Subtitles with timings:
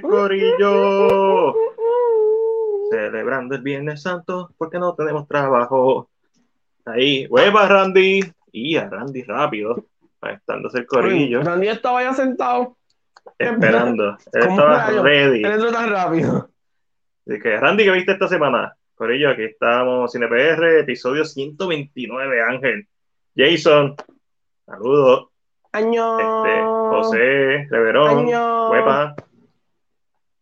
[0.00, 1.54] Corillo.
[2.90, 6.10] Celebrando el Viernes Santo porque no tenemos trabajo.
[6.84, 8.20] Ahí, hueva Randy.
[8.50, 9.84] Y a Randy rápido,
[10.22, 11.42] estándose el Corillo.
[11.42, 12.76] Randy estaba ya sentado.
[13.38, 14.16] Esperando.
[14.32, 15.44] Él estaba ready.
[15.44, 16.50] Él entró tan rápido.
[17.26, 18.74] Así que, Randy, ¿qué viste esta semana?
[18.94, 22.88] Corillo, aquí estamos, CinePR, episodio 129, Ángel.
[23.36, 23.94] Jason,
[24.66, 25.28] saludos.
[25.72, 26.18] Año.
[26.18, 28.26] Este, José, Reverón.
[28.26, 29.14] Huepa.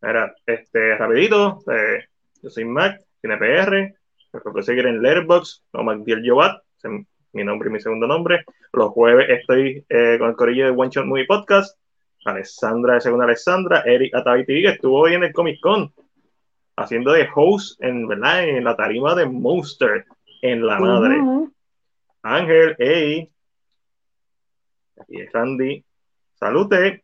[0.06, 2.04] Mira, este, rapidito, eh,
[2.40, 3.92] yo soy Mac, CinePR,
[4.32, 6.62] me puedo seguir en Letterboxd, no MacDiel Yobat,
[7.32, 8.44] mi nombre y mi segundo nombre.
[8.72, 11.76] Los jueves estoy eh, con el corillo de One Shot Movie Podcast,
[12.24, 15.92] Alessandra de Segunda Alessandra, Eric Atavi que estuvo hoy en el Comic Con,
[16.76, 18.44] haciendo de host en, ¿verdad?
[18.44, 20.04] en la tarima de Monster,
[20.40, 21.16] en la madre.
[22.22, 23.28] Ángel, hey.
[25.00, 25.84] Aquí es Randy.
[26.36, 27.02] Salute.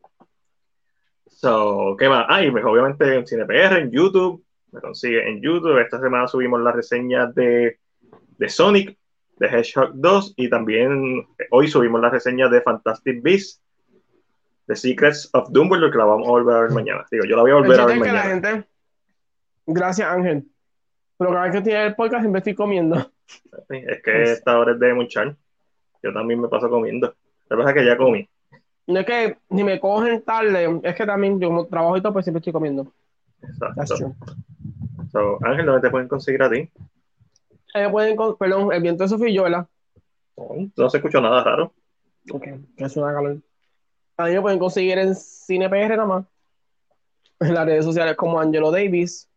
[1.42, 2.24] So, ¿qué más?
[2.28, 4.44] Ah, y pues, obviamente en CinePR, en YouTube.
[4.70, 5.76] Me consigue en YouTube.
[5.78, 7.80] Esta semana subimos la reseña de,
[8.38, 8.96] de Sonic,
[9.38, 10.34] de Hedgehog 2.
[10.36, 13.60] Y también eh, hoy subimos la reseña de Fantastic Beasts,
[14.68, 17.04] The Secrets of Dumbledore, que la vamos a volver a ver mañana.
[17.10, 18.20] Digo, yo la voy a volver a ver mañana.
[18.22, 18.64] gente.
[19.66, 20.44] Gracias, Ángel.
[21.18, 23.10] Pero cada vez que tiene el podcast siempre estoy comiendo.
[23.68, 25.34] Es que esta hora es de muchar.
[26.04, 27.16] Yo también me paso comiendo.
[27.48, 28.28] La cosa es que ya comí.
[28.86, 32.12] No es que ni me cogen tarde, es que también yo como trabajo y todo,
[32.14, 32.92] pues siempre estoy comiendo.
[33.42, 34.14] Exacto.
[35.10, 36.68] So, Ángel, ¿dónde te pueden conseguir a ti?
[37.74, 39.66] Eh, pueden, con- perdón, el viento de Sofía y yo, ¿verdad?
[40.36, 41.72] No, no se escuchó nada raro.
[42.32, 42.42] Ok,
[42.76, 43.38] que es una calor.
[44.16, 46.24] A mí me pueden conseguir en CinePR nada más.
[47.40, 49.28] En las redes sociales como Angelo Davis.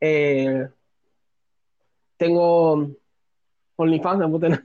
[0.00, 0.68] Eh,
[2.16, 2.90] tengo
[3.76, 4.64] OnlyFans, me puse-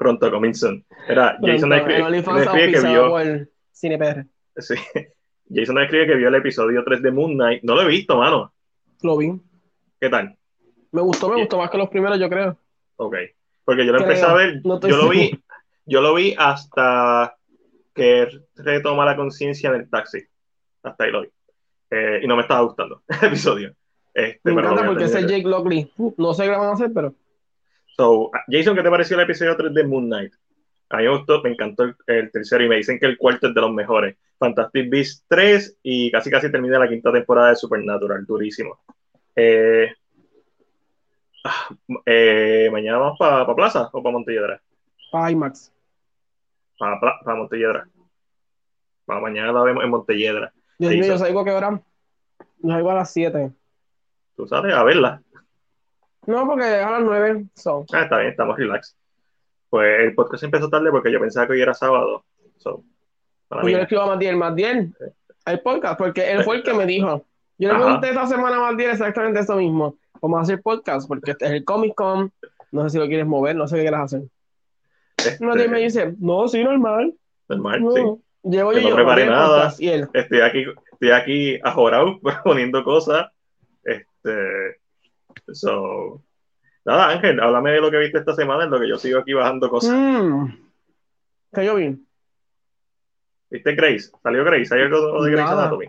[0.00, 0.82] Pronto, coming soon.
[1.06, 4.26] Era, Jason pronto, escribe, en OnlyFans escribe que vio, por CinePR.
[4.56, 4.74] sí.
[5.54, 7.62] Jason escribe que vio el episodio 3 de Moon Knight.
[7.64, 8.50] No lo he visto, mano.
[9.02, 9.38] Lo vi.
[10.00, 10.38] ¿Qué tal?
[10.92, 12.56] Me gustó, me gustó más que los primeros, yo creo.
[12.96, 13.14] Ok.
[13.62, 14.30] Porque yo lo empecé Creo.
[14.30, 15.42] a ver, No yo lo vi, seguro.
[15.84, 17.36] yo lo vi hasta
[17.94, 20.20] que retoma la conciencia en el taxi.
[20.82, 21.28] Hasta ahí lo vi.
[21.90, 23.74] Eh, y no me estaba gustando el episodio.
[24.14, 25.20] Este, Me encanta porque ese.
[25.26, 25.92] Jake Lockley.
[26.16, 27.14] No sé qué van a hacer, pero
[28.00, 30.32] So, Jason, ¿qué te pareció el episodio 3 de Moon Knight?
[30.88, 33.48] A mí me gustó, me encantó el, el tercero y me dicen que el cuarto
[33.48, 34.16] es de los mejores.
[34.38, 38.80] Fantastic Beasts 3 y casi casi termina la quinta temporada de Supernatural, durísimo.
[39.36, 39.92] Eh,
[41.44, 41.68] ah,
[42.06, 44.62] eh, mañana vamos para Plaza o para Montelledra.
[45.12, 45.70] para IMAX.
[46.78, 47.86] Para Montelledra.
[49.04, 50.54] Pa- mañana la vemos en Montelledra.
[50.78, 51.82] Dios mío, yo salgo que hora.
[52.62, 53.50] Yo salgo a las 7.
[54.36, 55.20] Tú sabes, a verla.
[56.26, 57.44] No, porque a las 9.
[57.54, 57.86] So.
[57.92, 58.96] Ah, está bien, estamos relax.
[59.68, 62.24] Pues el podcast empezó tarde porque yo pensaba que hoy era sábado.
[62.58, 62.84] So,
[63.48, 63.72] para Pues mí.
[63.72, 64.94] yo le escribo a Matiel, Matiel,
[65.46, 67.24] el podcast, porque él fue el que me dijo.
[67.58, 67.84] Yo le Ajá.
[67.84, 69.96] pregunté esta semana a Matiel exactamente eso mismo.
[70.20, 72.32] Vamos a hacer podcast, porque este es el Comic Con.
[72.72, 74.22] No sé si lo quieres mover, no sé qué quieres hacer.
[75.16, 77.14] Este, Matiel me dice, no, sí, normal.
[77.48, 77.90] normal, No.
[77.92, 78.02] sí.
[78.42, 79.58] Llevo yo, no preparé "Ok, nada".
[79.64, 83.26] podcast", Y él, Estoy aquí, estoy aquí ajorado poniendo cosas.
[83.84, 84.79] Este,
[85.52, 86.22] so,
[86.84, 89.32] nada, Ángel, háblame de lo que viste esta semana, en lo que yo sigo aquí
[89.32, 89.94] bajando cosas.
[91.52, 91.98] que yo vi.
[93.50, 94.10] ¿Viste Grace?
[94.22, 94.74] ¿Salió Grace?
[94.74, 95.62] ¿Hay algo de Grace Nada.
[95.62, 95.86] Anatomy?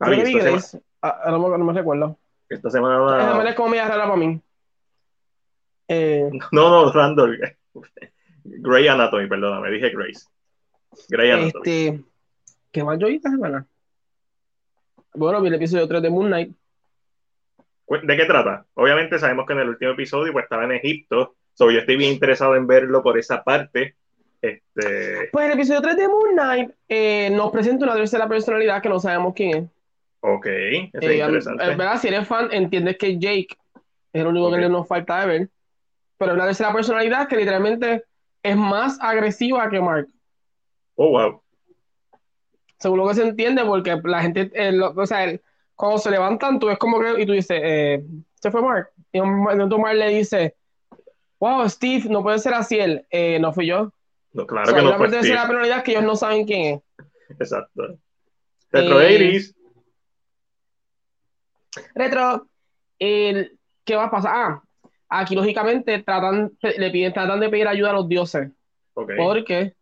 [0.00, 0.80] Ah, Yo vi, esta, Grace.
[1.02, 2.18] Ah, no, me- no me recuerdo.
[2.48, 2.96] esta semana.
[3.18, 4.40] Esa semana es como media rara para mí.
[5.88, 7.38] Eh, No, no, Randall.
[8.44, 10.26] Grey Anatomy, perdóname, dije Grace.
[11.08, 11.52] Grey Anatomy.
[11.70, 12.04] este,
[12.72, 13.66] ¿qué más yo vi esta semana?
[15.14, 16.54] Bueno, vi el episodio 3 de Moon Knight.
[17.88, 18.66] ¿De qué trata?
[18.74, 22.12] Obviamente sabemos que en el último episodio pues estaba en Egipto, so yo estoy bien
[22.12, 23.94] interesado en verlo por esa parte.
[24.42, 28.88] Este, Pues el episodio 3 de Moon Knight eh, nos presenta una tercera personalidad que
[28.88, 29.64] no sabemos quién es.
[30.20, 31.64] ok, eso es Eh, interesante.
[31.64, 31.98] eh, ¿verdad?
[31.98, 33.48] Si eres fan, entiendes que Jake
[34.12, 34.56] es el único Ok.
[34.58, 35.48] que nos falta de ver.
[36.18, 38.04] Pero es una tercera personalidad que literalmente
[38.42, 40.08] es más agresiva que Mark.
[40.96, 41.42] Oh, wow.
[42.78, 45.40] Según lo que se entiende, porque la gente, eh, lo- o sea, el-
[45.76, 48.02] cuando se levantan, tú ves como que, y tú dices, eh,
[48.40, 48.90] se fue Mark.
[49.12, 50.56] Y entonces Mark le dice,
[51.38, 53.06] wow, Steve, no puede ser así él.
[53.10, 53.92] Eh, no fui yo.
[54.32, 55.22] No, claro O sea, que no fue Steve.
[55.36, 56.82] personalidad que ellos no saben quién es.
[57.40, 57.98] Exacto.
[58.72, 59.54] Retro Eh, 80s.
[61.94, 62.46] Retro,
[62.98, 64.32] el- ¿qué va a pasar?
[64.34, 64.62] Ah,
[65.08, 68.50] aquí lógicamente tratan, le piden, tratan de pedir ayuda a los dioses,
[68.94, 69.12] Ok.
[69.16, 69.74] porque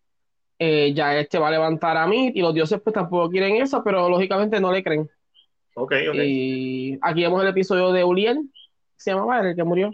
[0.58, 3.82] eh, ya este va a levantar a mí y los dioses pues tampoco quieren eso,
[3.82, 5.08] pero lógicamente no le creen.
[5.74, 6.14] Ok, ok.
[6.24, 8.50] Y aquí vemos el episodio de Uriel,
[8.96, 9.92] se llamaba el que murió.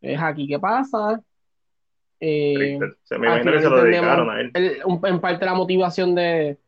[0.00, 1.22] Es aquí qué pasa.
[2.20, 2.78] Eh.
[3.04, 4.50] Se me aquí imagino que se lo dedicaron a él.
[4.54, 6.58] el- un- en parte la motivación de,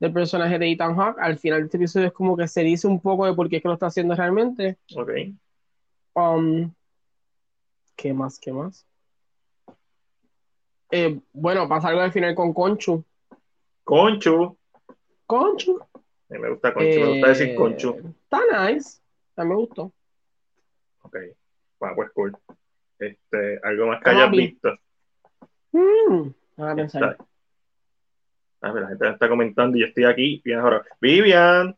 [0.00, 1.18] del personaje de Ethan Hawke.
[1.20, 3.56] Al final de este episodio es como que se dice un poco de por qué
[3.56, 4.78] es que lo está haciendo realmente.
[4.96, 5.10] Ok.
[6.14, 6.72] Um,
[7.94, 8.38] ¿Qué más?
[8.38, 8.86] ¿Qué más?
[10.90, 13.04] Eh, bueno, pasa algo al final con Conchu.
[13.84, 14.56] Conchu.
[15.26, 15.78] Conchu.
[16.28, 18.14] Eh, Me gusta Conchu, me gusta decir Eh, Conchu.
[18.24, 19.00] Está nice.
[19.36, 19.92] A mí me gustó.
[21.02, 21.16] Ok.
[21.78, 22.36] Bueno, pues cool.
[22.98, 24.38] Este, algo más que hayas vi.
[24.38, 24.70] visto.
[25.72, 27.16] Mm, déjame pensar.
[28.62, 30.40] A ver, la gente me está comentando y yo estoy aquí.
[30.44, 30.84] Bien, ahora.
[31.00, 31.76] Vivian,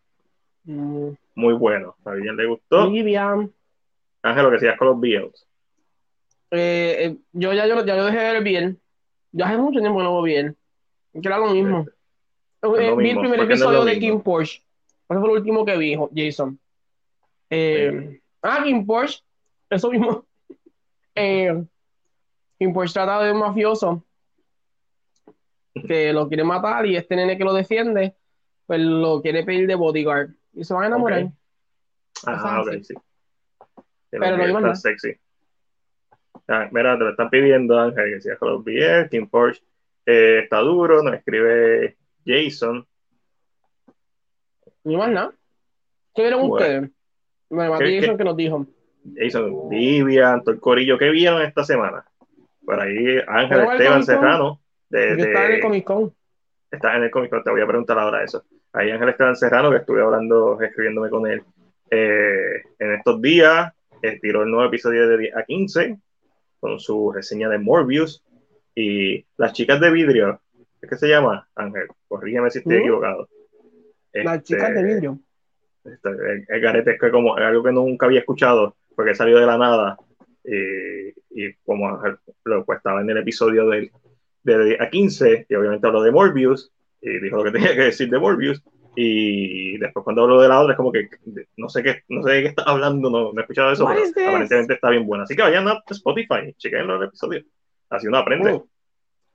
[0.64, 1.96] Mm, muy bueno.
[2.04, 2.90] A Vivian le gustó.
[2.90, 3.50] Vivian.
[4.22, 5.46] Ángel, lo que decías con los Beatles.
[6.50, 8.80] Eh, eh, yo ya yo, ya yo dejé de ver bien.
[9.32, 10.56] Ya hace mucho tiempo que no veo bien.
[11.12, 11.78] Que era lo mismo.
[11.86, 11.92] lo
[12.62, 13.98] Eh, vi mismo, el primer no episodio de.
[13.98, 14.62] King Porsche.
[15.08, 16.58] Ese fue el último que vi, Jason.
[17.50, 19.22] Eh, ah, King Porsche.
[19.70, 20.24] Eso mismo.
[21.20, 21.64] Eh,
[22.60, 24.04] King Porsche trata de un mafioso
[25.84, 28.14] que lo quiere matar y este nene que lo defiende,
[28.66, 30.30] pues lo quiere pedir de bodyguard.
[30.52, 31.32] Y se van a enamorar.
[32.24, 32.94] Ajá, ok, sí.
[34.10, 34.74] Pero no tan nada.
[34.76, 35.16] sexy.
[36.46, 39.10] Ah, mira, te lo están pidiendo, Ángel, que con los Beatles.
[39.10, 39.64] King Porsche
[40.06, 41.97] eh, está duro, nos escribe
[42.28, 42.86] Jason.
[44.84, 45.32] Ni más nada.
[46.14, 46.54] ¿Qué vieron Bueno.
[46.54, 46.90] ustedes?
[47.50, 48.66] Bueno, Mati ¿Qué- Jason que nos dijo.
[49.16, 50.98] Jason, Vivian, todo el corillo.
[50.98, 52.04] ¿Qué vieron esta semana?
[52.64, 54.04] Por ahí Ángel Esteban.
[54.04, 54.60] Serrano.
[54.90, 56.14] De, estaba en el Comic Con.
[56.70, 58.44] está en el Comic Con, te voy a preguntar ahora eso.
[58.72, 61.42] Ahí Ángel Esteban Serrano, que estuve hablando, escribiéndome con él
[61.90, 63.72] eh, en estos días,
[64.02, 65.98] eh, tiró el nuevo episodio de 10 a 15
[66.60, 68.22] con su reseña de Morbius
[68.74, 70.40] y las chicas de vidrio,
[70.80, 71.48] ¿qué se llama?
[71.54, 72.80] Ángel, corrígeme si estoy ¿Mm?
[72.80, 73.28] equivocado.
[74.12, 75.18] Las Este, chicas de vidrio.
[75.84, 79.46] este, el, el garete es que como algo que nunca había escuchado porque salió de
[79.46, 79.96] la nada
[80.44, 82.00] y, y como
[82.44, 83.90] lo pues estaba en el episodio del,
[84.42, 87.82] de 10 a 15 y obviamente habló de Morbius y dijo lo que tenía que
[87.82, 88.62] decir de Morbius
[88.96, 91.08] y después cuando habló de la otra es como que
[91.56, 94.00] no sé qué no sé de qué está hablando no, no he escuchado eso pero
[94.02, 94.12] this?
[94.16, 97.44] aparentemente está bien buena así que vayan a Spotify chequen los episodios
[97.90, 98.68] así uno aprende Uh,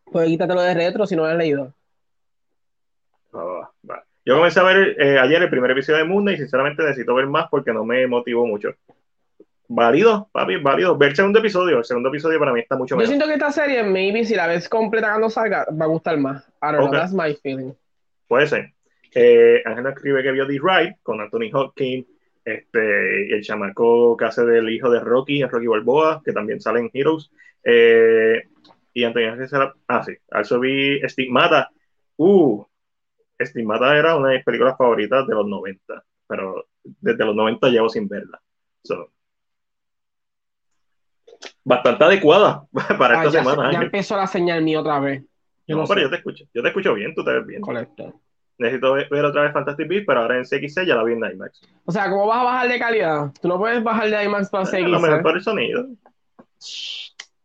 [0.06, 1.74] Pues quítatelo de retro si no lo has leído.
[3.34, 3.70] Ah.
[4.26, 7.28] Yo comencé a ver eh, ayer el primer episodio de Knight y sinceramente necesito ver
[7.28, 8.70] más porque no me motivó mucho.
[9.68, 10.98] Válido, papi, válido.
[10.98, 11.80] Ver el segundo episodio.
[11.80, 13.08] El segundo episodio para mí está mucho Yo mejor.
[13.08, 16.48] siento que esta serie, maybe si la ves completa cuando salga, va a gustar más.
[16.62, 17.74] I don't know, that's my feeling.
[18.28, 18.74] Puede ser.
[19.14, 22.06] Eh, Ángel nos escribe que vio The Ride con Anthony Hopkins
[22.46, 26.80] este, y el chamaco que hace del hijo de Rocky, Rocky Balboa, que también sale
[26.80, 27.32] en Heroes.
[27.64, 28.44] Eh,
[28.94, 30.14] y Anthony Hopkins era- Ah, sí.
[30.32, 31.70] Also vi Stigmata.
[32.18, 32.64] Uh,
[33.42, 37.90] Stigmata era una de mis películas favoritas de los 90, pero desde los 90 llevo
[37.90, 38.42] sin verla.
[38.84, 39.12] So,
[41.64, 42.66] bastante adecuada
[42.98, 43.84] para Ah, esta ya, semana, ya Ángel.
[43.86, 45.24] empezó la señal mía otra vez.
[45.68, 46.04] Yo No, no, pero sé.
[46.04, 46.46] yo te escucho.
[46.54, 47.62] Yo te escucho bien, tú te ves bien.
[47.62, 48.20] Correcto.
[48.58, 51.24] Necesito ver, ver otra vez Fantastic Beasts, pero ahora en CXC ya la vi en
[51.26, 51.62] IMAX.
[51.86, 53.32] O sea, ¿cómo vas a bajar de calidad?
[53.42, 54.90] Tú no puedes bajar de IMAX para A seguir.
[54.90, 55.88] lo mejor por el sonido.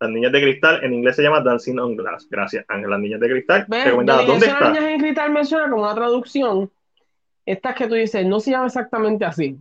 [0.01, 2.29] Las niñas de cristal en inglés se llama Dancing on Glass.
[2.31, 2.91] Gracias, Ángel.
[2.91, 3.67] Las niñas de cristal.
[3.69, 4.23] Recomendada.
[4.25, 4.69] ¿Dónde Las está?
[4.71, 6.71] niñas en cristal menciona como una traducción.
[7.45, 9.57] Estas que tú dices, no se llama exactamente así.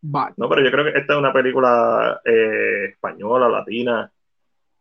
[0.00, 4.10] But, No, pero yo creo que esta es una película eh, española, latina.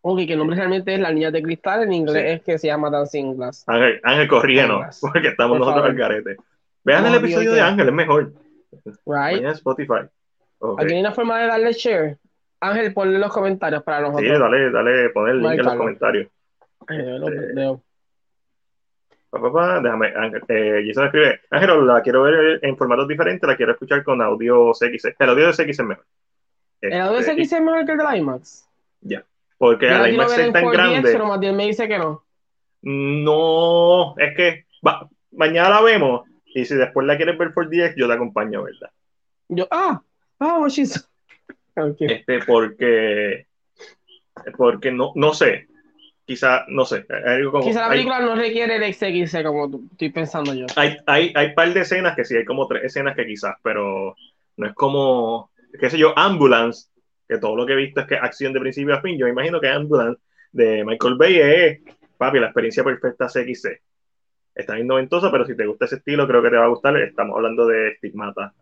[0.01, 2.30] ok, que el nombre realmente es Las niñas de cristal, en inglés Sí.
[2.30, 3.63] es que se llama Dancing Glass.
[3.68, 5.00] Ángel, Ángel Glass.
[5.01, 5.89] porque estamos Por nosotros favor.
[5.89, 6.38] al garete.
[6.84, 7.62] Vean el Dios, episodio de.
[7.62, 8.34] Ángel, es mejor.
[9.06, 9.44] Right?
[9.48, 10.08] Spotify.
[10.77, 12.18] Aquí hay una forma de darle share.
[12.62, 14.32] Ángel, ponle los comentarios para nosotros.
[14.32, 16.27] Sí, dale, dale, poner el link en los comentarios.
[16.88, 17.82] Ay, yo lo Este, veo.
[19.30, 23.48] Pa, pa, pa, déjame, Ángel, eh, Jason escribe, Ángel, la quiero ver en formatos diferentes,
[23.48, 25.13] la quiero escuchar con audio CX.
[25.18, 26.06] El audio de CX es mejor.
[26.82, 28.68] ¿El audio de Este, CX es mejor que el de la IMAX?
[29.01, 29.24] Ya.
[29.58, 31.12] Porque Yo la IMAX es en tan 4DX, grande.
[31.13, 32.24] pero Matías me dice que no.
[32.82, 37.96] No, es que va- mañana la vemos y si después la quieres ver por 10,
[37.96, 38.89] yo te acompaño, ¿verdad?
[39.48, 40.01] Yo, ah,
[40.39, 40.70] ah, what
[41.75, 43.48] Este, porque,
[44.58, 45.68] porque no, no sé,
[46.25, 50.10] quizá, no sé, algo como, Quizá la hay, película no requiere el XXC como estoy
[50.10, 50.66] pensando yo.
[50.75, 54.16] hay, hay, hay par de escenas que sí, hay como tres escenas que quizás, pero
[54.58, 56.90] no es como, qué sé yo, Ambulance,
[57.28, 59.32] que todo lo que he visto es que acción de principio a fin, yo me
[59.32, 61.80] imagino que Ambulance de Michael Bay es,
[62.18, 63.82] papi, la experiencia perfecta CXC.
[64.54, 66.98] Está bien noventosa, pero si te gusta ese estilo, creo que te va a gustar.
[66.98, 68.54] Estamos hablando de Stigmata,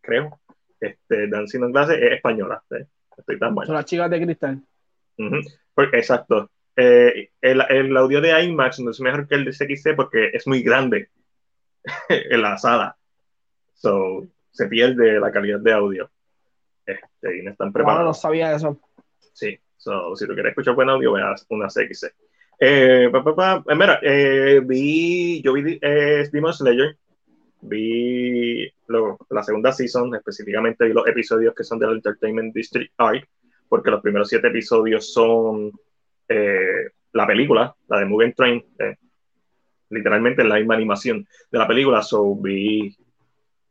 [0.00, 0.40] creo.
[0.80, 2.62] Este, Dancing on Glass es española.
[2.70, 2.86] ¿eh?
[3.16, 3.66] Estoy tan bueno.
[3.66, 4.62] Son las chicas de cristal.
[5.18, 5.36] Ujú.
[5.74, 6.50] Porque- exacto.
[6.76, 10.46] Eh, el, el audio de IMAX no es mejor que el de CXC porque es
[10.46, 11.08] muy grande
[12.08, 12.96] en la sala.
[13.74, 16.10] So, se pierde la calidad de audio.
[16.86, 18.20] Este, y no están Wow, no preparados.
[18.20, 18.78] sabía eso.
[19.32, 22.12] Sí, so, si tú quieres escuchar buen audio, veas una CXC.
[22.60, 26.96] Eh, pa, pa, pa, eh, mira, eh, vi, yo vi eh, Demon Slayer
[27.60, 28.70] vi
[29.30, 33.28] la segunda season, específicamente vi los episodios que son del Entertainment District Arc,
[33.68, 35.72] porque los primeros siete episodios son
[36.28, 38.96] eh, la película, la de Moving Train, eh,
[39.90, 42.96] literalmente la misma animación de la película, so vi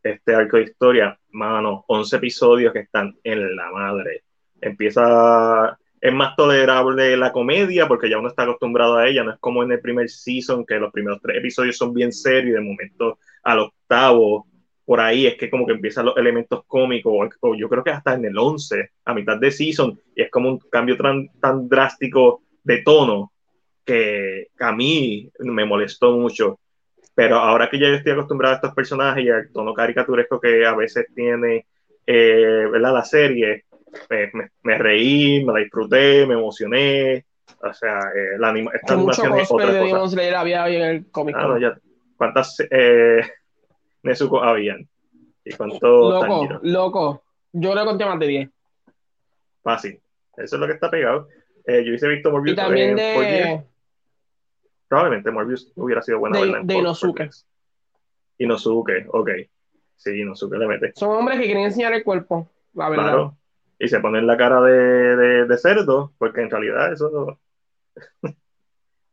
[0.04, 4.24] este arco de historia, mano, 11 episodios que están en la madre.
[4.62, 9.40] Empieza, es más tolerable la comedia porque ya uno está acostumbrado a ella, no es
[9.40, 12.62] como en el primer season que los primeros tres episodios son bien serios y de
[12.62, 14.48] momento al octavo,
[14.86, 18.14] por ahí es que como que empiezan los elementos cómicos, o, yo creo que hasta
[18.14, 22.42] en el 11, a mitad de season, y es como un cambio tan, tan drástico
[22.64, 23.32] de tono
[23.84, 26.60] que a mí me molestó mucho.
[27.16, 30.76] Pero ahora que ya estoy acostumbrado a estos personajes y al tono caricaturesco que a
[30.76, 31.66] veces tiene
[32.06, 32.94] eh, ¿verdad?
[32.94, 33.66] la serie,
[34.10, 37.26] me, me, reí, me la disfruté, me emocioné.
[37.62, 40.40] O sea, eh, la anima esta animación es otra cosa.
[40.40, 41.36] había en el cómic.
[41.38, 41.78] Ah, ya,
[42.16, 43.22] ¿Cuántas eh,
[44.04, 44.88] Nezuko habían?
[45.44, 47.24] ¿Y cuánto Loco, loco.
[47.54, 48.50] Yo le conté más de 10.
[49.64, 50.00] Fácil.
[50.36, 51.28] Eso es lo que está pegado.
[51.66, 52.54] Eh, yo hice visto Morbius.
[52.54, 53.64] Y también de...
[54.88, 56.40] Probablemente Morbius hubiera sido buena.
[56.40, 57.30] De, de Inosuke.
[58.38, 59.30] Inosuke, ok.
[59.96, 60.92] Sí, Inosuke le mete.
[60.96, 63.04] Son hombres que quieren enseñar el cuerpo, la verdad.
[63.04, 63.38] Claro.
[63.80, 67.40] Y se ponen la cara de, de, cerdo, porque en realidad eso.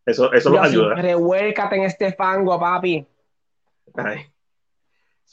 [0.06, 0.94] eso, eso los ayuda.
[0.94, 3.06] Revuélcate en este fango, papi.
[3.94, 4.26] Ay.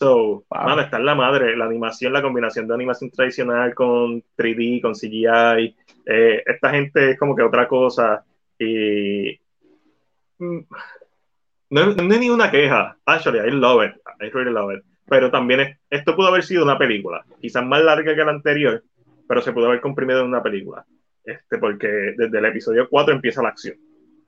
[0.01, 1.55] So, mano, está en la madre.
[1.55, 5.75] La animación, la combinación de animación tradicional con 3D, con CGI.
[6.05, 8.25] Eh, esta gente es como que otra cosa.
[8.57, 9.39] Y.
[10.39, 10.61] Mm,
[11.69, 12.97] no, no, hay ni una queja.
[13.05, 13.95] Actually, I love it.
[14.19, 14.83] I really love it.
[15.07, 17.23] Pero también esto pudo haber sido una película.
[17.39, 18.83] Quizás más larga que la anterior,
[19.31, 20.85] pero se pudo haber comprimido en una película.
[21.23, 23.77] Este, porque desde el episodio 4 empieza la acción.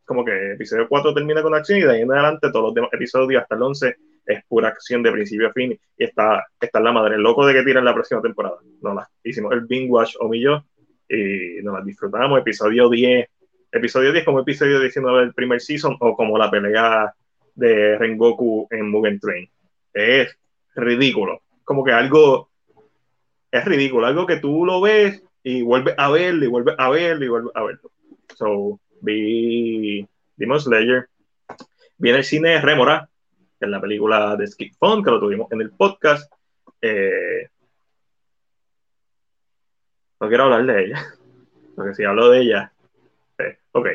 [0.06, 2.90] Como que episodio 4 termina con acción y de ahí en adelante todos los demás
[2.94, 6.94] episodios hasta el 11 es pura acción de principio a fin y está, está la
[6.94, 8.60] madre loco de que tiran la próxima temporada.
[8.82, 10.64] No la hicimos el binge watch o yo
[11.10, 12.40] y nos la disfrutamos.
[12.40, 13.28] Episodio 10,
[13.74, 17.14] episodio 10 como episodio 19 del primer season o como la pelea
[17.56, 19.50] de Rengoku en Mugen Train.
[19.94, 20.34] Es
[20.76, 21.42] ridículo.
[21.66, 22.53] Como que algo
[23.54, 27.24] es ridículo, algo que tú lo ves y vuelves a verlo y vuelves a verlo
[27.24, 27.92] y vuelves a verlo.
[28.36, 31.08] So, vi Demon Slayer,
[32.00, 33.08] vi en el cine Remora,
[33.60, 36.34] en la película de Skip Fun, que lo tuvimos en el podcast.
[36.82, 37.48] Eh,
[40.20, 41.06] no quiero hablar de ella,
[41.76, 42.74] porque si hablo de ella,
[43.38, 43.86] eh, ok.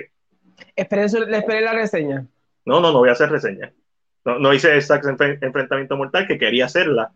[0.76, 2.24] ¿Le esperé la reseña?
[2.64, 3.72] No, no, no voy a hacer reseña.
[4.24, 7.10] No, no hice ese enfrentamiento mortal que quería hacerla.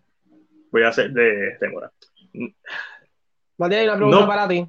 [0.72, 1.92] Voy a hacer de Remora.
[3.58, 4.68] Matías, hay una pregunta para ti.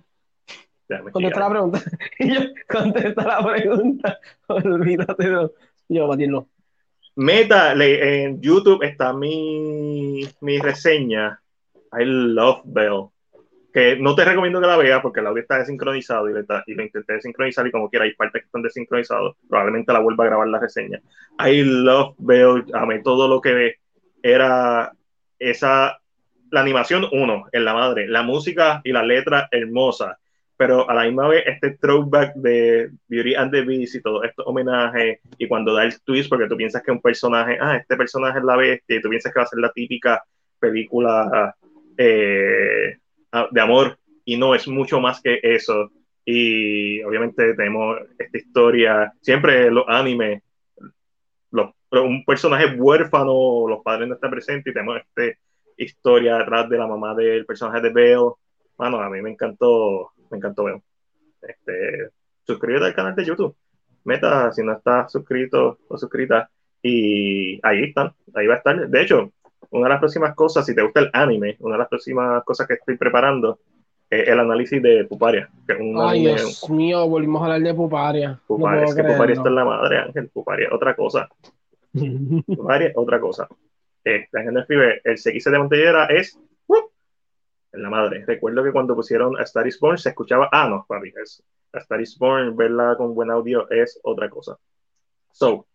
[1.12, 1.82] Contesta la pregunta.
[2.70, 4.20] contesta la pregunta.
[4.48, 5.50] Olvídate de
[5.89, 6.48] yo, Matías, no.
[7.15, 11.39] Meta, en YouTube está mi, mi reseña.
[11.91, 13.10] I love Bell.
[13.72, 16.34] Que no te recomiendo que la veas porque el audio está desincronizado y,
[16.67, 19.36] y lo intenté desincronizar y como quiera hay partes que están desincronizados.
[19.48, 21.01] Probablemente la vuelva a grabar la reseña.
[21.39, 22.65] I love Bell.
[22.74, 23.75] Amé todo lo que
[24.22, 24.91] era
[25.39, 26.00] esa.
[26.53, 28.07] La animación, uno, en la madre.
[28.07, 30.19] La música y la letra hermosa
[30.55, 34.45] pero a la misma vez este throwback de Beauty and the Beast y todo estos
[34.48, 38.39] homenajes y cuando da el twist porque tú piensas que un personaje, ah, este personaje
[38.39, 40.24] es la bestia y tú piensas que va a ser la típica
[40.60, 41.55] película
[41.98, 42.98] eh,
[43.51, 45.91] de amor y no, es mucho más que eso
[46.24, 50.41] y obviamente tenemos esta historia, siempre los animes,
[51.91, 55.38] un personaje huérfano, los padres no están presentes y tenemos esta
[55.77, 58.32] historia detrás de la mamá del personaje de Belle,
[58.77, 60.82] bueno, a mí me encantó me encantó ver.
[61.42, 62.10] Este,
[62.46, 63.56] suscríbete al canal de YouTube.
[64.03, 66.50] Meta si no estás suscrito o suscrita.
[66.82, 68.89] Y ahí están, ahí va a estar.
[68.89, 69.32] De hecho,
[69.70, 72.68] una de las próximas cosas, si te gusta el anime, una de las próximas cosas
[72.68, 73.60] que estoy preparando
[74.10, 75.50] es el análisis de Puparia.
[76.01, 78.39] Ay, Dios mío, volvimos a hablar de Puparia.
[78.46, 80.30] Puparia, es que Puparia está en la madre, Ángel.
[80.30, 81.30] Puparia, otra cosa.
[82.46, 83.48] Puparia, otra cosa.
[84.03, 86.38] Este, Ángel escribe, el CX de Montellera es
[87.74, 88.24] en la madre.
[88.25, 91.43] Recuerdo que cuando pusieron a Star is Born se escuchaba, ah, no, papi, es,
[91.74, 94.57] a Star is Born, verla con buen audio es otra cosa.
[95.31, 95.67] So,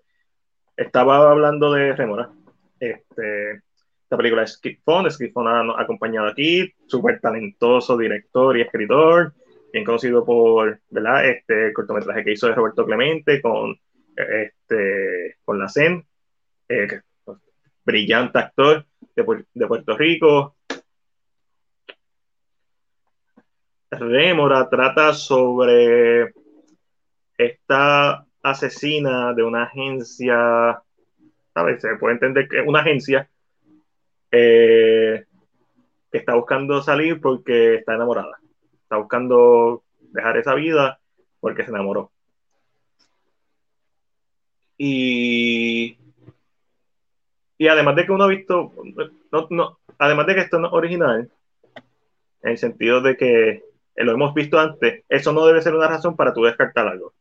[0.76, 2.30] estaba hablando de Remora.
[2.78, 3.62] Este,
[4.02, 9.34] esta película es Skip Fun, Skip Fun ha acompañado aquí, súper talentoso director y escritor,
[9.72, 11.28] bien conocido por, ¿verdad?
[11.28, 13.76] Este cortometraje que hizo de Roberto Clemente con,
[14.16, 16.06] este, con la CEN,
[16.68, 17.00] eh,
[17.88, 18.84] brillante actor
[19.16, 19.24] de,
[19.66, 20.56] Puerto Rico,
[23.90, 26.34] Rémora trata sobre
[27.38, 30.82] esta asesina de una agencia,
[31.54, 31.80] ¿sabes?
[31.80, 33.30] Se puede entender que una agencia
[34.30, 35.24] eh,
[36.12, 38.38] que está buscando salir porque está enamorada.
[38.82, 41.00] Está buscando dejar esa vida
[41.40, 42.12] porque se enamoró.
[44.76, 45.97] Y,
[47.58, 48.72] y además de que uno ha visto,
[49.32, 51.28] no, no, además de que esto no es original,
[52.42, 53.62] en el sentido de que
[53.96, 57.12] lo hemos visto antes, eso no debe ser una razón para tú descartar algo.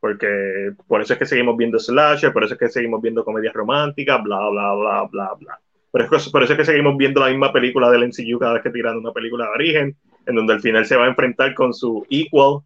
[0.00, 3.54] Porque por eso es que seguimos viendo slasher, por eso es que seguimos viendo comedias
[3.54, 5.60] románticas, bla, bla, bla, bla, bla.
[5.90, 8.62] Por eso, por eso es que seguimos viendo la misma película del MCU cada vez
[8.62, 9.96] que tiran una película de origen,
[10.26, 12.60] en donde al final se va a enfrentar con su equal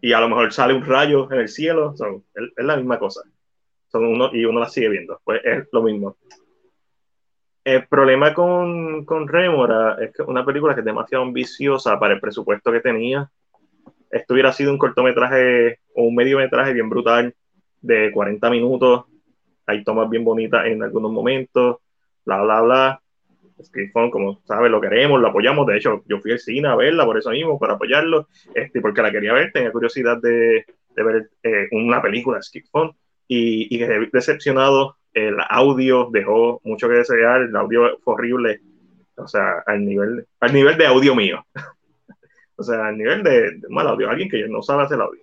[0.00, 1.94] y a lo mejor sale un rayo en el cielo.
[2.34, 3.22] es, la misma cosa.
[3.88, 5.20] Son uno, y uno la sigue viendo.
[5.24, 6.16] Pues es lo mismo.
[7.64, 12.20] El problema con, con Remora es que una película que es demasiado ambiciosa para el
[12.20, 13.30] presupuesto que tenía.
[14.10, 17.34] Esto hubiera sido un cortometraje o un mediometraje bien brutal
[17.82, 19.04] de 40 minutos.
[19.66, 21.76] Hay tomas bien bonitas en algunos momentos,
[22.24, 23.02] bla, bla, bla.
[23.92, 25.66] Phone, como sabes, lo queremos, lo apoyamos.
[25.66, 29.02] De hecho, yo fui al cine a verla por eso mismo, para apoyarlo, este, porque
[29.02, 30.64] la quería ver, tenía curiosidad de,
[30.94, 32.66] de ver eh, una película de Skip
[33.28, 33.78] y, y
[34.12, 38.60] decepcionado el audio dejó mucho que desear, el audio fue horrible,
[39.16, 41.44] o sea, al nivel, al nivel de audio mío.
[42.56, 45.22] o sea, al nivel de, mal audio, alguien que no sabe hacer audio.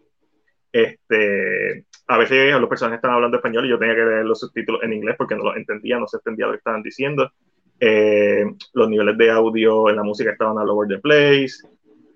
[0.71, 4.83] Este, a veces los personajes estaban hablando español y yo tenía que leer los subtítulos
[4.83, 7.31] en inglés porque no los entendía, no se entendía lo que estaban diciendo.
[7.79, 11.55] Eh, los niveles de audio en la música estaban all over the place.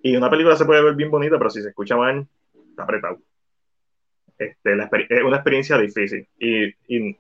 [0.02, 2.28] Y una película se puede ver bien bonita, pero si se escucha mal,
[2.70, 3.20] está apretado.
[4.40, 6.28] Este, es una experiencia difícil.
[6.40, 7.18] Y, y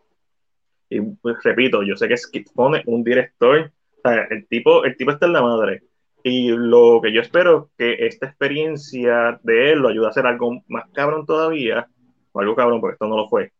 [0.89, 3.71] y pues, repito, yo sé que Skip pone un director,
[4.03, 5.83] el tipo, el tipo está en la madre.
[6.23, 10.61] Y lo que yo espero que esta experiencia de él lo ayude a hacer algo
[10.67, 11.87] más cabrón todavía,
[12.31, 13.53] o algo cabrón, porque esto no lo fue,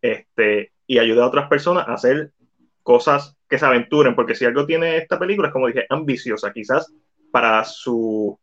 [0.00, 2.30] este, y ayude a otras personas a hacer
[2.82, 6.90] cosas que se aventuren, porque si algo tiene esta película es como dije, ambiciosa, quizás
[7.30, 8.38] para su,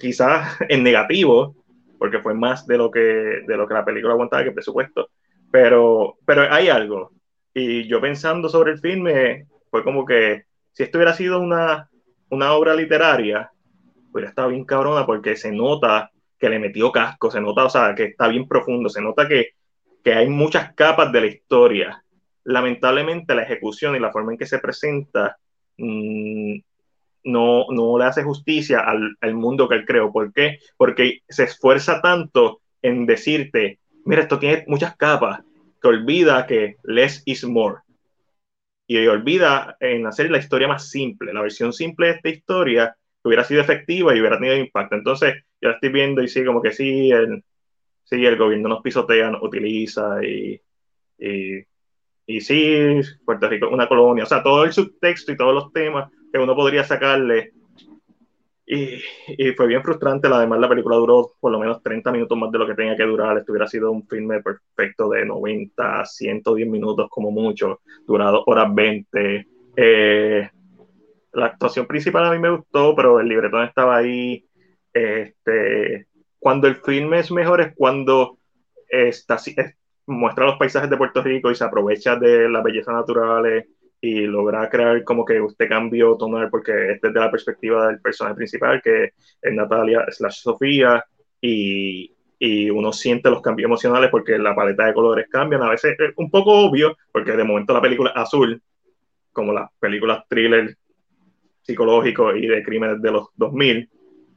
[0.00, 1.56] quizás en negativo,
[1.98, 5.10] porque fue más de lo que, de lo que la película aguantaba que presupuesto,
[5.50, 7.12] pero, pero hay algo,
[7.54, 11.88] y yo pensando sobre el filme, fue como que si esto hubiera sido una,
[12.28, 13.50] una obra literaria,
[14.12, 17.94] hubiera estado bien cabrona porque se nota que le metió casco, se nota, o sea,
[17.94, 19.52] que está bien profundo, se nota que,
[20.04, 22.04] que hay muchas capas de la historia.
[22.44, 25.38] Lamentablemente la ejecución y la forma en que se presenta
[25.78, 26.58] mmm,
[27.26, 30.12] no, no le hace justicia al, al, mundo que él creó.
[30.12, 30.60] ¿Por qué?
[30.76, 35.40] Porque se esfuerza tanto en decirte, mira, esto tiene muchas capas,
[35.82, 37.78] que olvida que less is more.
[38.86, 43.28] Y olvida en hacer la historia más simple, la versión simple de esta historia que
[43.28, 44.94] hubiera sido efectiva y hubiera tenido impacto.
[44.94, 47.42] Entonces, yo la estoy viendo y sí, como que sí, el,
[48.04, 50.60] sí, el gobierno nos pisotea, nos utiliza y,
[51.18, 51.64] y,
[52.26, 54.22] y sí, Puerto Rico es una colonia.
[54.22, 57.52] O sea, todo el subtexto y todos los temas que uno podría sacarle
[58.66, 58.98] y,
[59.56, 60.28] fue bien frustrante.
[60.28, 63.04] Además, la película duró por lo menos 30 minutos más de lo que tenía que
[63.04, 63.38] durar.
[63.38, 69.46] Esto hubiera sido un filme perfecto de 90, 110 minutos como mucho, durado horas 20.
[69.76, 70.50] Eh,
[71.32, 74.44] la actuación principal a mí me gustó, pero el libretón estaba ahí.
[74.92, 78.38] Este, cuando el filme es mejor es cuando
[78.88, 79.38] está,
[80.06, 83.66] muestra los paisajes de Puerto Rico y se aprovecha de las bellezas naturales
[84.00, 88.36] y logra crear como que usted cambio tonal porque es desde la perspectiva del personaje
[88.36, 91.04] principal que es Natalia slash Sofía
[91.40, 95.62] y, y, uno siente los cambios emocionales porque la paleta de colores cambian.
[95.62, 98.62] A veces es un poco obvio porque de momento la película es azul
[99.32, 100.76] como las películas thriller
[101.62, 103.90] psicológicos y de crímenes de los 2000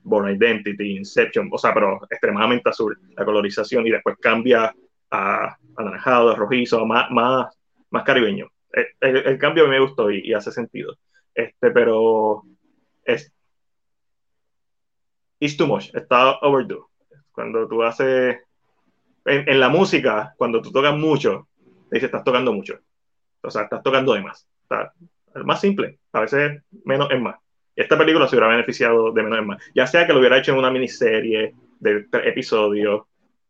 [0.03, 4.73] Born Identity, Inception, o sea, pero extremadamente azul la colorización y después cambia
[5.11, 7.55] a anaranjado, rojizo, más, más,
[7.91, 10.97] más caribeño el, cambio me gustó y, hace sentido.
[11.33, 12.43] Este, pero
[13.03, 13.31] es
[15.39, 16.85] it's too much, está overdue.
[17.31, 18.37] Cuando tú haces
[19.25, 21.47] en, la música, cuando tú tocas mucho,
[21.89, 22.79] te dice estás tocando mucho.
[23.41, 24.47] O sea, estás tocando de más.
[24.69, 27.37] O más simple, a veces menos es más.
[27.75, 29.63] Esta película se hubiera beneficiado de menos es más.
[29.73, 33.03] Ya sea que lo hubiera hecho en una miniserie de tres episodios,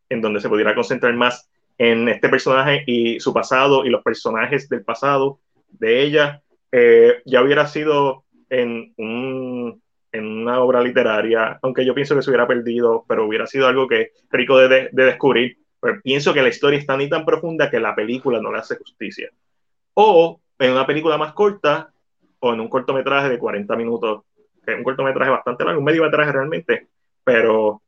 [0.08, 4.68] en donde se pudiera concentrar más en este personaje y su pasado y los personajes
[4.68, 5.40] del pasado
[5.70, 12.16] de ella, eh, ya hubiera sido en, un, en, una obra literaria, aunque yo pienso
[12.16, 15.58] que se hubiera perdido, pero hubiera sido algo que rico de, de, descubrir.
[15.80, 18.76] Pero pienso que la historia está ni tan profunda que la película no le hace
[18.76, 19.30] justicia.
[19.94, 21.94] O en una película más corta,
[22.40, 24.24] o en un cortometraje de 40 minutos,
[24.66, 26.88] que es un cortometraje bastante largo, un mediometraje realmente,
[27.24, 27.82] pero,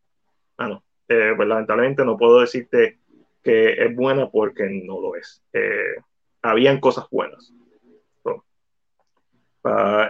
[0.58, 3.01] bueno, eh, pues lamentablemente no puedo decirte
[3.44, 5.44] que es buena porque no lo es.
[5.54, 5.96] Eh,
[6.42, 7.54] habían cosas buenas.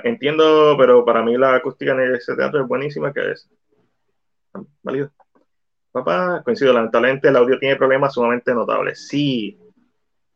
[0.04, 3.50] entiendo, pero para mí la acústica en ese teatro es buenísima, que es
[4.82, 5.12] válido.
[5.92, 9.08] Papá, coincido, lamentablemente el audio tiene problemas sumamente notables.
[9.08, 9.60] Sí,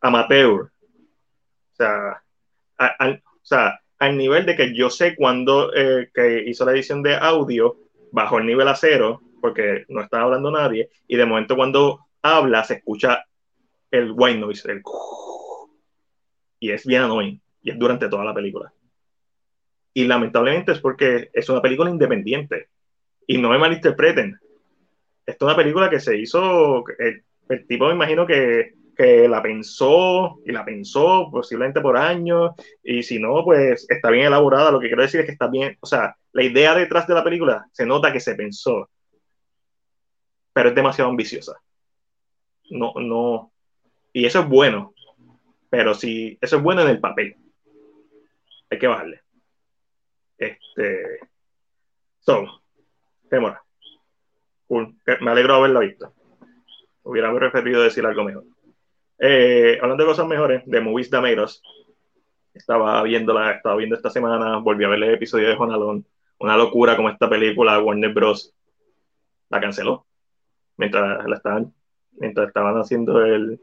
[0.01, 0.63] amateur.
[0.63, 2.21] O sea,
[2.77, 7.77] al, nivel de que yo sé cuando eh, que hizo la edición de audio
[8.12, 12.63] bajo el nivel a cero, porque no estaba hablando nadie, y de momento cuando habla
[12.63, 13.23] se escucha
[13.91, 14.81] el white noise, el
[16.59, 18.73] y es bien annoying, y es durante toda la película.
[19.93, 22.69] Y lamentablemente es porque es una película independiente,
[23.27, 24.39] y no me malinterpreten,
[25.25, 30.39] esta es una película que se hizo, el, tipo me imagino que, que, la pensó
[30.45, 32.51] y la pensó posiblemente por años,
[32.83, 35.77] y si no, pues está bien elaborada, lo que quiero decir es que está bien,
[35.79, 38.89] o sea, la idea detrás de la película se nota que se pensó,
[40.53, 41.53] pero es demasiado ambiciosa.
[42.69, 43.51] No, no,
[44.13, 44.93] y eso es bueno,
[45.69, 47.36] pero si eso es bueno en el papel,
[48.69, 49.21] hay que bajarle.
[50.38, 51.19] Este,
[52.19, 52.62] so,
[53.30, 53.62] demora.
[54.69, 56.13] Me alegro de haberla visto.
[57.04, 58.45] Hubiera preferido decir algo mejor.
[59.19, 61.62] Eh, hablando de cosas mejores, de Movies Dameros,
[62.54, 66.06] estaba viéndola, estaba viendo esta semana, volví a ver el episodio de Jonalón.
[66.39, 68.54] Una locura como esta película, Warner Bros.
[69.49, 70.06] la canceló
[70.78, 71.73] mientras la estaban,
[72.17, 73.60] mientras estaban haciendo el,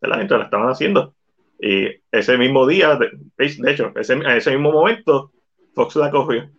[0.00, 1.14] mientras la estaban haciendo.
[1.58, 5.32] Y ese mismo día, de, hecho, ese, ese mismo momento,
[5.74, 6.50] Fox la cogió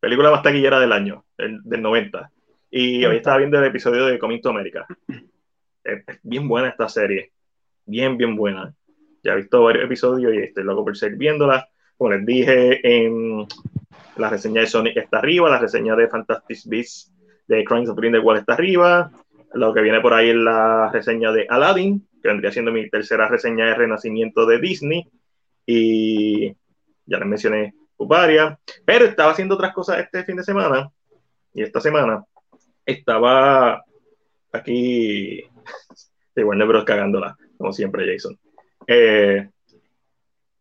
[0.00, 2.30] película más taquillera del año, del, 90.
[2.70, 4.86] Y hoy estaba viendo el episodio de Coming to America.
[5.84, 7.32] Es, bien buena esta serie.
[7.86, 8.74] Bien, bien buena.
[9.22, 11.66] Ya he visto varios episodios y estoy loco por seguir viéndola.
[11.96, 13.46] Como les dije, en
[14.16, 17.10] la reseña de Sonic está arriba, la reseña de Fantastic Beasts
[17.46, 19.10] de Crimes of Grindelwald está arriba.
[19.54, 23.28] Lo que viene por ahí es la reseña de Aladdin, que vendría siendo mi tercera
[23.28, 25.08] reseña de renacimiento de Disney.
[25.66, 26.48] Y
[27.06, 27.74] ya les mencioné
[28.84, 30.90] pero estaba haciendo otras cosas este fin de semana
[31.52, 32.24] y esta semana
[32.86, 33.82] estaba
[34.52, 35.42] aquí
[36.34, 36.84] de Warner Bros.
[36.84, 38.38] cagándola, como siempre, Jason.
[38.86, 39.48] Eh,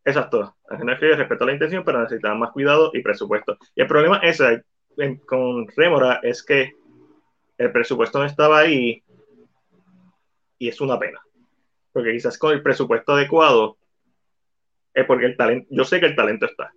[0.04, 3.58] exacto, respeto a la intención, pero necesitaba más cuidado y presupuesto.
[3.76, 4.42] Y el problema es
[5.26, 6.74] con Remora es que
[7.58, 9.04] el presupuesto no estaba ahí
[10.60, 11.22] y es una pena.
[11.92, 13.78] Porque quizás con el presupuesto adecuado
[14.94, 16.72] es porque el talento, yo sé que el talento está,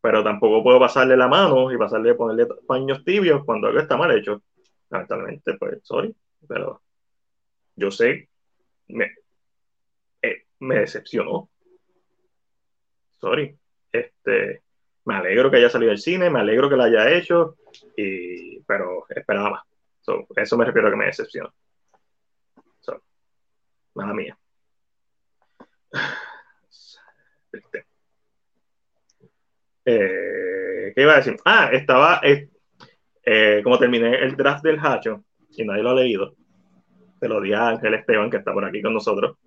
[0.00, 4.16] pero tampoco puedo pasarle la mano y pasarle, ponerle paños tibios cuando algo está mal
[4.16, 4.42] hecho.
[4.90, 6.14] Lamentablemente, pues, sorry,
[6.46, 6.82] pero
[7.76, 8.28] yo sé,
[8.88, 9.12] me,
[10.22, 11.48] eh, me decepcionó.
[13.20, 13.56] Sorry.
[13.92, 14.62] Este,
[15.04, 17.56] me alegro que haya salido del cine, me alegro que lo haya hecho,
[17.96, 19.67] y, pero esperaba más.
[20.36, 21.52] Eso me refiero a que me decepcionó.
[22.80, 23.02] So,
[23.94, 24.38] mala mía.
[29.90, 31.36] Eh, ¿Qué iba a decir?
[31.46, 32.50] Ah, estaba, eh,
[33.24, 36.34] eh, como terminé el draft del Hacho, y nadie lo ha leído,
[37.18, 39.38] se lo di a Ángel Esteban, que está por aquí con nosotros.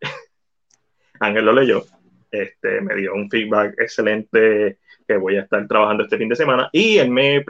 [1.18, 1.82] Ángel lo leyó,
[2.30, 6.70] este, me dio un feedback excelente que voy a estar trabajando este fin de semana,
[6.72, 7.44] y él me,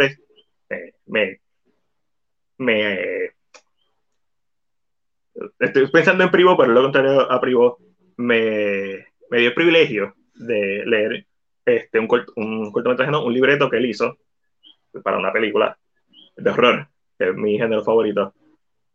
[1.05, 1.41] me,
[2.59, 3.33] me
[5.59, 7.79] estoy pensando en Privo, pero lo contrario a Privo,
[8.17, 11.27] me, me dio el privilegio de leer
[11.65, 14.19] este, un, un cortometraje, no, un libreto que él hizo
[15.03, 15.79] para una película
[16.37, 18.35] de horror, que es mi género favorito.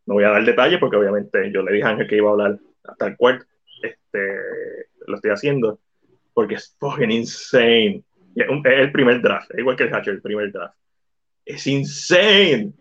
[0.05, 2.33] No voy a dar detalles porque obviamente yo le dije a Ángel que iba a
[2.33, 3.45] hablar hasta el cuarto.
[3.81, 4.37] Este,
[5.07, 5.79] lo estoy haciendo
[6.33, 8.03] porque es fucking insane.
[8.35, 10.75] Es, el primer draft, igual que el Hatcher, el primer draft.
[11.45, 12.73] Es insane.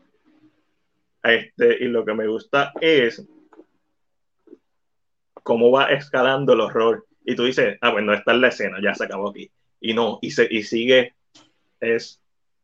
[1.22, 3.26] Este, y lo que me gusta es
[5.42, 7.06] cómo va escalando el horror.
[7.24, 9.50] Y tú dices, ah, bueno, esta es la escena, ya se acabó aquí
[9.82, 11.14] y no, y, se, y sigue,
[11.80, 12.22] es,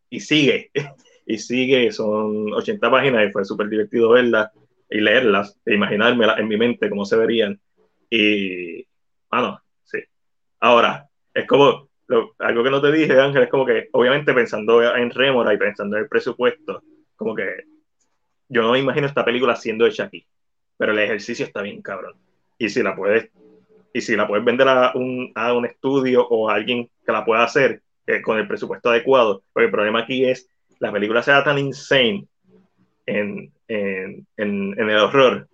[0.09, 0.71] y sigue,
[1.27, 4.51] y sigue, son 80 páginas y fue súper divertido verlas
[4.89, 7.61] y leerlas e imaginármelas en mi mente cómo se verían.
[8.09, 8.87] Y,
[9.31, 9.99] bueno, sí.
[10.61, 11.91] Ahora, es como,
[12.39, 15.97] algo que no te dije, Ángel, es como que, obviamente pensando en Remora y pensando
[15.97, 16.83] en el presupuesto,
[17.17, 17.65] como que
[18.49, 20.27] yo no me imagino esta película siendo hecha aquí,
[20.77, 22.15] pero el ejercicio está bien cabrón.
[22.59, 23.31] Y si la puedes
[23.93, 27.25] y si la puedes vender a un, a un estudio o a alguien que la
[27.25, 31.43] pueda hacer eh, con el presupuesto adecuado, porque el problema aquí es la película sea
[31.43, 32.27] tan insane
[33.07, 35.49] en, en, en, el horror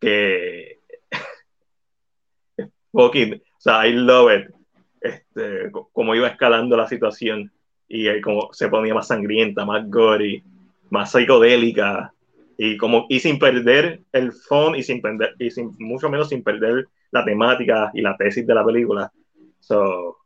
[0.00, 0.78] que
[2.92, 4.54] fucking, o sea, I love it,
[5.00, 7.52] este, como iba escalando la situación
[7.88, 10.42] y eh, como se ponía más sangrienta, más gory,
[10.90, 12.12] más psicodélica
[12.56, 16.42] y como y sin perder el fondo y sin perder y sin mucho menos sin
[16.42, 19.12] perder la temática y la tesis de la película.
[19.60, 20.18] So,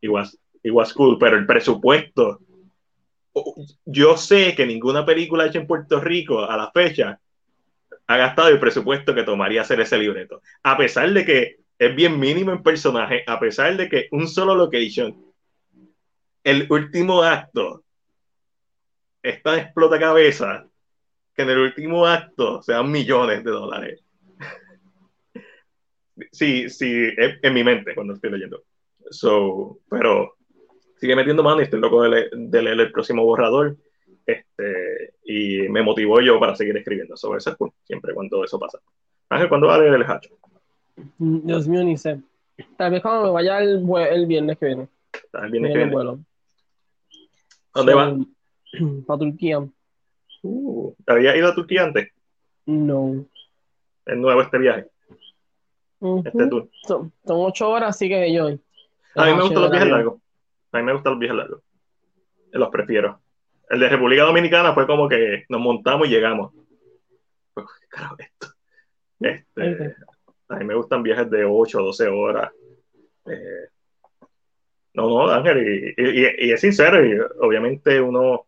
[0.00, 2.40] it was, it was cool, pero el presupuesto,
[3.84, 7.18] yo sé que ninguna película hecha en Puerto Rico a la fecha
[8.06, 10.42] ha gastado el presupuesto que tomaría hacer ese libreto.
[10.62, 14.54] A pesar de que es bien mínimo en personaje, a pesar de que un solo
[14.54, 15.16] location,
[16.44, 17.81] el último acto,
[19.22, 20.66] está explota cabeza
[21.34, 24.04] que en el último acto sean millones de dólares.
[26.32, 28.64] sí, sí, en, mi mente cuando estoy leyendo.
[29.10, 30.36] So, pero
[30.96, 33.76] sigue metiendo mano y estoy loco de, leer el próximo borrador.
[34.24, 38.78] Este, y me motivó yo para seguir escribiendo sobre eso siempre cuando eso pasa.
[39.28, 40.36] Ángel, ¿cuándo va a leer el hacho?
[41.18, 42.20] Dios mío, ni sé.
[42.76, 44.88] Tal vez cuando me vaya el, el viernes que viene.
[45.32, 46.24] El viernes que viene.
[47.74, 48.16] ¿Dónde va?
[49.06, 49.60] Para Turquía.
[50.42, 52.10] Uh, ¿Había ido a Turquía antes?
[52.66, 53.26] No.
[54.06, 54.86] Es nuevo este viaje.
[56.24, 56.68] Este tour.
[56.82, 58.46] Son, ocho horas, así que yo.
[59.14, 60.20] A mí me gustan los viajes largos.
[60.72, 61.62] A mí me gustan los viajes largos.
[62.50, 63.20] Los prefiero.
[63.68, 66.52] El de República Dominicana fue como que nos montamos y llegamos.
[67.54, 68.48] Pues, carajo, esto.
[69.20, 69.94] Este,
[70.48, 72.50] a mí me gustan viajes de 8 o 12 horas.
[73.26, 73.68] Eh,
[74.94, 78.46] no, no, Ángel, y, es sincero, y obviamente uno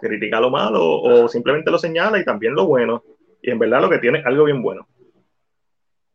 [0.00, 3.02] critica lo malo o simplemente lo señala y también lo bueno.
[3.42, 4.86] Y en verdad lo que tiene es algo bien bueno.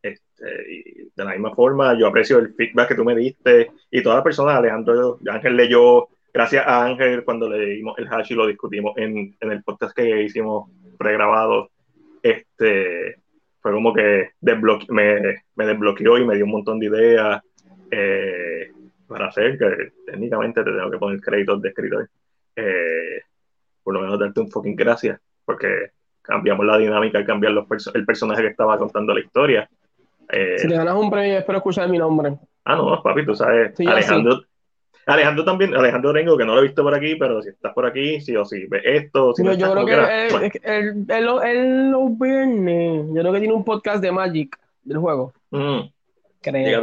[0.01, 4.03] Este, y de la misma forma, yo aprecio el feedback que tú me diste y
[4.03, 8.47] todas las personas, Alejandro, Ángel leyó, gracias a Ángel cuando leímos el hash y lo
[8.47, 11.69] discutimos en, en el podcast que hicimos pregrabado,
[12.21, 13.17] este,
[13.63, 17.41] fue como que me, me, desbloqueó y me dio un montón de ideas
[17.89, 18.71] eh,
[19.07, 22.09] para hacer, que técnicamente te tengo que poner créditos de escritor.
[22.57, 23.21] Eh,
[23.83, 25.91] por lo menos darte un fucking gracias, porque
[26.21, 29.69] cambiamos la dinámica y cambiar los el personaje que estaba contando la historia.
[30.29, 32.37] Eh, si te ganas un premio, espero escuchar mi nombre.
[32.65, 34.41] Ah, no, papi, tú sabes, Alejandro,
[35.05, 37.85] Alejandro también, Alejandro Rengo, que no lo he visto por aquí, pero si estás por
[37.85, 39.33] aquí, sí o sí, ve esto.
[39.33, 43.65] Si no, yo creo que él, él, él, los viernes, yo creo que tiene un
[43.65, 45.33] podcast de Magic del juego.
[45.51, 45.81] Mm.
[46.41, 46.81] Creo.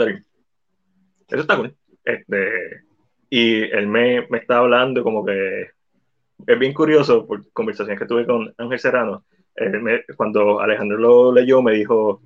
[1.29, 1.75] Eso está cool.
[2.05, 2.83] Este,
[3.31, 5.71] y él me, me está hablando como que
[6.47, 9.25] es bien curioso, por conversaciones que tuve con Ángel Serrano,
[10.17, 12.23] cuando Alejandro lo leyó, me dijo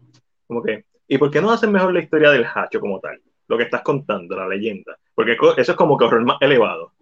[0.47, 3.21] como que, ¿y por qué no hacen mejor la historia del Hacho como tal?
[3.49, 4.97] Lo que estás contando, la leyenda.
[5.15, 6.93] Porque eso es como que horror más elevado.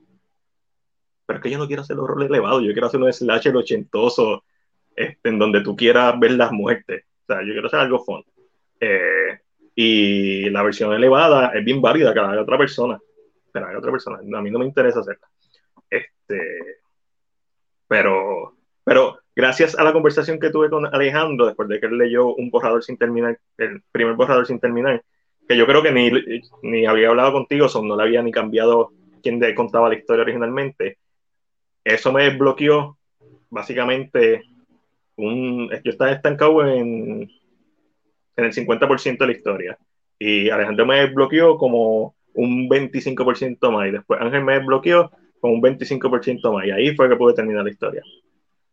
[1.26, 4.44] Pero es que yo no quiero hacer horror elevado, yo quiero hacer un slasher ochentoso
[4.94, 7.04] este, en donde tú quieras ver las muertes.
[7.22, 8.24] O sea, yo quiero hacer algo fun.
[8.80, 9.38] Eh,
[9.74, 12.98] y la versión elevada es bien válida que la haga otra persona.
[13.52, 14.18] Pero la otra persona.
[14.18, 15.28] A mí no me interesa hacerla.
[15.88, 16.81] Este,
[17.88, 22.34] pero, pero gracias a la conversación que tuve con Alejandro después de que él leyó
[22.34, 25.02] un borrador sin terminar, el primer borrador sin terminar,
[25.48, 26.10] que yo creo que ni,
[26.62, 28.92] ni había hablado contigo, son, no le había ni cambiado
[29.22, 30.98] quien le contaba la historia originalmente.
[31.84, 32.98] Eso me desbloqueó
[33.50, 34.42] básicamente
[35.16, 35.70] un...
[35.84, 37.30] Yo estaba estancado en,
[38.36, 39.78] en el 50% de la historia
[40.18, 45.10] y Alejandro me desbloqueó como un 25% más y después Ángel me desbloqueó
[45.42, 48.00] con un 25% más y ahí fue que pude terminar la historia.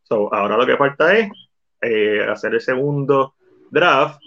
[0.04, 1.32] So, ahora lo que falta es
[1.82, 3.34] eh, hacer el segundo
[3.72, 4.22] draft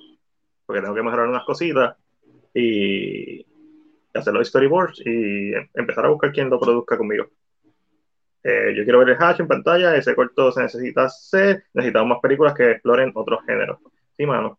[0.67, 1.97] porque tengo que mejorar unas cositas
[2.53, 3.47] y
[4.13, 7.29] hacer los storyboards y empezar a buscar quién lo produzca conmigo.
[8.43, 12.21] Eh, yo quiero ver el hash en pantalla, ese corto se necesita hacer, necesitamos más
[12.21, 13.79] películas que exploren otros géneros.
[14.17, 14.59] Sí, mano.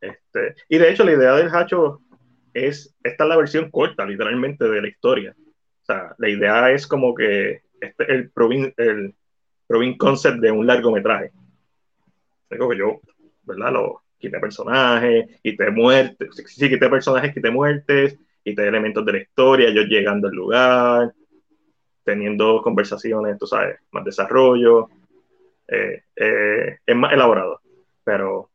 [0.00, 2.02] Este, y de hecho, la idea del hacho
[2.54, 5.34] es, esta es la versión corta, literalmente, de la historia.
[5.88, 9.14] Sea, la idea es como que este es el proving, el
[9.96, 11.32] concept de un largometraje.
[12.50, 13.00] Digo que yo,
[13.44, 13.72] ¿verdad?
[13.72, 19.70] Lo, quité personajes, quité muertes, sí, quité personajes, quité muertes, quité elementos de la historia,
[19.70, 21.14] yo llegando al lugar,
[22.04, 24.90] teniendo conversaciones, tú sabes, más desarrollo,
[25.68, 27.62] eh, eh, es más elaborado,
[28.04, 28.50] pero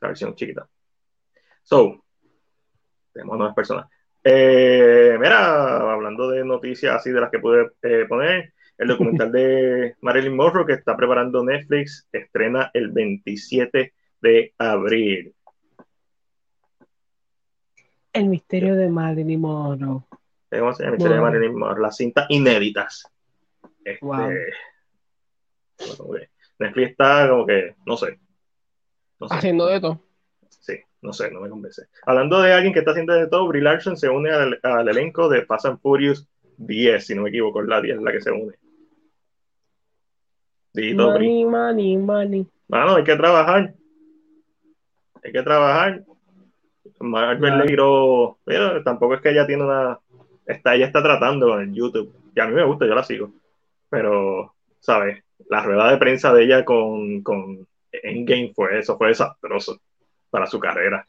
[0.00, 0.66] la versión chiquita.
[1.62, 2.02] So,
[3.12, 3.86] tenemos nuevas personas.
[4.30, 7.70] Eh, mira, hablando de noticias así de las que pude
[8.06, 15.34] poner, el documental de Marilyn Monroe que está preparando Netflix estrena el 27 de abril.
[18.12, 20.02] El misterio de Marilyn Monroe.
[20.50, 21.80] El misterio de Marilyn Monroe.
[21.80, 23.10] Las cintas inéditas.
[23.82, 24.50] Este,
[26.58, 28.20] Netflix está como que, no sé.
[29.20, 30.07] Haciendo de todo.
[31.00, 31.82] No sé, no me convence.
[32.04, 35.44] Hablando de alguien que está haciendo de todo, Brie Larson se une al, elenco de
[35.44, 38.54] Fast and Furious 10, si no me equivoco, es la 10 la que se une.
[40.72, 42.46] Dito, money, money, money.
[42.68, 43.74] Mano, hay que trabajar
[45.24, 46.04] hay que trabajar
[47.00, 49.98] Marvel le tiró, pero tampoco es que ella tiene una,
[50.46, 53.30] está, ella está tratando en YouTube, y a mí me gusta, yo la sigo,
[53.88, 55.22] pero, ¿sabes?
[55.48, 59.78] La rueda de prensa de ella con, con Endgame fue eso, fue desastroso
[60.30, 61.04] para su carrera.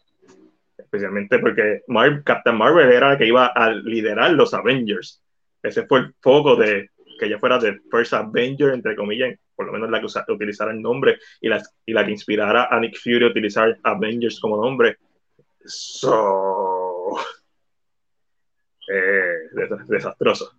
[0.78, 1.84] Especialmente porque
[2.24, 5.22] Captain Marvel era la que iba a liderar los Avengers.
[5.62, 9.74] Ese fue el foco de que ella fuera de First Avenger, entre comillas, por lo
[9.74, 13.26] menos la que utilizara el nombre y la, y la que inspirara a Nick Fury
[13.26, 14.98] a utilizar Avengers como nombre.
[15.66, 17.18] So.
[18.92, 19.50] Eh,
[19.88, 20.52] desastroso.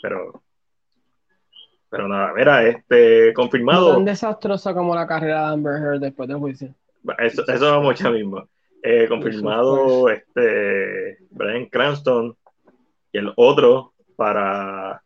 [0.00, 0.44] Pero.
[1.90, 3.94] Pero nada, mira, este, confirmado.
[3.94, 6.72] Tan desastrosa como la carrera de Amber Heard después del juicio.
[7.18, 8.48] Eso, eso vamos ya mismo.
[8.82, 12.36] Eh, confirmado este Brian Cranston
[13.12, 15.02] y el otro para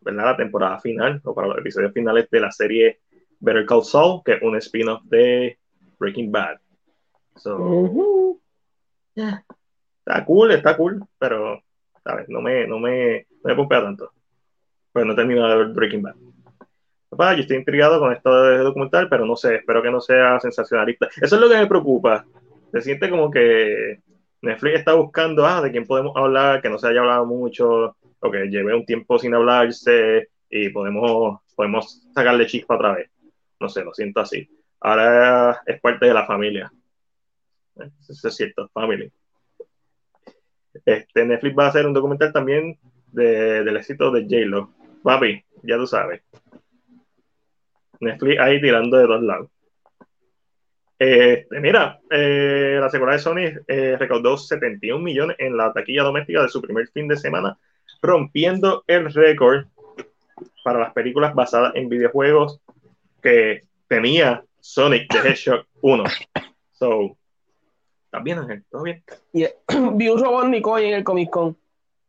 [0.00, 0.24] ¿verdad?
[0.24, 3.00] la temporada final o para los episodios finales de la serie
[3.38, 5.58] Better Call Saul, que es un spin-off de
[5.98, 6.58] Breaking Bad.
[7.36, 8.40] So,
[9.14, 11.62] Está cool, está cool, pero
[12.02, 12.28] ¿sabes?
[12.28, 14.12] No me, no me, no me pompea tanto.
[14.92, 16.14] Pues no he terminado de ver Breaking Bad.
[17.08, 20.40] Papá, yo estoy intrigado con esto de documental, pero no sé, espero que no sea
[20.40, 21.08] sensacionalista.
[21.20, 22.24] Eso es lo que me preocupa
[22.72, 24.00] se siente como que
[24.42, 28.30] Netflix está buscando, ah, de quién podemos hablar, que no se haya hablado mucho, o
[28.30, 33.10] que lleve un tiempo sin hablarse y podemos, podemos sacarle chispa otra vez.
[33.58, 34.48] No sé, lo siento así.
[34.80, 36.70] Ahora es parte de la familia.
[38.08, 39.10] Eso es cierto, family.
[40.84, 42.78] Este, Netflix va a hacer un documental también
[43.12, 44.70] de, del éxito de J-Lo.
[45.02, 46.22] Papi, ya tú sabes.
[48.00, 49.50] Netflix ahí tirando de dos lados.
[50.98, 56.42] Este, mira, eh, la seguridad de Sony eh, recaudó 71 millones en la taquilla doméstica
[56.42, 57.58] de su primer fin de semana,
[58.00, 59.66] rompiendo el récord
[60.64, 62.60] para las películas basadas en videojuegos
[63.22, 66.04] que tenía Sonic the Hedgehog 1.
[66.72, 67.16] So,
[68.06, 68.64] ¿estás bien, Ángel?
[68.70, 69.02] ¿Todo bien?
[69.32, 71.56] Vi un Robotnik hoy en el Comic Con.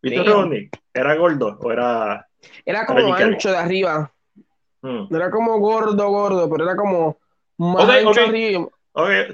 [0.01, 0.77] ¿Viste un Robotnik?
[0.93, 2.27] ¿Era gordo o era...?
[2.65, 4.13] Era como ancho de arriba.
[4.87, 5.07] Hmm.
[5.09, 7.17] No era como gordo, gordo, pero era como
[7.57, 8.67] más ancho arriba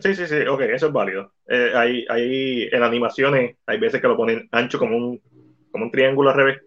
[0.01, 1.31] sí, sí, sí, ok, eso es válido.
[1.47, 5.21] Eh, hay, hay, en animaciones hay veces que lo ponen ancho como un,
[5.71, 6.61] como un triángulo al revés,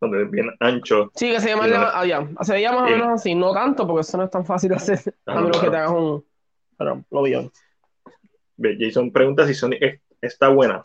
[0.00, 1.10] donde es bien ancho.
[1.14, 4.02] Sí, que se llama, ah, ya, se veía más o menos así, no tanto, porque
[4.02, 6.24] eso no es tan fácil de hacer, a menos que te hagas un...
[6.76, 7.34] Pero lo vi
[8.78, 10.82] Jason pregunta si Sonic está buena.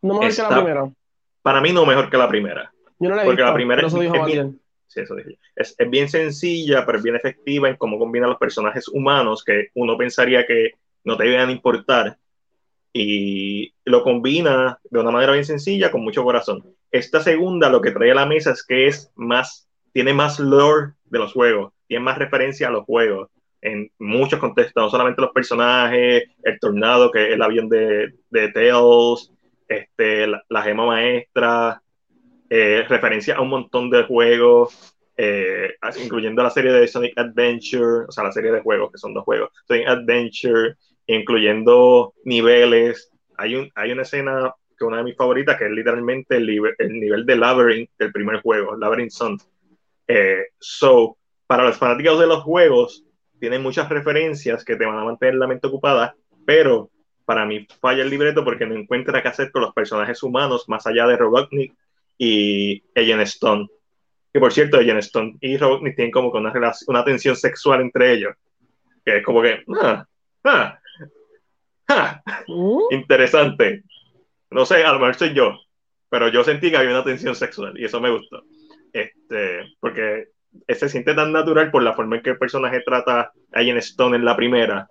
[0.00, 0.90] No mejor que la primera.
[1.42, 2.72] Para mí no mejor que la primera.
[2.98, 4.60] Yo no la he porque visto, la primera es bien,
[5.56, 9.96] es, bien sencilla, pero es bien efectiva en cómo combina los personajes humanos que uno
[9.96, 10.72] pensaría que
[11.04, 12.18] no te deben importar.
[12.92, 16.64] Y lo combina de una manera bien sencilla, con mucho corazón.
[16.90, 20.92] Esta segunda lo que trae a la mesa es que es más, tiene más lore
[21.04, 25.32] de los juegos, tiene más referencia a los juegos en muchos contextos, no solamente los
[25.32, 29.32] personajes, el tornado, que es el avión de, de Tails,
[29.66, 31.82] este, la gema maestra,
[32.50, 38.12] eh, referencia a un montón de juegos, eh, incluyendo la serie de Sonic Adventure, o
[38.12, 40.74] sea, la serie de juegos, que son dos juegos, Sonic Adventure,
[41.06, 43.10] incluyendo niveles.
[43.36, 46.46] Hay, un, hay una escena que es una de mis favoritas, que es literalmente el,
[46.46, 49.38] nivel de Labyrinth del primer juego, Labyrinth Sun.
[50.08, 53.04] Eh, so, para los fanáticos de los juegos,
[53.38, 56.90] tienen muchas referencias que te van a mantener la mente ocupada, pero
[57.24, 60.86] para mí falla el libreto porque no encuentra qué hacer con los personajes humanos más
[60.86, 61.74] allá de Robotnik
[62.18, 63.68] y Ellen Stone.
[64.32, 68.12] Que por cierto, Ellen Stone y Robotnik tienen como una, relación, una tensión sexual entre
[68.12, 68.34] ellos.
[69.04, 69.62] Que es como que.
[69.82, 70.06] Ah,
[70.44, 70.78] ah,
[71.88, 72.88] ah, uh.
[72.90, 73.84] Interesante.
[74.50, 75.58] No sé, a lo mejor soy yo.
[76.08, 78.42] Pero yo sentí que había una tensión sexual y eso me gustó.
[78.92, 80.28] Este, porque
[80.68, 84.16] se siente tan natural por la forma en que el personaje trata a Ellen Stone
[84.16, 84.86] en la primera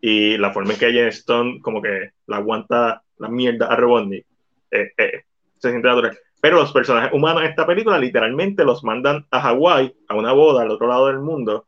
[0.00, 4.24] y la forma en que Ellen Stone como que la aguanta la mierda a Robotnik.
[4.70, 5.22] Eh, eh,
[5.58, 6.16] se siente natural.
[6.40, 10.62] Pero los personajes humanos en esta película literalmente los mandan a Hawái, a una boda
[10.62, 11.66] al otro lado del mundo.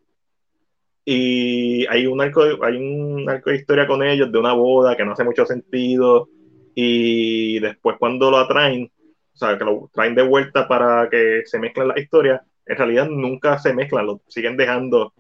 [1.05, 5.05] Y hay un arco hay un arco de historia con ellos de una boda que
[5.05, 6.29] no hace mucho sentido.
[6.75, 8.91] Y después cuando lo atraen,
[9.35, 13.09] o sea, que lo traen de vuelta para que se mezclen las historias, en realidad
[13.09, 15.13] nunca se mezclan, lo siguen dejando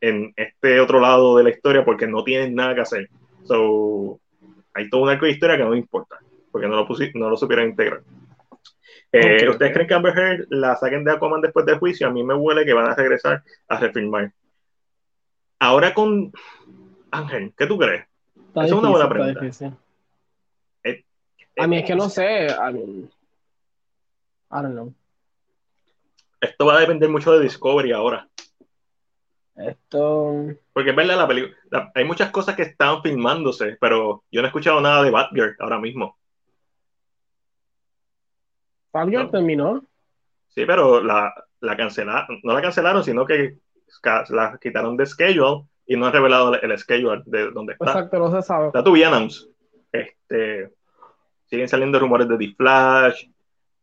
[0.00, 3.10] en este otro lado de la historia porque no tienen nada que hacer.
[3.44, 4.18] So,
[4.72, 6.18] hay todo un arco de historia que no importa,
[6.50, 8.00] porque no lo, no lo supieron integrar.
[9.12, 12.06] Eh, ¿Ustedes creen que Amber Heard la saquen de Aquaman después del juicio?
[12.06, 14.32] A mí me huele que van a regresar a refilmar.
[15.58, 16.32] Ahora con
[17.10, 18.06] Ángel, ¿qué tú crees?
[18.50, 19.40] Esa es una buena pregunta.
[20.84, 21.04] Eh,
[21.56, 22.46] a mí es que no sé.
[22.46, 23.08] I,
[24.50, 24.94] don't know.
[26.40, 28.28] Esto va a depender mucho de Discovery ahora.
[29.56, 30.54] Esto.
[30.72, 31.56] Porque es verdad, la película.
[31.94, 35.78] Hay muchas cosas que están filmándose, pero yo no he escuchado nada de Batgirl ahora
[35.78, 36.18] mismo.
[39.04, 39.30] No.
[39.30, 39.84] terminó.
[40.48, 42.40] Sí, pero la, la cancelaron.
[42.42, 43.58] No la cancelaron, sino que
[44.30, 47.86] la quitaron de schedule y no han revelado el, schedule de dónde está.
[47.86, 48.66] Exacto, no se sabe.
[48.68, 49.48] Está to be announced.
[49.92, 50.72] Este,
[51.44, 53.28] siguen saliendo rumores de The Flash.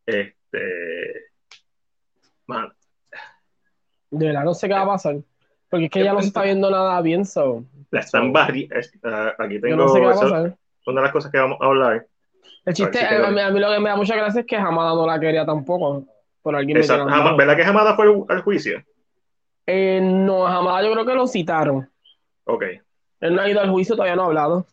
[0.05, 1.32] Este.
[2.45, 2.74] Man,
[4.11, 5.16] De verdad, no sé qué va a pasar.
[5.70, 7.64] Porque es que ya no se está viendo nada bien, so.
[7.89, 8.76] la están barriendo.
[8.76, 9.76] aquí Yo tengo.
[9.78, 12.05] no sé una de las cosas que vamos a hablar.
[12.66, 14.56] El chiste, A si mí, a mí lo que me da mucha gracia es que
[14.56, 16.06] Hamada no la quería tampoco.
[16.41, 17.36] Por alguien Exacto.
[17.38, 18.84] ¿Verdad que Hamada fue al- juicio?
[19.66, 21.89] Eh, no, Hamada yo creo que lo citaron.
[22.46, 22.64] Ok.
[23.22, 24.66] Él no ha ido al juicio, todavía no ha hablado.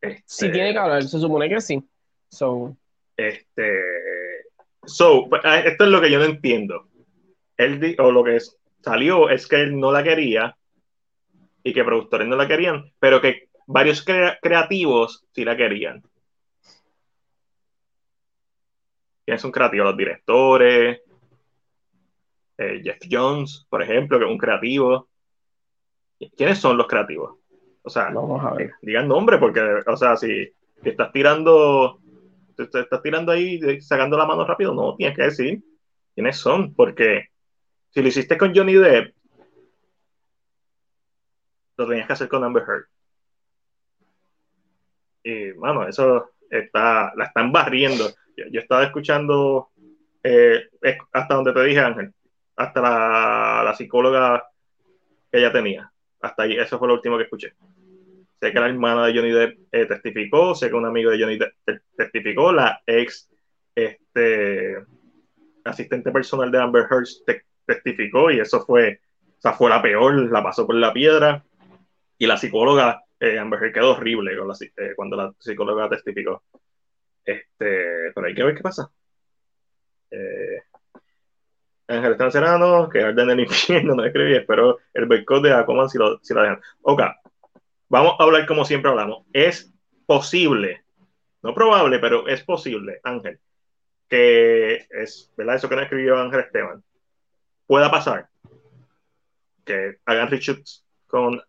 [0.00, 1.82] Este, Si tiene que hablar, se supone que sí.
[2.28, 2.76] So,
[3.16, 3.80] Este.
[4.84, 6.86] So, pues, ah, esto es lo que yo no entiendo.
[7.56, 8.38] Él o lo que
[8.82, 10.56] salió es que él no la quería
[11.62, 16.02] y que productores no la querían, pero que varios crea- creativos sí la querían.
[19.24, 19.86] ¿Quiénes son creativos?
[19.86, 21.00] Los directores,
[22.58, 25.08] eh, Jeff Jones, por ejemplo, que es un creativo.
[26.36, 27.38] ¿Quiénes son los creativos?
[27.82, 28.72] O sea, vamos a ver.
[28.82, 30.44] digan nombre, porque, o sea, si,
[30.82, 31.98] si estás tirando,
[32.56, 35.62] te, te estás tirando ahí, sacando la mano rápido, no, tienes que decir
[36.14, 37.28] quiénes son, porque
[37.90, 39.14] si lo hiciste con Johnny Depp,
[41.78, 42.84] lo tenías que hacer con Amber Heard.
[45.22, 48.04] Y, mano, eso está, la están barriendo.
[48.50, 49.70] Yo, estaba escuchando,
[50.22, 50.68] eh,
[51.12, 52.12] hasta donde te dije, Ángel,
[52.56, 54.44] hasta la, psicóloga
[55.30, 55.90] que ella tenía.
[56.20, 57.54] Hasta ahí, eso fue lo último que escuché.
[58.40, 61.38] Sé que la hermana de Johnny Depp eh, testificó, sé que un amigo de Johnny
[61.38, 63.28] Depp te- testificó, la ex
[63.74, 64.76] este,
[65.64, 69.00] asistente personal de Amber Heard te- testificó y eso fue,
[69.38, 71.44] o sea, fue la peor, la pasó por la piedra
[72.18, 74.32] y la psicóloga, eh, Amber Heard quedó horrible
[74.96, 76.42] cuando la psicóloga testificó.
[77.24, 78.90] Este, pero hay que ver qué pasa.
[80.10, 80.62] Eh,
[81.90, 85.88] Ángel Están Serrano, que arde en el infierno, no escribí, espero el boicot de Aquaman
[85.88, 86.60] si, lo, si la dejan.
[86.82, 87.02] Ok,
[87.88, 89.26] vamos a hablar como siempre hablamos.
[89.32, 89.72] Es
[90.06, 90.84] posible,
[91.42, 93.40] no probable, pero es posible, Ángel,
[94.08, 95.56] que es, ¿verdad?
[95.56, 96.82] Eso que no escribió Ángel Esteban,
[97.66, 98.28] pueda pasar.
[99.64, 101.40] Que hagan reshoots con,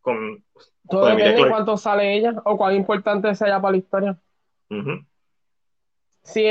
[0.00, 0.42] con
[0.88, 4.18] Todo depende de cuánto sale ella o cuán importante sea para la historia.
[6.22, 6.44] Si,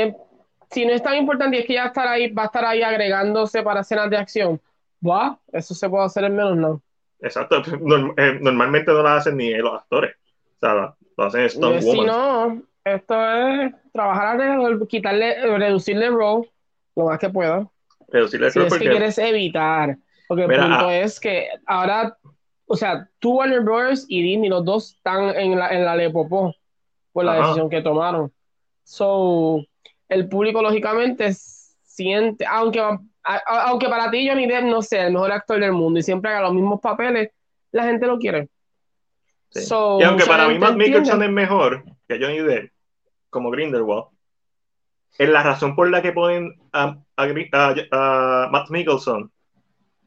[0.70, 2.82] si no es tan importante y es que ya estar ahí, va a estar ahí
[2.82, 4.60] agregándose para escenas de acción,
[5.06, 6.82] va, eso se puede hacer en menos, no.
[7.20, 10.14] Exacto, Norm- eh, normalmente no la hacen ni los actores,
[10.56, 16.14] o sea, lo, lo hacen Stone si no, esto es trabajar alrededor, quitarle, reducirle el
[16.14, 16.48] rol
[16.96, 17.68] lo más que pueda.
[18.08, 19.96] Reducirle el Si rol es que porque- quieres evitar.
[20.26, 20.94] Porque el punto ah.
[20.96, 22.18] es que ahora,
[22.66, 24.04] o sea, tú, Warner Bros.
[24.08, 26.54] y Disney, los dos están en la, en la Lepopó
[27.18, 27.40] por la Ajá.
[27.42, 28.32] decisión que tomaron.
[28.84, 29.64] So,
[30.08, 33.00] el público, lógicamente, siente, aunque, a-
[33.66, 36.42] aunque para ti Johnny Depp no sea el mejor actor del mundo y siempre haga
[36.42, 37.30] los mismos papeles,
[37.72, 38.48] la gente lo quiere.
[39.50, 39.62] Sí.
[39.62, 42.70] So, y aunque para mí Matt Mickelson es mejor que Johnny Depp,
[43.30, 44.04] como Grindelwald,
[45.18, 47.22] es la razón por la que ponen a, a
[47.90, 49.32] a- Matt Mickelson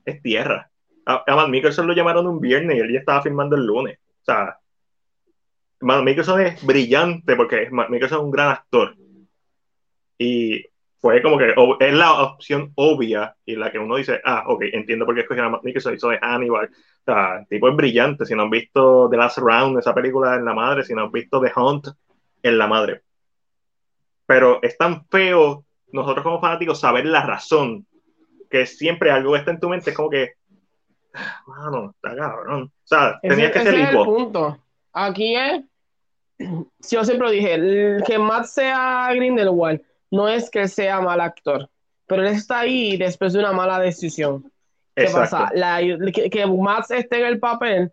[0.05, 0.71] es tierra.
[1.05, 3.99] A, a Matt Mickelson lo llamaron un viernes y él ya estaba filmando el lunes.
[4.21, 4.57] O sea,
[5.81, 8.95] Matt Mickelson es brillante porque Mickelson es un gran actor.
[10.17, 10.65] Y
[10.99, 15.05] fue como que es la opción obvia y la que uno dice, ah, ok, entiendo
[15.05, 16.65] por qué escogieron a Matt Mickelson, hizo de Hannibal.
[16.65, 18.25] O sea, el tipo es brillante.
[18.25, 21.11] Si no han visto The Last Round, esa película en la madre, si no han
[21.11, 21.87] visto The Hunt,
[22.43, 23.01] en la madre.
[24.27, 27.85] Pero es tan feo nosotros como fanáticos saber la razón
[28.49, 30.33] que siempre algo que está en tu mente es como que,
[31.15, 32.63] ah, mano, está cabrón.
[32.63, 34.05] O sea, Ese- tenías que ese ser es el igual.
[34.05, 34.57] punto.
[34.93, 35.63] Aquí es,
[36.89, 41.69] yo siempre lo dije, el que Matt sea Grindelwald no es que sea mal actor,
[42.07, 44.43] pero él está ahí después de una mala decisión.
[44.95, 45.37] ¿Qué Exacto.
[45.37, 45.51] pasa?
[45.55, 45.79] La-
[46.13, 47.91] que, que Matt esté en el papel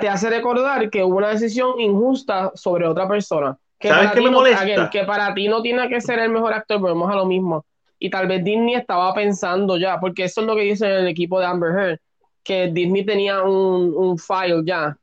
[0.00, 3.56] te hace recordar que hubo una decisión injusta sobre otra persona.
[3.78, 4.62] Que ¿Sabes qué me no- molesta?
[4.62, 7.64] again, que para ti no tiene que ser el mejor actor, volvemos a lo mismo.
[7.98, 11.38] Y tal vez Disney estaba pensando ya, porque eso es lo que dice el equipo
[11.40, 11.98] de Amber Heard,
[12.42, 14.96] que Disney tenía un, un file ya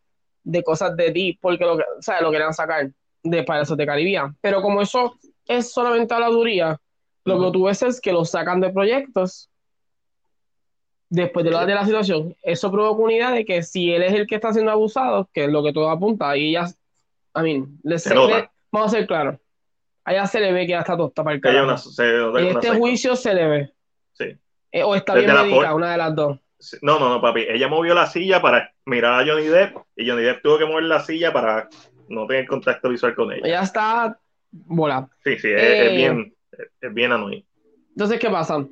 [0.52, 2.89] de cosas de Deep, porque lo, que, o sea, lo querían sacar
[3.24, 4.36] de Pirates of the Caribbean.
[4.41, 5.16] Pero como eso
[5.47, 6.80] es solamente habladuría,
[7.26, 9.50] lo que tú ves es que lo sacan de proyectos
[11.10, 12.36] después de la, de la situación.
[12.41, 15.45] Eso provoca una idea de que si él es el que está siendo abusado, que
[15.45, 16.66] es lo que todo apunta, y ya,
[17.36, 19.38] I mean, le- Se le- vamos a ser claros,
[20.04, 21.66] allá se le ve que ya está tosta para el carajo.
[21.66, 23.74] una, se- una En este juicio se le ve.
[24.14, 24.26] Sí.
[24.72, 26.39] Eh, o está Desde bien medicada, una de las dos.
[26.82, 27.45] No, no, no, papi.
[27.47, 30.84] Ella movió la silla para mirar a Johnny Depp y Johnny Depp tuvo que mover
[30.84, 31.70] la silla para
[32.10, 33.41] no tener contacto visual con ella.
[33.45, 34.20] Ella está
[34.51, 35.07] bola.
[35.24, 35.95] Sí, sí, es, es Eh.
[35.95, 36.34] bien,
[36.82, 37.45] es bien annoying.
[37.91, 38.66] Entonces, ¿qué pasa?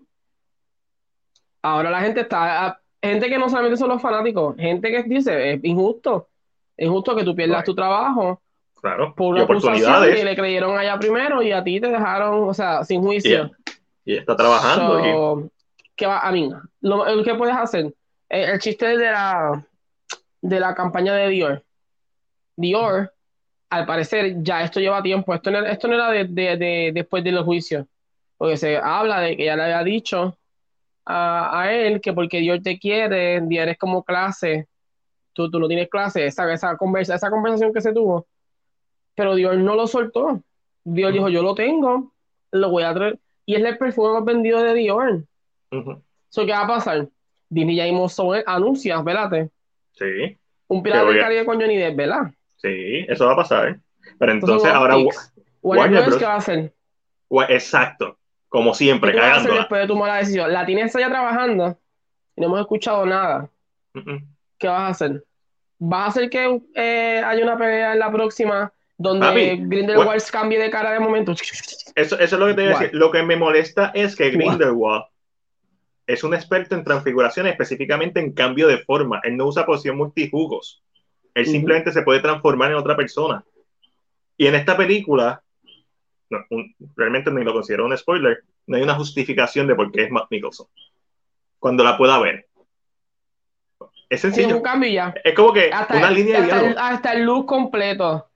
[1.62, 5.60] Ahora la gente está, gente que no solamente son los fanáticos, gente que dice, es
[5.64, 6.30] injusto,
[6.76, 7.66] es injusto que tú pierdas Right.
[7.66, 8.42] tu trabajo
[8.82, 9.14] Claro.
[9.16, 10.24] por y una acusación y oportunidades.
[10.24, 13.52] le creyeron allá primero y a ti te dejaron, o sea, sin juicio.
[14.06, 15.00] Y está trabajando.
[15.46, 15.50] y-
[15.98, 16.20] ¿qué va?
[16.20, 16.50] A mí,
[16.82, 17.94] lo, que puedes hacer,
[18.30, 19.66] el, el chiste de la,
[20.42, 21.64] de la campaña de Dior.
[22.56, 23.14] Dior,
[23.70, 25.34] al parecer, ya esto lleva tiempo.
[25.34, 27.86] Esto no, esto no era de- de- después de los juicios.
[28.38, 30.38] Porque se habla de que ya le había dicho
[31.06, 34.68] a, a él que porque Dior te quiere, Dior es como clase,
[35.34, 38.28] tú, tú no tienes clase, esa, esa, conversa, esa conversación que se tuvo.
[39.16, 40.42] Pero Dior no lo soltó.
[40.84, 42.14] Dior dijo, yo lo tengo,
[42.52, 43.20] lo voy a traer.
[43.46, 45.24] Y es el perfume más vendido de Dior.
[45.72, 46.04] Ujú.
[46.30, 47.08] So, ¿qué va a pasar?
[47.50, 49.50] Disney ya mismo son- anuncia, ¿verdad?
[49.94, 50.38] Sí,
[50.68, 52.32] Un pirata del Caribe con Johnny Depp, ¿verdad?
[52.58, 53.80] sí, eso va a pasar.
[54.20, 54.96] Pero entonces ahora.
[55.62, 56.18] Warner Bros.
[56.18, 56.74] ¿qué va a hacer?
[57.50, 58.18] Exacto.
[58.50, 60.52] Como siempre, ¿Qué vas a después de tomar la decisión?
[60.54, 61.78] La tienes allá trabajando
[62.36, 63.50] y no hemos escuchado nada.
[64.58, 65.24] ¿Qué vas a hacer?
[65.80, 70.60] ¿Vas a hacer que eh, haya una pelea en la próxima donde Papi, Grindelwald cambie
[70.60, 71.34] de cara de momento?
[71.34, 72.90] Eso, eso es lo que te voy a decir.
[72.94, 74.32] Lo que me molesta es que.
[74.32, 75.06] Grindelwald
[76.08, 79.20] es un experto en transfiguración, específicamente en cambio de forma.
[79.24, 80.82] Él no usa poción multijugos.
[81.36, 83.44] Él simplemente se puede transformar en otra persona.
[84.38, 85.44] Y en esta película,
[86.30, 90.04] no, un- realmente ni lo considero un spoiler, no hay una justificación de por qué
[90.06, 90.68] es Matt Nicholson.
[91.60, 92.48] Cuando la pueda ver.
[94.10, 94.56] Es sencillo.
[94.58, 95.14] un cambio ya.
[95.24, 96.80] Es como que Hasta, una línea de el, diálogo.
[96.80, 98.30] hasta el look completo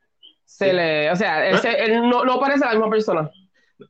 [0.44, 0.76] se Sí.
[0.76, 1.12] le.
[1.12, 1.60] O sea, él, ¿Eh?
[1.60, 3.32] se- él no, no parece la misma persona.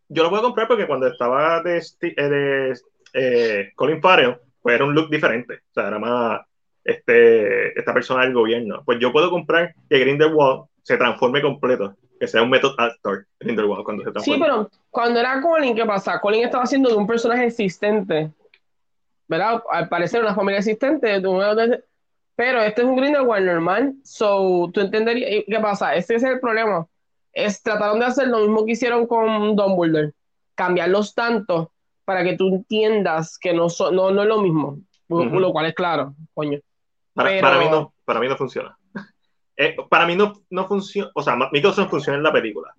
[0.07, 2.79] yo lo voy a comprar porque cuando estaba de, eh, de
[3.13, 5.55] eh, Colin Farrell, pues era un look diferente.
[5.55, 6.41] O sea, era más
[6.83, 8.81] este, esta persona del gobierno.
[8.85, 13.83] Pues yo puedo comprar que Grindelwald se transforme completo, que sea un method actor Grindelwald
[13.83, 14.45] cuando se Sí, transforme.
[14.45, 16.19] pero cuando era Colin, ¿qué pasa?
[16.19, 18.31] Colin estaba haciendo de un personaje existente,
[19.27, 19.61] ¿verdad?
[19.71, 21.77] Al parecer una familia existente, de un-
[22.35, 25.93] pero este es un Grindelwald normal, so tú entenderías, ¿y ¿qué pasa?
[25.95, 26.87] Ese es el problema,
[27.33, 30.13] es trataron de hacer lo mismo que hicieron con Dumbledore,
[30.55, 31.70] cambiarlos tanto
[32.05, 35.39] para que tú entiendas que no, son, no, no es lo mismo, Ujú.
[35.39, 36.59] lo cual es claro, coño.
[37.13, 38.77] para, pero- para mí no, para mí no funciona.
[39.57, 42.73] Eh, para mí no, no funciona, o sea, Nicholson funciona en la película.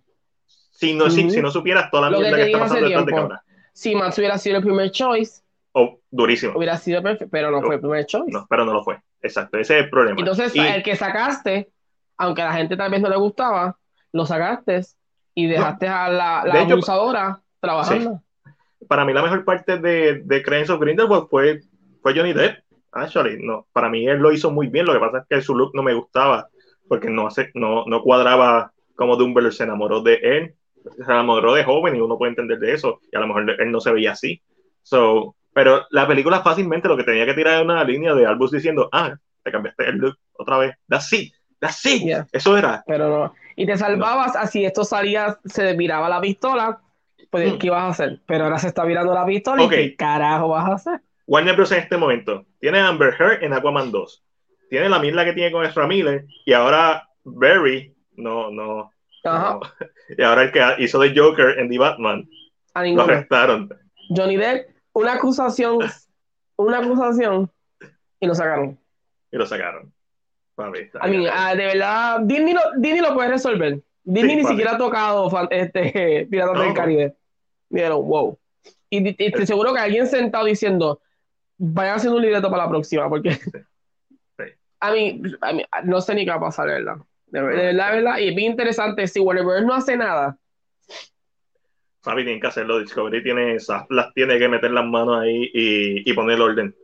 [0.47, 1.31] Si no, si, Ujú.
[1.31, 3.43] si no supieras toda la Lo que mierda te que está pasando detrás de cámara.
[3.73, 5.43] Si Max hubiera sido el primer choice,
[5.73, 6.55] Oh, durísimo.
[6.57, 8.33] hubiera sido perfecto, pero no fue el primer choice.
[8.33, 8.99] No, pero no lo fue.
[9.21, 10.19] Exacto, ese es el problema.
[10.19, 11.71] Entonces, Y- el que sacaste,
[12.17, 13.79] aunque a la gente tal vez no le gustaba,
[14.11, 14.81] lo sacaste
[15.35, 18.21] y dejaste a la, la De hecho, abusadora trabajando.
[18.89, 21.61] Para mí la mejor parte de, de Credence of Grindelwald fue,
[22.03, 22.59] fue Johnny Depp.
[22.93, 24.87] Actually, no, para mí él lo hizo muy bien.
[24.87, 26.49] Lo que pasa es que su look no me gustaba
[26.89, 30.55] porque no, hace, no, no cuadraba como Dumbledore se enamoró de él.
[30.97, 33.01] Se enamoró de joven y uno puede entender de eso.
[33.11, 34.43] Y a lo mejor él no se veía así.
[34.83, 38.51] So, pero la película fácilmente lo que tenía que tirar era una línea de Albus
[38.51, 40.75] diciendo, ah, te cambiaste el look otra vez.
[40.89, 42.03] That's it, that's it.
[42.03, 42.27] Yeah.
[42.33, 42.83] Eso era.
[42.87, 43.35] Pero no.
[43.57, 46.81] Y te salvabas así, esto salía, se desviraba la pistola,
[47.33, 47.55] pues.
[47.59, 48.21] ¿qué ibas a hacer?
[48.27, 51.01] Pero ahora se está virando la pistola y ¿qué carajo vas a hacer?
[51.27, 51.73] Warner Bros.
[51.73, 54.25] en este momento tiene a Amber Heard en Aquaman 2,
[54.71, 58.91] tiene la misma que tiene con Ezra Miller y ahora Barry, no, no,
[59.25, 59.61] Ajá, no.
[60.19, 62.29] y ahora el que hizo de Joker en The Batman,
[62.75, 63.69] a lo arrestaron
[64.09, 65.79] Johnny Depp, una acusación,
[66.57, 67.51] una acusación
[68.21, 68.79] y lo sacaron.
[69.31, 69.93] y lo sacaron.
[70.71, 71.29] Mí, bien.
[71.33, 73.81] ah, de verdad, Disney lo, Disney lo puede resolver.
[74.05, 76.75] Disney Sí, ni siquiera ha tocado fan- este, Piratas No, del.
[76.75, 77.15] Caribe.
[77.73, 78.39] Dijeron, wow.
[78.91, 81.01] Y, y estoy seguro que alguien sentado diciendo,
[81.59, 83.41] vayan haciendo un libreto para la próxima, porque Sí.
[84.81, 86.97] a, mí, a mí, no sé ni qué va a pasar, verdad.
[87.27, 88.19] De, ver- de verdad, de verdad.
[88.19, 89.63] Y es bien interesante, si Warner Bros.
[89.65, 90.37] no hace nada,
[92.05, 92.79] Papi, tienen que hacerlo.
[92.81, 96.75] Discovery tiene esas, las tiene que meter las manos ahí y, y poner orden.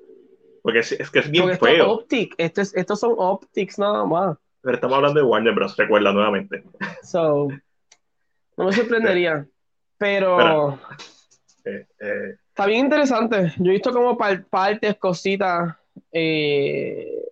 [0.62, 1.90] Porque es, es que es bien porque esto es feo.
[1.90, 4.38] optic, esto es- estos son optics nada más.
[4.62, 5.76] Pero estamos hablando de Warner Bros.
[5.76, 6.62] Recuerda nuevamente.
[7.02, 7.48] So,
[8.56, 9.46] no me sorprendería.
[9.98, 10.78] Pero
[11.64, 13.52] Eh, eh, está bien interesante.
[13.58, 15.76] Yo he visto como par- partes, cositas,
[16.12, 17.24] eh,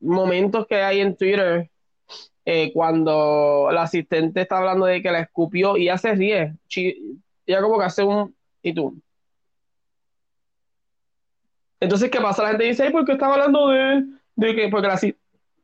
[0.00, 1.68] momentos que hay en Twitter
[2.44, 6.54] eh, cuando el asistente está hablando de que la escupió y ella se ríe.
[7.46, 8.34] Ella como que hace un...
[8.62, 8.98] ¿Y tú?
[11.80, 12.42] Entonces, ¿qué pasa?
[12.42, 14.04] La gente dice, "Ay, ¿por qué estaba hablando de,
[14.36, 14.68] de que...?
[14.68, 14.98] Porque la,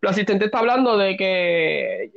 [0.03, 2.13] la asistente está hablando de que eh,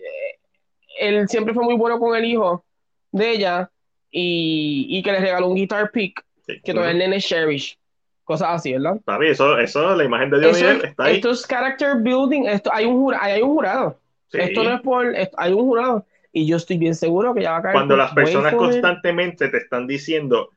[0.99, 2.65] él siempre fue muy bueno con el hijo
[3.11, 3.71] de ella
[4.17, 6.61] y, y que le regaló un guitar pick sí.
[6.63, 7.77] que todavía el nene cherish.
[8.23, 8.97] cosas así, ¿verdad?
[9.03, 11.15] Papi, eso, eso, la imagen de es- está ahí.
[11.15, 13.99] esto es character building, esto, hay, un jura, hay un jurado.
[14.29, 14.37] Sí.
[14.39, 16.05] Esto no es por, esto- hay un jurado.
[16.31, 17.73] Y yo estoy bien seguro que ya va a caer.
[17.73, 20.49] Cuando las personas constantemente te están diciendo,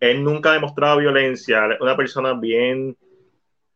[0.00, 2.96] él nunca ha demostrado violencia, una persona bien,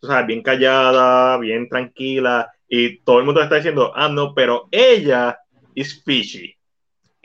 [0.00, 4.66] tú sabes, bien callada, bien tranquila, y todo el mundo está diciendo, ah, no, pero
[4.70, 5.38] ella
[5.74, 6.54] es fishy.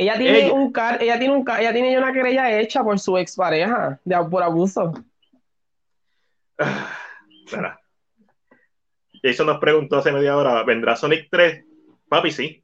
[0.02, 2.98] Ella tiene ella- un car, ella tiene un car, ella tiene una querella hecha por
[2.98, 4.94] su expareja de, por abuso.
[7.52, 7.80] Mira.
[9.24, 11.64] Jason nos preguntó hace media hora, ¿vendrá Sonic 3?
[12.10, 12.64] Papi, sí.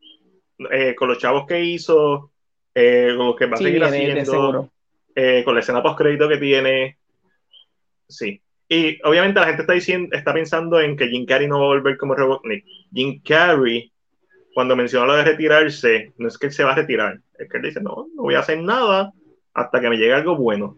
[0.72, 2.32] Eh, con los chavos que hizo,
[2.74, 4.72] eh, con los que va a Sí, seguir viene, haciendo,
[5.14, 6.98] eh, con la escena post crédito que tiene.
[8.08, 8.42] Sí.
[8.68, 11.68] Y obviamente la gente está diciendo, está pensando en que Jim Carrey no va a
[11.68, 12.66] volver como Robotnik.
[12.92, 13.92] Jim Carrey,
[14.56, 17.58] cuando mencionó lo de retirarse, no es que él se va a retirar, es que
[17.58, 19.14] él dice, no, no voy a hacer nada
[19.54, 20.76] hasta que me llegue algo bueno.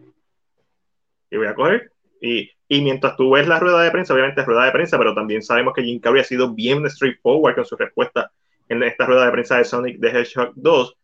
[1.30, 1.92] Y voy a coger.
[2.20, 5.14] Y, y mientras tú ves la rueda de prensa, obviamente es rueda de prensa, pero
[5.14, 8.30] también sabemos que Jim Carrey ha sido bien straightforward con su respuesta
[8.68, 10.96] en esta rueda de prensa de Sonic the Hedgehog 2,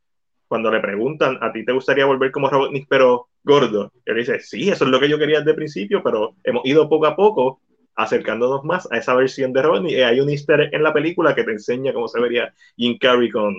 [0.47, 3.93] cuando le preguntan, ¿a ti te gustaría volver como Robotnik, pero gordo?
[4.07, 6.65] Y él dice, sí, eso es lo que yo quería desde el principio, pero hemos
[6.65, 7.61] ido poco a poco
[7.97, 9.99] acercándonos más a esa versión de Robotnik.
[9.99, 13.55] Hay un easter en la película que te enseña cómo se vería Jim Carrey con,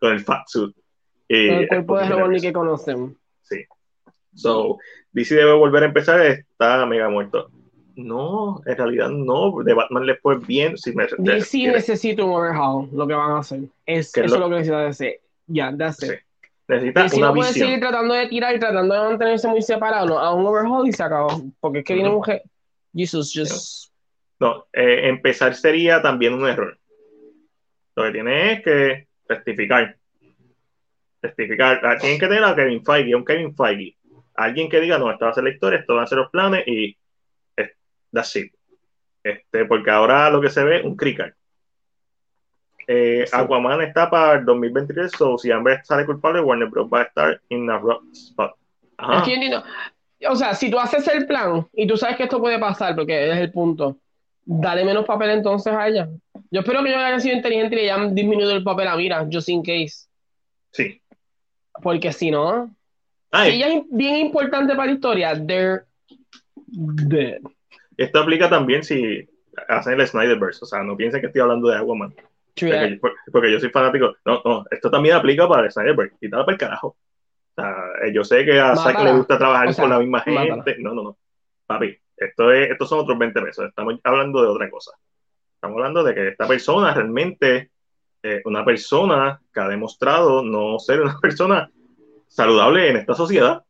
[0.00, 0.74] con el fat suit.
[1.36, 3.12] Y el es cuerpo de Robotnik que conocemos.
[3.42, 3.64] Sí.
[4.34, 4.78] So,
[5.12, 7.50] DC debe volver a empezar, está mega muerto.
[7.96, 9.62] No, en realidad no.
[9.62, 10.78] De Batman le fue bien.
[10.78, 13.60] Si me, DC necesita un overhaul, lo que van a hacer.
[13.84, 15.20] Es, ¿Qué eso es lo- lo que necesita DC.
[15.46, 16.06] Ya, that's Sí.
[16.06, 16.12] it.
[16.68, 20.06] necesita DC una no puede seguir tratando de tirar y tratando de mantenerse muy separado.
[20.06, 21.28] No, a un overhaul y se acabó.
[21.60, 22.18] Porque es que viene Ujú.
[22.18, 22.24] un...
[22.24, 22.42] je-
[22.94, 23.92] Jesus, just...
[24.40, 26.78] No, eh, empezar sería también un error.
[27.94, 29.96] Lo que tiene es que rectificar.
[31.22, 31.80] Rectificar.
[31.84, 33.96] Ah, Tienen que tener a Kevin Feige, a un Kevin Feige.
[34.34, 36.30] Alguien que diga, no, esta va a ser la historia, esto van a ser los
[36.30, 36.96] planes y
[37.56, 37.72] eh,
[38.12, 38.52] that's it.
[39.22, 41.34] Este, porque ahora lo que se ve, un crical.
[42.86, 43.36] Eh, Sí.
[43.36, 46.88] Aquaman está para el 2023, so si Amber sale culpable, Warner Bros.
[46.92, 48.54] va a estar in a rock spot.
[48.96, 49.24] Ajá.
[49.30, 49.62] Es yo.
[50.30, 53.30] O sea, si tú haces el plan y tú sabes que esto puede pasar, porque
[53.30, 53.98] es el punto,
[54.44, 56.08] dale menos papel entonces a ella.
[56.50, 59.26] Yo espero que ellos hayan sido inteligentes y le hayan disminuido el papel a Mira,
[59.30, 60.08] just in case.
[60.70, 61.01] Sí.
[61.82, 62.74] Porque si no,
[63.30, 65.84] Ay, si ella es bien importante para la historia, they're
[66.66, 67.40] dead.
[67.96, 69.28] esto aplica también si
[69.68, 70.60] hacen el Snyderverse.
[70.64, 72.14] O sea, no piensen que estoy hablando de Aquaman.
[72.54, 73.00] Porque,
[73.32, 74.14] porque yo soy fanático.
[74.24, 76.16] No, no, esto también aplica para el Snyderverse.
[76.20, 76.88] Quítala para el carajo.
[76.88, 77.74] O sea,
[78.04, 80.54] eh, yo sé que a Zack le gusta trabajar O sea, con la misma mátala.
[80.54, 80.76] gente.
[80.78, 81.18] No, no, no.
[81.66, 83.68] Papi, esto es, estos son otros 20 pesos.
[83.68, 84.92] Estamos hablando de otra cosa.
[85.54, 87.71] Estamos hablando de que esta persona realmente,
[88.22, 91.70] eh, una persona que ha demostrado no ser una persona
[92.28, 93.62] saludable en esta sociedad.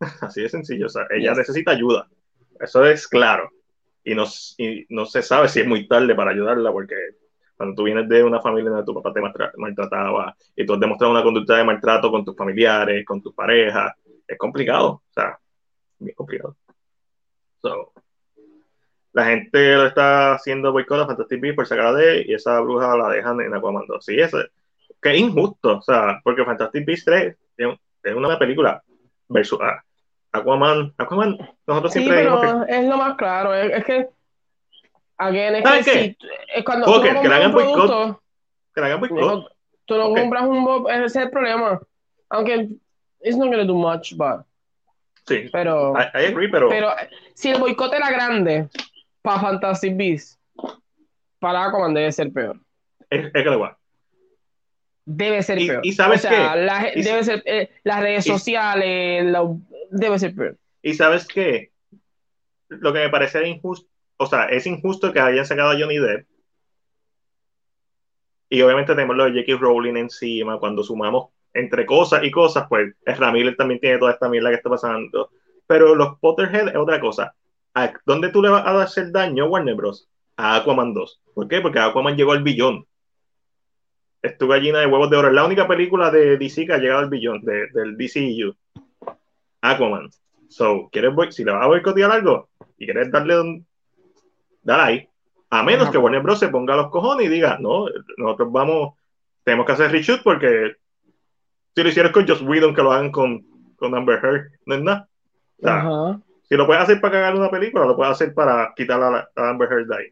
[0.20, 0.86] Así de sencillo.
[0.86, 1.38] O sea, ella Yes.
[1.38, 2.08] necesita ayuda.
[2.60, 3.50] Eso es claro.
[4.04, 4.24] Y no,
[4.58, 6.94] y no se sabe si es muy tarde para ayudarla, porque
[7.56, 10.80] cuando tú vienes de una familia donde tu papá te maltra- maltrataba y tú has
[10.80, 13.92] demostrado una conducta de maltrato con tus familiares, con tus parejas,
[14.26, 14.88] es complicado.
[14.90, 15.38] O sea,
[15.98, 16.56] bien complicado.
[17.60, 17.92] So,
[19.18, 22.60] la gente lo está haciendo boicot a Fantastic Beasts por sacar a D y esa
[22.60, 24.04] bruja la dejan en Aquaman 2.
[24.04, 24.38] Sí, eso
[25.02, 28.82] que es injusto, o sea, porque Fantastic Beasts 3 es un- es una película
[29.28, 29.58] versus
[30.32, 30.94] Aquaman.
[30.98, 33.54] Aquaman, nosotros Sí, siempre dijimos que pero es lo más claro.
[33.54, 34.08] Es, es que,
[35.16, 35.92] again, es que ¿Sabes qué?
[35.92, 36.16] si,
[36.54, 38.20] es cuando tú que le hagan boicot.
[38.74, 39.52] que le hagan boicot.
[39.84, 40.18] tú no Ok.
[40.18, 41.80] compras un bob, ese es el problema.
[42.30, 42.68] Aunque,
[43.22, 44.44] it's not gonna do much, but,
[45.26, 46.88] Sí, pero, I, I agree, pero, pero
[47.34, 48.68] si el boicot era grande
[49.22, 50.38] para Fantasy Beasts,
[51.38, 52.60] para Aquaman debe ser peor.
[53.10, 53.78] es, es que va.
[55.04, 55.80] Debe ser Y- peor.
[55.86, 56.60] y ¿sabes o sea, qué?
[56.60, 59.48] la ge- Y- debe ser, eh, las redes y- sociales, la-
[59.90, 60.56] debe ser peor.
[60.82, 61.72] Y sabes qué?
[62.68, 63.88] Lo que me parece injusto,
[64.18, 66.26] o sea, es injusto que hayan sacado a Johnny Depp.
[68.50, 69.58] Y obviamente tenemos lo de J.K.
[69.60, 70.58] Rowling encima.
[70.58, 72.94] Cuando sumamos entre cosas y cosas, pues
[73.32, 75.30] Miller también tiene toda esta mierda que está pasando.
[75.66, 77.34] Pero los Potterhead es otra cosa.
[77.78, 80.08] ¿A ¿Dónde tú le vas a hacer daño a Warner Bros?
[80.36, 81.20] A Aquaman 2.
[81.34, 81.60] ¿Por qué?
[81.60, 82.84] Porque Aquaman llegó al billón.
[84.20, 85.28] Es tu gallina de huevos de oro.
[85.28, 88.54] Es la única película de DC que ha llegado al billón, de- del DCEU.
[89.60, 90.10] Aquaman.
[90.48, 92.48] So, ¿quieres si le vas a boicotear algo
[92.78, 93.66] y quieres darle un.
[94.62, 95.08] Dale ahí.
[95.50, 96.38] A menos que Warner Bros.
[96.38, 97.86] se ponga los cojones y diga, no,
[98.18, 98.94] nosotros vamos,
[99.44, 100.74] tenemos que hacer reshoot porque
[101.74, 104.82] si lo hicieron con Joss Whedon, que lo hagan con, con Amber Heard, no es
[104.82, 105.08] nada.
[105.58, 105.82] O sea.
[106.48, 109.50] Si lo puedes hacer para cagar una película, lo puedes hacer para quitar a, a
[109.50, 110.06] Amber Heard de ahí.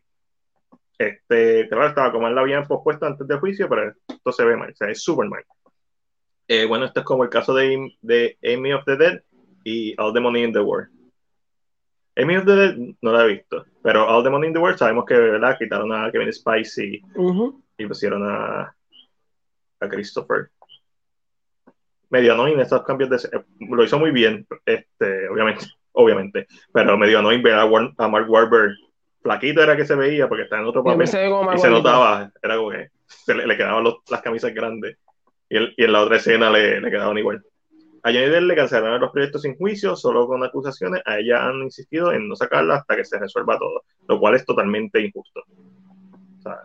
[0.99, 4.57] Este, claro, estaba como él la habían pospuesto antes del juicio, pero esto se ve
[4.57, 5.45] mal, o sea, es super mal.
[6.49, 9.21] Eh, bueno, esto es como el caso de, de Amy of the Dead
[9.65, 10.89] y All the Money in the World.
[12.17, 14.79] Amy of the Dead no la he visto, pero All the Money in the World
[14.79, 15.59] sabemos que ¿verdad?
[15.59, 17.63] quitaron a Kevin Spacey Ujú.
[17.77, 18.75] y pusieron a,
[19.81, 20.51] a Christopher.
[22.09, 25.67] Medio annoying estos cambios de lo hizo muy bien, este, obviamente,
[25.97, 28.73] obviamente, pero medio annoying ver a, War- a Mark Wahlberg
[29.23, 31.27] flaquito era que se veía porque está en otro papel se
[31.57, 34.99] y se notaba, era como que se le, le quedaban los- las camisas grandes
[35.49, 37.43] y, el- y en la otra escena le, le quedaban igual.
[38.03, 41.03] A Johnny Depp le cancelaron los proyectos sin juicio, solo con acusaciones.
[41.07, 44.45] A ella han insistido en no sacarla hasta que se resuelva todo, lo cual es
[44.45, 45.41] totalmente injusto.
[46.39, 46.61] O sea,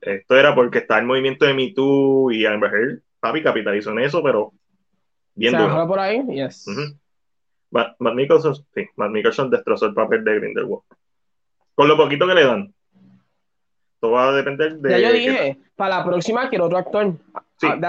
[0.00, 4.00] esto era porque está el movimiento de Me Too y Amber Heard, papi, capitalizó en
[4.00, 4.52] eso, pero
[5.34, 5.74] bien duro.
[5.74, 6.64] bajó por ahí, yes.
[7.74, 10.82] Matt, Matt Mickelson, sí, Matt Mickelson destrozó el papel de Grindelwald.
[11.74, 12.72] Con lo poquito que le dan.
[13.98, 14.90] Todo va a depender de.
[14.90, 17.14] Ya yo dije, para la próxima quiero otro actor.
[17.58, 17.66] Sí.
[17.66, 17.80] Ah.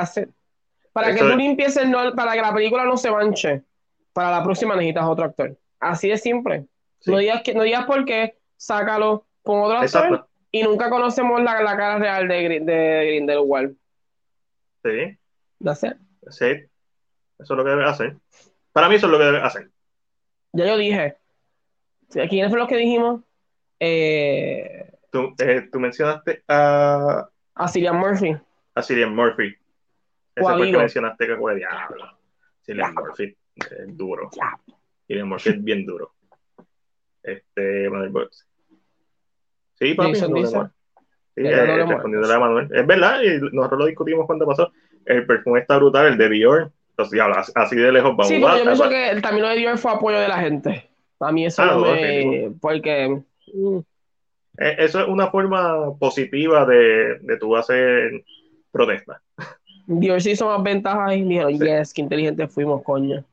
[0.91, 1.37] Para Eso que tú es.
[1.37, 3.61] limpies el no- para que la película no se manche.
[4.11, 5.55] Para la próxima necesitas otro actor.
[5.79, 6.65] Así de simple.
[6.99, 7.11] Sí.
[7.11, 11.61] No digas que, no digas por qué, sácalo con otro actor y nunca conocemos la,
[11.61, 13.75] la cara real de, de Grindelwald.
[14.83, 15.17] Sí,
[15.63, 15.93] That's it.
[16.29, 16.45] sí.
[17.37, 18.15] Eso es lo que debe hacer.
[18.71, 19.69] Para mí, eso es lo que debe hacer.
[20.55, 21.17] Ya yo dije.
[22.09, 23.21] ¿Quiénes fueron los que dijimos?
[23.79, 28.35] Eh, Tú, eh, tú mencionaste a, a Cillian Murphy.
[28.73, 29.55] a Cillian Murphy.
[30.35, 32.17] Ese fue el que mencionaste que fue diablo.
[32.65, 34.29] Cillian Murphy es duro.
[34.35, 34.59] Ya.
[35.07, 36.13] Cillian Murphy es bien duro.
[37.23, 38.45] Este, Manuel Box.
[39.79, 40.59] Sí, papi, Jason no dice.
[41.35, 42.69] Sí, eh, no respondiéndole a Manuel.
[42.73, 43.19] Es verdad,
[43.51, 44.71] nosotros lo discutimos cuando pasó.
[45.05, 46.71] El perfume está brutal, el de Dior.
[46.97, 47.19] Entonces,
[47.55, 48.27] así- de lejos vamos.
[48.27, 50.89] Sí, pero yo pienso va- que el camino de Dios fue apoyo de la gente.
[51.19, 52.51] A mí eso Ah, no ok, me.
[52.61, 53.21] Porque.
[53.53, 53.77] mm,
[54.57, 58.23] Eh, Eso es una forma positiva de, de tú hacer
[58.71, 59.21] protesta.
[59.85, 61.59] Dios sí hizo más ventajas y dijeron, Sí.
[61.65, 63.25] yes, qué inteligentes fuimos, coño.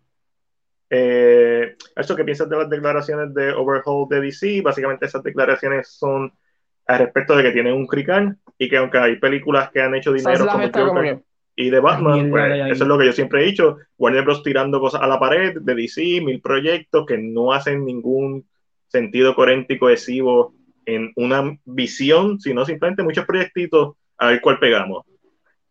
[0.90, 6.32] Eh, eso que piensas de las declaraciones de Overhaul de DC, básicamente esas declaraciones son
[6.86, 10.12] al respecto de que tienen un crical y que aunque hay películas que han hecho
[10.12, 11.22] dinero como Joker
[11.54, 14.42] y de Batman, pues, eso es lo que yo siempre he dicho, Warner Bros.
[14.42, 18.46] tirando cosas a la pared de DC, mil proyectos que no hacen ningún
[18.88, 20.54] sentido coherente y cohesivo
[20.86, 25.04] en una visión, sino simplemente muchos proyectitos a ver cuál pegamos.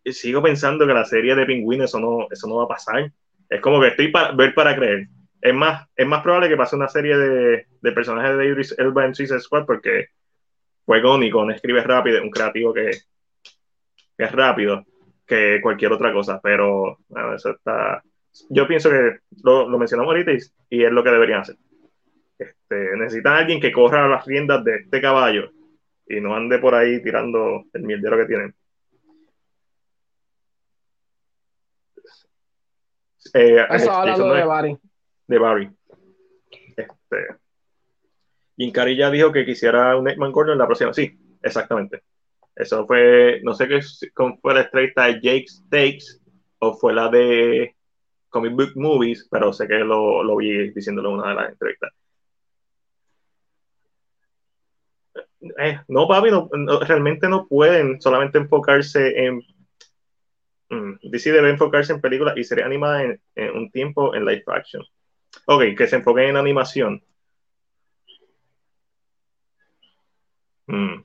[0.04, 3.12] Y sigo pensando que la serie de Pingüinos eso no, eso no va a pasar.
[3.50, 5.08] Es como que estoy para ver para creer.
[5.42, 9.06] Es más, es más probable que pase una serie de, de personajes de Idris Elba
[9.06, 10.08] en Suicide Squad porque
[10.86, 12.92] fue Gónico, no escribe rápido, un creativo que,
[14.18, 14.86] que es rápido
[15.32, 18.04] que cualquier otra cosa, pero bueno, eso está.
[18.50, 20.38] Yo pienso que lo, lo mencionamos ahorita y,
[20.70, 21.56] y es lo que deberían hacer.
[22.38, 25.52] Este, necesitan a alguien que corra las riendas de este caballo
[26.06, 28.56] y no ande por ahí tirando el mierdero que tienen.
[33.34, 34.78] Eh, eso hablando Jason de Knight- Barry.
[35.28, 35.70] de Barry.
[36.76, 37.36] Este,
[38.58, 40.94] Jim ya dijo que quisiera un Nightman Gordon en la próxima.
[40.94, 42.02] Sí, exactamente.
[42.56, 43.80] Eso fue, no sé qué
[44.42, 46.06] fue la estrella de Jake's Takes
[46.60, 47.76] o fue la de
[48.30, 51.92] Comic Book Movies, pero sé que lo, lo vi diciéndolo en una de las entrevistas.
[55.60, 56.50] Eh, no, papi, no,
[56.82, 59.42] realmente no pueden solamente enfocarse en.
[60.70, 64.84] Mm, debe enfocarse en películas y series animadas en, en un tiempo en live action.
[65.46, 67.04] Ok, que se enfoquen en animación.
[70.68, 71.04] Mm.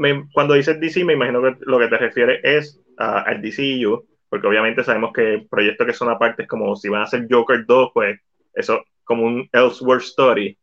[0.00, 4.46] Me- cuando dices DC, me imagino que lo que te refieres es al DCU, porque
[4.46, 8.18] obviamente sabemos que proyectos que son aparte, como si van a hacer Joker 2, pues
[8.54, 10.56] eso como un Elseworld Story.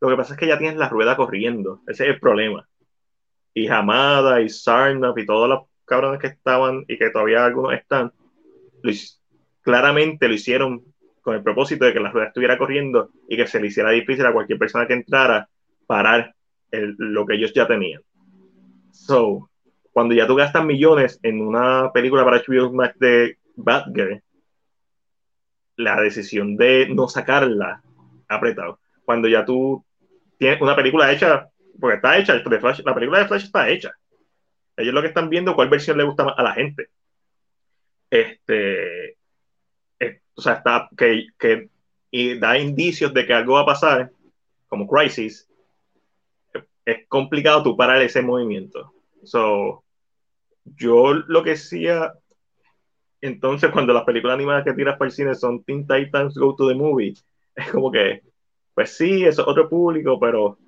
[0.00, 2.68] Lo que pasa es que ya tienes la rueda corriendo, ese es el problema.
[3.54, 8.12] Y Hamada y Sarnap y todos los cabrones que estaban y que todavía algunos están,
[9.62, 10.84] claramente lo hicieron
[11.22, 14.26] con el propósito de que la rueda estuviera corriendo y que se le hiciera difícil
[14.26, 15.48] a cualquier persona que entrara
[15.86, 16.34] parar
[16.72, 18.02] lo que ellos ya tenían.
[18.90, 19.50] So,
[19.92, 24.22] cuando ya tú gastas millones en una película para HBO Max de Batgirl,
[25.76, 27.82] la decisión de no sacarla
[28.28, 28.78] apretado.
[29.04, 29.84] Cuando ya tú
[30.38, 31.48] tienes una película hecha,
[31.80, 33.92] porque está hecha, de Flash, la película de Flash está hecha.
[34.76, 36.88] Ellos lo que están viendo cuál versión le gusta más a la gente.
[38.10, 39.10] Este,
[40.00, 41.70] eh, o sea, está que, que
[42.10, 44.10] y da indicios de que algo va a pasar,
[44.68, 45.48] como Crisis,
[46.84, 48.92] es complicado tú parar ese movimiento.
[49.24, 49.84] So,
[50.64, 52.14] yo lo que hacía,
[53.20, 56.68] entonces, cuando las películas animadas que tiras para el cine son Teen Titans Go to
[56.68, 57.14] the Movie,
[57.54, 58.22] es como que,
[58.74, 60.58] pues sí, es otro público, pero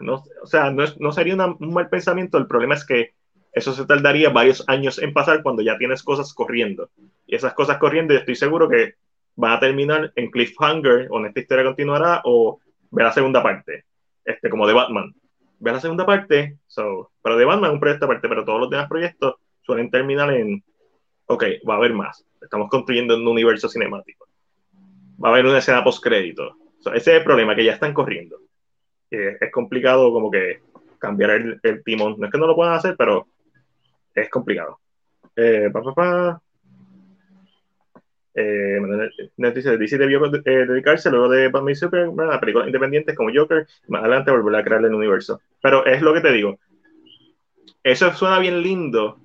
[0.00, 2.38] no, o sea, no, es- no sería un mal pensamiento.
[2.38, 3.10] El problema es que
[3.52, 6.90] eso se tardaría varios años en pasar cuando ya tienes cosas corriendo.
[7.26, 8.94] Y esas cosas corriendo, estoy seguro que
[9.36, 13.84] van a terminar en cliffhanger, o en esta historia continuará, o ve la segunda parte,
[14.24, 15.14] este, como de Batman.
[15.58, 18.70] Ve la segunda parte, so, pero de Batman es un proyecto aparte, pero todos los
[18.70, 20.62] demás proyectos suelen terminar en,
[21.26, 22.24] ok, va a haber más.
[22.40, 24.26] Estamos construyendo un universo cinemático.
[25.22, 26.56] Va a haber una escena post-crédito.
[26.92, 28.38] ese es el problema, que ya están corriendo.
[29.10, 30.60] es complicado como que
[30.98, 32.16] cambiar el, el, timón.
[32.18, 33.28] No es que no lo puedan hacer, pero
[34.14, 34.80] es complicado.
[35.36, 35.70] Eh.
[38.36, 38.80] Eh,
[39.36, 43.66] dice, DC debió eh, dedicarse luego de Batman y Superman a películas independientes como Joker,
[43.86, 45.40] más adelante volver a crear el universo.
[45.62, 46.58] Pero es lo que te digo.
[47.82, 49.18] Eso suena bien lindo,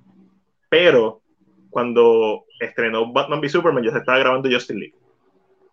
[0.68, 1.22] pero
[1.70, 4.94] cuando estrenó Batman v Superman ya se estaba grabando Justin League.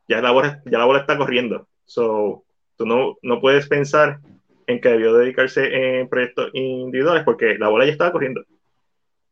[0.08, 1.68] Ya la bola, ya la bola está corriendo.
[1.86, 2.44] So,
[2.78, 4.20] tú no, no puedes pensar
[4.68, 8.44] en que debió dedicarse en proyectos individuales porque la bola ya estaba corriendo.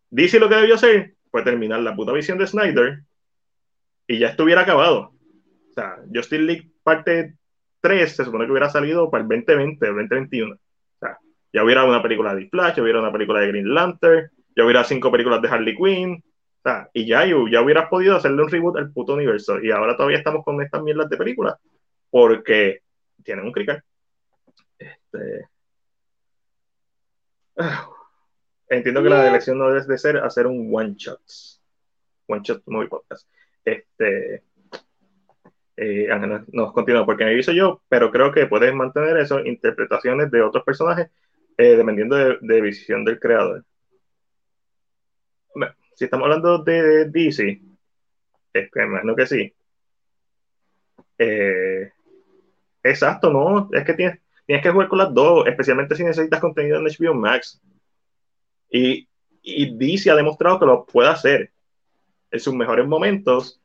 [0.09, 2.99] DC lo que debió hacer fue terminar la puta visión de Snyder
[4.07, 5.13] y ya estuviera acabado.
[5.69, 7.35] O sea, Justin League parte
[7.81, 10.55] 3 se supone que hubiera salido para el 2020, el 2021.
[10.55, 10.57] O
[10.99, 11.19] sea,
[11.53, 14.83] ya hubiera una película de Flash, ya hubiera una película de Green Lantern, ya hubiera
[14.83, 16.23] cinco películas de Harley Quinn.
[16.23, 19.59] O sea, y ya, ya hubieras podido hacerle un reboot al puto universo.
[19.61, 21.55] Y ahora todavía estamos con estas mierdas de películas
[22.09, 22.81] porque
[23.23, 23.83] tienen un crical.
[24.79, 25.49] Este...
[28.67, 31.21] Entiendo que la elección no debe de ser hacer un one shot.
[32.27, 33.27] One shot movie podcast.
[33.65, 34.43] Este,
[35.77, 36.07] eh,
[36.53, 40.63] nos continúa, porque me hizo yo, pero creo que puedes mantener eso, interpretaciones de otros
[40.63, 41.09] personajes,
[41.57, 43.65] eh, dependiendo de, visión del creador.
[45.95, 47.61] Si estamos hablando de DC,
[48.53, 49.53] es que imagino que sí.
[51.17, 51.91] Eh,
[52.83, 56.77] exacto, no, es que tienes, tienes que jugar con las dos, especialmente si necesitas contenido
[56.77, 57.61] en HBO Max.
[58.69, 59.07] Y,
[59.41, 61.51] y DC ha demostrado que lo puede hacer
[62.31, 63.61] en sus mejores momentos,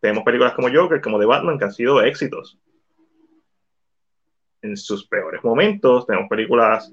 [0.00, 2.58] tenemos películas como Joker, como de Batman, que han sido éxitos.
[4.62, 6.92] En sus peores momentos, tenemos películas.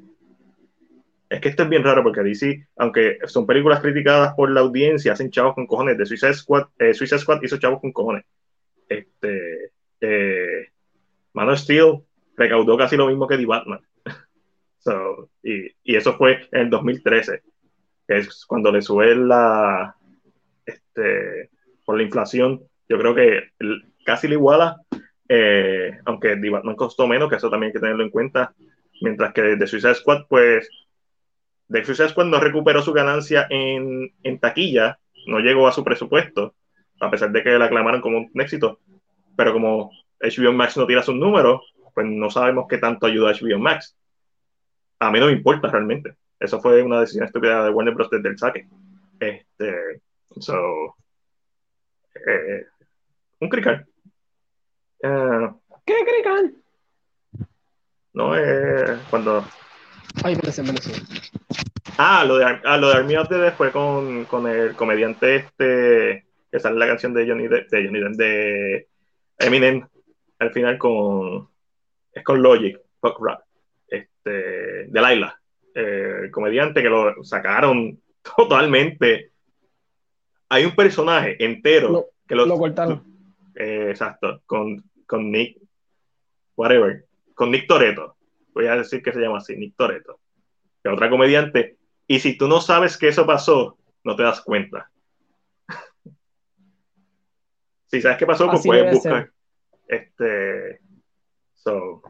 [1.29, 5.13] Es que esto es bien raro porque DC, aunque son películas criticadas por la audiencia,
[5.13, 5.97] hacen chavos con cojones.
[5.97, 8.25] De Suicide Squad, eh, Suicide Squad hizo chavos con cojones.
[8.87, 10.69] Este, eh,
[11.33, 12.03] Man of Steel
[12.37, 13.81] recaudó casi lo mismo que The Batman.
[15.43, 17.41] y, y, eso fue en el 2013,
[18.07, 19.95] que es cuando le sube la,
[20.95, 21.49] este,
[21.85, 23.49] por la inflación, yo creo que
[24.05, 24.77] casi le iguala,
[25.27, 28.53] eh, aunque no costó menos, que eso también hay que tenerlo en cuenta,
[29.01, 30.69] mientras que de Suicide Squad, pues,
[31.67, 36.55] de Suicide Squad no recuperó su ganancia en, en taquilla, no llegó a su presupuesto,
[36.99, 38.79] a pesar de que la aclamaron como un éxito,
[39.35, 39.91] pero como
[40.21, 41.61] HBO Max no tira sus números,
[41.93, 43.97] pues no sabemos qué tanto ayuda a HBO Max.
[44.99, 46.15] A mí no me importa realmente.
[46.39, 48.09] Eso fue una decisión estúpida de Warner Bros.
[48.09, 48.67] desde el saque.
[49.19, 50.01] Este,
[50.39, 50.95] So,
[52.15, 52.65] eh,
[53.39, 53.85] un crical.
[55.03, 56.55] Uh, ¿Qué crical?
[58.13, 59.45] No, eh, cuando.
[60.23, 61.01] Ay, parece, parece.
[61.97, 66.25] Ah, lo de, ah, lo de Army of the fue con, con, el comediante este
[66.51, 68.87] que sale la canción de Johnny de, de, Johnny de
[69.39, 69.87] Eminem
[70.39, 71.49] al final con
[72.13, 73.41] es con Logic, Fuck Rap,
[73.87, 75.39] este, de Laila,
[75.73, 78.01] eh, el comediante que lo sacaron
[78.37, 79.31] totalmente
[80.55, 83.03] hay un personaje entero que lo, cortaron.
[83.55, 85.59] Eh, exacto, con, con Nick,
[86.55, 88.15] whatever, con Nick Toreto.
[88.53, 90.19] Voy a decir que se llama así, Nick Toreto.
[90.81, 91.77] Que otra comediante.
[92.07, 94.89] Y si tú no sabes que eso pasó, no te das cuenta.
[97.87, 99.29] si sabes qué pasó, pues puedes buscar.
[99.87, 100.79] Este.
[101.55, 102.01] So,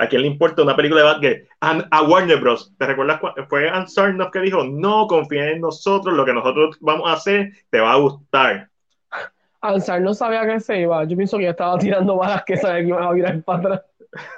[0.00, 1.48] ¿A quién le importa una película de Batgirl?
[1.60, 2.72] A, Warner Bros.
[2.78, 3.20] ¿Te recuerdas?
[3.50, 7.52] Fue Ann Sarnoff que dijo, no, confía en nosotros, lo que nosotros vamos a hacer
[7.68, 8.70] te va a gustar.
[9.60, 11.04] Ansar no sabía que se iba.
[11.04, 13.82] Yo pienso que ya estaba tirando balas que sabía que iba a virar para atrás.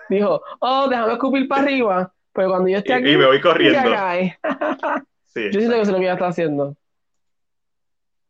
[0.08, 2.12] Dijo, oh, déjame escupir para arriba.
[2.32, 3.10] Pero cuando yo esté aquí.
[3.10, 3.88] Y, me voy corriendo.
[5.26, 6.74] sí, yo siento que es lo que ella está haciendo.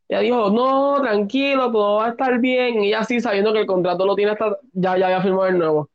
[0.06, 2.82] Ella dijo, no, tranquilo, todo va a estar bien.
[2.82, 4.58] Y ella sí, sabiendo que el contrato lo tiene hasta.
[4.74, 5.88] Ya, ya había firmado el nuevo.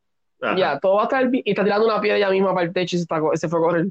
[0.56, 1.42] Ya, todo va a estar bien.
[1.44, 3.58] Y está tirando una piedra ella misma para el techo y se, está, se fue
[3.58, 3.86] a correr.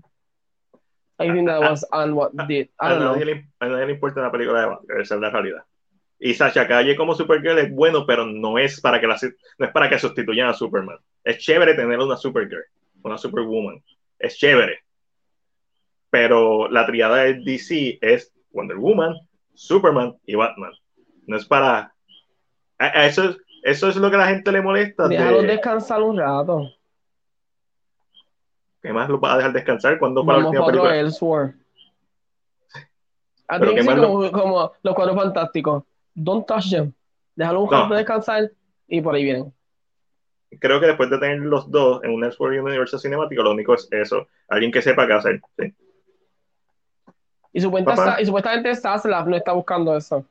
[1.20, 2.70] I think that was on what did.
[2.80, 5.22] I don't a, nadie Le, a nadie le importa la película de Batman, esa es
[5.22, 5.64] la realidad.
[6.20, 9.18] Y Sasha Calle como Supergirl es bueno, pero no es para que la,
[9.58, 10.98] no es para que sustituyan a Superman.
[11.24, 12.66] Es chévere tener una Supergirl,
[13.04, 13.84] una Superwoman.
[14.18, 14.80] Es chévere.
[16.10, 19.16] Pero la triada de DC es Wonder Woman,
[19.54, 20.72] Superman y Batman.
[21.28, 21.94] No es para.
[22.80, 25.08] eso es, eso es lo que a la gente le molesta.
[25.08, 26.70] Déjalo descansar un rato.
[28.82, 30.00] ¿Qué más lo va a dejar descansar?
[30.00, 31.54] cuando para la última película?
[33.50, 35.84] A Pero ti sí, como, como los cuadros fantásticos.
[36.14, 36.94] Don't touch them.
[37.36, 37.82] Déjalo un No.
[37.84, 38.52] rato descansar
[38.88, 39.54] y por ahí vienen.
[40.60, 43.52] Creo que después de tener los dos en un Network y un universo cinemático, lo
[43.52, 44.28] único es eso.
[44.48, 45.42] Alguien que sepa qué hacer.
[45.58, 45.74] ¿sí?
[47.54, 50.26] Y, supuestamente Zaslav no está buscando eso.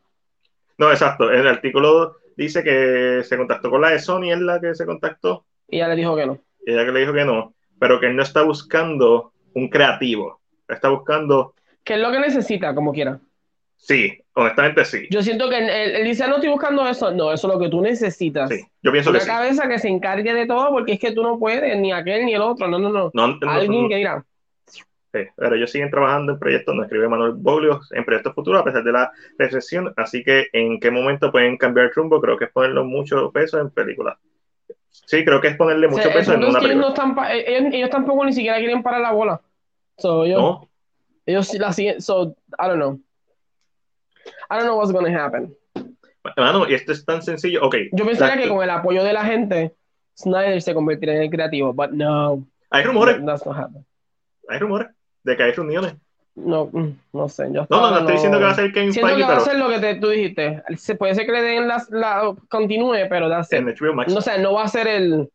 [0.79, 1.31] No, exacto.
[1.31, 5.45] El artículo dice que se contactó con la de Sony, es la que se contactó.
[5.69, 6.39] Y ella le dijo que no.
[6.65, 7.55] Y ella que le dijo que no.
[7.79, 10.41] Pero que él no está buscando un creativo.
[10.69, 11.55] Está buscando.
[11.85, 13.19] Que es lo que necesita, como quiera.
[13.77, 15.07] Sí, honestamente sí.
[15.11, 17.11] Yo siento que él, él- dice, no estoy buscando eso.
[17.13, 18.49] No, eso es lo que tú necesitas.
[18.51, 19.31] Sí, yo pienso Una que sí.
[19.31, 22.35] cabeza que se encargue de todo, porque es que tú no puedes, ni aquel ni
[22.35, 22.67] el otro.
[22.69, 23.11] No, no, no.
[23.13, 24.25] No, no- Alguien no- que dirá,
[25.13, 28.65] sí, pero ellos siguen trabajando en proyectos, nos escribe Manuel Boglio, en proyectos futuros a
[28.65, 32.47] pesar de la recesión, así que en qué momento pueden cambiar el rumbo, creo que
[32.47, 34.19] es ponerle mucho peso en películas.
[34.91, 36.89] Sí, creo que es ponerle O mucho sea, peso en una no película.
[36.89, 39.41] están pa- ellos, ellos tampoco ni siquiera quieren parar la bola.
[39.99, 40.69] So, ellos, No,
[41.27, 42.01] ellos la siguen.
[42.01, 42.99] So, I don't know.
[44.51, 45.55] I don't know what's going to happen.
[46.37, 47.65] Mano, y esto es tan sencillo.
[47.65, 49.75] Ok, Yo pensaría que con el apoyo de la gente,
[50.19, 52.45] Snyder se convertiría en el creativo, but no.
[52.71, 53.85] hay rumores, That's not happening.
[54.49, 54.89] hay rumores
[55.27, 55.95] de que hay reuniones.
[56.37, 57.49] No, mm, no sé.
[57.53, 59.37] Yo No, no, no estoy diciendo que va a ser Kevin Siento Feige, que va
[59.39, 60.63] a ser lo que te- tú dijiste.
[60.77, 64.13] Se puede ser que le den la, la continúe, pero that's en HBO Max.
[64.15, 65.29] No sé, no va a ser el,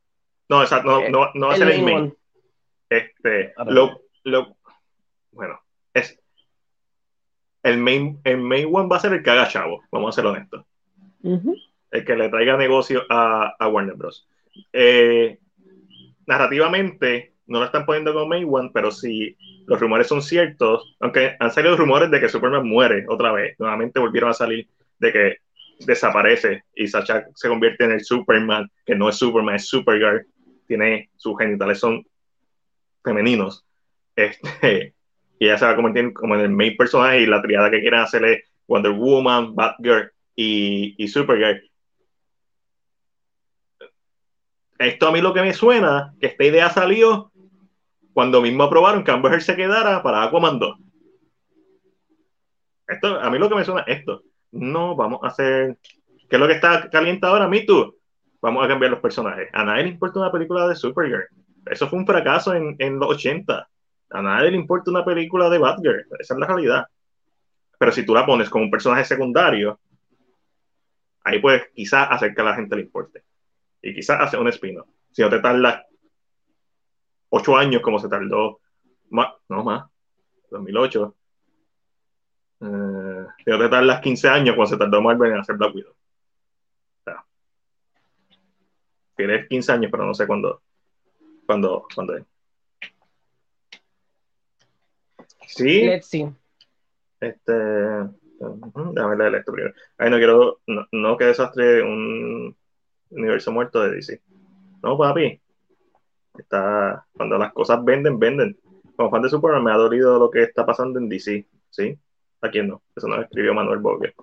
[0.48, 2.14] No, exacto, no, no, no va a el ser el main one.
[2.90, 4.56] Este, lo, lo,
[5.32, 5.60] bueno,
[5.94, 6.20] es
[7.64, 10.26] el main, el main one va a ser el que haga chavo, vamos a ser
[10.28, 10.66] honestos.
[11.24, 11.56] Ujú.
[11.90, 14.28] El que le traiga negocio a, a Warner Bros.
[14.72, 15.40] Eh,
[16.28, 19.36] narrativamente, no lo están poniendo como main one, pero si
[19.68, 24.00] los rumores son ciertos, aunque han salido rumores de que Superman muere otra vez, nuevamente
[24.00, 24.68] volvieron a salir
[25.00, 25.38] de que
[25.86, 30.26] desaparece y Sacha se convierte en el Superman, que no es Superman, es Supergirl,
[30.68, 32.06] tiene sus genitales son
[33.04, 33.66] femeninos.
[34.16, 34.94] Este,
[35.40, 37.82] y ella se va a convertir como en el main personaje y la triada que
[37.82, 41.62] quieren hacer es Wonder Woman, Batgirl y, y Supergirl.
[44.78, 47.31] Esto a mí lo que me suena, que esta idea salió
[48.14, 50.78] cuando mismo aprobaron que Amber Heard se quedara para Aquaman 2.
[52.88, 54.24] Esto, a mí lo que me suena es esto.
[54.52, 55.78] No, vamos a hacer...
[56.30, 57.48] ¿Qué es lo que está caliente ahora?
[57.48, 57.96] Me Too.
[58.42, 59.50] Vamos a cambiar los personajes.
[59.54, 61.28] A nadie le importa una película de Supergirl.
[61.66, 63.70] Eso fue un fracaso en, los 80.
[64.10, 66.08] A nadie le importa una película de Batgirl.
[66.20, 66.86] Esa es la realidad.
[67.78, 69.80] Pero si tú la pones como un personaje secundario,
[71.24, 73.24] ahí puedes quizás hacer que a la gente le importe.
[73.82, 74.88] Y quizás hacer un spin-off.
[75.12, 75.84] Si no te tardas
[77.32, 78.60] ocho años como se tardó,
[79.10, 79.90] más, no más,
[80.52, 81.16] 2008.
[82.62, 85.92] Eh, te tardas 15 años como se tardó Marvel en hacer Black Widow.
[85.92, 87.26] O sea,
[89.16, 90.62] tienes 15 años, pero no sé cuándo.
[91.46, 92.26] Cuándo, cuándo es.
[95.48, 96.30] Sí, Let's see.
[97.20, 97.64] este.
[98.94, 99.74] Déjame leer esto primero.
[99.98, 100.62] Ay, no quiero.
[100.68, 102.56] No, no que desastre un
[103.10, 104.22] universo muerto de DC.
[104.82, 105.41] No, papi.
[106.38, 108.58] Está, cuando las cosas venden, venden.
[108.96, 111.46] Como fan de Superman me ha dolido lo que está pasando en DC.
[111.70, 111.98] ¿Sí?
[112.42, 112.82] ¿A quién no?
[112.96, 114.14] Eso nos escribió Manuel Bogue.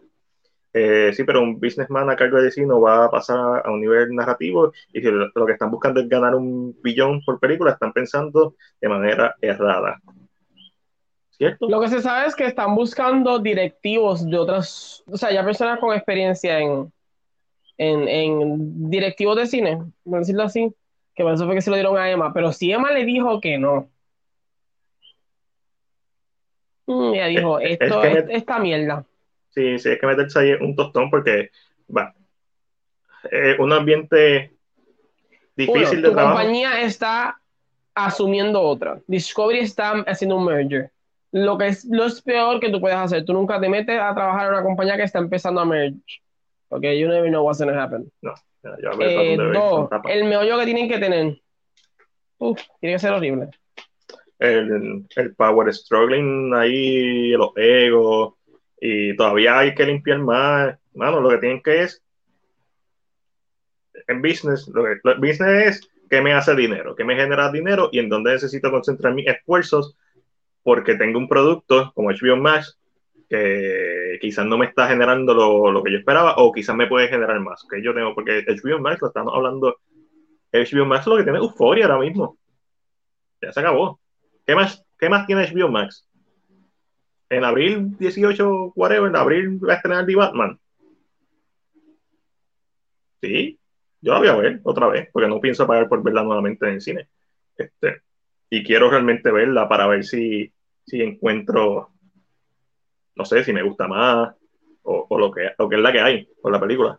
[0.72, 3.80] Eh, sí, pero un businessman a cargo de DC no va a pasar a un
[3.80, 7.92] nivel narrativo y si lo, que están buscando es ganar un billón por película, están
[7.92, 10.00] pensando de manera errada.
[11.30, 11.68] ¿Cierto?
[11.68, 15.78] Lo que se sabe es que están buscando directivos de otras, o sea, ya personas
[15.78, 16.92] con experiencia en,
[17.78, 20.74] en, en directivos de cine, por decirlo así,
[21.18, 23.40] que por eso fue que se lo dieron a Emma, pero si Emma le dijo
[23.40, 23.88] que no,
[26.86, 29.04] mm, ella dijo, Es- es esto me- es esta mierda.
[29.50, 31.50] Sí, sí, hay que meterse ahí un tostón porque
[31.94, 32.14] va.
[33.32, 36.36] eh, un ambiente Uno, difícil de tu trabajo.
[36.36, 37.40] compañía está
[37.94, 39.00] asumiendo otra.
[39.08, 40.92] Discovery está haciendo un merger.
[41.32, 43.24] Lo que es lo es peor que tú puedes hacer.
[43.24, 45.98] Tú nunca te metes a trabajar en una compañía que está empezando a merge.
[46.68, 48.10] Porque you never know what's gonna happen.
[48.22, 48.34] Ya,
[48.82, 51.40] yo Eh, dos, el meollo que tienen que tener.
[52.38, 53.48] Uf, tiene que ser horrible.
[54.38, 58.34] el, el power struggling ahí, los egos,
[58.80, 60.78] y todavía hay que limpiar más.
[60.94, 62.02] Mano, lo que tienen que es,
[64.06, 67.88] en business, lo que lo- business es qué me hace dinero, qué me genera dinero
[67.92, 69.96] y en dónde necesito concentrar mis esfuerzos
[70.62, 72.77] porque tengo un producto como HBO Max
[73.28, 77.08] que quizás no me está generando lo, lo que yo esperaba o quizás me puede
[77.08, 79.76] generar más que yo tengo, porque HBO Max lo estamos hablando,
[80.52, 82.38] HBO Max lo que tiene euforia ahora mismo.
[83.42, 84.00] Ya se acabó.
[84.46, 86.06] ¿Qué más, ¿Qué más tiene HBO Max?
[87.28, 90.58] En abril 18, whatever, en abril va a estrenar The Batman.
[93.20, 93.58] Sí,
[94.00, 96.74] yo la voy a ver otra vez, porque no pienso pagar por verla nuevamente en
[96.74, 97.08] el cine.
[97.56, 98.02] Este,
[98.48, 100.50] y quiero realmente verla para ver si,
[100.86, 101.90] si encuentro
[103.18, 104.34] no sé si me gusta más
[104.82, 106.98] o, o lo, que, lo que es la que hay con la película.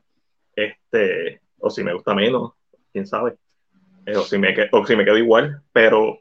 [0.56, 2.52] Este, o si me gusta menos,
[2.92, 3.38] quién sabe.
[4.06, 6.20] Eh, o, si me, o quedo igual, pero,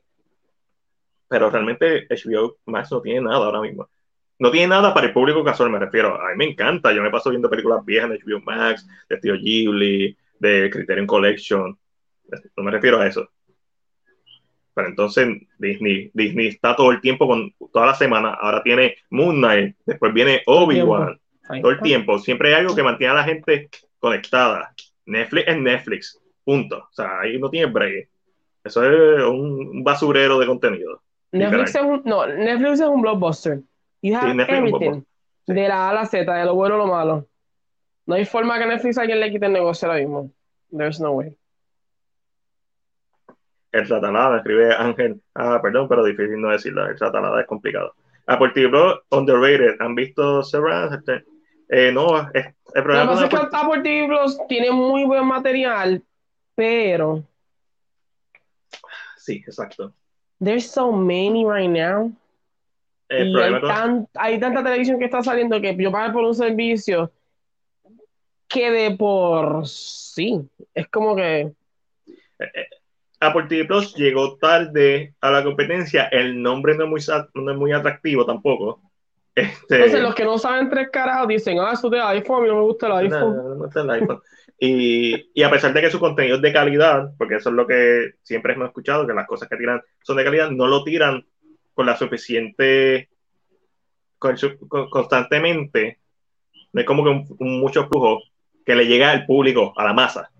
[1.28, 3.88] pero realmente HBO Max no tiene nada ahora mismo.
[4.38, 6.14] No tiene nada para el público casual, me refiero.
[6.14, 9.34] A mí me encanta, yo me paso viendo películas viejas de HBO Max, de Studio
[9.34, 11.76] Ghibli, de Criterion Collection.
[12.56, 13.28] No me refiero a eso.
[14.78, 15.26] Pero entonces
[15.58, 18.34] Disney, Disney está todo el tiempo con toda la semana.
[18.34, 21.18] Ahora tiene Moon Knight, después viene Obi-Wan.
[21.60, 22.16] Todo el tiempo.
[22.20, 24.72] Siempre hay algo que mantiene a la gente conectada.
[25.04, 26.20] Netflix es Netflix.
[26.44, 26.76] Punto.
[26.78, 28.08] O sea, ahí no tiene break.
[28.62, 31.02] Eso es un basurero de contenido.
[31.32, 33.60] Netflix es un, no, Netflix es un blockbuster.
[34.00, 35.02] You have sí, everything.
[35.48, 37.26] De la A a la Z, de lo bueno o lo malo.
[38.06, 40.30] No hay forma que Netflix a alguien le quite el negocio ahora mismo.
[40.70, 41.36] There's no way.
[43.72, 45.20] El Satanada, escribe Ángel.
[45.34, 46.86] Ah, perdón, pero difícil no decirlo.
[46.86, 47.94] El Satanada es complicado.
[48.26, 49.76] Apple TV Plus, underrated.
[49.80, 50.96] ¿Han visto Severance?
[50.96, 51.24] Este,
[51.68, 55.26] eh, no, es, el problema Lo que pasa es que TV Plus tiene muy buen
[55.26, 56.02] material,
[56.54, 57.24] pero.
[59.16, 59.92] Sí, exacto.
[60.42, 62.12] There's so many right now.
[63.10, 67.10] y hay, tan, hay, tanta televisión que está saliendo que yo pago por un servicio
[68.46, 70.40] que de por sí.
[70.74, 71.52] Es como que.
[73.20, 76.04] Apple TV Plus llegó tarde a la competencia.
[76.04, 77.00] El nombre no es muy,
[77.34, 78.80] no es muy atractivo tampoco.
[79.34, 79.76] Este...
[79.76, 82.56] Entonces, los que no saben tres carajos dicen, ah, eso de iPhone, a mí no
[82.56, 83.36] me gusta el iPhone.
[83.36, 84.20] No, no me gusta el iPhone.
[84.60, 87.64] Y, y, a pesar de que su contenido es de calidad, porque eso es lo
[87.66, 91.24] que siempre hemos escuchado, que las cosas que tiran son de calidad, no lo tiran
[91.74, 93.08] con la suficiente,
[94.18, 94.36] con,
[94.90, 96.00] constantemente,
[96.72, 98.20] no es como que un, mucho flujo
[98.66, 100.30] que le llega al público, a la masa.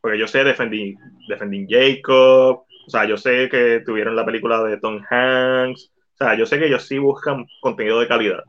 [0.00, 0.98] Porque yo sé Defending,
[1.28, 6.36] Defending Jacob, o sea, yo sé que tuvieron la película de Tom Hanks, o sea,
[6.36, 8.44] yo sé que ellos sí buscan contenido de calidad,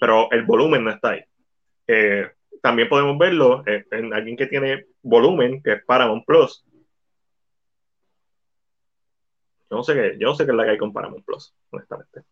[0.00, 1.20] pero el volumen no está ahí.
[1.86, 2.30] Eh,
[2.62, 6.64] también podemos verlo en, alguien que tiene volumen, que es Paramount Plus.
[9.70, 11.54] Yo no sé qué, yo no sé qué es la que hay con Paramount Plus,
[11.70, 12.22] honestamente.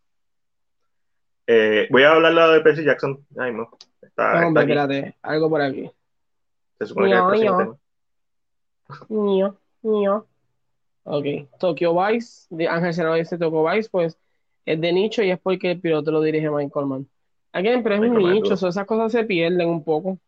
[1.46, 3.26] Eh, voy a hablar de Percy Jackson.
[3.36, 3.70] Ay, no.
[4.00, 5.90] Está, no, espérate, algo por aquí.
[6.78, 7.76] Se supone que es el
[9.08, 10.26] Mío, mío.
[11.04, 11.24] Ok,
[11.58, 14.18] Tokyo Vice, de Ángel Senado dice Tokyo Vice, pues
[14.64, 17.08] es de nicho y es porque el piloto lo dirige Michael Mann.
[17.52, 20.18] Again, pero es un nicho, esas cosas se pierden un poco.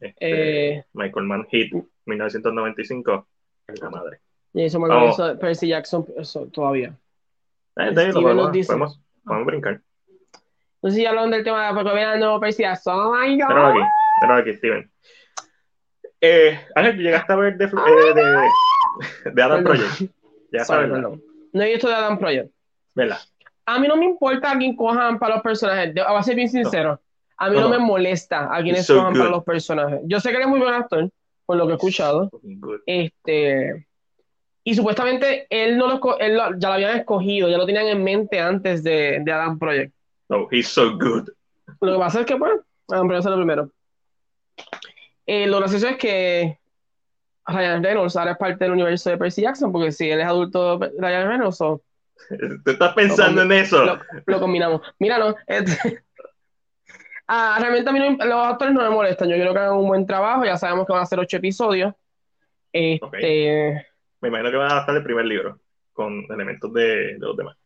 [0.00, 1.72] Este, eh, Michael Mann Hit,
[2.06, 3.26] 1995,
[3.68, 4.20] es la madre.
[4.52, 6.06] Y eso me acuerdo Percy Jackson
[6.52, 6.96] todavía.
[7.76, 9.82] Eh, de ahí lo podemos, podemos, podemos, brincar.
[10.82, 12.98] No sé si hablan del tema de porque vean no Percy Jackson.
[12.98, 13.48] Oh my God.
[13.48, 13.80] Pero aquí,
[14.18, 14.90] pero aquí, Steven.
[16.20, 20.10] Eh, Ángel, llegaste a ver de, eh, de, de Adam Project?
[20.52, 20.90] Ya sabes.
[20.90, 22.50] No he visto de Adam Project.
[22.94, 23.20] Vela
[23.66, 25.92] a mí no me importa a quién cojan para los personajes.
[25.92, 27.00] Voy a ser bien sincero.
[27.36, 30.00] A mí no, me molesta a quienes cojan para los personajes.
[30.04, 31.10] Yo sé que eres muy buen actor,
[31.44, 32.30] por lo que he escuchado.
[32.86, 33.86] Este.
[34.64, 38.40] Y supuestamente él no lo, él ya lo habían escogido, ya lo tenían en mente
[38.40, 39.92] antes de, de Adam Project.
[40.28, 41.28] Oh, he's so good.
[41.80, 43.70] Lo que pasa es que, bueno, Adam Project es lo primero.
[45.26, 46.58] Eh, lo gracioso es que
[47.46, 50.78] Ryan Reynolds ahora es parte del universo de Percy Jackson, porque si él es adulto,
[50.98, 51.82] Ryan Reynolds, o
[52.64, 53.84] ¿Tú estás pensando en eso?
[54.26, 54.82] Lo, combinamos.
[54.98, 55.36] Míralo.
[55.46, 56.02] Este,
[57.28, 59.28] ah, realmente a mí los actores no me molestan.
[59.28, 60.44] Yo quiero que hagan un buen trabajo.
[60.44, 61.94] Ya sabemos que van a ser ocho episodios.
[62.72, 63.86] Este,
[64.20, 65.58] Me imagino que van a adaptar el primer libro
[65.92, 67.56] con elementos de, los demás.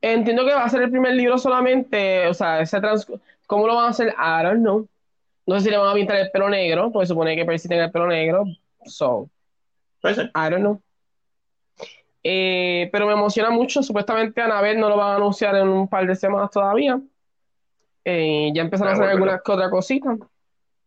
[0.00, 2.26] Entiendo que va a ser el primer libro solamente.
[2.26, 3.06] O sea, ese trans
[3.46, 4.08] ¿cómo lo van a hacer?
[4.08, 4.88] I don't know.
[5.50, 7.82] No sé si le van a pintar el pelo negro, porque supone que Percy tiene
[7.82, 8.44] el pelo negro.
[8.84, 9.28] So,
[10.04, 10.80] I don't know.
[12.22, 13.82] Eh, pero me emociona mucho.
[13.82, 17.00] Supuestamente Anabel no lo van a anunciar en un par de semanas todavía.
[18.04, 20.16] Eh, ya empezaron a hacer algunas que otra cosita.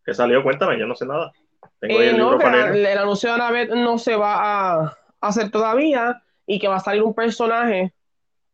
[0.05, 0.41] ¿Qué salió?
[0.41, 1.33] Cuéntame, yo no sé nada.
[1.81, 6.69] Eh, el, no, el, anuncio de Anabel no se va a hacer todavía y que
[6.69, 7.91] va a salir un personaje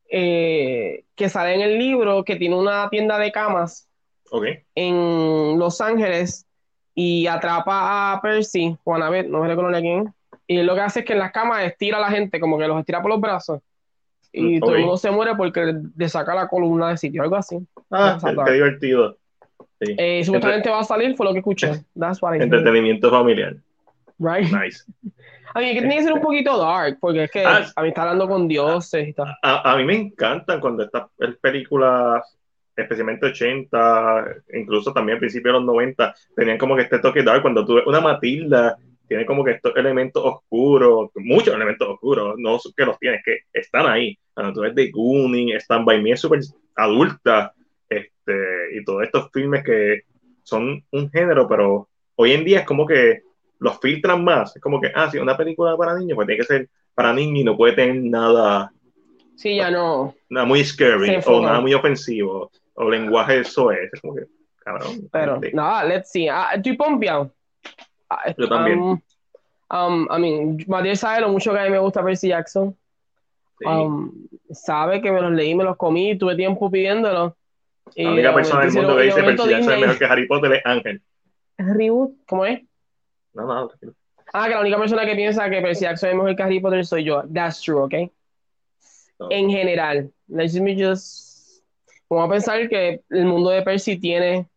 [0.10, 3.89] que sale en el libro que tiene una tienda de camas
[4.76, 6.46] en Los Ángeles
[6.96, 10.14] y atrapa a Percy o Anabel, no me recuerdo quién
[10.50, 12.68] y lo que hace es que en las camas estira a la gente, como que
[12.68, 13.62] los estira por los brazos.
[14.34, 17.36] Y mm, todo el mundo se muere porque le saca la columna de sitio, algo
[17.36, 17.60] así.
[17.92, 19.16] Ah, qué divertido.
[19.80, 19.96] Sí.
[19.96, 21.84] Eh, supuestamente va a salir, fue lo que escuché.
[22.40, 23.58] Entretenimiento familiar.
[24.18, 24.52] Right.
[24.52, 24.84] Nice.
[25.54, 27.88] A mí que tiene que ser un poquito dark, porque es que ah, a mí
[27.88, 29.36] está hablando con dioses y tal.
[29.42, 31.08] A, a, mí me encantan cuando estas
[31.42, 32.38] películas,
[32.82, 37.42] especialmente 80, incluso también a principios de los 90, tenían como que este toque dark.
[37.42, 38.78] Cuando tuve una Matilda
[39.08, 43.88] tiene como que estos elementos oscuros, muchos elementos oscuros, no que los tienes, que están
[43.88, 44.18] ahí.
[44.34, 46.42] Cuando tú ves The Gooning, Stand By Me es súper
[46.76, 47.54] adulta,
[47.90, 50.04] este, este, y todos estos filmes que
[50.44, 53.22] son un género, pero hoy en día es como que
[53.60, 54.56] los filtran más.
[54.56, 57.40] Es como que, ah, si una película para niños, pues tiene que ser para niños
[57.40, 58.72] y no puede tener nada.
[59.36, 60.14] Sí, ya no.
[60.30, 63.92] Nada muy scary o nada muy ofensivo o lenguaje eso es.
[64.02, 64.26] Como que.
[65.12, 66.28] Pero, nada, let's see.
[66.30, 67.32] Ah, estoy pompeado.
[68.10, 68.80] Ah, Yo también.
[68.80, 69.02] Um,
[69.72, 72.76] um, I mean, Matías sabe lo mucho que a mí me gusta Percy Jackson.
[73.66, 77.36] Um, sabe que me los leí, me los comí, tuve tiempo pidiéndolo.
[77.96, 80.66] La única persona del mundo que dice Percy Jackson es mejor que Harry Potter es
[80.66, 81.02] Ángel.
[81.58, 82.16] ¿Reboot?
[82.28, 82.62] ¿Cómo es?
[83.34, 83.70] No, no,
[84.32, 86.86] Ah, que la única persona que piensa que Percy Jackson es mejor que Harry Potter
[86.86, 87.24] soy yo.
[87.34, 87.94] That's true, ¿ok?
[89.32, 90.12] En general.
[90.28, 91.29] Let me just...
[92.10, 94.48] Vamos a pensar que el mundo de Percy tiene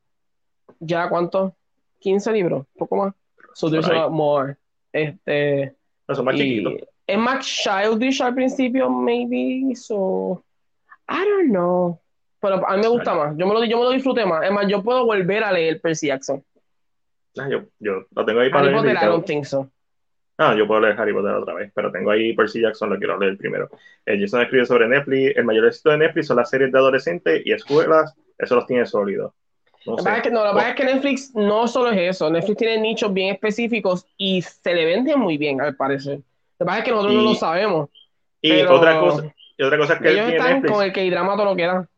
[0.80, 1.54] ya, ¿cuánto?
[2.00, 3.14] 15 libros, poco más.
[3.54, 4.56] So there's a lot more.
[4.92, 5.74] Este...
[6.08, 6.74] No, son más chiquitos
[7.06, 10.42] es más childish al principio, maybe, so
[11.08, 12.00] I don't know.
[12.40, 13.36] Pero a mí me gusta más.
[13.36, 14.44] Yo me, lo, yo me lo disfruté más.
[14.44, 16.42] Es más, yo puedo volver a leer Percy Jackson.
[17.38, 18.94] Ah, yo, yo lo tengo ahí para Harry leer.
[18.94, 19.70] Potter, I don't think so.
[20.44, 23.16] Ah, yo puedo leer Harry Potter otra vez, pero tengo ahí Percy Jackson, lo quiero
[23.16, 23.70] leer primero.
[24.04, 25.36] Eh, Jason escribe sobre Netflix.
[25.36, 28.12] El mayor éxito de Netflix son las series de adolescentes y escuelas.
[28.36, 29.32] Eso los tiene sólidos.
[29.86, 32.28] No lo, que, no, lo que pasa es que Netflix no solo es eso.
[32.28, 36.16] Netflix tiene nichos bien específicos y se le venden muy bien, al parecer.
[36.58, 37.90] Lo que pasa es que nosotros no lo sabemos.
[38.40, 41.36] Y otra cosa, y otra cosa que ellos tiene están Netflix, con el que drama
[41.36, 41.88] todo lo que da.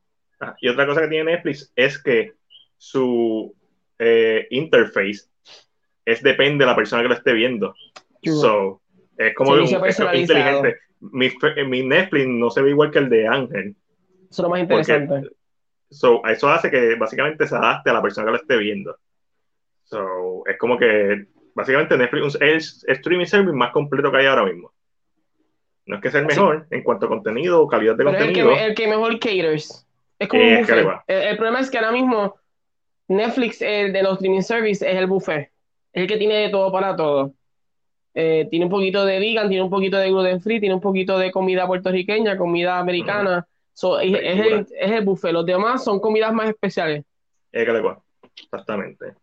[0.40, 2.32] Ah, y otra cosa que tiene Netflix es que
[2.76, 3.54] su
[3.98, 5.28] eh, interface
[6.04, 7.74] es depende de la persona que lo esté viendo.
[8.24, 8.80] So,
[9.16, 10.76] es como un, es inteligente.
[11.01, 11.30] Mi,
[11.66, 13.76] mi, Netflix no se ve igual que el de Ángel.
[14.30, 15.28] Eso es lo más interesante.
[15.90, 18.96] so, eso hace que básicamente se adapte a la persona que lo esté viendo.
[19.84, 24.44] So, es como que básicamente Netflix es el streaming service más completo que hay ahora
[24.44, 24.72] mismo.
[25.86, 28.51] No es que sea el mejor en cuanto a contenido o calidad de contenido.
[28.51, 29.86] El que, el que mejor caters.
[30.18, 30.86] Es como un buffet.
[31.06, 32.36] El, problema es que ahora mismo
[33.09, 35.51] Netflix, el de los streaming service, es el buffet.
[35.92, 37.34] Es el que tiene de todo para todo.
[38.15, 41.19] Eh, tiene un poquito de vegan, tiene un poquito de gluten free, tiene un poquito
[41.19, 43.47] de comida puertorriqueña, comida americana.
[43.74, 45.32] es, el, es, el, buffet.
[45.32, 47.05] Los demás son comidas más especiales.
[47.51, 47.95] Es que
[48.45, 49.15] Exactamente.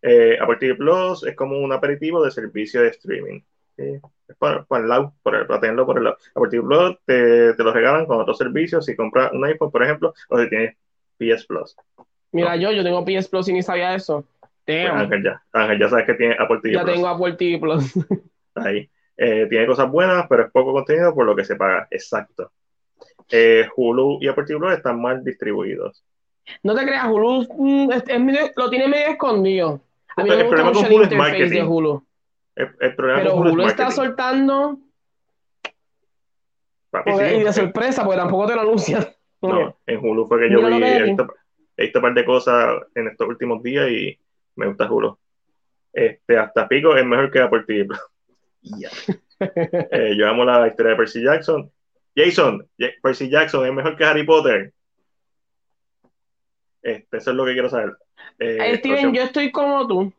[0.00, 3.40] Eh, Apple Plus es como un aperitivo de servicio de streaming.
[3.76, 4.00] es
[4.38, 6.16] para, el lado, para, tenerlo por el lado.
[6.34, 10.14] Apple Plus te, te, lo regalan con otros servicios si compras un iPhone, por ejemplo,
[10.30, 10.76] o si tienes
[11.18, 11.76] PS Plus.
[12.32, 14.24] Mira, yo, yo tengo PS Plus y ni sabía eso.
[14.64, 17.94] Pues Ángel, ya, Ángel, ya sabes que tiene Apple TV ya tengo Apple TV Plus.
[18.64, 18.90] Ahí.
[19.16, 21.88] Eh, tiene cosas buenas, pero es poco contenido por lo que se paga.
[21.90, 22.52] Exacto.
[23.30, 26.04] Eh, Hulu y Apple TV están mal distribuidos.
[26.62, 27.90] No te creas, Hulu mm,
[28.56, 29.80] lo tiene medio escondido.
[30.16, 31.62] A mí el, problema con Hulu es marketing.
[31.62, 32.04] Hulu.
[32.56, 34.78] El, problema Pero con Hulu, está soltando.
[37.06, 39.06] y de sorpresa, porque tampoco te lo anuncian.
[39.40, 40.82] No, en Hulu fue que yo vi.
[40.82, 41.28] He visto,
[41.76, 44.18] he visto, un par de cosas en estos últimos días y
[44.56, 45.16] me gusta Hulu.
[45.92, 47.94] Este, hasta Pico es mejor que Apple TV.
[49.40, 51.70] Eh, yo amo la historia de Percy Jackson.
[52.16, 52.68] Jason,
[53.00, 54.72] Percy Jackson es mejor que Harry Potter.
[56.82, 57.92] Este, eso es lo que quiero saber.
[58.40, 60.12] Eh, Steven, yo estoy como tú.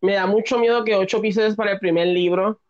[0.00, 2.60] Me da mucho miedo que ocho pisos para el primer libro.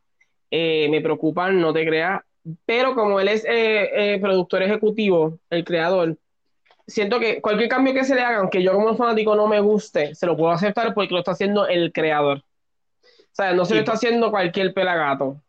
[0.51, 2.21] Eh, me preocupan, no te creas.
[2.67, 6.19] Pero como él es eh, productor ejecutivo, el creador,
[6.87, 10.15] siento que cualquier cambio que se le haga, aunque yo como fanático no me guste,
[10.15, 12.43] se lo puedo aceptar porque lo está haciendo el creador.
[13.33, 15.43] O sea, no se lo está haciendo cualquier pelagato.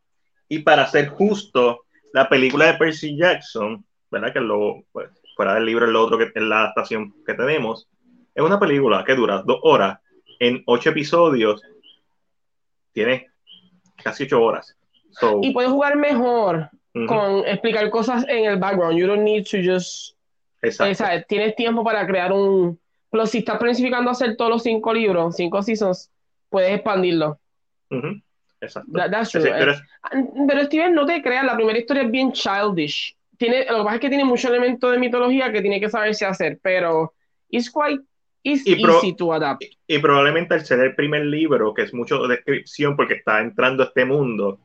[0.48, 1.84] Y para ser justo,
[2.14, 4.32] la película de Percy Jackson, ¿verdad?
[4.32, 7.90] Que lo, pues, fuera del libro, el otro que es la adaptación que tenemos,
[8.34, 10.00] es una película que dura dos horas
[10.40, 11.62] en ocho episodios.
[12.94, 13.28] Tiene
[14.02, 14.78] casi ocho horas.
[15.42, 16.70] y puedes jugar mejor
[17.08, 18.98] con explicar cosas en el background.
[18.98, 20.16] You don't need to just.
[20.62, 21.26] Exacto.
[21.28, 22.80] tienes tiempo para crear un.
[23.10, 26.12] Pero si estás planificando hacer todos los cinco libros, cinco seasons,
[26.50, 27.40] puedes expandirlo.
[28.62, 28.92] Exacto.
[29.34, 29.74] pero,
[30.48, 33.16] pero, Steven, no te creas, la primera historia es bien childish.
[33.38, 36.26] Tiene, lo que pasa es que tiene mucho elemento de mitología que tiene que saberse
[36.26, 37.14] hacer, pero
[37.50, 38.04] it's quite
[38.44, 43.86] y, probablemente al ser el primer libro, que es mucho descripción porque está entrando a
[43.88, 44.60] este mundo,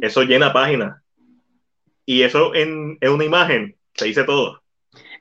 [0.00, 1.02] eso llena páginas.
[2.06, 4.62] Y eso en, una imagen se dice todo.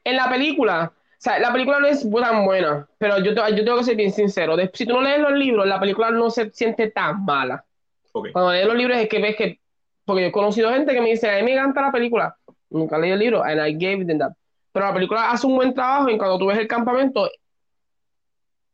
[0.04, 0.94] En la película,
[1.24, 4.56] sea, la película no es tan buena, pero yo, yo tengo que ser bien sincero.
[4.74, 7.64] si tú no lees los libros, la película no se siente tan mala.
[8.12, 9.60] Cuando lees los libros es que ves que,
[10.04, 12.36] porque yo he conocido gente que me dice, a mí me encanta la película.
[12.72, 14.32] Nunca leí el libro, and I gave them that.
[14.72, 17.30] Pero la película hace un buen trabajo y cuando tú ves el campamento,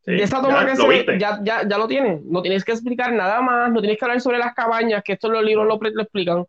[0.05, 2.23] de esa toma que se ya, ya, ya, lo tienes.
[2.23, 5.29] No tienes que explicar nada más, no tienes que hablar sobre las cabañas, que esto
[5.29, 6.45] los libros lo, lo explican.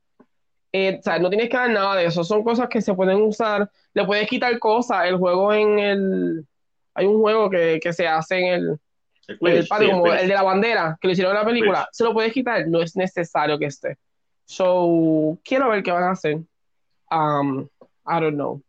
[0.72, 2.24] Eh, o sea, no tienes que hablar nada de eso.
[2.24, 3.70] Son cosas que se pueden usar.
[3.94, 5.06] Le puedes quitar cosas.
[5.06, 6.46] El juego en el.
[6.94, 8.78] hay un juego que, que se hace en el,
[9.28, 11.92] El el sí, como de la bandera, que lo hicieron en la película, Quidditch.
[11.92, 13.96] se lo puedes quitar, no es necesario que esté.
[14.44, 16.38] So, quiero ver qué van a hacer.
[17.10, 17.68] Um,
[18.06, 18.62] I don't know.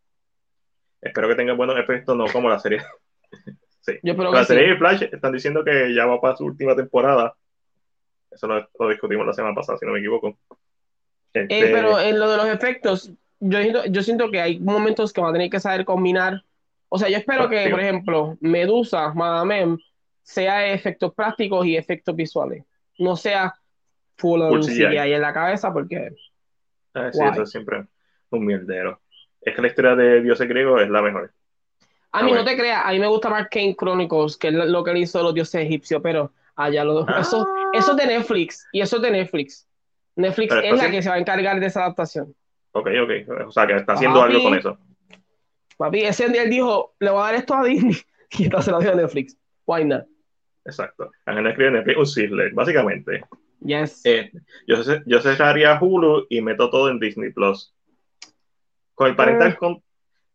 [1.02, 2.82] Espero que tenga buenos efectos, no como la serie.
[3.82, 3.94] sí.
[4.04, 4.70] Yo espero la que serie sí.
[4.72, 7.34] de Flash están diciendo que ya va para su última temporada.
[8.32, 10.38] Eso lo, lo discutimos la semana pasada, si no me equivoco.
[11.34, 15.14] Este, Eh, pero en lo de los efectos, yo siento, yo siento que hay momentos
[15.14, 16.44] que van a tener que saber combinar.
[16.90, 17.76] O sea, yo espero que, Práctico.
[17.76, 19.78] por ejemplo, Medusa, Madame
[20.24, 22.64] sea efectos prácticos y efectos visuales.
[22.98, 23.54] No sea
[24.18, 24.86] full Full CGI.
[24.88, 26.14] CGI en la cabeza, porque
[26.96, 27.86] ah, sí, eso es siempre
[28.32, 29.00] un mierdero.
[29.42, 31.32] Es que la historia de dioses griegos es la mejor.
[32.12, 34.84] a mí no te creas, a mí me gusta más Kane Chronicles, que es lo
[34.84, 37.20] que él hizo los dioses egipcios, pero allá lo Ah.
[37.22, 39.68] eso, eso es de Netflix, y eso es de Netflix.
[40.20, 42.36] Netflix es la que se va a encargar de esa adaptación.
[42.74, 43.48] Ok, ok.
[43.48, 44.34] O sea, que está haciendo Papi.
[44.34, 44.78] algo con eso.
[45.78, 47.96] Papi, ese día él dijo, le voy a dar esto a Disney,
[48.32, 49.38] y esta se la dio a Netflix.
[49.66, 50.06] Why not?
[50.66, 51.10] Exacto.
[51.26, 53.24] Ángel escribe Netflix un Sizzler, básicamente.
[53.62, 54.02] Yes.
[54.06, 54.32] Eh,
[54.68, 57.74] yo, yo cerraría Hulu y meto todo en Disney Plus.
[58.94, 59.82] Con el parental con...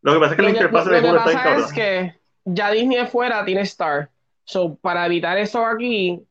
[0.01, 1.73] Lo que pasa es que la que, interfaz de que Hulu está bien pasa es
[1.73, 4.09] que ya Disney afuera tiene Star.
[4.43, 6.21] So, para evitar eso aquí,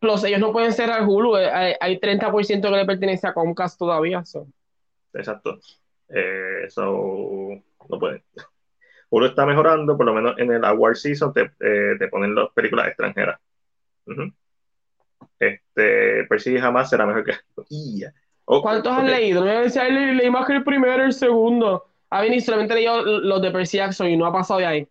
[0.00, 3.78] plus ellos no pueden cerrar Hulu, eh, hay, hay 30% que le pertenece a Comcast
[3.78, 4.24] todavía.
[4.24, 4.46] so.
[5.12, 5.58] Exacto.
[6.08, 6.82] Eh, so,
[7.88, 8.24] no puede.
[9.10, 12.48] Hulu está mejorando, por lo menos en el Award Season te, eh, te ponen las
[12.50, 13.38] películas extranjeras.
[15.38, 17.32] Este, Percy jamás será mejor que.
[18.44, 19.10] ¿Cuántos han ok.
[19.10, 19.40] leído?
[19.40, 21.86] No me voy a decir, "Ay, leí, más que el primero y el segundo.
[22.10, 24.88] A y solamente leí los de Percy Jackson y no ha pasado de ahí.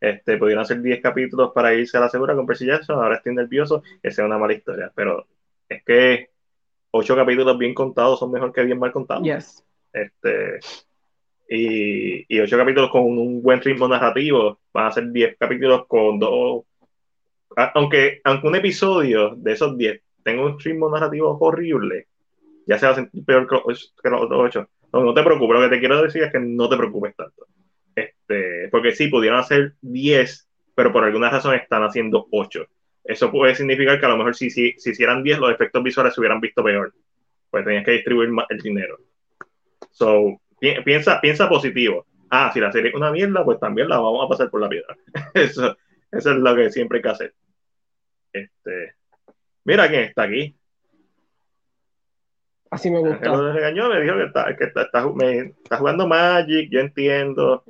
[0.00, 2.96] Este, pudieron hacer 10 capítulos para irse a la segura con Percy Jackson.
[2.96, 4.92] Ahora estoy nervioso que sea una mala historia.
[4.94, 5.26] Pero
[5.68, 6.30] es que
[6.90, 9.24] 8 capítulos bien contados son mejor que bien mal contados.
[9.24, 9.64] Yes.
[9.92, 10.60] Este,
[11.48, 16.18] y, y 8 capítulos con un buen ritmo narrativo van a ser 10 capítulos con
[16.18, 16.64] dos.
[17.74, 22.08] Aunque, aunque un episodio de esos 10 tenga un ritmo narrativo horrible,
[22.66, 24.68] ya se va a sentir peor que los, que los otros 8.
[24.92, 27.46] No, no te preocupes, lo que te quiero decir es que no te preocupes tanto.
[27.96, 32.66] Este, porque sí, pudieron hacer 10, pero por alguna razón están haciendo 8.
[33.02, 36.14] Eso puede significar que a lo mejor si, si, si hicieran 10, los efectos visuales
[36.14, 36.92] se hubieran visto peor.
[37.50, 38.98] Pues tenías que distribuir más el dinero.
[39.90, 42.04] So, pi- piensa, piensa positivo.
[42.28, 44.68] Ah, si la serie es una mierda, pues también la vamos a pasar por la
[44.68, 44.96] piedra.
[45.34, 45.76] Eso,
[46.12, 47.34] eso es lo que siempre hay que hacer.
[48.32, 48.94] Este,
[49.64, 50.56] mira quién está aquí.
[52.70, 53.28] Así me gusta.
[53.30, 57.64] lo regañó, me dijo que está, que está, está- me- está jugando Magic, yo entiendo.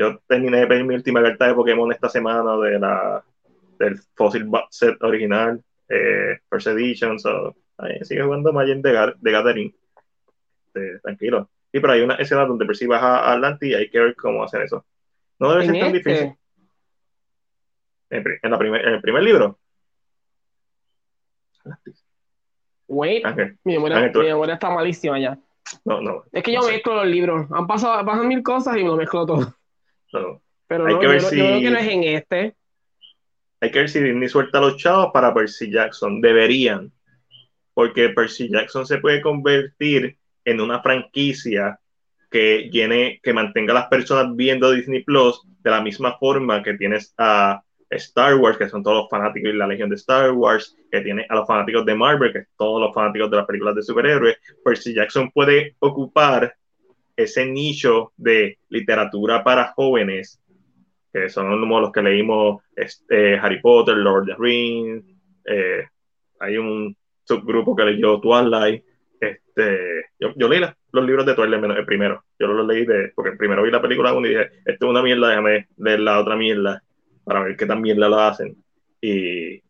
[0.00, 3.22] Yo terminé de pedir mi última carta de Pokémon esta semana de la
[3.78, 9.30] del Fossil Set original, eh, First Edition, so, ahí sigue jugando Magic de, Ga- de
[9.30, 9.74] Gathering.
[10.68, 11.50] Este, tranquilo.
[11.70, 14.62] Sí, pero hay una escena donde percibas a Atlanti y hay que ver cómo hacer
[14.62, 14.86] eso.
[15.38, 16.34] No debe ser tan este, difícil.
[18.08, 19.58] En, en la primer- en el primer libro.
[22.88, 25.38] wait, Ángel, mi memoria, Ángel, mi memoria está malísima ya.
[25.84, 26.24] no, no.
[26.32, 27.46] Es que yo mezclo los libros.
[27.52, 29.54] Han pasado, pasan mil cosas y me lo mezclo todo.
[30.12, 32.54] Pero Hay no, que ver si- yo creo que no es en este.
[33.60, 36.20] Hay que ver si Disney suelta los chavos para Percy Jackson.
[36.20, 36.92] Deberían.
[37.74, 41.78] Porque Percy Jackson se puede convertir en una franquicia
[42.30, 46.74] que llene, que mantenga a las personas viendo Disney Plus de la misma forma que
[46.74, 50.76] tienes a Star Wars, que son todos los fanáticos y la legión de Star Wars,
[50.90, 53.74] que tiene a los fanáticos de Marvel, que son todos los fanáticos de las películas
[53.74, 54.36] de superhéroes.
[54.64, 56.54] Percy Jackson puede ocupar
[57.22, 60.40] ese nicho de literatura para jóvenes
[61.12, 65.04] que son los que leímos este, Harry Potter, Lord of the Rings,
[65.44, 65.84] eh,
[66.38, 68.84] hay un subgrupo que leyó Twilight,
[69.20, 73.12] este, yo, yo leí la- los libros de Twilight el primero, yo los leí de,
[73.14, 76.36] porque primero vi la película y dije, esto es una mierda, déjame leer la otra
[76.36, 76.82] mierda
[77.24, 78.56] para ver qué tan mierda lo hacen,
[79.00, 79.60] y...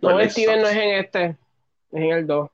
[0.00, 1.24] No, Steven no es en este.
[1.92, 2.50] Es en el 2.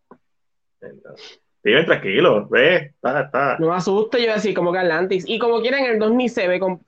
[1.62, 5.24] Steven, tranquilo, ve, está, está, No me asuste, yo decir como que Atlantis.
[5.28, 6.58] Y como quieren, el 2 ni se ve.
[6.58, 6.80] Con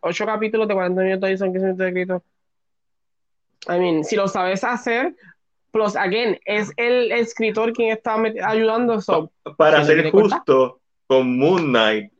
[0.00, 2.22] 8 capítulos de 40 minutos y son 15 minutos de escrito.
[3.68, 5.14] I mean, si lo sabes hacer,
[5.70, 9.02] plus, again, es el escritor quien está ayudando.
[9.02, 12.10] So, para ser justo con Moon Knight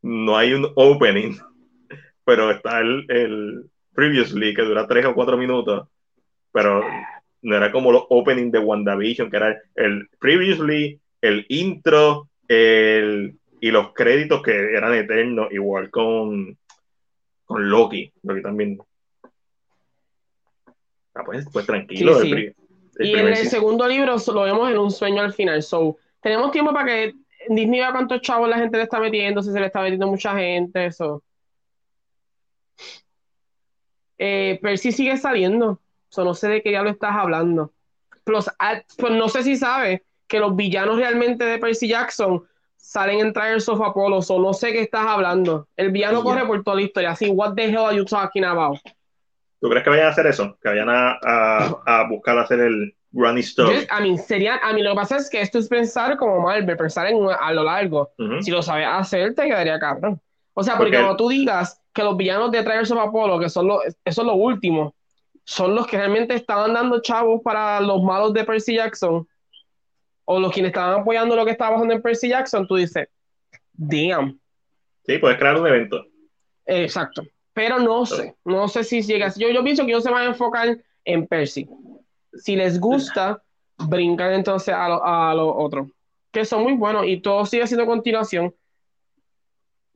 [0.00, 1.36] no hay un opening
[2.24, 5.88] pero está el, el previously que dura tres o cuatro minutos
[6.52, 6.82] pero
[7.42, 13.70] no era como los openings de WandaVision que era el previously el intro el, y
[13.70, 16.56] los créditos que eran eternos igual con
[17.44, 18.78] con Loki Loki también
[21.14, 22.44] ah, pues, pues tranquilo Sí, el sí.
[22.46, 22.54] el
[23.00, 25.62] y en el segundo libro lo vemos en un sueño al final.
[25.62, 27.14] So, tenemos tiempo para que
[27.48, 30.36] Disney a cuántos chavos la gente le está metiendo, si se le está metiendo mucha
[30.36, 31.22] gente, eso.
[34.18, 35.80] Eh, Percy sigue saliendo.
[36.10, 37.72] So, no sé de qué ya lo estás hablando.
[38.24, 42.44] Plus, ah, pues no sé si sabes que los villanos realmente de Percy Jackson
[42.76, 44.18] salen en Trials of Apollo.
[44.28, 45.66] O no sé qué estás hablando.
[45.76, 47.10] El villano corre por toda la historia.
[47.12, 48.78] Así, what the hell are you talking about?
[49.60, 50.56] ¿Tú crees que vayan a hacer eso?
[50.62, 53.86] Que vayan a, a, a buscar hacer el Granny Story.
[53.90, 56.76] A mí sería, a mí lo que pasa es que esto es pensar como Marvel,
[56.76, 58.10] pensar en a lo largo.
[58.40, 60.20] Si lo sabes hacer, te quedaría cabrón.
[60.54, 63.48] O sea, porque Porque- cuando tú digas que los villanos de Trials of Apollo, que
[63.48, 64.94] son los, eso es lo último,
[65.50, 69.26] son los que realmente estaban dando chavos para los malos de Percy Jackson,
[70.24, 73.08] o los quienes estaban apoyando lo que estaba pasando en Percy Jackson, tú dices,
[73.72, 74.40] damn.
[75.04, 76.06] Sí, puedes crear un evento.
[76.66, 77.24] Exacto.
[77.52, 79.36] Pero no sé, no sé si llegas.
[79.36, 81.68] Yo, yo pienso que ellos se van a enfocar en Percy.
[82.32, 83.42] Si les gusta,
[83.76, 85.88] brincan entonces a los a lo otros,
[86.30, 88.54] que son muy buenos y todo sigue siendo continuación.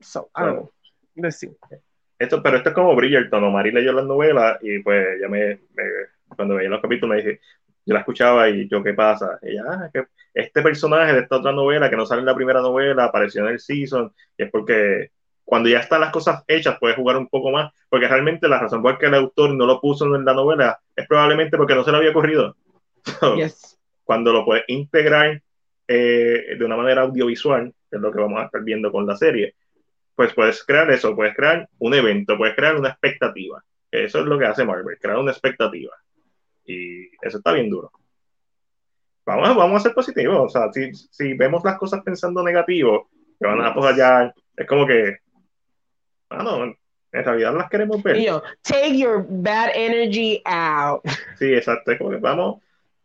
[0.01, 0.69] So, I don't
[1.15, 1.81] know.
[2.17, 5.59] Esto, pero esto es como Bridgerton, o Mari leyó las novelas y pues ya me,
[5.75, 7.39] me- cuando veía los capítulos me dije,
[7.85, 9.37] yo la escuchaba y yo, ¿qué pasa?
[9.41, 12.35] Y ella, ah, que este personaje de esta otra novela que no sale en la
[12.35, 15.11] primera novela apareció en el season y es porque
[15.43, 18.81] cuando ya están las cosas hechas puedes jugar un poco más, porque realmente la razón
[18.81, 21.83] por la que el autor no lo puso en la novela es probablemente porque no
[21.83, 22.55] se le había ocurrido.
[23.19, 23.77] So, Yes.
[24.03, 25.39] cuando lo puedes integrar
[25.87, 29.15] eh, de una manera audiovisual, que es lo que vamos a estar viendo con la
[29.15, 29.53] serie,
[30.15, 33.63] pues puedes crear eso, puedes crear un evento, puedes crear una expectativa.
[33.91, 35.93] Que Eso es lo que hace Marvel, crear una expectativa.
[36.65, 37.91] Y eso está bien duro.
[39.25, 40.37] Vamos, vamos a ser positivos.
[40.39, 43.09] O sea, si, si vemos las cosas pensando negativo,
[43.39, 45.17] que van a apoyar, es como que,
[46.29, 46.75] ah, no, en
[47.11, 48.21] realidad las queremos ver.
[48.21, 51.01] Yo, take your bad energy out.
[51.39, 51.91] Sí, exacto.
[51.91, 52.61] Es como que vamos.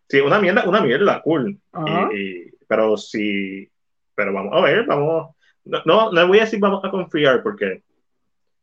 [0.08, 1.58] Sí, una mierda, una mierda, cool.
[1.72, 2.10] Ajá.
[2.12, 3.68] Y, y- pero sí,
[4.14, 5.34] pero vamos a ver, vamos.
[5.64, 7.82] No, no, no voy a decir vamos a confiar porque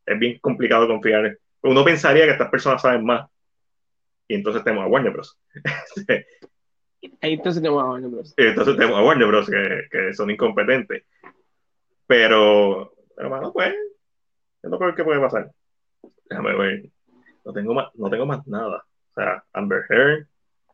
[0.06, 1.38] es bien complicado confiar.
[1.64, 3.30] Uno pensaría que estas personas saben más.
[4.28, 5.38] Y entonces tenemos a Warner Bros.
[7.22, 8.34] Entonces tenemos a Warner Bros.
[8.38, 9.49] Y entonces tenemos a Warner Bros.
[9.49, 11.03] que, que son incompetentes.
[12.07, 13.74] Pero, hermano, pues,
[14.64, 15.52] es lo peor que puede pasar.
[16.30, 16.90] Déjame ver.
[17.45, 18.84] No tengo más, no tengo más nada.
[19.11, 20.28] O sea, Amber Heard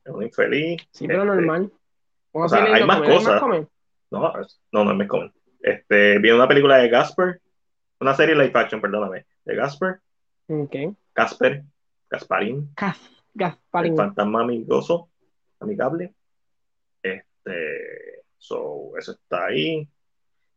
[0.06, 0.82] es una infeliz.
[0.92, 1.72] Sí, pero Este, normal.
[2.34, 3.42] Vamos o sea, hay más cosas.
[4.10, 5.34] No, es- no, no es Mescon.
[5.64, 7.42] Este, vi una película de Gasper,
[8.02, 10.00] una serie live action, perdóname, de Gasper,
[10.50, 10.76] Ok.
[11.16, 11.64] Gasper,
[12.10, 13.96] Gasparín, Gas, el Gasparín.
[13.96, 15.10] fantasma amigoso,
[15.60, 16.14] amigable.
[17.02, 19.88] Este, so, eso está ahí.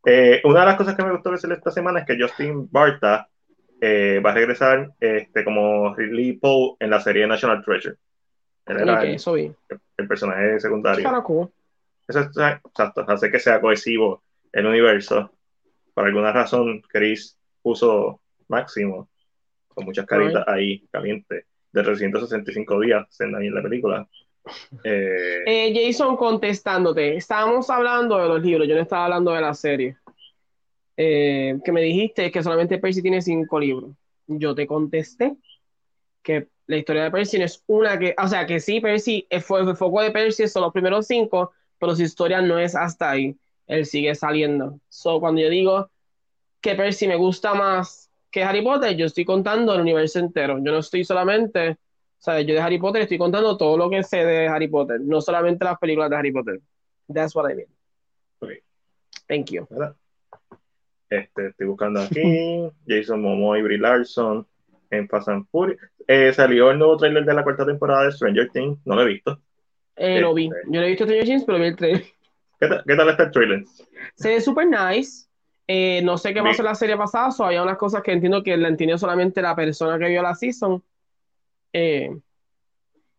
[0.05, 3.29] Eh, una de las cosas que me gustó ver esta semana es que Justin Barta
[3.81, 7.97] eh, va a regresar este, como Ridley Poe en la serie National Treasure.
[8.67, 11.53] Él era Ok, el, eso el personaje secundario.
[12.09, 14.23] Eso es exacto, hace que sea cohesivo
[14.57, 15.31] el universo.
[15.95, 19.09] Por alguna razón, Chris puso máximo,
[19.69, 24.09] con muchas caritas ahí calientes, de 365 días en, la película.
[24.85, 29.53] Eh, Eh, Jason contestándote, estábamos hablando de los libros, yo no estaba hablando de la
[29.53, 29.97] serie.
[30.97, 33.91] Eh, que me dijiste que solamente Percy tiene cinco libros.
[34.29, 35.37] Yo te contesté
[36.23, 39.39] que la historia de Percy no es una que, o sea, que sí, Percy, el,
[39.41, 41.51] el foco de Percy son los primeros cinco,
[41.81, 43.37] pero su historia no es hasta ahí.
[43.67, 44.81] Él sigue saliendo.
[44.89, 45.91] So, cuando yo digo
[46.61, 50.59] que Percy me gusta más que Harry Potter, yo estoy contando el universo entero.
[50.59, 51.77] Yo no estoy solamente, o
[52.19, 55.21] sea, yo de Harry Potter estoy contando todo lo que sé de Harry Potter, no
[55.21, 56.61] solamente las películas de Harry Potter.
[57.13, 57.69] That's what I mean.
[58.41, 58.51] Ok.
[59.29, 59.67] Thank you.
[61.09, 62.21] Este, estoy buscando aquí
[62.87, 64.47] Jason Momoa y Brie Larson
[64.91, 65.81] en Fast and Furious.
[66.07, 69.07] Eh, salió el nuevo trailer de la cuarta temporada de Stranger Things, no lo he
[69.07, 69.41] visto.
[69.97, 70.47] Eh, lo vi.
[70.47, 70.61] Este.
[70.67, 72.05] Yo no he visto Stranger Things, pero vi el trailer.
[72.61, 73.65] ¿Qué, tal- qué tal está el trailer?
[74.15, 75.27] Se ve super nice.
[75.69, 78.43] Eh, no sé qué pasó en la serie pasada, so había unas cosas que entiendo
[78.43, 80.83] que la entendió solamente la persona que vio la season.
[81.73, 82.17] Eh,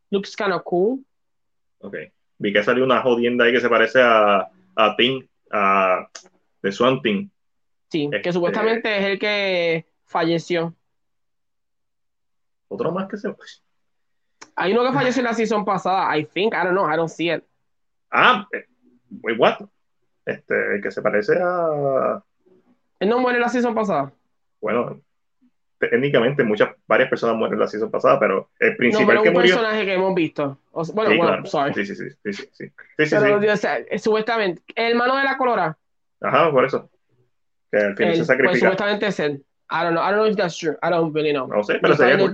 [0.09, 1.03] looks kind of cool.
[1.79, 1.95] Ok.
[2.39, 6.07] Vi que salió una jodienda ahí que se parece a, a Thing, a
[6.61, 7.29] The Swan Thing.
[7.91, 10.73] Sí, que Este- supuestamente es el que falleció.
[12.69, 13.33] Otro más que se.
[14.55, 17.09] Hay uno que falleció en la season pasada, I think, I don't know, I don't
[17.09, 17.43] see it.
[18.11, 18.47] Ah,
[19.23, 19.57] wait, what?
[20.25, 22.21] Este, que se parece a.
[22.99, 24.11] Él no muere la season pasada.
[24.59, 24.99] Bueno,
[25.79, 29.29] técnicamente muchas, varias personas mueren en la season pasada, pero el No, principal pero que
[29.29, 29.55] un murió.
[29.55, 30.59] personaje que hemos visto.
[30.71, 31.45] O sea, bueno, Sí, bueno, claro.
[31.45, 31.73] sorry.
[31.73, 32.71] Sí, sí, sí, sí, sí, sí.
[32.97, 35.77] Pero, o sea, eh, supuestamente, el hermano de la colora,
[36.19, 36.89] Ajá, por eso.
[37.71, 38.59] Que al final él, se pues sacrifica.
[38.59, 39.45] supuestamente es él.
[39.69, 40.77] I don't know, I don't know if that's true.
[40.81, 41.47] I don't really know.
[41.47, 42.33] No sé, pero sería cool.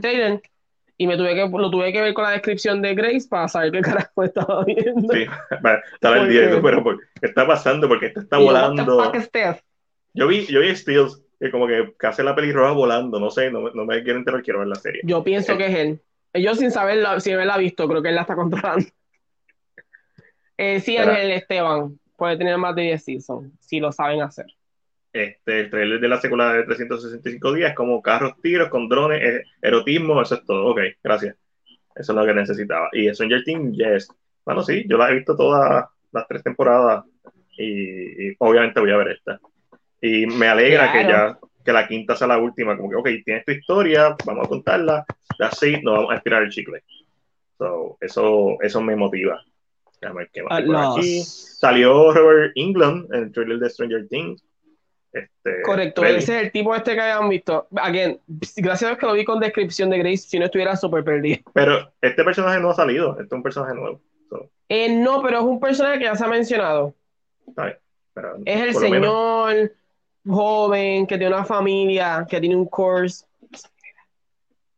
[1.04, 3.74] Y me tuve que, lo tuve que ver con la descripción de Grace para saber
[3.74, 5.14] qué carajo estaba viendo.
[5.14, 7.90] Sí, estaba el día, pero ¿qué está pasando?
[7.90, 9.12] Porque esto está volando.
[10.14, 13.70] Yo vi, yo vi Steels, que como que hace la pelirroja volando, no sé, no,
[13.72, 15.02] no me quiero enterar, quiero ver la serie.
[15.04, 16.02] Yo pienso que es él.
[16.36, 18.86] Yo sin saberla, sin haberla visto, creo que él la está controlando.
[20.58, 24.46] Eh, sí, Ángel Esteban puede tener más de 10 seasons, si lo saben hacer.
[25.14, 29.44] Este, el trailer de la secuela de 365 días, como carros, tiros, con drones, eh,
[29.62, 30.72] erotismo, eso es todo.
[30.72, 31.36] Ok, gracias.
[31.96, 32.90] Eso es lo que necesitaba.
[32.92, 34.08] Y Stranger Things, yes.
[34.44, 37.06] Bueno, sí, yo la he visto todas las tres temporadas
[37.58, 39.40] y, obviamente voy a ver esta.
[40.02, 43.46] Y me alegra que ya que la quinta sea la última, como que, ok, tienes
[43.46, 45.06] tu historia, vamos a contarla,
[45.40, 46.84] así, no vamos a estirar el chicle.
[47.58, 49.42] So, eso, eso me motiva.
[50.02, 51.24] Ver qué aquí.
[51.24, 54.44] Salió Robert England en el trailer de Stranger Things.
[55.14, 57.68] Este, Correcto, ese es el tipo este que habían visto.
[57.76, 58.20] Again,
[58.58, 61.40] gracias a Dios que lo vi con descripción de Grace, si no estuviera súper perdido.
[61.54, 64.02] Pero este personaje no ha salido, este es un personaje nuevo.
[64.70, 66.96] Eh, no, pero es un personaje que ya se ha mencionado.
[68.46, 69.72] es el señor
[70.28, 73.26] joven que tiene una familia, que tiene un course.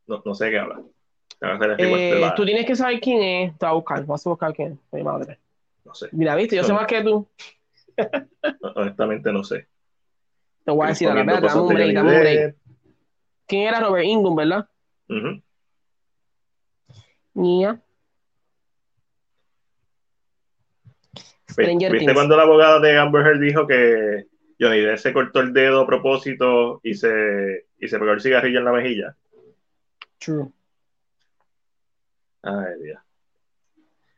[0.07, 0.81] No, no sé qué habla.
[1.77, 3.57] Eh, tú tienes que saber quién es.
[3.57, 4.79] Te voy a buscar, vas a buscar quién.
[4.91, 5.39] Mi madre.
[5.83, 6.09] No sé.
[6.11, 7.27] Mira, viste, yo sé más que tú.
[8.75, 9.67] Honestamente, no sé.
[10.65, 12.55] Te voy a decir a la verdad, dame un break, dame un break.
[13.47, 14.69] ¿Quién era Robert Ingram, verdad?
[15.07, 15.39] Uh
[17.35, 17.81] Nia.
[21.57, 24.27] ¿Viste cuando la abogada de Amber Heard dijo que
[24.59, 28.59] Johnny Depp se cortó el dedo a propósito y se, y se pegó el cigarrillo
[28.59, 29.15] en la mejilla?
[30.17, 30.47] True.
[32.41, 32.99] Ay, Dios.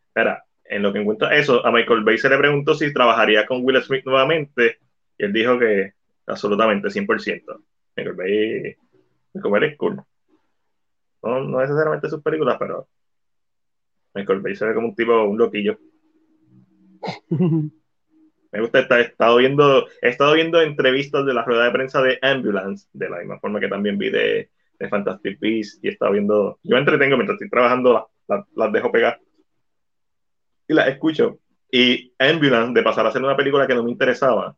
[0.08, 3.64] Espera, en lo que encuentra eso, a Michael Bay se le preguntó si trabajaría con
[3.64, 4.80] Will Smith nuevamente
[5.18, 5.97] y él dijo que
[6.28, 7.64] absolutamente, 100%.
[7.96, 8.76] Michael Bay,
[9.34, 10.02] Michael Bay es cool.
[11.24, 12.88] No, no necesariamente sus películas, pero
[14.14, 15.78] Michael Bay se ve como un tipo, un loquillo.
[18.52, 22.02] Me gusta, estar, he estado viendo, he estado viendo entrevistas de la rueda de prensa
[22.02, 24.50] de Ambulance, de la misma forma que también vi de,
[24.80, 28.92] de Fantastic Beasts, y he estado viendo, yo me entretengo mientras estoy trabajando, las dejo
[28.92, 29.20] pegar
[30.68, 31.40] y las escucho.
[31.72, 34.56] Y Ambulance, de pasar a hacer una película que no me interesaba,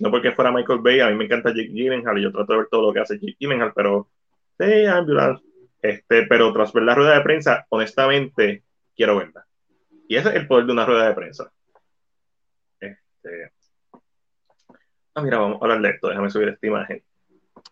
[0.00, 2.58] no porque fuera Michael Bay, a mí me encanta Jake Gyllenhaal y yo trato de
[2.60, 4.08] ver todo lo que hace Jake Gyllenhaal, pero
[4.58, 5.44] sí, Ambulance.
[5.82, 8.64] Este, pero tras ver la rueda de prensa, honestamente,
[8.96, 9.46] quiero verla.
[10.08, 11.52] Y ese es el poder de una rueda de prensa.
[12.80, 13.52] Este...
[15.14, 16.08] Ah, mira, vamos a hablar de esto.
[16.08, 17.02] Déjame subir esta imagen.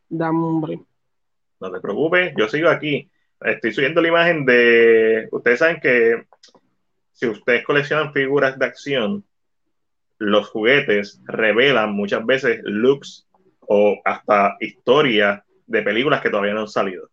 [0.08, 0.80] Dame hombre.
[1.60, 3.10] No te preocupes, yo sigo aquí.
[3.40, 5.28] Estoy subiendo la imagen de.
[5.30, 6.26] Ustedes saben que
[7.12, 9.24] si ustedes coleccionan figuras de acción,
[10.18, 13.26] los juguetes revelan muchas veces looks
[13.60, 17.08] o hasta historias de películas que todavía no han salido.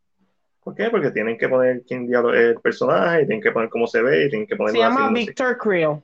[0.63, 0.89] ¿Por qué?
[0.89, 4.25] Porque tienen que poner quién diablo es el personaje, tienen que poner cómo se ve,
[4.25, 4.71] y tienen que poner...
[4.71, 6.01] Se llama Victor Creel.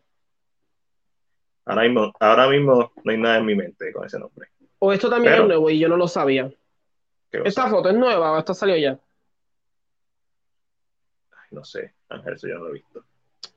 [1.65, 4.49] Ahora mismo, ahora mismo no hay nada en mi mente con ese nombre.
[4.79, 6.51] O esto también es nuevo y yo no lo sabía.
[7.31, 8.99] ¿Esta foto es nueva o esta salió ya?
[11.51, 13.03] no sé, Ángel, eso ya no lo he visto.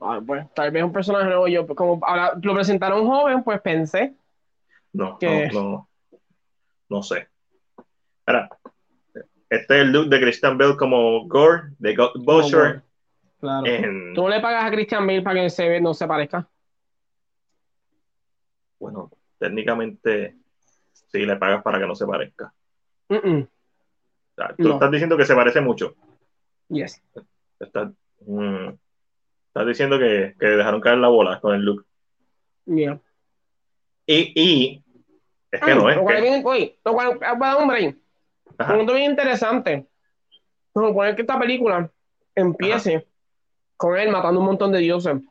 [0.01, 1.49] Ah, pues tal vez un personaje nuevo.
[1.49, 4.15] Yo, como ahora lo presentaron joven, pues pensé.
[4.93, 5.89] No, no, no,
[6.89, 7.29] no sé.
[8.27, 8.49] Ahora,
[9.51, 12.83] este es el look de Christian Bale como Gore, de God Butcher.
[13.41, 13.65] Claro.
[14.15, 16.49] ¿Tú no le pagas a Christian Bale para que se no se parezca?
[18.79, 20.37] Bueno, técnicamente
[20.93, 22.53] sí le pagas para que no se parezca.
[23.09, 25.95] tú estás diciendo que se parece mucho.
[26.69, 27.03] Yes.
[27.61, 27.91] Estás,
[28.27, 28.69] mm,
[29.55, 31.87] Estás diciendo que, que, dejaron caer la bola con el look.
[32.67, 33.01] Yeah.
[34.05, 34.85] Y, y
[35.53, 35.97] es que no es.
[35.97, 36.43] Lo que...
[36.45, 37.21] Oye, lo cual,
[37.57, 37.95] hombre,
[38.59, 39.87] un punto bien interesante.
[40.75, 41.89] Vamos a poner que esta película
[42.35, 43.07] empiece
[43.77, 45.23] con él matando un montón de dioses.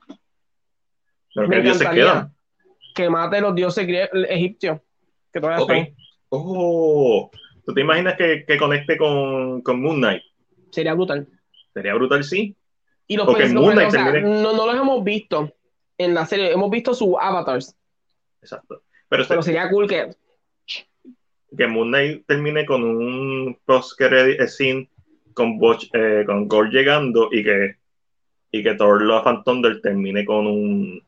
[1.35, 2.33] Pero ¿qué dioses quedan?
[2.95, 3.85] Que mate los dioses
[4.29, 4.79] egipcios.
[5.33, 5.95] Que todavía okay.
[6.29, 7.29] Oh,
[7.65, 10.23] ¿tú te imaginas que, que conecte con, con Moon Knight?
[10.71, 11.27] Sería brutal.
[11.73, 12.55] Sería brutal, sí.
[13.07, 15.53] Y los okay, no, no los hemos visto
[15.97, 17.75] en la serie, hemos visto sus avatars.
[18.41, 18.81] Exacto.
[19.09, 20.15] Pero, Pero sería cool que.
[21.55, 24.89] Que Moon Knight termine con un post-credit scene
[25.33, 25.59] con,
[25.93, 27.75] eh, con Gore llegando y que,
[28.51, 31.03] y que Thor Love and Thunder termine con un.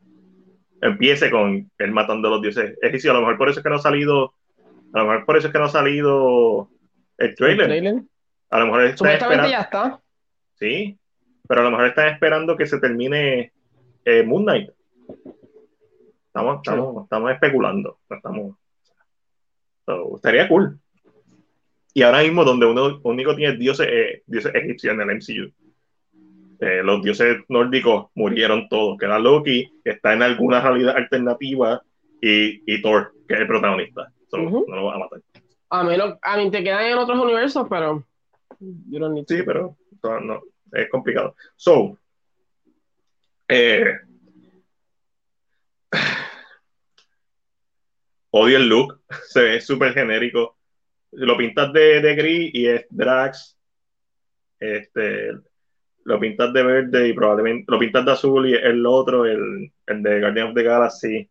[0.81, 3.11] Empiece con él matando a los dioses egipcios.
[3.11, 4.33] A lo mejor por eso es que no ha salido.
[4.93, 6.69] A lo mejor por eso es que no ha salido
[7.17, 7.71] el trailer.
[7.71, 8.03] ¿El trailer?
[8.51, 9.99] A lo mejor Supuestamente ya está.
[10.53, 10.97] Sí,
[11.47, 13.51] pero a lo mejor están esperando que se termine
[14.03, 14.69] eh, Moon Knight.
[16.27, 17.99] Estamos, estamos, estamos especulando.
[18.09, 18.57] Estamos,
[20.15, 20.79] estaría cool.
[21.93, 25.53] Y ahora mismo, donde uno único tiene dioses, eh, dioses egipcios en el MCU.
[26.59, 28.97] eh, los dioses nórdicos murieron todos.
[28.97, 31.81] Queda Loki, que está en alguna realidad alternativa,
[32.21, 34.11] y, y Thor, que es el protagonista.
[34.29, 34.65] So, Ujú.
[34.67, 35.21] No lo van a matar.
[35.69, 38.03] A menos, a mí te quedan en otros universos, pero.
[38.59, 39.35] you don't need to.
[39.35, 39.77] Sí, pero
[40.21, 41.35] no, es complicado.
[41.55, 41.97] So,
[43.47, 43.99] eh,
[48.31, 50.57] odio el look, se ve súper genérico.
[51.11, 53.57] Lo pintas de, de gris y es Drax.
[54.59, 55.31] Este,
[56.03, 59.71] lo pintas de verde y probablemente lo pintas de azul y es el otro, el,
[59.87, 61.29] el de Guardian of the Galaxy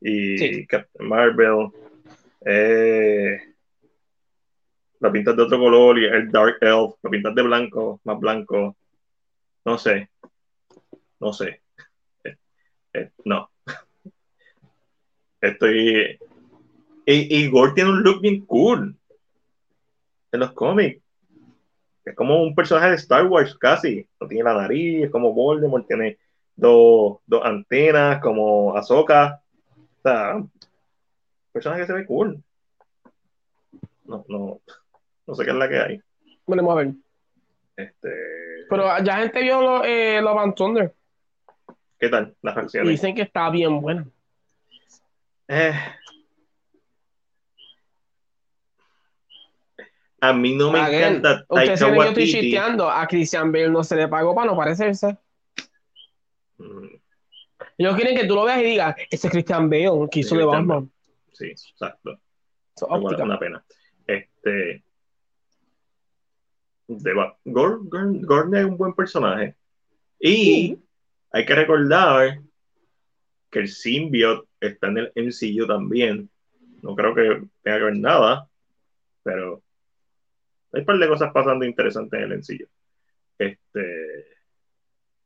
[0.00, 0.66] y Sí.
[0.66, 1.68] Captain Marvel.
[2.44, 3.38] Eh,
[5.00, 8.76] lo pintas de otro color y el Dark Elf, lo pintas de blanco, más blanco.
[9.64, 10.10] No sé.
[11.20, 11.62] No sé.
[12.24, 12.36] Eh,
[12.94, 13.50] eh, no.
[15.40, 16.18] Estoy.
[17.04, 18.96] Y, y Gore tiene un look bien cool.
[20.32, 21.02] En los cómics.
[22.04, 24.06] Es como un personaje de Star Wars casi.
[24.20, 26.18] No tiene la nariz, es como Voldemort, tiene
[26.54, 29.42] dos, dos antenas, como Ahsoka.
[29.98, 30.42] O sea,
[31.52, 32.42] personaje que se ve cool.
[34.04, 34.60] No, no,
[35.26, 36.00] no sé qué es la que hay.
[36.46, 36.92] Veremos a ver.
[37.76, 38.08] Este,
[38.70, 40.94] Pero ya gente vio lo, eh, Love and Thunder
[41.98, 42.90] ¿Qué tal las reacciones?
[42.90, 44.06] dicen que está bien buena.
[45.48, 45.72] Eh,
[50.20, 52.90] a mí no me Again, encanta Taika saben que yo estoy chisteando.
[52.90, 55.16] A Christian Bale no se le pagó para no parecerse.
[56.58, 56.86] Mm,
[57.78, 60.36] Ellos quieren que tú lo veas y digas, ese es Christian Bale que hizo Sí,
[60.36, 60.92] de Christian Batman.
[61.32, 62.18] Sí, exacto.
[62.74, 63.64] Eso, Una, una pena.
[64.06, 64.82] Este.
[66.88, 67.12] De
[67.44, 69.54] Gordon es un buen personaje.
[70.20, 70.78] Y
[71.30, 72.40] hay que recordar
[73.50, 76.30] que el symbiote está en el MCU también.
[76.82, 78.48] No creo que tenga que ver nada,
[79.22, 79.62] pero
[80.72, 82.66] hay un par de cosas pasando interesantes en el MCU.
[83.38, 84.36] Este.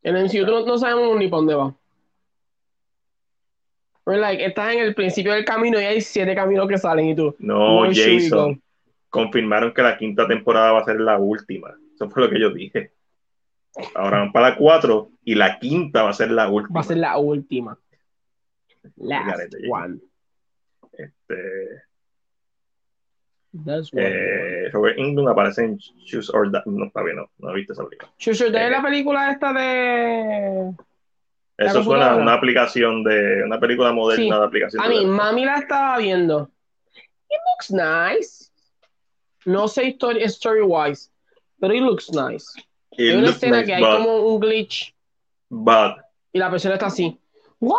[0.02, 1.76] En el MCU no, no sabemos ni para dónde va.
[4.06, 7.14] We're like, estás en el principio del camino y hay siete caminos que salen y
[7.14, 7.34] tú.
[7.38, 8.60] No, Jason.
[9.10, 11.74] Confirmaron que la quinta temporada va a ser la última.
[11.94, 12.92] Eso fue lo que yo dije.
[13.94, 16.74] Ahora van para la cuatro y la quinta va a ser la última.
[16.74, 17.78] Va a ser la última.
[18.96, 20.00] Last one.
[20.92, 21.82] Este,
[23.52, 26.62] That's eh, Robert Englund aparece en Choose or Die.
[26.66, 28.12] No, está bien, no, no he visto esa película.
[28.18, 30.72] Shushu, ¿de eh, la película esta de.
[31.58, 34.30] Eso suena a una aplicación de una película moderna Sí.
[34.40, 34.82] de aplicación.
[34.82, 36.50] A mí, mami la estaba viendo.
[36.94, 38.49] It looks nice.
[39.46, 41.10] No sé story, story wise,
[41.60, 42.44] pero it looks nice.
[42.92, 44.94] It Hay una escena nice, que hay como un glitch
[45.48, 45.96] but
[46.32, 47.18] y la persona está así.
[47.60, 47.76] ¡Wow!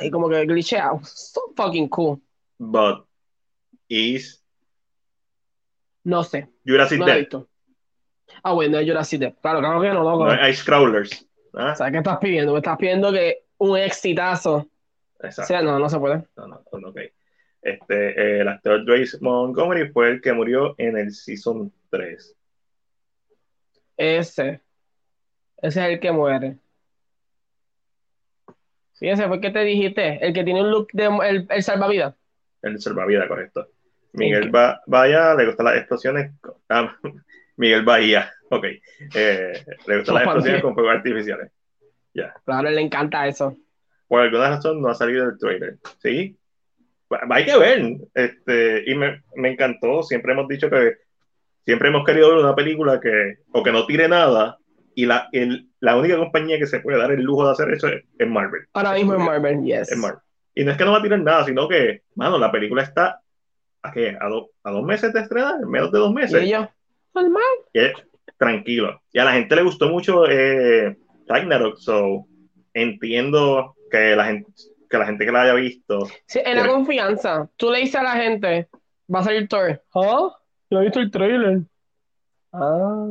[0.00, 0.92] Y como que glitchea.
[1.02, 2.20] So fucking cool.
[2.58, 3.06] but
[3.88, 4.42] is
[6.04, 6.48] No sé.
[6.66, 7.28] Jurassic No Dead.
[8.42, 9.34] Ah, bueno, es Jurassic Dead.
[9.42, 10.26] Claro, claro que no, loco.
[10.26, 11.26] No hay Crawlers.
[11.54, 11.74] ¿ah?
[11.74, 12.52] ¿Sabes qué estás pidiendo?
[12.52, 14.54] Me estás pidiendo que un exitazo.
[14.54, 15.48] O Exacto.
[15.48, 16.24] sea, no, no se puede.
[16.36, 16.98] No, no, no, ok.
[17.62, 22.36] Este, eh, el actor Trace Montgomery fue el que murió en el Season 3.
[23.96, 24.60] Ese.
[25.62, 26.56] Ese es el que muere.
[28.92, 30.24] Sí, ese fue el que te dijiste.
[30.26, 32.14] El que tiene un look de el, el salvavidas.
[32.62, 33.68] El salvavidas, correcto.
[34.12, 34.50] Miguel.
[34.50, 36.32] Ba- Bahía, le gustan las explosiones.
[36.68, 36.96] ah,
[37.56, 38.64] Miguel Bahía, ok.
[39.14, 41.50] Eh, le gustan las explosiones con fuegos artificiales.
[42.12, 43.56] Claro, a él le encanta eso.
[44.08, 45.78] Por alguna razón no ha salido el trailer.
[45.98, 46.36] ¿Sí?
[47.30, 47.96] Hay que ver.
[48.14, 50.02] Este, y me, me encantó.
[50.02, 50.94] Siempre hemos dicho que
[51.64, 54.58] siempre hemos querido ver una película que o que no tire nada.
[54.94, 57.88] Y la, el- la única compañía que se puede dar el lujo de hacer eso
[57.88, 58.62] es, es Marvel.
[58.74, 59.90] Ahora mismo en Marvel, yes.
[59.92, 60.20] Es Marvel.
[60.54, 63.20] Y no es que no va a tirar nada, sino que, mano, la película está
[63.82, 64.16] ¿a qué?
[64.20, 65.54] ¿A, do- a dos meses de estrenar?
[65.62, 66.42] ¿En menos de dos Y meses?
[66.42, 66.66] ellos,
[67.14, 67.42] normal.
[67.72, 67.92] Y es
[68.36, 69.00] tranquilo.
[69.12, 72.26] Y a la gente le gustó mucho eh, Ragnarok, so
[72.74, 74.50] entiendo que la gente
[74.90, 77.48] que la gente que la haya visto Sí, en la confianza.
[77.56, 78.68] Tú le dices a la gente,
[79.12, 79.80] va a salir Thor.
[79.94, 80.36] ¿Ah?
[80.68, 81.60] Yo he visto el trailer.
[82.52, 83.06] Ah.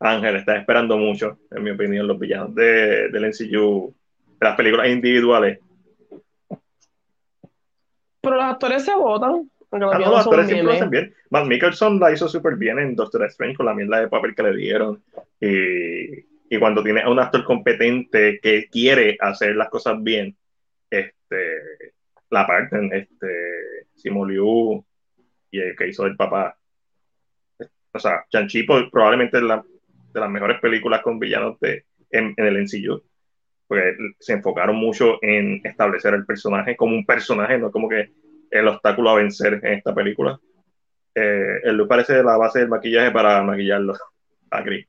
[0.00, 3.94] Ángel está esperando mucho, en mi opinión, los villanos de, del MCU,
[4.40, 5.60] de las películas individuales.
[8.20, 9.50] Pero los actores se votan.
[9.70, 11.14] Los Ah, no, los actores siempre lo hacen bien.
[11.30, 14.42] Matt Mickelson la hizo súper bien en Doctor Strange con la mierda de papel que
[14.42, 15.02] le dieron.
[15.40, 20.36] Y, y cuando tiene a un actor competente que quiere hacer las cosas bien,
[20.92, 21.94] este,
[22.30, 22.92] la parten.
[22.92, 24.84] Este, Simu Liu
[25.50, 26.56] y el que hizo el papá.
[27.92, 29.62] O sea, Chanchi probablemente es la,
[30.12, 33.02] de las mejores películas con villanos de, en, en el MCU.
[33.66, 38.12] Porque se enfocaron mucho en establecer el personaje como un personaje, no como que
[38.50, 40.38] el obstáculo a vencer en esta película.
[41.14, 43.94] Eh, el look parece la base del maquillaje para maquillarlo
[44.50, 44.86] a Chris.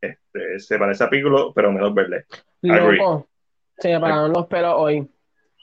[0.00, 2.26] Este, se parece a Piccolo, pero menos verde.
[2.62, 3.27] Loco,
[3.78, 5.08] se me pararon los pelos hoy.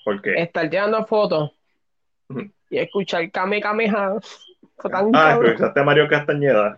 [0.03, 0.35] ¿Por qué?
[0.41, 1.51] Estar tirando fotos
[2.69, 4.15] y escuchar Kame Kameha.
[4.77, 5.51] Fue tan Ah, cabrón.
[5.51, 6.77] escuchaste a Mario Castañeda.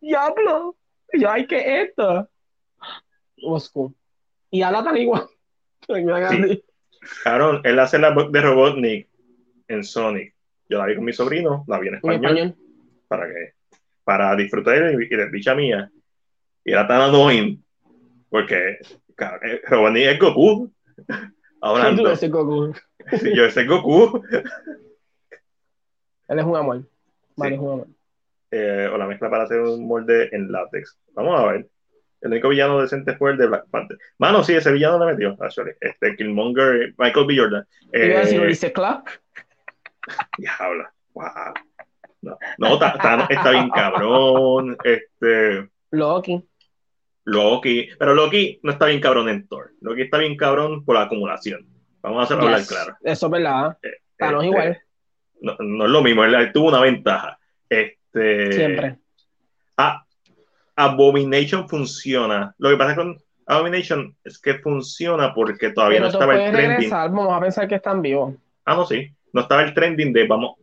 [0.00, 0.76] Diablo.
[1.12, 2.28] Yo, ay, ¿qué es esto?
[3.72, 3.94] Cool.
[4.50, 5.26] Y habla tan igual.
[5.86, 6.64] Sí.
[7.22, 9.08] Cabrón, él hace la voz de Robotnik
[9.68, 10.34] en Sonic.
[10.70, 12.56] Yo la vi con mi sobrino, la vi en En español,
[13.06, 13.52] para que
[14.02, 15.90] para disfrutar y, y de dicha mía.
[16.64, 17.62] Y era tan annoying
[18.30, 18.78] porque
[19.14, 20.72] cabrón, eh, es Goku.
[21.60, 22.72] Ahora ¿Quién tú ese Goku?
[23.34, 24.22] yo ese es Goku.
[26.28, 26.82] Él es un amor.
[27.36, 27.54] Vale, Sí.
[27.56, 27.86] es un amor.
[28.50, 30.96] eh, o la mezcla para hacer un molde en látex.
[31.14, 31.68] Vamos a ver.
[32.20, 33.98] El único villano decente fue el de Black Panther.
[34.18, 35.36] Mano, sí, ese villano le metió.
[35.40, 35.72] Actually.
[35.80, 37.36] Este Killmonger, Michael B.
[37.36, 37.66] Jordan.
[37.92, 39.20] Te iba a decir Eh, Ulises Clark.
[41.12, 41.24] Wow.
[42.22, 44.76] No, no ta- ta- está bien cabrón.
[44.84, 46.42] Este, Loki.
[47.24, 47.88] Loki.
[47.98, 49.72] Pero Loki no está bien cabrón en Thor.
[49.80, 51.66] Loki está bien cabrón por la acumulación.
[52.02, 52.96] Vamos a hacerlo hablar claro.
[53.02, 53.78] Eso es verdad.
[54.18, 54.78] Thanos Este, igual.
[55.40, 56.24] No, no es lo mismo.
[56.24, 57.38] Él tuvo una ventaja.
[57.68, 58.98] Este, Siempre.
[59.76, 60.04] Ah,
[60.76, 62.54] Abomination funciona.
[62.58, 66.70] Lo que pasa con Abomination es que funciona porque todavía Pero no estaba el trending.
[66.70, 67.10] regresar.
[67.10, 68.34] Vamos a pensar que están vivos.
[68.64, 69.08] Ah, no, sí.
[69.32, 70.56] No estaba el trending de vamos,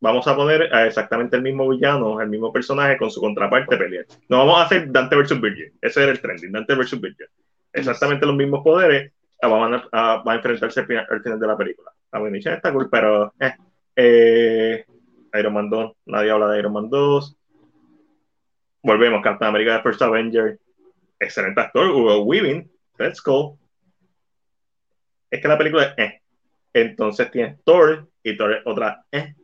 [0.00, 4.06] vamos a poner exactamente el mismo villano, el mismo personaje con su contraparte pelear.
[4.28, 5.72] No vamos a hacer Dante versus Virgin.
[5.80, 7.26] Ese era el trending, Dante versus Virgin.
[7.72, 9.12] Exactamente los mismos poderes.
[9.42, 9.48] ah,
[9.92, 11.92] a, a- van a enfrentarse al final, al final de la película.
[12.12, 13.54] Abomination está cool, pero eh,
[13.96, 14.84] eh,
[15.38, 17.36] Iron Man 2, nadie habla de Iron Man 2.
[18.82, 20.58] Volvemos, Captain America The First Avenger.
[21.18, 22.68] Excelente actor, Hugo Weaving.
[22.98, 23.58] Let's go.
[25.30, 26.20] Es que la película es eh.
[26.72, 29.34] Entonces tienes Thor y Thor es otra eh.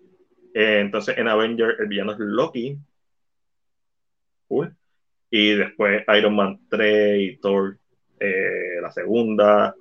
[0.58, 2.78] Eh, entonces en Avenger el villano es Loki.
[4.48, 4.74] Cool.
[5.28, 7.76] Y después Iron Man 3 y Thor
[8.18, 9.74] eh, la segunda.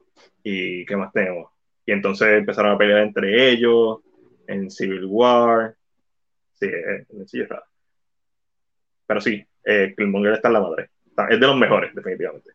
[0.44, 1.50] ¿Y qué más tenemos?
[1.86, 4.00] Y entonces empezaron a pelear entre ellos
[4.48, 5.78] en Civil War.
[6.52, 7.64] Sí, eh, sí, está.
[9.08, 10.90] Pero sí, eh, Killmonger está en la madre.
[11.08, 12.52] Está- es de los mejores, definitivamente.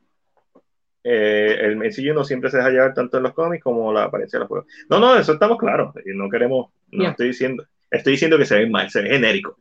[1.03, 4.39] Eh, el MCU no siempre se deja llevar tanto en los cómics como la apariencia
[4.39, 4.67] de los juegos.
[4.91, 5.95] No, no, eso estamos claros.
[6.05, 9.59] No queremos, no estoy diciendo, estoy diciendo que se ve mal, se ve genérico.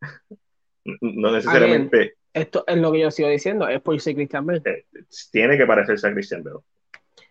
[1.00, 3.68] No necesariamente Esto es lo que yo sigo diciendo.
[3.68, 4.62] Es por ser Christian Bale.
[4.64, 4.84] eh,
[5.30, 6.58] tiene que parecerse a Christian Bale.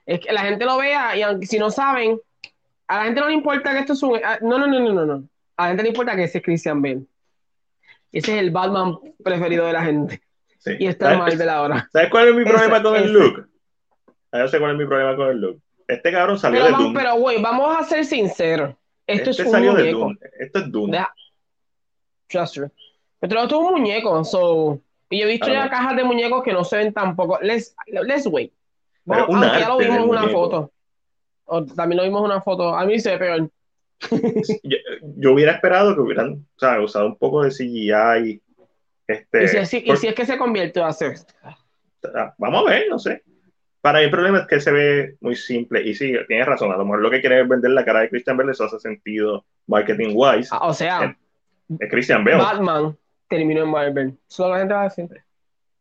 [0.06, 2.18] Es que la gente lo vea y aunque si no saben,
[2.88, 4.20] a la gente no le importa que esto es un.
[4.24, 5.06] ah, No, no, no, no, no.
[5.06, 5.24] no.
[5.58, 7.02] A la gente le importa que ese es Christian Bale.
[8.12, 10.22] Ese es el Batman preferido de la gente.
[10.60, 10.72] Sí.
[10.80, 11.90] Y está en ¿Sabes, Marvel ahora.
[11.92, 13.50] ¿sabes cuál es mi Ese, problema con el look?
[14.32, 15.62] Ah, Yo sé cuál es mi problema con el look.
[15.88, 16.94] Este cabrón salió Pero, de vamos, Doom.
[16.96, 18.76] pero, güey, vamos a ser sinceros.
[19.14, 20.00] Esto este es un salió de muñeco.
[20.00, 20.18] Doom.
[20.40, 20.92] Esto es Doom.
[22.32, 22.70] Just true.
[23.20, 24.24] Pero esto es un muñeco.
[24.24, 24.80] So,
[25.10, 25.66] y yo he visto Claro.
[25.66, 27.38] ya cajas de muñecos que no se ven tampoco.
[27.42, 28.54] Let's, let's wait.
[29.06, 30.40] Un aunque ya lo vimos en una muñeco.
[30.40, 30.72] foto.
[31.46, 32.74] O también lo vimos en una foto.
[32.76, 33.50] A mí se ve peor.
[34.64, 34.78] yo,
[35.18, 38.42] yo hubiera esperado que hubieran o sea, usado un poco de CGI.
[39.08, 41.16] Este, Y si, y si es que se convierte a hacer.
[41.44, 43.22] ah, vamos a ver, no sé.
[43.82, 45.82] Para mí el problema es que se ve muy simple.
[45.82, 46.72] Y sí, tienes razón.
[46.72, 48.80] A lo mejor lo que quiere es vender la cara de Christian Bale, eso hace
[48.80, 50.50] sentido marketing wise.
[50.52, 51.18] Ah, O sea,
[51.80, 52.98] Es Christian Bale, Batman
[53.28, 54.18] terminó en Marvel.
[54.28, 55.08] Solo la gente va a decir.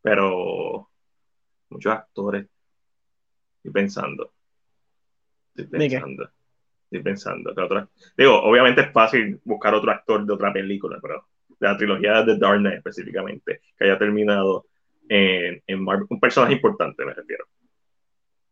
[0.02, 0.88] pero
[1.68, 2.46] muchos actores.
[3.58, 4.32] Estoy pensando.
[5.54, 6.30] Estoy pensando.
[6.84, 7.50] Estoy pensando.
[7.50, 12.22] otra- Digo, obviamente es fácil buscar otro actor de otra película, pero de la trilogía
[12.22, 14.66] de Dark Knight específicamente, que haya terminado
[15.08, 16.06] en, en Marvel.
[16.08, 17.44] Un personaje importante, me refiero.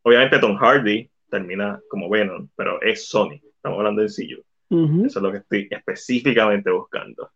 [0.08, 3.34] Obviamente Tom Hardy termina como Venom, pero es Sony.
[3.56, 4.42] Estamos hablando de CU.
[4.74, 5.04] Ujú.
[5.04, 7.30] Eso es lo que estoy específicamente buscando.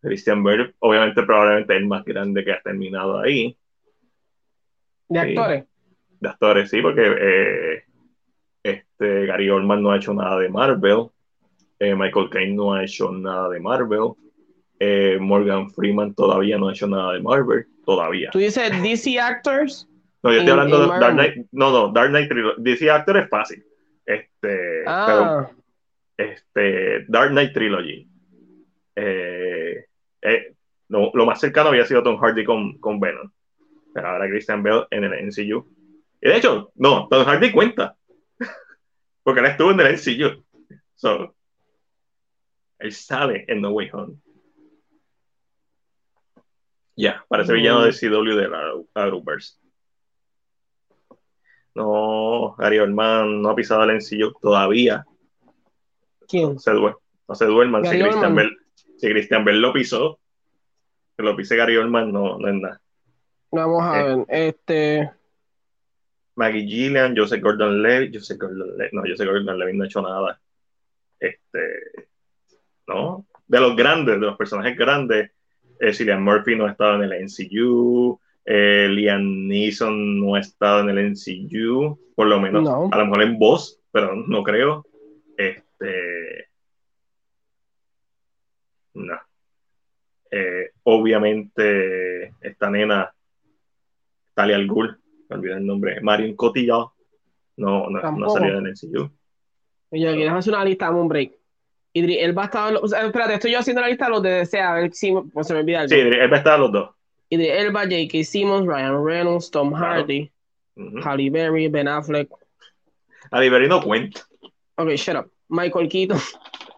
[0.00, 3.54] Christian Bale, obviamente, probablemente el más grande que ha terminado ahí.
[5.10, 5.28] De Sí.
[5.36, 5.64] actores.
[6.20, 7.84] De actores, sí, porque eh,
[8.62, 11.08] este, Gary Oldman no ha hecho nada de Marvel.
[11.82, 14.12] eh, Michael Caine no ha hecho nada de Marvel.
[14.82, 17.66] eh, Morgan Freeman todavía no ha hecho nada de Marvel.
[17.84, 18.30] Todavía.
[18.30, 19.86] Tú dices DC actors.
[20.22, 21.14] No, yo estoy hablando de Dark.
[21.14, 21.46] Knight.
[21.52, 22.62] No, no, Dark Knight Trilogy.
[22.62, 23.64] DC Actor es fácil.
[24.04, 24.28] Este,
[24.84, 25.50] pero Ah,
[26.16, 28.06] este, Dark Knight Trilogy.
[28.96, 29.84] Eh,
[30.22, 30.54] eh,
[30.88, 33.30] no, lo más cercano había sido Tom Hardy con, con Venom.
[33.94, 35.66] Pero ahora Christian Bale en el NCU.
[36.20, 37.96] Y de hecho, no, Tom Hardy cuenta.
[39.22, 40.44] Porque él estuvo en el NCU.
[40.96, 41.34] So,
[42.78, 44.14] él sale en No Way Home.
[46.96, 47.56] Ya, parece Mm.
[47.56, 49.54] villano de CW de la Arrowverse.
[51.74, 55.04] No, Gary Oldman no ha pisado el NCU todavía
[56.28, 56.54] ¿quién?
[56.54, 56.96] no se, duer-
[57.28, 57.84] no se duerman.
[57.84, 58.34] Si Christian.
[58.34, 58.56] Bell,
[58.96, 60.18] si Christian Bell lo pisó,
[61.16, 62.80] que lo pise Gary Oldman, no, no es nada.
[63.52, 64.04] Vamos a Eh.
[64.16, 64.26] ver.
[64.28, 65.10] Este.
[66.36, 70.02] Maggie Gillian, Joseph Gordon Levitt, Joseph Gordon Levitt, no, Joseph Gordon Levitt no ha hecho
[70.02, 70.40] nada.
[71.18, 72.08] Este,
[72.86, 75.30] no, de los grandes, de los personajes grandes,
[75.78, 78.18] eh, Cillian Murphy no ha estado en el NCU,
[78.52, 82.88] eh, Liam Neeson no ha estado en el NCU, por lo menos, No.
[82.90, 84.84] a lo mejor en voz, pero no creo.
[85.36, 86.48] Este,
[88.94, 89.14] no.
[90.32, 93.12] Eh, obviamente, esta nena,
[94.34, 94.98] Talia al Ghul,
[95.28, 96.88] me olvidé el nombre, Marion Cotillard,
[97.56, 99.10] no, no, no salido en el MCU.
[99.90, 100.90] Oye, ¿quieres hacer una lista?
[100.90, 101.32] Un break.
[101.92, 102.68] Idris Elba estaba.
[102.68, 104.74] en los- o sea, espérate, estoy yo haciendo la lista de los de DC, a
[104.74, 105.88] ver si pues, se me olvida algo.
[105.88, 106.90] Sí, él va a estar los dos.
[107.30, 108.24] Idris Elba, J.K.
[108.24, 109.72] Simmons, Ryan Reynolds, Tom.
[109.72, 110.30] Hardy,
[110.76, 111.00] Ujú.
[111.02, 112.28] Halle Berry, Ben Affleck.
[113.30, 114.22] A Divery no cuenta.
[114.76, 115.30] Ok, shut up.
[115.48, 116.18] Michael Keaton,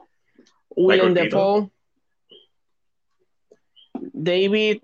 [0.77, 1.15] William.
[1.15, 1.71] Defoe,
[3.95, 4.81] David.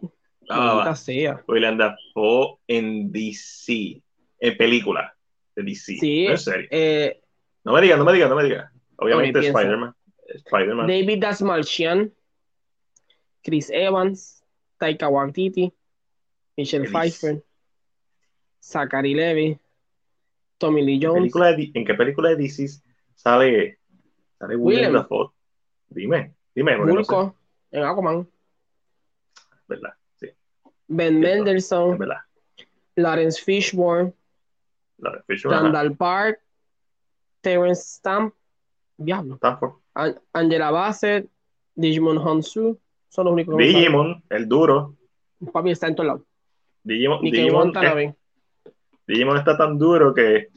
[0.51, 1.43] Ah, sea.
[1.47, 4.03] William Dafoe en DC,
[4.40, 5.15] en película
[5.57, 5.97] de DC.
[5.99, 6.24] Sí.
[6.24, 6.69] No en serie.
[6.70, 7.20] Eh,
[7.65, 8.70] No me digas, no me digas, no me digas.
[8.97, 9.40] Obviamente.
[9.40, 9.95] Spider-Man.
[10.35, 10.86] Spider-Man.
[10.86, 12.12] David Dasmalchian,
[13.43, 14.38] Chris Evans,
[14.79, 15.73] Taika Waititi,
[16.57, 16.87] Michelle.
[16.87, 17.43] Pfeiffer,
[18.63, 19.59] Zachary Levy,
[20.59, 21.33] Tommy Lee ¿En, Jones,
[21.75, 22.69] ¿En qué película de DC
[23.15, 23.79] sale,
[24.39, 24.93] sale William.
[24.93, 25.31] Dafoe?
[25.89, 27.15] Dime, dime, porque no sé.
[27.15, 27.35] Bulko
[27.71, 28.29] en Aquaman,
[29.69, 30.29] verdad, sí,
[30.87, 32.19] Ben Mendelssohn, verdad.
[32.97, 34.13] Lawrence Fishburne,
[34.99, 35.63] La de Fisher, ajá.
[35.63, 36.41] Randall Park,
[37.41, 38.35] Terrence Stamp,
[38.97, 39.39] Diablo.
[39.95, 41.29] An- Angela Bassett,
[41.77, 44.94] Digimon Honsu, son los únicos que Digimon, el duro.
[45.52, 46.22] Papi está en todos lados.
[46.82, 48.14] Digimon, Digimon, eh,
[49.06, 50.48] Digimon está tan duro que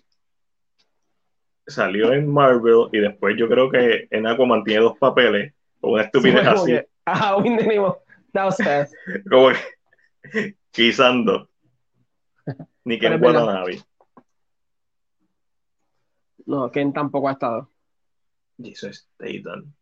[1.68, 6.04] salió en Marvel y después yo creo que en Aquaman tiene dos papeles o una
[6.04, 7.36] estupidez así, que, Ah,
[8.34, 8.94] was fast.
[9.30, 11.50] como que guisando.
[12.84, 13.22] Ni que en es.
[13.22, 13.82] Watanabe.
[16.46, 17.70] No, Ken tampoco ha estado.
[18.62, 19.74] Jesus Statham.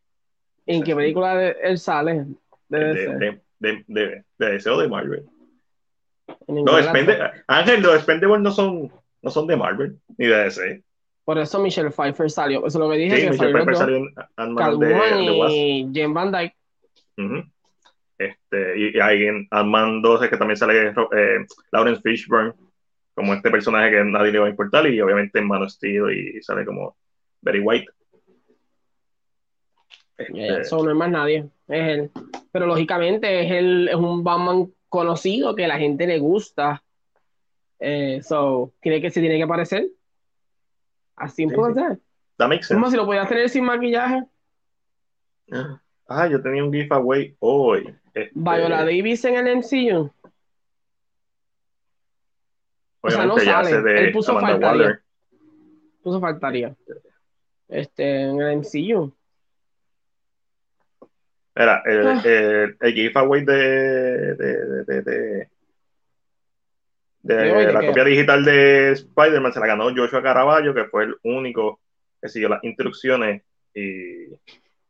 [0.66, 2.26] ¿En qué película él sale?
[2.70, 3.18] Debe De, ser.
[3.20, 5.26] de, de, de, de deseo de Marvel.
[6.48, 6.72] No.
[7.48, 8.92] Ángel, los Expendables no son,
[9.22, 10.84] no son de Marvel, ni de DC.
[11.26, 12.66] Por eso Michelle Pfeiffer salió.
[12.66, 13.16] Eso es lo que dije.
[13.16, 16.56] Sí, que Michelle Pfeiffer salió en Ant-Man y Jane Van Dyke.
[18.18, 22.54] Este, y, y hay en Ant-Man 12 que también sale eh, Lawrence Fishburne
[23.14, 26.12] como este personaje que nadie le va a importar y obviamente en Man of Steel
[26.12, 26.98] y sale como
[27.42, 27.88] Very White.
[30.20, 31.50] Este, Yeah, so no es más nadie.
[31.68, 32.12] Es él.
[32.52, 36.84] Pero lógicamente es, el, es un Batman conocido que la gente le gusta.
[37.80, 39.88] Eh, so, tiene que, se tiene que parecer.
[41.16, 41.74] Así Sí, puede
[42.62, 42.74] sí.
[42.74, 44.26] Es más, si lo podías tener sin maquillaje.
[46.08, 47.96] Ah, yo tenía un giveaway hoy.
[48.14, 50.12] Este, Viola Davis en el MCU.
[53.02, 53.82] O sea, no obviamente sale.
[53.82, 54.86] de Él puso Amanda faltaría.
[54.86, 55.02] Waller.
[56.02, 56.76] Eso faltaría.
[57.70, 59.14] Este, en el MCU.
[61.62, 62.22] Era el, Ah.
[62.24, 65.50] el, el giveaway de, de, de, de, de-
[67.22, 70.86] de ¿De hoy de la copia digital de Spider-Man se la ganó Joshua Caraballo, que
[70.86, 71.82] fue el único
[72.22, 74.38] que siguió las instrucciones y, y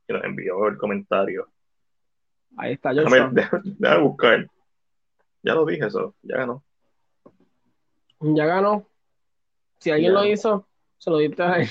[0.10, 1.48] nos envió el comentario.
[2.56, 3.32] Ahí está Joshua.
[3.32, 4.48] déjame- déjame buscar.
[5.42, 6.64] Ya lo dije eso, ya ganó.
[8.20, 8.88] Ya ganó.
[9.80, 10.20] Si alguien Ya.
[10.20, 10.68] lo hizo,
[11.00, 11.70] se lo diste a él.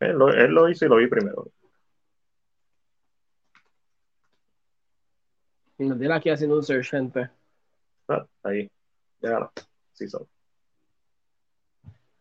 [0.00, 1.48] Él lo, él lo hizo y lo vi primero.
[5.78, 7.28] Y nos tiene aquí haciendo un search, gente.
[8.08, 8.70] Ah, ahí,
[9.20, 9.52] ganó.
[9.92, 10.26] Sí, son.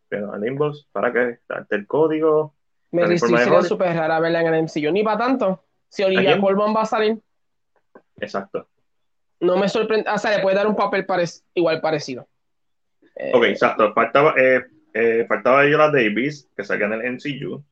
[0.10, 1.40] Pero al inbox, ¿para qué?
[1.48, 2.54] Darte el código.
[2.92, 4.92] Me por sería súper rara verla en el MCU.
[4.92, 5.64] Ni para tanto.
[5.90, 6.40] Si ¿A Olivia?
[6.40, 7.18] Colman va a salir,
[8.20, 8.68] Exacto.
[9.40, 10.10] no me sorprende.
[10.10, 12.28] O sea, le puede dar un papel parec- igual parecido.
[13.16, 13.94] Eh, Ok, exacto.
[13.94, 17.64] Faltaba, eh, eh, faltaba Viola Davis, que salga en el MCU.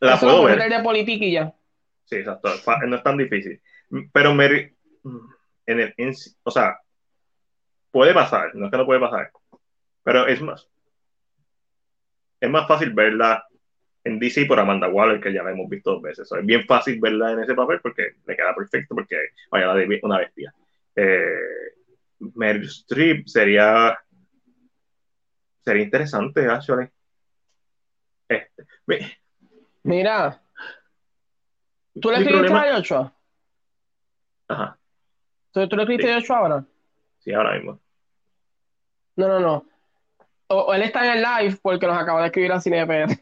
[0.00, 0.68] La puedo ver.
[0.70, 1.54] de política y ya.
[2.04, 2.50] Sí, exacto.
[2.86, 3.60] No es tan difícil.
[4.12, 4.74] Pero Mary,
[5.66, 5.94] en el,
[6.42, 6.78] o sea,
[7.90, 9.30] puede pasar, no es que no puede pasar.
[10.02, 10.68] Pero es más,
[12.40, 13.44] es más fácil verla
[14.02, 16.28] en DC por Amanda Waller, que ya la hemos visto dos veces.
[16.28, 19.16] So, es bien fácil verla en ese papel porque le queda perfecto, porque
[19.50, 20.54] Viola Davis es una bestia.
[20.96, 21.38] Eh,
[22.34, 23.98] Meryl Streep sería
[25.64, 26.88] sería interesante, actually.
[28.28, 28.98] Este, mi-
[29.84, 30.42] Mira.
[32.00, 33.14] ¿Tú le escribiste problema- a Joshua?
[34.48, 34.78] Ajá,
[35.52, 36.64] ¿Tú, tú le escribiste Joshua ahora?
[37.20, 37.80] sí, ahora mismo.
[39.16, 39.66] No, no, no.
[40.48, 43.16] O, o él está en el live porque nos acaba de escribir a CinePR.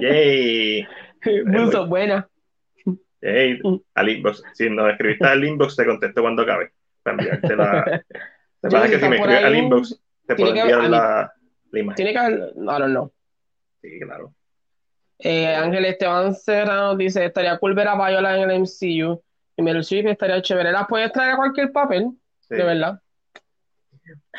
[0.00, 0.86] Yay.
[1.46, 2.28] Buzo, buena.
[2.84, 3.76] Mm.
[3.94, 4.42] al inbox.
[4.52, 6.72] Si nos escribiste al inbox, te contesto cuando acabe.
[7.02, 7.84] Para enviarte la,
[8.60, 11.32] Te pasa que si me escribes al inbox, te puedo que- enviar mí- la,
[11.70, 11.96] la imagen.
[11.96, 13.12] Tiene que haber, I don't know.
[13.80, 14.34] Sí, claro.
[15.18, 19.22] Eh, Ángel Esteban Serrano dice, estaría cool ver a Viola en el MCU.
[19.56, 20.72] Y Meryl Streep estaría chévere.
[20.72, 22.10] Las puedes traer a cualquier papel,
[22.40, 23.00] Sí, de verdad.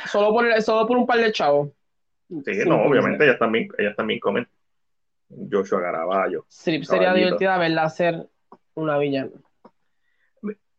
[0.08, 1.70] Solo por, solo por un par de chavos.
[2.30, 4.48] Sí, no, obviamente ellas también, ellas también comen.
[5.52, 6.46] Joshua Garaballo.
[6.50, 8.28] Strip sería divertida verla hacer
[8.76, 9.32] una villana.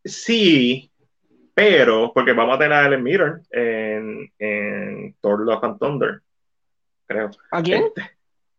[0.04, 0.90] Sí,
[1.52, 6.20] pero, porque vamos a tener a Ellen Mirren en, en Thor Love and Thunder,
[7.06, 7.30] creo.
[7.50, 7.84] ¿A quién?
[7.86, 8.02] Este,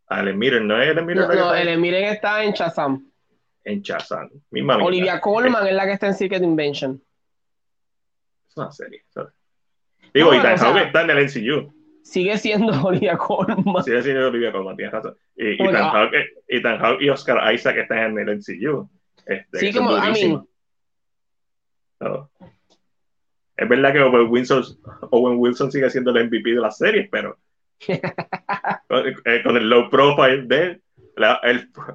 [0.07, 3.11] a Ellen Mirren, ¿no es Ellen Mirren No, no, está el Miren está en Shazam.
[3.67, 4.29] En Shazam?
[4.51, 4.77] Misma.
[4.77, 7.01] Olivia Colman es la que está en Secret Invention.
[8.47, 9.03] Es una serie.
[9.09, 9.33] ¿sabes?
[10.13, 11.73] Digo, No, o sea- Hawke está en el MCU.
[12.03, 13.83] Sigue siendo Olivia Colman.
[13.83, 15.17] Sí, sí, Olivia Colman, tienes razón.
[15.35, 15.91] Y Bueno, Ethan.
[15.91, 16.15] Hawke,
[16.47, 18.89] Ethan Hawke y Oscar Isaac están en el MCU.
[19.25, 20.47] Este, Sí, que como, I mean,
[21.99, 22.31] No.
[23.57, 24.63] Es verdad que Owen Wilson,
[25.11, 27.37] Owen Wilson sigue siendo el MVP de la serie, pero
[28.87, 30.81] con, eh, con el low profile de él,
[31.17, 31.41] la-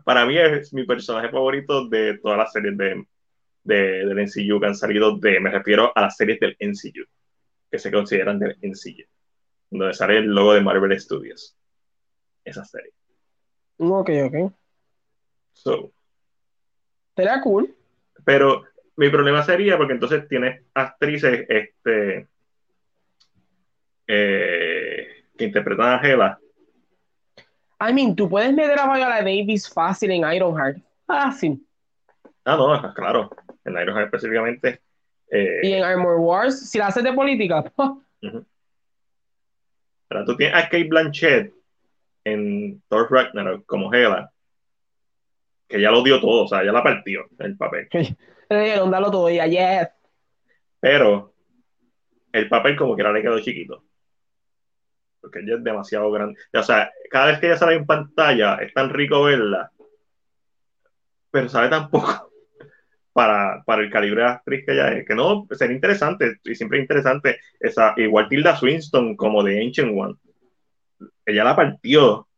[0.04, 3.06] para mí es mi personaje favorito de todas las series de,
[3.64, 7.04] de- del NCU que han salido de, me refiero a las series del NCU,
[7.70, 9.04] que se consideran del NCU,
[9.70, 11.56] donde sale el logo de Marvel Studios.
[12.44, 12.92] Esa serie.
[13.78, 14.52] ok, ok.
[15.52, 15.92] So,
[17.14, 17.74] Sería cool.
[18.24, 18.64] Pero
[18.96, 22.26] mi problema sería porque entonces tienes actrices este,
[24.06, 26.38] eh, que interpretan a Hela.
[27.84, 30.78] I mean, tú puedes meter a Viola Davis fácil en Ironheart.
[31.04, 31.66] Fácil.
[32.44, 33.30] Ah, no, claro.
[33.64, 34.80] En Ironheart específicamente.
[35.30, 37.64] eh, Y en Armor Wars, si la haces de política,
[40.08, 41.52] pero tú tienes a Kate Blanchett
[42.24, 44.30] en Thor Ragnarok como Hela,
[45.66, 47.88] que ya lo dio todo, o sea, ya la partió el papel.
[48.48, 49.88] le dijeron, dalo todo y yes.
[50.78, 51.32] Pero
[52.32, 53.82] el papel como que le quedó chiquito.
[55.22, 56.38] Porque ella es demasiado grande.
[56.52, 59.72] O sea, cada vez que ella sale en pantalla es tan rico verla.
[61.30, 62.30] Pero sale tan poco
[63.14, 65.06] para, para el calibre de actriz que ella es.
[65.06, 66.40] Que no, sería interesante.
[66.44, 67.40] Y siempre es interesante.
[67.58, 70.16] Esa, igual Tilda Swinton como de Ancient One.
[71.24, 72.28] Ella la partió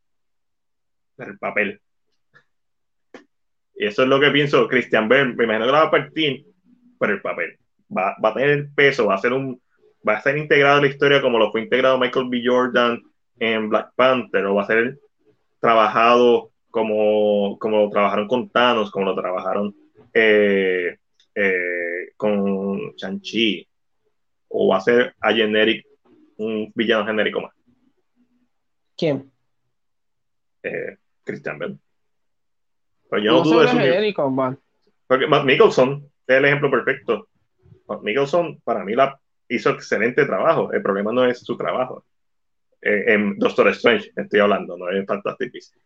[1.16, 1.80] del papel.
[3.74, 4.68] Y eso es lo que pienso.
[4.68, 6.46] Christian Bale, me imagino que la va a partir
[6.98, 7.58] por el papel
[7.96, 9.60] va, va a tener peso, va a ser un
[10.06, 12.42] va a ser integrado en la historia como lo fue integrado Michael B.
[12.44, 13.02] Jordan
[13.38, 14.98] en Black Panther, o va a ser
[15.60, 19.74] trabajado como, como lo trabajaron con Thanos, como lo trabajaron
[20.12, 20.96] eh,
[21.34, 23.66] eh, con Shang-Chi,
[24.48, 25.86] o va a ser a generic,
[26.36, 27.52] un villano genérico más,
[28.96, 29.30] ¿Quién?
[30.62, 31.78] eh, Christian Bell.
[33.10, 34.56] Pero yo no, No dudo de genéricos, va.
[35.06, 37.28] Porque Matt Mickelson es el ejemplo perfecto.
[37.88, 39.18] Matt Mickelson, para mí, la
[39.54, 40.72] hizo excelente trabajo.
[40.72, 42.04] El problema no es su trabajo.
[42.80, 45.76] Eh, en Doctor Strange estoy hablando, no es Fantastic Beasts.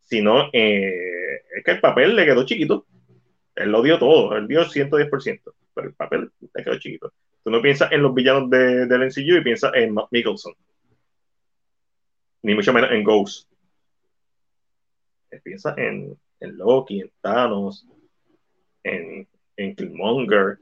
[0.00, 2.86] Sino eh, es que el papel le quedó chiquito.
[3.54, 5.40] Él lo dio todo, él dio 110%,
[5.74, 7.12] pero el papel le quedó chiquito.
[7.42, 10.54] Tú no piensas en los villanos de, del MCU y piensas en Matt Mickelson.
[12.42, 13.48] Ni mucho menos en Ghost.
[15.30, 17.86] Él piensa en, en Loki, en Thanos,
[18.84, 19.26] en,
[19.56, 20.58] en Killmonger.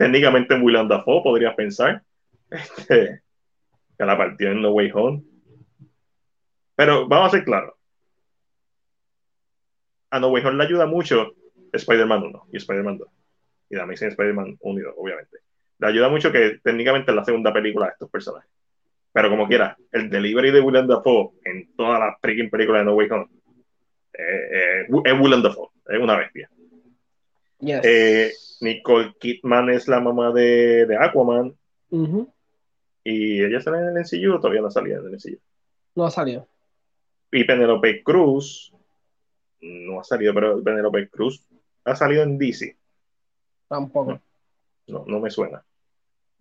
[0.00, 2.02] Técnicamente en William Dafoe podrías pensar.
[2.50, 3.20] Este,
[3.98, 5.22] que la partió en No Way Home.
[6.74, 7.74] Pero vamos a ser claros.
[10.10, 11.34] A No Way Home le ayuda mucho
[11.70, 13.08] Spider-Man 1 y Spider-Man 2
[13.68, 15.38] y The Amazing Spider-Man 1 y 2 obviamente.
[15.78, 18.50] Le ayuda mucho que técnicamente es la segunda película de estos personajes.
[19.12, 22.94] Pero como quiera el delivery de William Dafoe en todas las freaking películas de No
[22.94, 23.28] Way Home
[24.14, 26.48] eh, eh, es William Dafoe es una bestia.
[27.58, 27.80] Yes.
[27.84, 31.56] eh, Nicole Kidman es la mamá de, de Aquaman
[33.02, 35.38] y ella sale en el MCU o todavía no salía en el MCU.
[35.94, 36.46] No ha salido.
[37.32, 38.72] Y Penelope Cruz
[39.60, 41.46] no ha salido, pero Penelope Cruz
[41.84, 42.76] ha salido en DC.
[43.68, 44.20] Tampoco.
[44.86, 45.64] No, no me suena.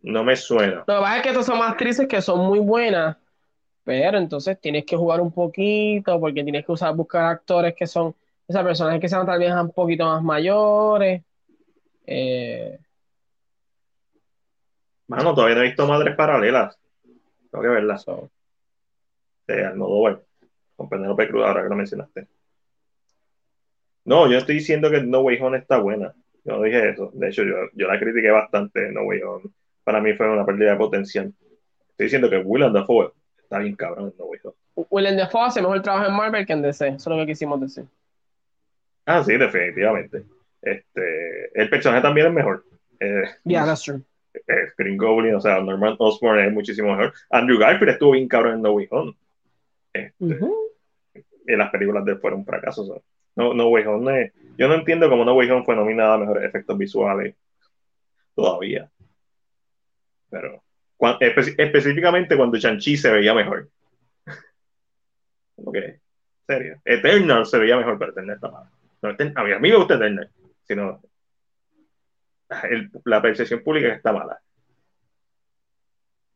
[0.02, 0.84] No me suena.
[0.88, 3.18] Lo que pasa es que estas son actrices que son muy buenas,
[3.84, 8.16] pero entonces tienes que jugar un poquito porque tienes que usar, buscar actores que son,
[8.48, 11.24] esas personas que sean tal vez un poquito más mayores.
[12.11, 12.80] Eh,
[15.07, 16.76] Mano, todavía no he visto Madres Paralelas.
[17.52, 18.02] Tengo que verlas.
[18.02, 18.31] so,
[19.48, 20.23] De Almodóvar.
[20.76, 22.27] Con Penelope Cruz, ahora que lo mencionaste.
[24.06, 26.15] No, yo estoy diciendo que No Way Home está buena.
[26.44, 27.11] Yo no dije eso.
[27.14, 28.91] De hecho, yo, yo la critiqué bastante.
[28.91, 29.44] No Way Home.
[29.84, 31.34] Para mí fue una pérdida de potencial.
[31.91, 34.56] Estoy diciendo que Willem Dafoe está bien cabrón en No Way Home.
[34.90, 36.88] Willem Dafoe hace mejor trabajo en Marvel que en DC.
[36.88, 37.86] Eso es lo que quisimos decir.
[39.06, 40.23] Ah, sí, definitivamente.
[40.61, 42.65] Este, el personaje también es mejor.
[42.99, 44.02] Eh, Yeah, that's true.
[44.34, 47.14] eh, Green Goblin, o sea, Norman Osborn es muchísimo mejor.
[47.30, 49.15] Andrew Garfield estuvo bien cabrón en No Way Home.
[49.94, 50.40] Este.
[51.48, 52.84] Y las películas de él fueron un fracaso.
[52.84, 52.95] o sea,
[53.36, 56.44] no, no Way Home yo no entiendo cómo No Way Home fue nominada a mejores
[56.44, 57.36] efectos visuales
[58.36, 58.90] todavía.
[60.30, 60.61] Pero
[60.98, 63.69] cuan- espe- específicamente cuando Chanchi se veía mejor.
[65.56, 65.99] Como que, en
[66.48, 66.81] serio.
[66.86, 68.65] Eternal se veía mejor, pero Eternal está mal.
[69.02, 70.30] No, a, mí, a mí me gusta Eternal,
[70.70, 71.02] sino
[72.70, 74.40] el- la percepción pública que está mala.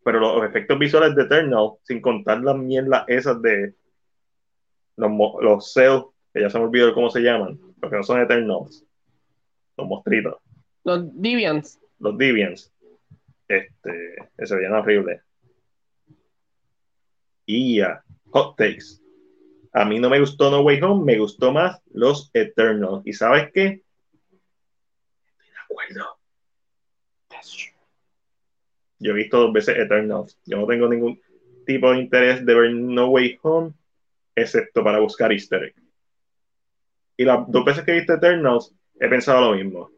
[0.04, 3.76] Pero los efectos visuales de Eternal, sin contar las mierdas esas de
[4.98, 5.12] los,
[5.42, 8.84] los cells, que ya se me olvidó cómo se llaman, porque no son Eternals,
[9.78, 10.36] los monstruitos,
[10.84, 11.80] Los Deviants.
[12.00, 12.74] los Deviants,
[13.48, 15.22] este, se veían horribles.
[17.46, 19.00] Y ya, hot takes.
[19.74, 23.02] A mí no me gustó No Way Home, me gustó más los Eternals.
[23.06, 23.82] ¿Y sabes qué?
[29.00, 30.38] Yo he visto dos veces Eternals.
[30.46, 31.20] Yo no tengo ningún
[31.66, 33.74] tipo de interés de ver No Way Home,
[34.36, 35.76] excepto para buscar easter egg.
[37.18, 39.92] Y las dos veces que he visto Eternals, he pensado lo mismo.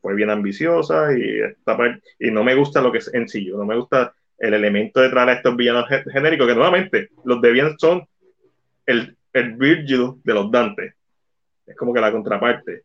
[0.00, 3.56] Fue bien ambiciosa y, esta par- y no me gusta lo que es sencillo.
[3.58, 7.76] No me gusta el elemento de traer estos villanos ge- genéricos, que nuevamente los Deviants
[7.78, 8.06] son
[8.86, 10.94] el, el Virgil de los Dante.
[11.66, 12.84] Es como que la contraparte.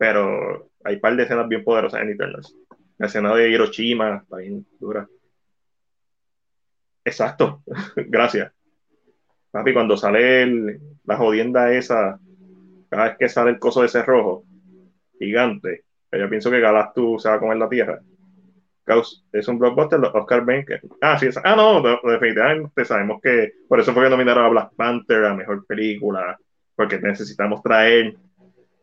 [0.00, 2.56] Pero hay un par de escenas bien poderosas en Eternals.
[2.96, 5.06] La escena de Hiroshima está bien dura.
[7.04, 7.62] Exacto,
[7.96, 8.50] gracias.
[9.50, 12.18] Papi, cuando sale la jodienda esa,
[12.88, 14.44] cada vez que sale el coso de ese rojo,
[15.18, 18.00] gigante, yo pienso que Galactus se va a comer la tierra.
[19.32, 20.80] Es un blockbuster, Oscar Benker.
[21.00, 24.48] Ah, sí, esa- ah, no, de- definitivamente sabemos que por eso fue que nominaron a
[24.48, 26.38] Black Panther a mejor película,
[26.74, 28.16] porque necesitamos traer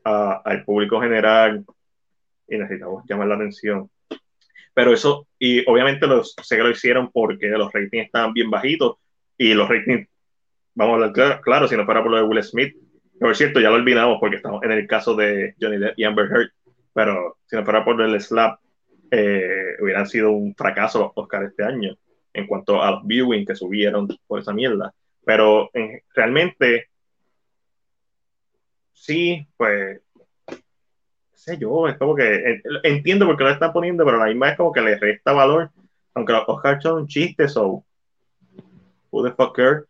[0.07, 1.65] a- al público general
[2.47, 3.89] y necesitamos llamar la atención.
[4.73, 8.97] Pero eso, y obviamente los, sé que lo hicieron porque los ratings estaban bien bajitos
[9.37, 10.07] y los ratings,
[10.75, 12.75] vamos a hablar claro, claro, si no fuera por lo de Will Smith,
[13.19, 16.27] por cierto, ya lo olvidamos porque estamos en el caso de Johnny Depp y Amber
[16.31, 16.51] Heard,
[16.93, 18.59] pero si no fuera por el slap,
[19.09, 21.95] eh, hubieran sido un fracaso los Oscar este año
[22.33, 24.93] en cuanto a los viewing que subieron por esa mierda.
[25.25, 26.89] Pero en- realmente,
[28.97, 30.01] sí, pues
[31.33, 34.49] sé yo, es como que en- entiendo por qué lo están poniendo, pero la misma
[34.49, 35.71] es como que le resta valor,
[36.13, 37.85] aunque los Oscars son un chiste, so
[39.11, 39.85] who the fuck cares?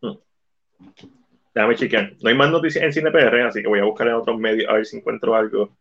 [0.00, 0.18] Hmm.
[1.54, 2.12] Déjame chequear.
[2.22, 4.74] No hay más noticias en CinePR, así que voy a buscar en otros medios a
[4.74, 5.76] ver si encuentro algo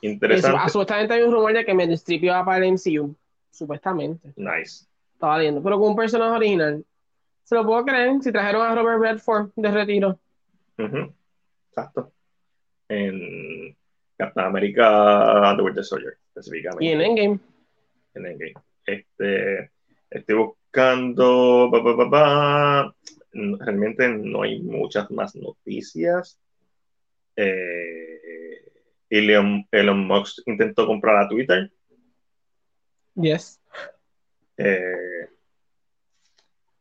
[0.00, 0.68] interesante.
[0.70, 3.14] supuestamente hay un rumor de que Meryl Streep iba para el MCU.
[3.50, 4.32] Supuestamente.
[4.36, 4.86] Nice.
[5.12, 5.62] Estaba leyendo.
[5.62, 6.84] Pero con un personaje original.
[7.46, 10.18] Se lo puedo creer si trajeron a Robert Redford de retiro.
[10.78, 11.14] Ujú.
[11.68, 12.12] Exacto.
[12.88, 13.76] En
[14.18, 16.84] Captain America The Winter Soldier, específicamente.
[16.84, 17.38] Y en Endgame.
[18.14, 18.54] en Endgame.
[18.84, 19.70] Este,
[20.10, 21.70] estoy buscando.
[21.70, 22.94] pa, pa.
[23.32, 26.40] Mm, Realmente no hay muchas más noticias.
[27.36, 28.60] Eh,
[29.08, 31.70] Elon, Elon Musk intentó comprar a Twitter.
[33.14, 33.60] Yes.
[34.56, 35.28] Eh,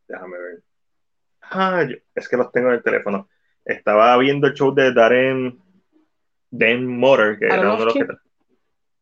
[0.08, 0.64] déjame ver.
[1.42, 3.30] Ah, yo- es que los tengo en el teléfono.
[3.64, 5.60] Estaba viendo el show de Darren,
[6.50, 8.08] Dan Motor, que era uno de los que.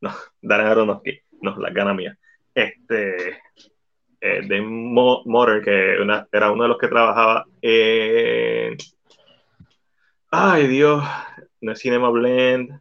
[0.01, 0.09] No,
[0.41, 1.19] Darren Aronofsky.
[1.41, 2.17] No, la gana mía.
[2.53, 3.41] Este.
[4.21, 8.77] Eh, Dan Mo- Motor, que una- era uno de los que trabajaba en.
[10.31, 11.03] Ay, Dios.
[11.61, 12.71] No es Cinema Blend.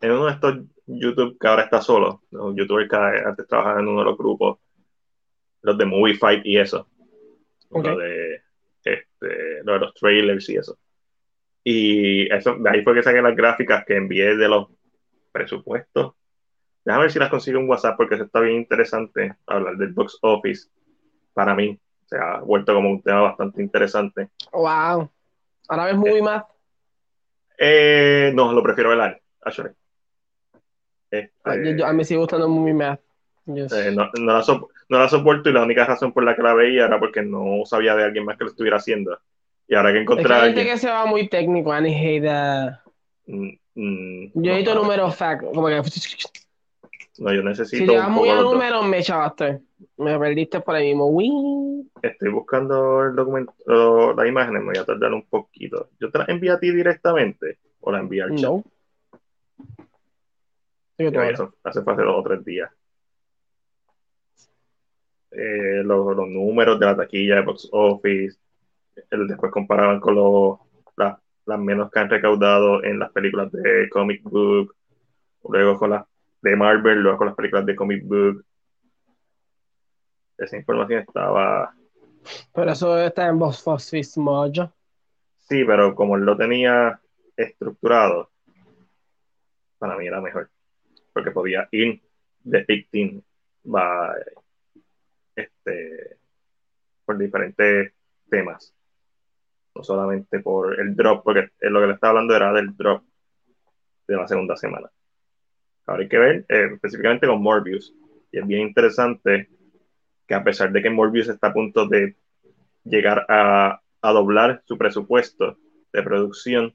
[0.00, 2.22] En uno de estos YouTube que ahora está solo.
[2.30, 4.58] Un youtuber que antes trabajaba en uno de los grupos.
[5.62, 6.88] Los de Movie Fight y eso.
[7.74, 7.86] Ok.
[7.86, 8.42] Lo de,
[8.84, 10.78] este, lo de los trailers y eso.
[11.62, 14.68] Y eso, de ahí fue que saqué las gráficas que envié de los
[15.32, 16.14] presupuestos.
[16.84, 20.18] Déjame ver si las consigo en WhatsApp porque eso está bien interesante hablar del box
[20.20, 20.68] office
[21.32, 21.80] para mí.
[22.06, 24.28] Se ha vuelto como un tema bastante interesante.
[24.52, 25.10] Wow.
[25.68, 26.46] Ahora ves Movie Math.
[27.58, 29.70] Eh, no, lo prefiero velar, actually.
[31.10, 33.00] Este, a mí me sigue gustando Movie Math.
[33.46, 33.72] Yes.
[33.72, 36.42] eh, no, no la sop- no la soporto y la única razón por la que
[36.42, 39.18] la veía era porque no sabía de alguien más que lo estuviera haciendo.
[39.66, 40.66] Y ahora que Es encontré que alguien.
[40.66, 42.80] que se va muy técnico, hate that.
[43.26, 45.82] mm, mm, Yo necesito no, números fact, como que
[47.18, 49.60] no, yo si necesito te vas un muy a números, me chavaste.
[49.96, 51.84] Me perdiste por ahí mismo.
[52.02, 55.90] Estoy buscando el documento, lo- las imágenes, me voy a tardar un poquito.
[56.00, 58.42] ¿Yo te las envío a ti directamente o la envío al chat?
[58.50, 58.64] No.
[60.98, 61.30] Ahora.
[61.30, 62.70] eso hace hace dos o tres días.
[65.36, 68.38] Eh, los, los números de la taquilla de box office,
[69.10, 70.58] el- después comparaban con los,
[70.96, 74.74] las las menos que han recaudado en las películas de comic book,
[75.46, 76.04] luego con las
[76.40, 78.44] de Marvel, luego con las películas de comic book.
[80.38, 81.74] Esa información estaba.
[82.54, 84.72] Pero eso está en Box Office Mojo.
[85.36, 86.98] Sí, pero como él lo tenía
[87.36, 88.30] estructurado,
[89.78, 90.48] para mí era mejor.
[91.12, 92.00] Porque podía ir
[92.42, 93.22] depicting
[93.64, 94.16] by,
[95.64, 96.16] este,
[97.04, 97.92] por diferentes
[98.28, 98.74] temas.
[99.74, 103.02] No solamente por el drop, porque lo que le estaba hablando era del drop
[104.06, 104.90] de la segunda semana.
[105.86, 107.92] Ahora hay que ver eh, específicamente con Morbius.
[108.30, 109.48] Y es bien interesante
[110.26, 112.16] que a pesar de que Morbius está a punto de
[112.84, 115.58] llegar a, a doblar su presupuesto
[115.92, 116.74] de producción,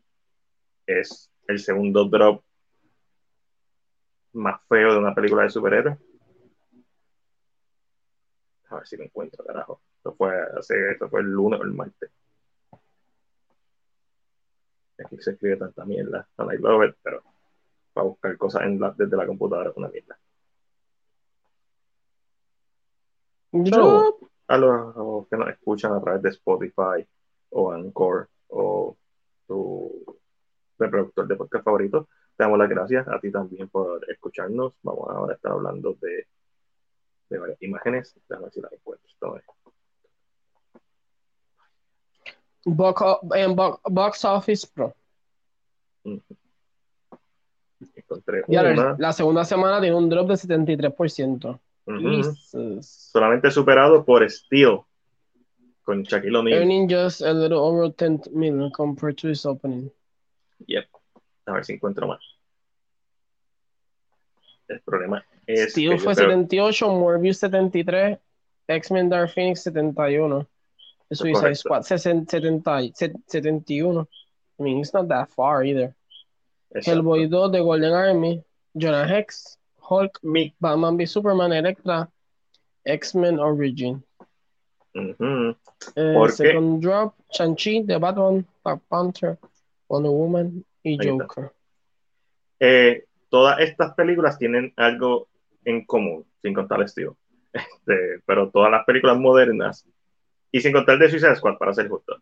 [0.86, 2.44] es el segundo drop
[4.34, 5.98] más feo de una película de superhéroes.
[8.70, 9.82] A ver si lo encuentro, carajo.
[9.98, 10.34] Esto fue,
[10.92, 12.12] esto fue el lunes o el martes.
[15.04, 16.28] Aquí se escribe tanta mierda.
[16.38, 17.24] I love it, pero
[17.94, 20.20] para buscar cosas en la, desde la computadora es una mierda.
[23.52, 27.08] So, a los que nos escuchan a través de Spotify
[27.50, 28.96] o Anchor o
[29.48, 30.06] tu
[30.78, 34.74] reproductor de podcast favorito, te damos las gracias a ti también por escucharnos.
[34.84, 36.28] Vamos ahora a estar hablando de,
[37.30, 38.16] de varias imágenes.
[38.28, 39.10] Déjame ver si las encuentro.
[42.66, 43.02] Box,
[43.36, 44.94] en Box Office Pro.
[47.96, 48.96] Encontré una.
[48.98, 51.60] la segunda semana tiene un drop de 73%.
[51.86, 52.10] Ujú.
[52.10, 52.86] Jesus.
[52.86, 54.82] Solamente superado por Steel
[55.84, 56.60] con Shaquille O'Neal.
[56.60, 59.92] Earning just a little over 10 million compared to its opening.
[60.68, 60.88] Yep.
[61.46, 62.20] A ver si encuentro más.
[64.68, 65.26] El problema
[65.70, 68.18] Steel fue creo- 78, Morbius 73,
[68.68, 70.48] X-Men Dark Phoenix 71,
[71.10, 71.56] The Suicide.
[71.56, 74.08] Squad 60 70 se- 71.
[74.60, 75.96] I mean, it's not that far either.
[76.72, 77.02] Exacto.
[77.02, 78.44] Hellboy 2 de Golden Army,
[78.76, 80.20] Jonah Hex, Hulk,
[80.60, 82.08] Batman v Superman, Electra,
[82.86, 84.04] X-Men Origin.
[84.94, 85.56] Ujú.
[85.96, 86.36] Eh, ¿Por qué?
[86.36, 89.38] second drop, Shang-Chi, The Batman, Black Panther,
[89.88, 90.98] Wonder Woman y.
[90.98, 91.52] Joker.
[92.60, 95.28] Eh, todas estas películas tienen algo
[95.64, 97.12] en común, sin contar Steel.
[97.52, 99.88] Este, pero todas las películas modernas,
[100.52, 102.22] y sin contar de Suicide Squad, para ser justo,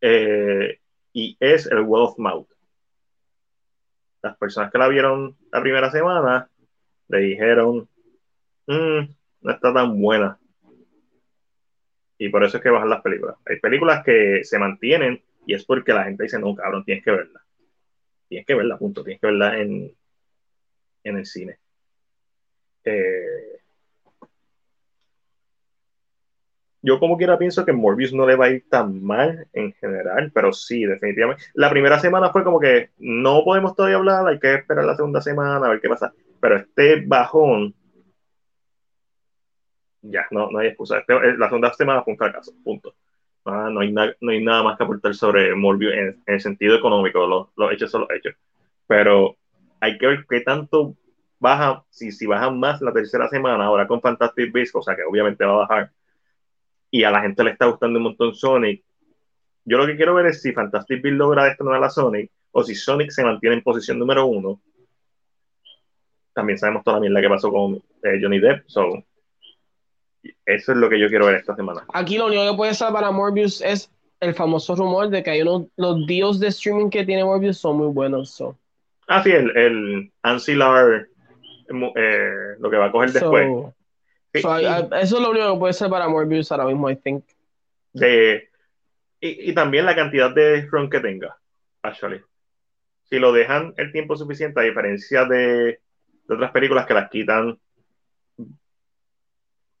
[0.00, 0.78] eh,
[1.12, 2.48] y es el word of mouth.
[4.22, 6.48] Las personas que la vieron la primera semana
[7.08, 7.88] le dijeron,
[8.66, 9.08] "Mm,
[9.40, 10.38] no está tan buena.
[12.18, 13.36] Y por eso es que bajan las películas.
[13.46, 17.12] Hay películas que se mantienen y es porque la gente dice, no, cabrón, tienes que
[17.12, 17.44] verla.
[18.28, 19.04] Tienes que verla, punto.
[19.04, 19.96] Tienes que verla en,
[21.04, 21.58] en el cine.
[22.88, 23.60] Eh,
[26.80, 30.30] yo como quiera pienso que Morbius no le va a ir tan mal en general,
[30.32, 31.42] pero sí, definitivamente.
[31.54, 35.20] La primera semana fue como que no podemos todavía hablar, hay que esperar la segunda
[35.20, 36.12] semana a ver qué pasa.
[36.40, 37.74] Pero este bajón,
[40.02, 40.98] ya, no, no hay excusa.
[40.98, 42.94] Este- la segunda semana fue un fracaso, punto.
[43.44, 46.40] Ah, no, hay na- no hay nada más que aportar sobre Morbius en, en el
[46.40, 48.34] sentido económico, los, los hechos son los hechos.
[48.86, 49.36] Pero
[49.80, 50.94] hay que ver qué tanto
[51.38, 55.02] baja, si, si baja más la tercera semana, ahora con Fantastic Beasts, o sea que
[55.02, 55.92] obviamente va a bajar,
[56.90, 58.82] y a la gente le está gustando un montón Sonic.
[59.64, 62.74] Yo lo que quiero ver es si Fantastic Beasts logra destronar a Sonic, o si
[62.74, 64.60] Sonic se mantiene en posición número uno.
[66.32, 69.02] También sabemos toda la mierda que pasó con eh, Johnny Depp, so
[70.44, 71.84] eso es lo que yo quiero ver esta semana.
[71.92, 73.90] Aquí lo único que puede ser para Morbius es
[74.20, 77.76] el famoso rumor de que hay unos, los deals de streaming que tiene Morbius son
[77.76, 78.30] muy buenos.
[78.30, 78.56] So,
[79.08, 81.08] Ah, sí, el, el ancillar,
[81.68, 83.46] eh, lo que va a coger después.
[83.46, 83.74] so-
[84.34, 86.66] Sí, so, y- I- I- eso es lo único que puede ser para Morbius ahora
[86.66, 87.24] mismo, I think.
[87.94, 88.48] de,
[89.20, 91.36] y, y también la cantidad de run que tenga,
[91.82, 92.20] actually.
[93.04, 95.80] Si lo dejan el tiempo suficiente, a diferencia de,
[96.26, 97.58] de otras películas que las quitan,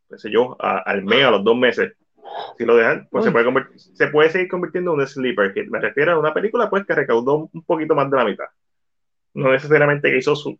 [0.08, 1.92] qué sé yo, a- al mes, a los dos meses.
[2.56, 5.68] Si lo dejan, pues se puede, convert- se puede seguir convirtiendo en un sleeper hit.
[5.68, 8.46] Me refiero a una película pues que recaudó un poquito más de la mitad.
[9.34, 10.58] No necesariamente que hizo, su,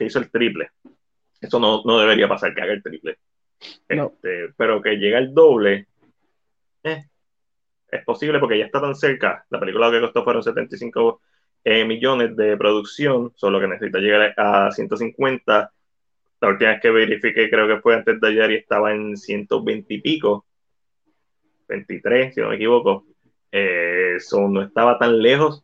[0.00, 0.70] que hizo el triple.
[1.38, 3.18] Eso no, no debería pasar, que haga el triple.
[3.90, 4.06] No.
[4.14, 5.88] Este, pero que llegue al doble,
[6.82, 7.04] eh,
[7.90, 9.44] es posible porque ya está tan cerca.
[9.50, 11.20] La película que costó fueron 75
[11.64, 15.70] eh, millones de producción, solo que necesita llegar a 150.
[16.40, 19.92] La última vez que verifiqué, creo que fue antes de ayer y estaba en 120
[19.92, 20.46] y pico,
[21.68, 23.04] 23, si no me equivoco.
[23.52, 25.62] Eh, so, no estaba tan lejos,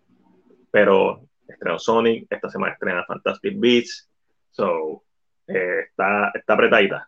[0.71, 4.11] pero estrenó Sonic, esta semana estrena Fantastic Beasts,
[4.57, 5.05] so
[5.47, 7.07] eh, está, está apretadita.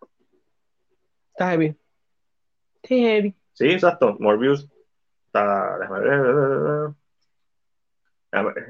[1.30, 1.74] Está heavy.
[2.82, 3.34] Está heavy.
[3.54, 4.16] Sí, exacto.
[4.20, 4.68] Morbius
[5.26, 5.78] está.
[5.78, 6.94] déjame ver.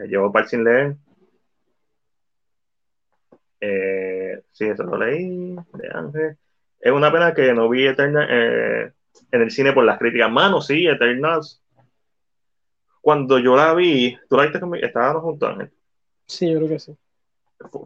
[0.09, 0.97] llevo par sin leer.
[3.61, 5.57] Eh, sí, eso lo leí.
[5.75, 6.39] De Ángel.
[6.81, 8.93] Es una pena que no vi Eternal eh,
[9.33, 10.31] en el cine por las críticas.
[10.31, 11.61] Mano, sí, Eternals.
[13.01, 15.73] Cuando yo la vi, tú la viste conmigo, estábamos juntos, Ángel.
[16.27, 16.97] Sí, yo creo que sí.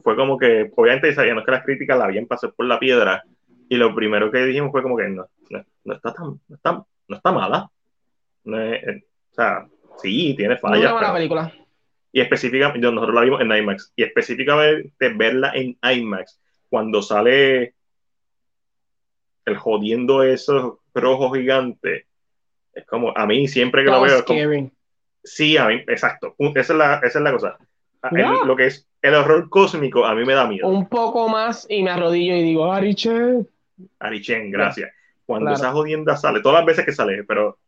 [0.02, 3.22] Fue, como que, obviamente sabíamos que las críticas la habían pasado por la piedra.
[3.68, 5.26] Y lo primero que dijimos fue como que no,
[5.84, 7.70] no, está tan, no está, no está mala.
[8.44, 9.66] Eh, o sea,
[9.98, 10.92] sí, tiene fallas.
[10.92, 11.52] No película.
[12.12, 13.92] Y específicamente, nosotros la vimos en IMAX.
[13.96, 16.38] Y específicamente verla en IMAX,
[16.68, 17.74] cuando sale
[19.46, 22.04] el jodiendo esos rojos gigantes,
[22.74, 24.24] es como, a mí siempre que lo veo.
[25.24, 26.34] sí, a mí, exacto.
[26.38, 27.58] Esa es la, esa es la cosa.
[28.10, 30.68] Lo que es el horror cósmico, a mí me da miedo.
[30.68, 33.48] Un poco más y me arrodillo y digo, Arichen.
[33.98, 34.90] Arichen, gracias.
[35.26, 37.58] Cuando esa jodienda sale, todas las veces que sale, pero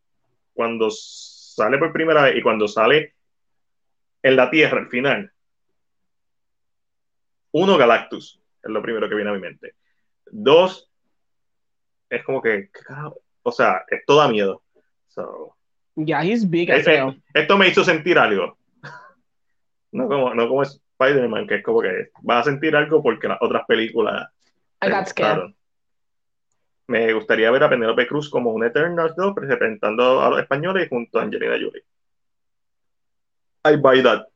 [0.53, 3.15] cuando sale por primera vez y cuando sale
[4.23, 5.33] en la Tierra al final,
[7.53, 9.75] uno, Galactus, es lo primero que viene a mi mente.
[10.31, 10.91] Dos,
[12.11, 12.71] es como que,
[13.43, 14.63] o sea, esto da miedo.
[15.09, 15.55] So,
[15.95, 18.57] yeah, he's big esto me hizo sentir algo.
[19.95, 23.39] No como, no como Spider-Man, que es como que vas a sentir algo porque las
[23.41, 24.29] otras películas.
[24.83, 25.55] I got scared
[26.87, 31.19] me gustaría ver a Penélope Cruz como un Eternal 2 representando a los españoles junto
[31.19, 31.85] a Angelina Jolie.
[33.65, 34.27] I buy that.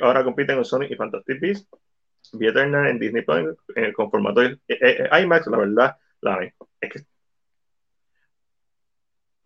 [0.00, 1.68] Ahora compiten en Sonic y Fantastic Beasts.
[2.32, 3.56] Vi Eternal en Disney Plus
[3.94, 7.06] con formato de, eh, eh, IMAX, la verdad, la es que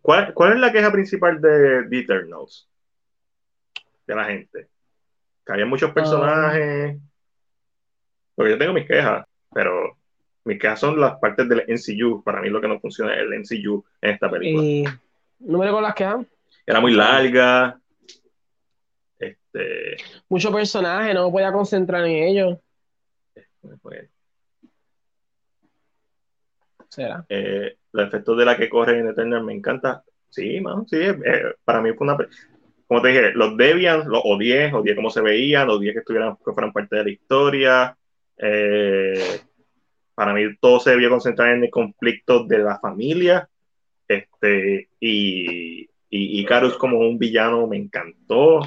[0.01, 2.67] ¿Cuál, ¿Cuál, es la queja principal de The Eternals?
[4.11, 4.67] De la gente.
[5.45, 6.97] Que había muchos personajes.
[8.35, 9.97] Porque yo tengo mis quejas, pero
[10.43, 12.21] mis quejas son las partes del MCU.
[12.21, 14.65] Para mí lo que no funciona es el MCU en esta película.
[14.65, 14.83] ¿Y
[15.39, 16.25] número con las quejas?
[16.65, 17.79] Era muy larga.
[19.17, 19.95] Este...
[20.27, 22.59] Mucho personaje, no me podía concentrar en ellos.
[26.89, 27.25] ¿Será?
[27.29, 30.03] Eh, los efectos de la que corre en Eternal me encanta.
[30.29, 30.97] Sí, man, sí.
[30.97, 32.17] Eh, para mí fue una.
[32.91, 36.51] Como te dije, los Debian, los odié, odié cómo se veían, odié que estuvieran, que
[36.51, 37.97] fueran parte de la historia.
[38.35, 39.39] Eh,
[40.13, 43.47] para mí todo se debió concentrar en el conflicto de la familia.
[44.05, 46.45] Este, y, y,
[46.77, 48.59] como un villano me encantó.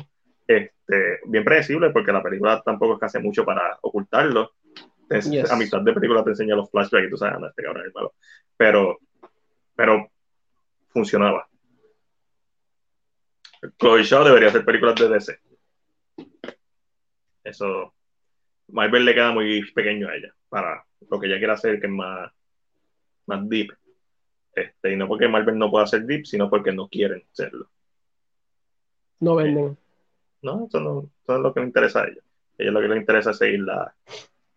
[0.47, 4.53] Este, bien predecible porque la película tampoco es que hace mucho para ocultarlo.
[5.51, 8.15] A mitad de película te enseña los flashbacks y tú sabes, este cabrón es malo.
[8.57, 9.01] Pero,
[9.77, 10.09] pero
[10.89, 11.47] funcionaba.
[13.79, 15.39] Chloe Shaw debería hacer películas de DC.
[17.45, 17.93] Eso,
[18.69, 21.93] Marvel le queda muy pequeño a ella para lo que ella quiere hacer, que es
[21.93, 22.31] más,
[23.27, 23.73] más deep.
[24.55, 27.69] Este, y no porque Marvel no pueda ser deep, sino porque no quieren serlo.
[29.21, 29.77] No venden.
[30.43, 32.21] no, eso no, es lo que le interesa a ella.
[32.21, 33.95] A ella lo que le interesa es seguir la,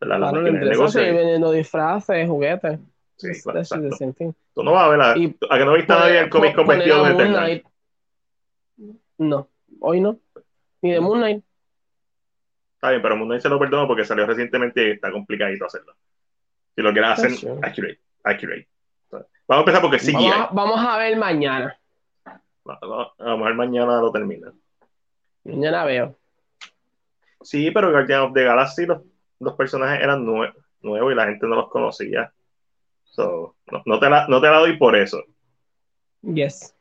[0.02, 1.02] la, la máquina de negocio.
[1.02, 2.80] Seguir vendiendo disfraces, juguetes.
[3.16, 3.62] Sí, claro,
[4.54, 6.68] Tú no vas a ver la, a que no viste a nadie en cómic con
[6.68, 7.64] vestido de
[9.18, 9.50] No,
[9.80, 10.20] hoy no.
[10.82, 11.44] Ni de Moon Knight.
[12.76, 15.94] Está bien, pero Moon Knight se lo perdono porque salió recientemente y está complicadito hacerlo.
[16.76, 17.32] Si lo quieres hacer,
[17.64, 18.68] accurate, accurate.
[19.12, 20.14] Vamos a empezar porque sí.
[20.14, 21.80] Vamos, vamos a ver mañana.
[22.64, 24.52] Vamos a ver mañana lo termina.
[25.44, 26.16] Mañana veo.
[27.42, 29.02] Sí, pero Guardian of the Galaxy los,
[29.40, 32.32] los personajes eran nuevos y la gente no los conocía.
[33.06, 35.24] So, no, te la, no te la doy por eso.
[36.22, 36.76] Yes.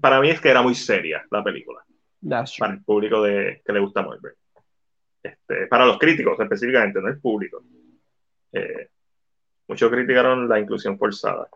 [0.00, 1.84] Para mí es que era muy seria la película.
[2.58, 4.34] Para el público de, que le gusta Marvel.
[5.22, 7.62] Este, para los críticos específicamente, no el público.
[8.52, 8.88] Eh,
[9.68, 11.48] muchos criticaron la inclusión forzada.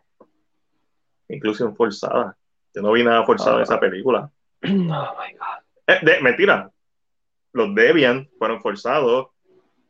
[1.28, 2.36] Inclusión forzada.
[2.74, 3.80] Yo no vi nada forzado en esa ah.
[3.80, 4.30] película.
[4.62, 5.60] Oh my God.
[5.86, 6.70] Eh, mentira.
[7.52, 9.28] Los Debian fueron forzados.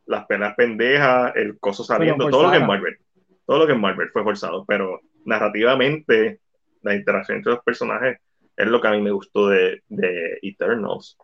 [0.07, 2.99] Las penas pendejas, el coso saliendo, todo lo que es Marvel.
[3.47, 4.65] Todo lo que es Marvel fue forzado.
[4.65, 6.41] Pero narrativamente,
[6.83, 8.19] la interacción entre los personajes
[8.57, 11.17] es lo que a mí me gustó de, de Eternals.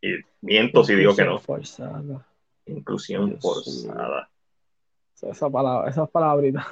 [0.00, 1.38] Y miento si digo que no.
[1.38, 2.26] Forzada.
[2.66, 4.30] Inclusión forzada.
[5.22, 6.66] Esa palabra, esas palabritas.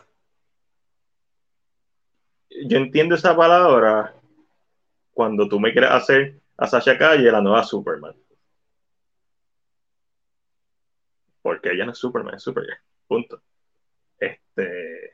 [2.67, 4.15] Yo entiendo esa palabra
[5.13, 8.15] cuando tú me quieres hacer a Sasha Calle la nueva Superman.
[11.43, 12.79] Porque ella no es Superman, es Superman.
[13.07, 13.43] Punto.
[14.19, 15.13] Este.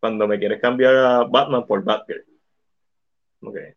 [0.00, 2.24] Cuando me quieres cambiar a Batman por Batgirl.
[3.40, 3.72] Okay.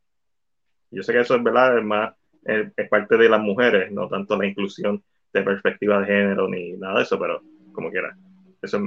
[0.92, 2.14] Yo sé que eso es verdad, es más,
[2.44, 6.98] es parte de las mujeres, no tanto la inclusión de perspectiva de género ni nada
[6.98, 7.42] de eso, pero
[7.72, 8.18] como quiera.
[8.62, 8.80] Eso,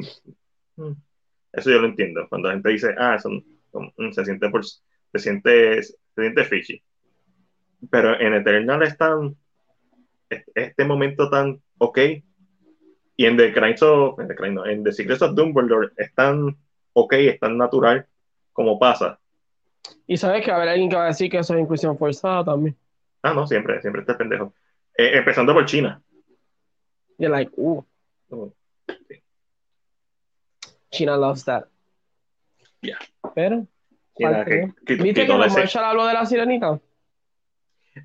[1.52, 2.26] eso yo lo entiendo.
[2.28, 6.82] Cuando la gente dice, ah, eso, mm, se siente por, se siente se siente fishy.
[7.90, 9.36] Pero en Eternal están
[10.54, 11.98] este momento tan ok.
[13.16, 16.56] Y en The Crimes of, en The, no, en The Secrets of Dumbledore es tan
[16.92, 18.06] ok, es tan natural
[18.52, 19.18] como pasa.
[20.06, 21.96] Y sabes que va a haber alguien que va a decir que eso es inclusión
[21.96, 22.76] forzada también.
[23.22, 24.52] Ah, no, siempre, siempre está pendejo.
[24.96, 26.02] Eh, empezando por China.
[27.18, 27.82] You're like, uh.
[28.30, 28.52] Oh,
[29.08, 29.22] sí.
[30.90, 31.64] China loves that.
[32.80, 32.98] Yeah.
[33.34, 33.66] Pero.
[34.16, 36.80] que, que, ¿Viste que, que Marshall habló de la sirenita?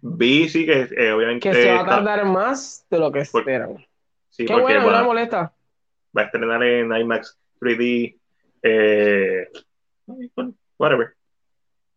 [0.01, 1.49] Vi, sí, que eh, obviamente.
[1.49, 3.85] Que se va a tardar más de lo que esperan.
[4.29, 5.53] Sí, Qué bueno, no me molesta.
[6.15, 8.17] Va a estrenar en IMAX 3D.
[8.61, 9.47] Eh,
[10.77, 11.16] whatever.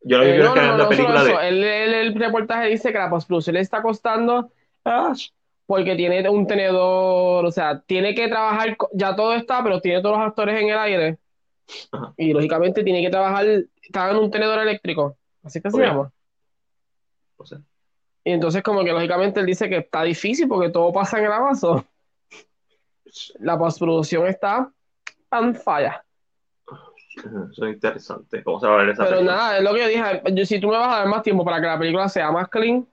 [0.03, 1.49] Yo lo eh, no, no, no, la película de.
[1.49, 4.51] El, el, el, reportaje dice que la postproducción le está costando.
[5.67, 10.19] porque tiene un tenedor, o sea, tiene que trabajar, ya todo está, pero tiene todos
[10.19, 11.19] los actores en el aire.
[11.93, 12.13] Ajá.
[12.17, 13.47] Y lógicamente tiene que trabajar,
[13.81, 15.17] está en un tenedor eléctrico.
[15.43, 16.11] Así que se llama.
[17.37, 17.59] O sea.
[18.25, 21.33] Y entonces como que lógicamente él dice que está difícil porque todo pasa en el
[21.33, 21.85] avanzo.
[23.39, 24.71] La postproducción está
[25.33, 26.05] en falla.
[27.17, 28.43] Eso es interesante.
[28.43, 29.37] ¿Cómo se va a ver esa Pero película?
[29.37, 30.23] nada, es lo que yo dije.
[30.33, 32.49] Yo, si tú me vas a dar más tiempo para que la película sea más
[32.49, 32.87] clean.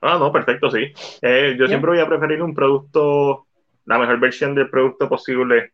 [0.00, 0.92] Ah, no, perfecto, sí.
[1.22, 3.46] Eh, yo siempre voy a preferir un producto,
[3.86, 5.72] la mejor versión del producto posible.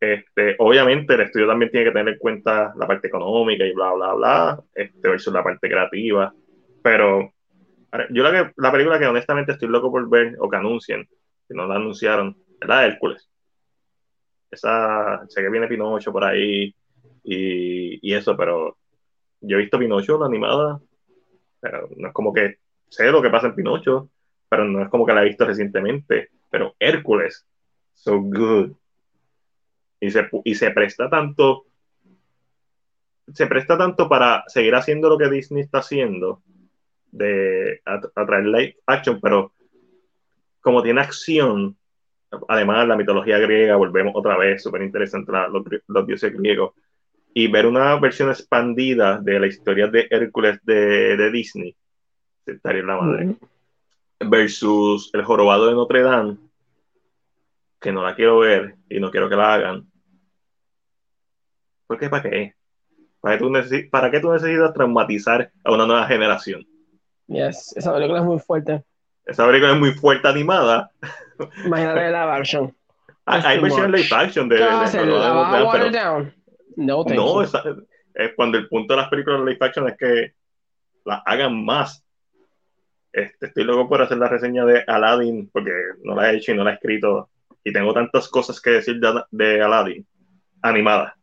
[0.00, 3.92] Este, obviamente el estudio también tiene que tener en cuenta la parte económica y bla,
[3.92, 6.34] bla, bla, este, versus la parte creativa.
[6.82, 7.32] Pero
[8.10, 11.06] yo la, que, la película que honestamente estoy loco por ver o que anuncien,
[11.48, 13.28] que no la anunciaron, es la de Hércules.
[14.50, 16.74] Esa, sé que viene Pinocho por ahí
[17.24, 18.76] y, y eso, pero
[19.40, 20.80] yo he visto Pinocho, la animada,
[21.60, 22.58] pero no es como que
[22.88, 24.10] sé lo que pasa en Pinocho,
[24.48, 26.30] pero no es como que la he visto recientemente.
[26.50, 27.46] Pero Hércules,
[27.94, 28.72] so good.
[30.00, 31.64] Y se, y se presta tanto,
[33.32, 36.42] se presta tanto para seguir haciendo lo que Disney está haciendo,
[37.12, 39.52] de atraer live action, pero
[40.60, 41.76] como tiene acción,
[42.48, 46.72] además la mitología griega, volvemos otra vez, súper interesante los, los dioses griegos,
[47.34, 51.74] y ver una versión expandida de la historia de Hércules de, de Disney,
[52.46, 53.36] estaría en la madre,
[54.20, 56.36] versus El Jorobado de Notre Dame,
[57.80, 59.86] que no la quiero ver y no quiero que la hagan.
[61.86, 62.08] ¿Por qué?
[62.08, 62.54] ¿Para qué?
[63.20, 66.66] ¿Para qué tú, neces ¿Para qué tú necesitas traumatizar a una nueva generación?
[67.26, 68.82] Yes, esa película es muy fuerte.
[69.24, 70.90] Esa película es muy fuerte animada.
[71.64, 72.74] Imagínate la versión.
[73.24, 75.06] Hay versión live action de, ¿Qué de, a hacer?
[75.06, 76.32] de,
[76.76, 77.62] No, esa,
[78.14, 80.34] es cuando el punto de las películas live action es que
[81.04, 82.04] las hagan más.
[83.12, 85.72] Este, estoy loco por hacer la reseña de Aladdin porque
[86.02, 87.30] no la he hecho y no la he escrito.
[87.64, 90.06] Y tengo tantas cosas que decir de, de Aladdin.
[90.62, 91.16] Animada.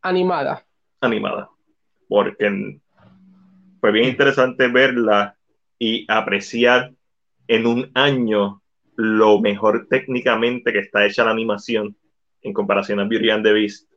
[0.00, 0.64] Animada.
[1.00, 1.50] animada.
[2.08, 2.80] Porque
[3.80, 5.36] fue bien interesante verla
[5.78, 6.92] y apreciar
[7.48, 8.62] en un año
[8.96, 11.96] lo mejor técnicamente que está hecha la animación
[12.42, 13.88] en comparación a Beauty and the Beast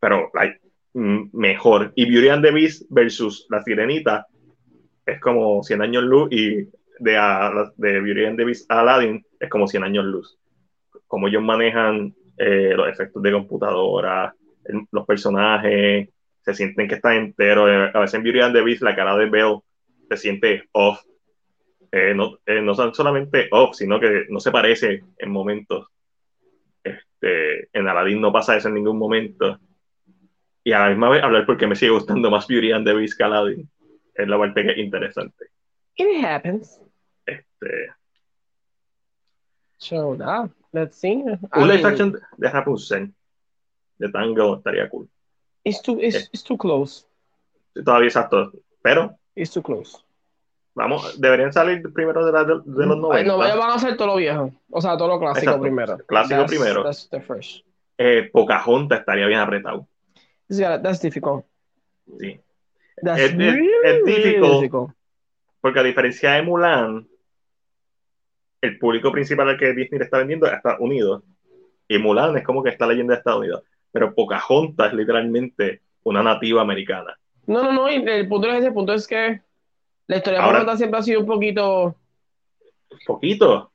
[0.00, 0.58] pero like,
[0.94, 4.26] mejor y Beauty and the Beast versus La Sirenita
[5.06, 6.68] es como 100 años luz y
[6.98, 10.38] de, a, de Beauty and the Beast a Aladdin es como 100 años luz.
[11.06, 14.34] Como ellos manejan eh, los efectos de computadora,
[14.64, 16.08] el, los personajes,
[16.42, 17.68] se sienten que están enteros.
[17.94, 19.60] A veces en Beauty and the Beast la cara de Belle
[20.08, 21.00] se siente off.
[21.92, 25.88] Eh, no, eh, no solamente off, sino que no se parece en momentos.
[27.20, 29.58] Este, en Aladdin no pasa eso en ningún momento.
[30.64, 33.16] Y a la misma vez hablar porque me sigue gustando más Beauty and the Beast
[33.16, 33.68] que Aladdin
[34.14, 35.46] es la parte que es interesante.
[35.96, 36.80] It happens.
[37.26, 37.92] Este.
[39.78, 41.22] So, nah, let's see.
[41.54, 43.12] Un live action de Rapunzel,
[43.98, 45.08] de Tango, estaría cool.
[45.64, 46.28] It's too, it's, Eh.
[46.32, 47.06] it's too close.
[47.74, 48.52] Todavía exacto.
[48.82, 50.02] Pero, It's too close.
[50.82, 53.16] Vamos, deberían salir primero de, la, de, de los 90.
[53.16, 54.52] Ay, no, van a hacer todo lo viejo.
[54.70, 55.62] O sea, todo lo clásico Exacto.
[55.62, 55.98] primero.
[56.06, 56.84] Clásico That's- primero.
[56.84, 57.64] That's the first.
[57.98, 59.86] Eh, Pocahontas estaría bien apretado.
[60.48, 61.44] Yeah, that's difficult.
[62.18, 62.40] Sí.
[63.02, 64.52] That's Es- really, es difficult.
[64.60, 64.90] difficult.
[65.60, 67.06] Porque a diferencia de Mulan,
[68.60, 71.22] el público principal al que Disney le está vendiendo es Estados Unidos.
[71.88, 73.62] Y Mulan es como que está leyenda de Estados Unidos.
[73.92, 77.18] Pero Pocahontas es literalmente una nativa americana.
[77.46, 77.88] No, no, no.
[77.88, 78.66] El punto es ese.
[78.68, 79.40] El punto es que
[80.10, 81.94] la historia de Ahora- Pocahontas siempre ha sido un poquito.
[83.06, 83.70] Poquito.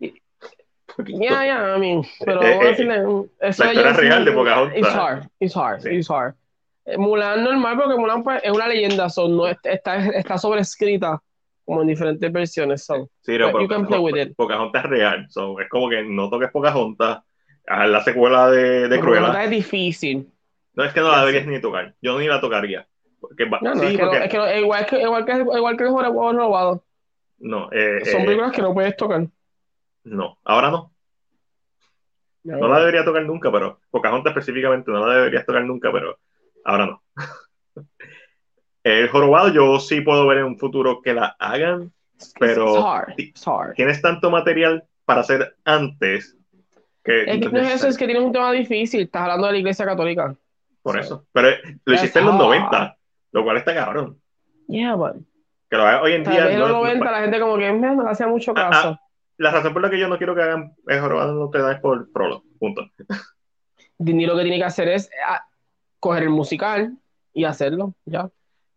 [0.95, 1.19] Poquito.
[1.19, 2.03] Yeah, yeah, I mean.
[2.23, 2.95] Pero Eh, vamos a eh, decirle,
[3.39, 4.77] eso la historia real de Pocahontas.
[4.77, 5.89] It's hard, it's hard, Sí.
[5.95, 6.33] it's hard.
[6.85, 11.21] Eh, Mulan normal porque Mulan pues, es una leyenda, so, no, es- está, está sobrescrita
[11.65, 12.85] como en diferentes versiones.
[12.85, 13.05] So.
[13.21, 14.35] Sí, pero But you can play with it.
[14.35, 15.25] Pocahontas es real.
[15.29, 17.23] So, es como que no toques Pocahontas.
[17.67, 19.21] A la secuela de, de Cruella.
[19.27, 20.27] Pocahontas es difícil.
[20.75, 21.95] No es que no la deberías ni tocar.
[21.99, 22.85] Yo ni la tocaría.
[23.27, 25.31] Porque va- No, no, sí, es que, no- es que no- igual que igual que
[25.33, 26.83] igual que el juego robado.
[27.39, 29.27] no, eh, Son eh, películas que no puedes tocar.
[30.03, 30.91] no, ahora no.
[32.43, 36.19] No la debería tocar nunca, pero Pocahontas específicamente no la deberías tocar nunca, pero
[36.63, 37.01] ahora no.
[38.83, 41.91] El jorobado yo sí puedo ver en un futuro que la hagan.
[42.39, 43.13] pero- It's hard.
[43.17, 43.73] It's hard.
[43.73, 46.37] Tienes tanto material para hacer antes
[47.03, 49.01] que Es que no es eso, es que tienes un tema difícil.
[49.01, 50.35] Estás hablando de la iglesia católica.
[50.83, 51.25] por eso.
[51.33, 51.49] Pero
[51.83, 52.41] lo hiciste en los hard.
[52.43, 52.97] 90,
[53.35, 54.17] lo cual está cabrón.
[54.67, 55.17] Yeah, but.
[55.69, 56.49] Que lo hoy en día.
[56.51, 58.99] en los no- 90 la gente como que "Me, no le hacía mucho Ah, caso.
[59.37, 61.73] la razón por la que yo no quiero que hagan el jorobado no te da
[61.73, 62.43] es por prolo.
[62.57, 62.89] Punto.
[63.97, 65.45] Disney lo que tiene que hacer es ah,
[65.99, 66.97] coger el musical
[67.33, 68.29] y hacerlo, ya.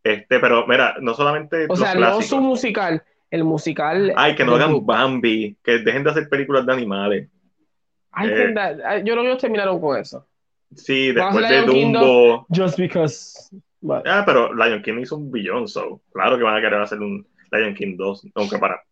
[0.03, 4.13] Este, pero mira, no solamente O los sea, no su musical, el musical.
[4.17, 4.85] Ay, que no hagan.
[4.85, 7.29] Bambi, que dejen de hacer películas de animales.
[8.17, 8.35] I eh.
[8.37, 10.27] think that- I- yo creo que ellos terminaron con eso.
[10.75, 12.47] Sí, después de Dumbo.
[12.55, 13.51] Just because.
[14.07, 17.27] Ah, pero Lion King hizo un billón, so claro que van a querer hacer un
[17.53, 18.83] Lion King 2, aunque para.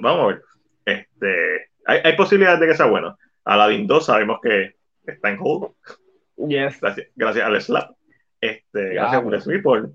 [0.00, 0.42] Vamos a ver.
[0.84, 3.16] Este, hay, hay posibilidades de que sea bueno.
[3.44, 5.72] Aladdin 2 sabemos que está en hold,
[6.48, 6.80] yes.
[6.80, 7.90] gracias, gracias al slap.
[8.40, 9.24] Este, Ya, gracias.
[9.24, 9.90] Will Smith por,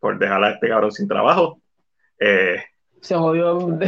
[0.00, 1.60] por dejar a este cabrón sin trabajo.
[2.18, 2.62] Eh,
[3.00, 3.58] Se jodió.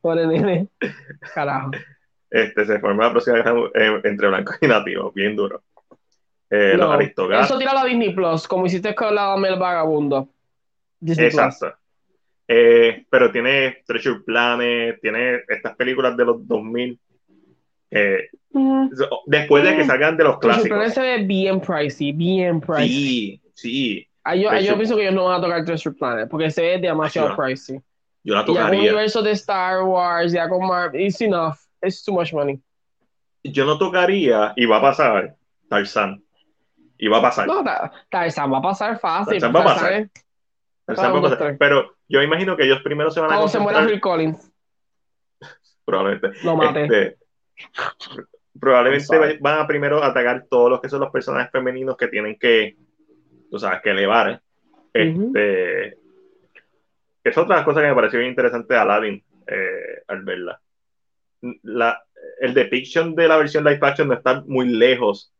[0.00, 0.68] Por el nene.
[1.34, 1.70] Carajo.
[2.30, 5.62] este, se formó la próxima guerra entre blancos y nativos, bien duro.
[6.50, 7.44] Eh, No, los.
[7.44, 10.28] Eso tira a Disney Plus, como hiciste con la Mel Vagabundo.
[11.00, 11.40] Disney Plus.
[11.42, 11.76] Exacto.
[12.46, 16.98] Eh, pero tiene Treasure Planet, tiene estas películas de los 2000.
[17.96, 18.88] eh, Mm.
[19.26, 19.86] después de que Mm.
[19.86, 20.94] salgan de los Treasure Planet clásicos.
[20.94, 22.88] se ve bien pricey, bien pricey.
[22.88, 24.08] Sí, sí.
[24.24, 26.78] Ah, yo, yo pienso que ellos no van a tocar Treasure Planet porque se ve
[26.78, 27.36] demasiado no.
[27.36, 27.80] pricey.
[28.24, 28.80] Yo la ya con el tocaría.
[28.80, 31.54] universo de Star Wars, ya con Marvel, it's enough.
[31.82, 32.58] It's too much money.
[33.44, 35.36] Yo no tocaría y va a pasar
[35.68, 36.20] Tarzan.
[36.98, 37.46] Y va a pasar.
[37.46, 39.40] No, Ta- Tarzan va a pasar fácil.
[39.40, 40.08] Tarzan va a pasar.
[40.86, 41.56] Tarzan va a pasar.
[41.58, 43.84] Pero yo imagino que ellos primero se van a Cuando se muera.
[43.86, 44.50] Phil Collins,
[45.84, 46.32] Probablemente.
[46.44, 46.82] lo mate.
[46.84, 47.18] Este,
[48.58, 52.76] probablemente van a primero atacar todos los que son los personajes femeninos que tienen que,
[53.50, 54.40] tú sabes, que elevar.
[54.92, 55.98] Este,
[57.24, 60.60] Es otra cosa que me pareció bien interesante de Aladdin eh, al verla.
[61.62, 62.00] La,
[62.40, 65.32] el depiction de la versión live action no está muy lejos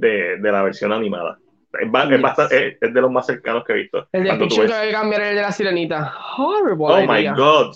[0.00, 1.38] de, de la versión animada.
[1.72, 4.08] Es, es bastante- es- es de los más cercanos que he visto.
[4.12, 6.14] el de Picture que ves- hay que cambiar el de la sirenita.
[6.38, 6.84] Horrible.
[6.88, 7.74] Oh my god.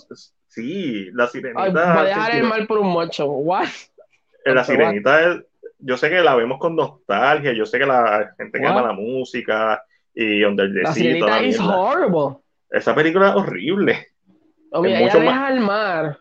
[0.48, 1.62] Sí, la sirenita.
[1.62, 3.26] Ay, va a dejar el mal por un mocho.
[3.26, 3.66] What?
[4.44, 4.64] La What?
[4.64, 5.42] sirenita es,
[5.78, 8.92] yo sé que la vemos con nostalgia, yo sé que la gente que ama la
[8.92, 9.82] música
[10.14, 11.76] y Under the La sirenita la mierda.
[11.76, 12.36] horrible.
[12.70, 14.08] Esa película es horrible.
[14.72, 16.18] O mira, Es ella mucho deja al mar.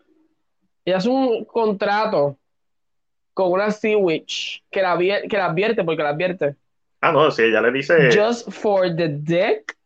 [0.84, 2.38] Ella hace un contrato
[3.34, 6.54] con una Sea Witch que la, que la advierte, porque la advierte.
[7.00, 9.76] Ah, no, sí, ella le dice, Just for the dick?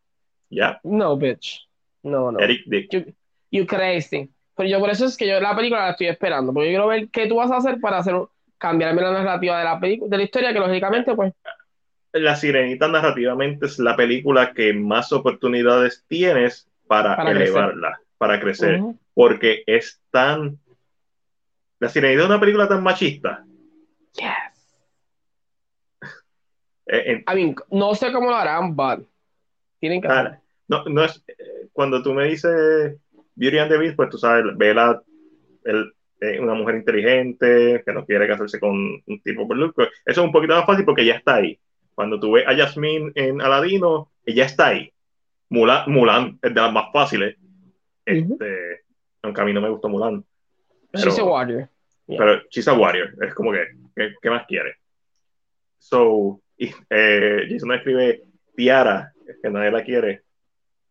[0.51, 1.67] ya, No, bitch.
[2.03, 2.39] No, no.
[2.39, 2.91] Eric Dick.
[2.93, 3.05] You,
[3.51, 4.31] you crazy.
[4.55, 6.87] Pero yo por eso es que yo la película la estoy esperando, porque yo quiero
[6.89, 8.15] ver qué tú vas a hacer para hacer
[8.59, 11.33] cambiarme la narrativa de la película, de la historia, que lógicamente, pues,
[12.13, 18.81] La Sirenita narrativamente es la película que más oportunidades tienes para, Para elevarla, para crecer,
[18.81, 18.99] ujú.
[19.15, 20.59] porque es tan...
[21.81, 23.45] La Sirenita es una película tan machista.
[24.15, 24.25] Yes.
[26.91, 29.07] Eh, en- I mean, no sé cómo lo harán, but
[29.79, 32.97] tienen que Ah, no, no es, eh, cuando tú me dices
[33.35, 35.03] Beauty and the Beast, pues tú sabes, Bella,
[35.65, 35.93] el,
[36.23, 38.71] eh, una mujer inteligente, que no quiere casarse con
[39.07, 41.59] un tipo por look, pues, eso es un poquito más fácil porque ya está ahí.
[41.95, 44.91] Cuando tú ves a Jasmine en Aladino, ella está ahí.
[45.51, 47.37] Mulan, Mulan es de las más fáciles.
[48.07, 48.81] Este,
[49.23, 50.25] aunque a mí no me gustó Mulan.
[50.99, 51.69] Pero, She's a warrior.
[52.07, 53.15] pero she's a warrior.
[53.23, 53.65] Es como que,
[53.95, 54.75] ¿qué, qué más quiere?
[55.79, 58.25] So, y, eh, Jason escribe
[58.57, 59.13] Tiara,
[59.43, 60.23] que nadie la quiere,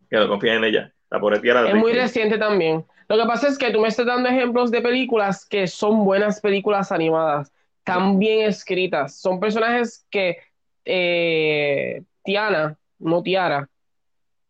[0.10, 0.94] que no confía en ella.
[1.10, 1.70] La pobre Tiara.
[1.70, 2.86] Es muy reciente también.
[3.08, 6.42] Lo que pasa es que tú me estás dando ejemplos de películas que son buenas
[6.42, 7.54] películas animadas,
[7.84, 9.18] tan bien escritas.
[9.18, 10.38] Son personajes que
[10.84, 13.70] eh, Tiana, no Tiara,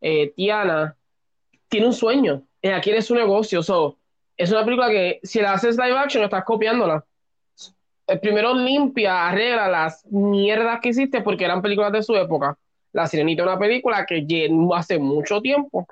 [0.01, 0.95] eh, Tiana
[1.67, 2.43] tiene un sueño.
[2.61, 3.61] Ella quiere su negocio.
[3.61, 3.99] So,
[4.37, 7.03] es una película que si la haces live action, estás copiándola.
[8.07, 12.57] Eh, Primero limpia, arregla las mierdas que hiciste porque eran películas de su época.
[12.93, 14.25] La Sirenita es una película que
[14.75, 15.87] hace mucho tiempo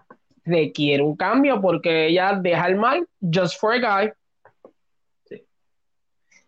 [0.45, 4.11] requiere un cambio porque ella deja el mal just for a guy.
[5.25, 5.43] Sí.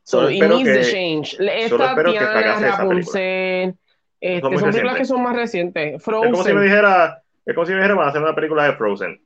[0.03, 1.37] So Solo it espero needs que- the change.
[1.39, 3.75] Esta Tiana, Rapunzel,
[4.21, 5.95] este, Son películas que son más recientes.
[5.95, 8.35] Es como si me Frozen, dijera, es como si me dijera, van a hacer una
[8.35, 9.21] película de Frozen.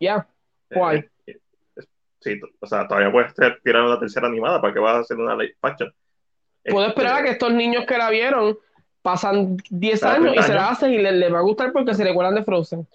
[0.00, 0.26] ya.
[0.70, 0.96] Why?
[0.96, 1.10] Eh, eh,
[2.22, 5.34] sí, o sea, todavía puedes tirar una tercera animada para que vas a hacer una
[5.36, 5.92] live action.
[6.64, 8.56] Puedo Este, esperar a que estos niños que la vieron
[9.02, 11.72] pasan 10 Cada años y 30 se la hacen y le, le va a gustar
[11.72, 12.86] porque se recuerdan de Frozen.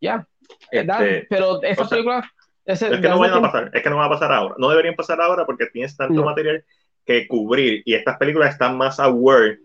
[0.00, 0.26] Ya,
[0.72, 1.06] ¿verdad?
[1.06, 2.32] Este, Pero esa o sea, película.
[2.64, 4.54] ese- es que no vayan a pasar, es que no va a pasar ahora.
[4.58, 6.24] No deberían pasar ahora porque tienes tanto No.
[6.24, 6.64] material
[7.06, 9.60] que cubrir y estas películas están más aware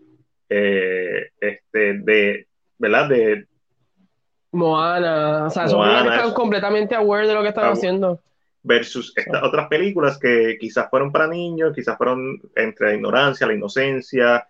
[0.48, 2.46] eh, este, de,
[2.78, 3.08] ¿verdad?
[3.08, 3.46] De,
[4.52, 7.72] Moana, o sea, son Moana películas que están es- completamente aware de lo que están
[7.72, 8.20] haciendo.
[8.64, 13.54] Versus estas otras películas que quizás fueron para niños, quizás fueron entre la ignorancia, la
[13.54, 14.48] inocencia,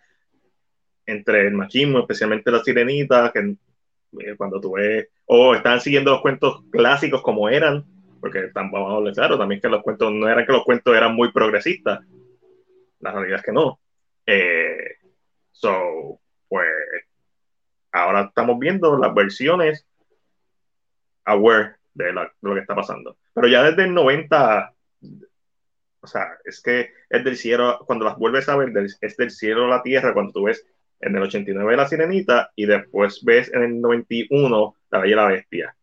[1.04, 3.56] entre el machismo, especialmente la sirenita, que
[4.20, 7.84] eh, cuando tú ves, o estaban siguiendo los cuentos clásicos como eran,
[8.20, 11.14] porque vamos a hablar claro, también que los cuentos no eran que los cuentos eran
[11.14, 12.00] muy progresistas,
[13.00, 13.80] la realidad es que no.
[14.26, 14.96] Eh,
[15.50, 16.68] so, pues
[17.90, 19.84] ahora estamos viendo las versiones
[21.24, 23.16] aware de, la- de lo que está pasando.
[23.32, 24.72] Pero ya desde el 90,
[26.00, 29.30] o sea, es que es del cielo, cuando las vuelves a ver, del- es del
[29.30, 30.66] cielo a la tierra, cuando tú ves
[31.00, 35.26] en el 89 La Sirenita y después ves en el 91 La Bella y la
[35.28, 35.76] Bestia.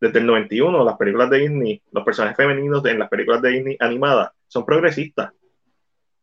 [0.00, 3.76] Desde el 91, las películas de Disney, los personajes femeninos en las películas de Disney
[3.80, 5.30] animadas son progresistas.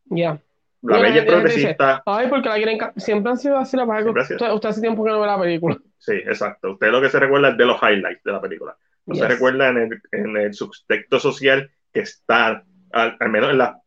[0.05, 0.39] Ya.
[0.81, 2.03] La Mira, Bella es progresista.
[2.05, 2.79] Ay, porque la quieren.
[2.95, 4.35] Siempre han sido así la sido.
[4.35, 5.77] Usted, usted hace tiempo que no ve la película.
[5.97, 6.71] Sí, exacto.
[6.73, 8.77] Usted lo que se recuerda es de los highlights de la película.
[9.05, 13.57] No se recuerda en el, en el subtexto social que está, al, al menos en,
[13.57, 13.81] la,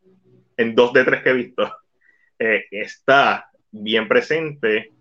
[0.57, 1.71] en dos de tres que he visto,
[2.39, 4.93] eh, está bien presente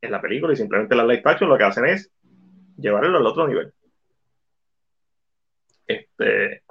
[0.00, 2.10] en la película y simplemente la live action lo que hacen es
[2.76, 3.72] llevarlo al otro nivel.
[5.86, 6.62] Este,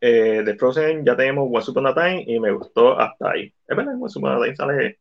[0.00, 3.52] eh, de Frozen ya tenemos Once Upon a Time y me gustó hasta ahí.
[3.66, 4.98] Es verdad, Once Upon a Time sale,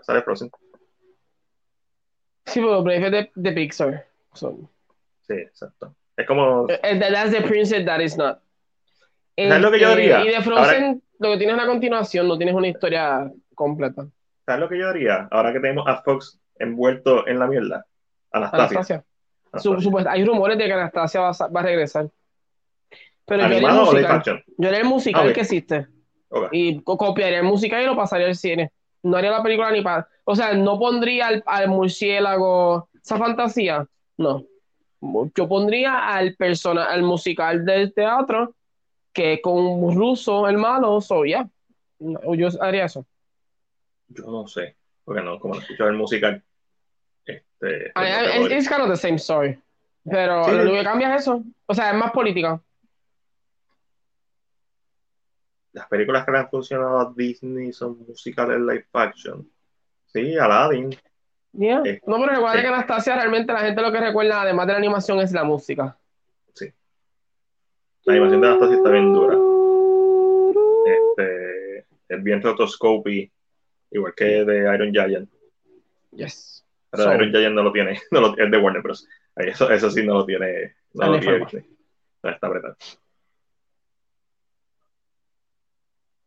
[0.00, 0.50] sale Frozen.
[2.46, 4.06] Sí, pero Brave es de, de Pixar.
[4.34, 4.58] So,
[5.26, 5.94] Sí, exacto.
[6.16, 8.40] Es como eh, that- that's the princess that is not.
[9.36, 10.24] ¿Sabes lo que yo Este, diría?
[10.24, 14.06] Y de Frozen, lo que tienes es la continuación, no tienes una historia completa.
[14.46, 15.26] ¿Sabes lo que yo haría?
[15.30, 17.84] Ahora que tenemos a Fox envuelto en la mierda.
[18.30, 19.04] Anastasia.
[19.52, 20.10] Anastasia.
[20.12, 22.08] Hay rumores de que Anastasia va, a sa- va a regresar.
[23.26, 24.44] Pero yo haría el ¿Animado o live musical.
[24.58, 25.86] Yo haría el musical Ah, que existe.
[26.52, 28.70] Y co- copiaría el musical y lo pasaría al cine.
[29.02, 30.06] No haría la película ni para.
[30.24, 33.86] O sea, no pondría al, al murciélago esa fantasía.
[34.16, 34.44] No.
[35.34, 38.54] Yo pondría al persona, al musical del teatro,
[39.12, 41.46] que con Russo, el malo, so ya.
[41.98, 43.04] No, Yo haría eso.
[44.08, 44.76] Yo no sé.
[45.04, 46.42] Porque no, como no escucho el musical.
[47.26, 49.58] Este, it's, it's kind of the same story.
[50.04, 50.50] Pero Sí.
[50.52, 51.42] lo único que cambia es eso.
[51.66, 52.60] O sea, es más política.
[55.72, 59.48] Las películas que le han funcionado a Disney son musicales live action.
[60.14, 60.90] Sí, Aladdin.
[61.52, 61.82] Yeah.
[61.84, 62.60] Eh, No, pero recuerda sí.
[62.62, 65.96] que Anastasia realmente la gente lo que recuerda, además de la animación, es la música.
[68.06, 69.34] La animación de Anastasia está bien dura.
[70.86, 73.32] Este, es bien rotoscopy.
[73.92, 75.30] Igual que de Iron Giant.
[76.10, 76.66] Yes.
[76.90, 77.98] Pero So- Iron Giant no lo tiene.
[78.10, 79.08] No lo, es de Warner Bros.
[79.36, 80.74] Eso, eso sí no lo tiene.
[80.92, 81.46] No lo tiene.
[82.22, 82.76] No, está apretado.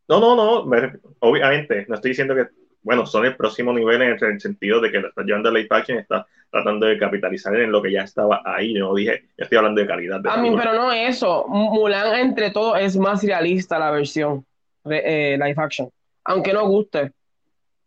[0.09, 0.65] No, no, no.
[0.65, 2.47] me- obviamente, no estoy diciendo que,
[2.87, 5.67] bueno, son el próximo nivel en el sentido de que lo está llevando a live
[5.69, 8.73] action y está tratando de capitalizar en lo que ya estaba ahí.
[8.73, 10.21] Yo no dije, yo estoy hablando de calidad.
[10.21, 11.45] De A mí, pero no eso.
[11.49, 14.45] Mulan, entre todo, es más realista la versión
[14.85, 15.89] de eh, live action.
[16.23, 17.11] Aunque no guste.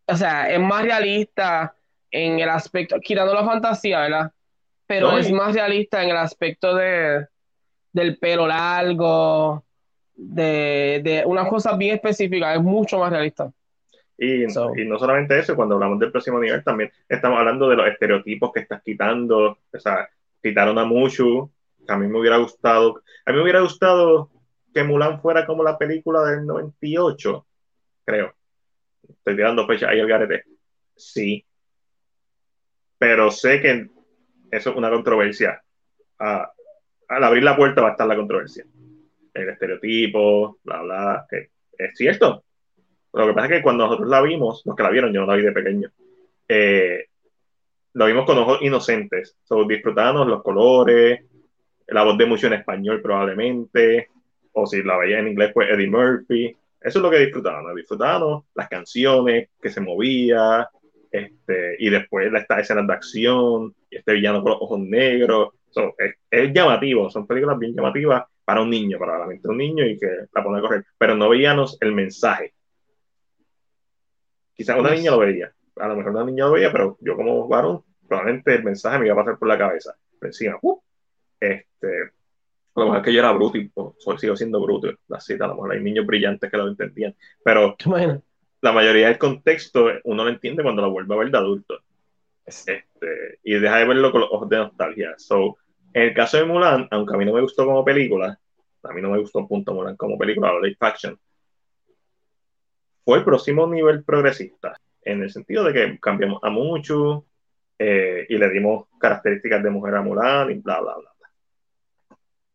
[0.06, 1.74] O sea, es más realista
[2.10, 4.30] en el aspecto, quitando la fantasía, ¿verdad?
[4.86, 7.26] Pero No, es y- más realista en el aspecto de,
[7.92, 9.64] del pelo largo,
[10.14, 12.56] de, de unas cosas bien específicas.
[12.56, 13.50] Es mucho más realista.
[14.23, 14.76] Y, So.
[14.76, 18.52] y no solamente eso, cuando hablamos del próximo nivel, también estamos hablando de los estereotipos
[18.52, 19.58] que estás quitando.
[19.73, 20.10] O sea,
[20.42, 21.50] quitaron a Mushu,
[21.86, 23.02] que a mí me hubiera gustado.
[23.24, 24.31] A mí me hubiera gustado
[24.74, 27.47] que Mulan fuera como la película del 98,
[28.05, 28.34] creo.
[29.08, 30.44] Estoy tirando fecha ahí al garete.
[30.94, 31.42] Sí.
[32.99, 33.89] Pero sé que
[34.50, 35.62] eso es una controversia.
[36.18, 36.52] Ah,
[37.08, 38.66] al abrir la puerta va a estar la controversia.
[39.32, 42.44] El estereotipo, bla, bla, que es cierto.
[43.12, 45.26] Lo que pasa es que cuando nosotros la vimos, los que la vieron, yo no
[45.26, 45.90] la vi de pequeño,
[46.48, 47.06] eh,
[47.94, 49.36] lo vimos con ojos inocentes.
[49.42, 51.24] So, disfrutábamos los colores,
[51.89, 54.08] la voz de mucho en español probablemente,
[54.52, 56.56] o si la veía en inglés, pues Eddie Murphy.
[56.80, 57.74] Eso es lo que disfrutábamos.
[57.74, 60.68] Disfrutábamos las canciones, que se movía,
[61.10, 65.50] este, y después estas escenas de acción, y este villano con los ojos negros.
[65.70, 69.52] So, es, es llamativo, son películas bien llamativas para un niño, para la mente de
[69.52, 70.84] un niño y que la pone a correr.
[70.97, 72.55] Pero no veíamos el mensaje.
[74.60, 77.48] Quizás una niña lo veía, a lo mejor una niña lo veía, pero yo como
[77.48, 79.97] varón, probablemente el mensaje me iba a pasar por la cabeza.
[80.18, 80.78] Por encima, ¡uh!
[81.40, 82.02] este,
[82.74, 85.47] a lo mejor es que yo era bruto y pues, sigo siendo bruto, así, a
[85.47, 88.20] lo mejor hay niños brillantes que lo entendían, pero ¿Te imaginas?
[88.60, 91.78] la mayoría del contexto uno lo entiende cuando lo vuelve a ver de adulto.
[92.44, 95.14] Este, y deja de verlo con los ojos de nostalgia.
[95.16, 95.56] So,
[95.94, 98.39] en el caso de Mulan, aunque a mí no me gustó como película,
[98.82, 101.18] a mí no me gustó punto Mulan como película, o live action,
[103.10, 107.24] fue el próximo nivel progresista, en el sentido de que cambiamos a mucho
[107.76, 111.28] eh, y le dimos características de mujer a Mulan y bla, bla, bla.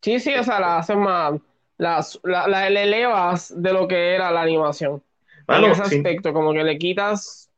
[0.02, 1.42] Sí, sí, o sea, la hacen más,
[1.78, 5.04] la, la, elevas de lo que era la animación.
[5.50, 7.52] en ese aspecto, como que le quitas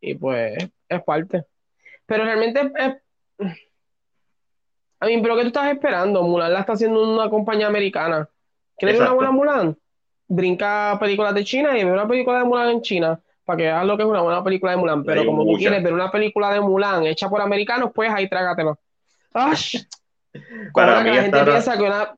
[0.00, 1.42] y pues es parte.
[2.06, 3.48] Pero realmente es...
[5.00, 6.22] A mí, pero ¿qué tú estás esperando?
[6.22, 8.28] Mulan la está haciendo una compañía americana.
[8.76, 9.76] ¿Quieres una buena Mulan?
[10.34, 13.84] Brinca películas de China y ve una película de Mulan en China para que veas
[13.84, 15.04] lo que es una buena película de Mulan.
[15.04, 18.78] Pero como tú quieres ver una película de Mulan hecha por americanos, pues ahí trágatelo.
[19.34, 19.76] ¡Ash!
[20.72, 22.14] Para mí la gente piensa que una...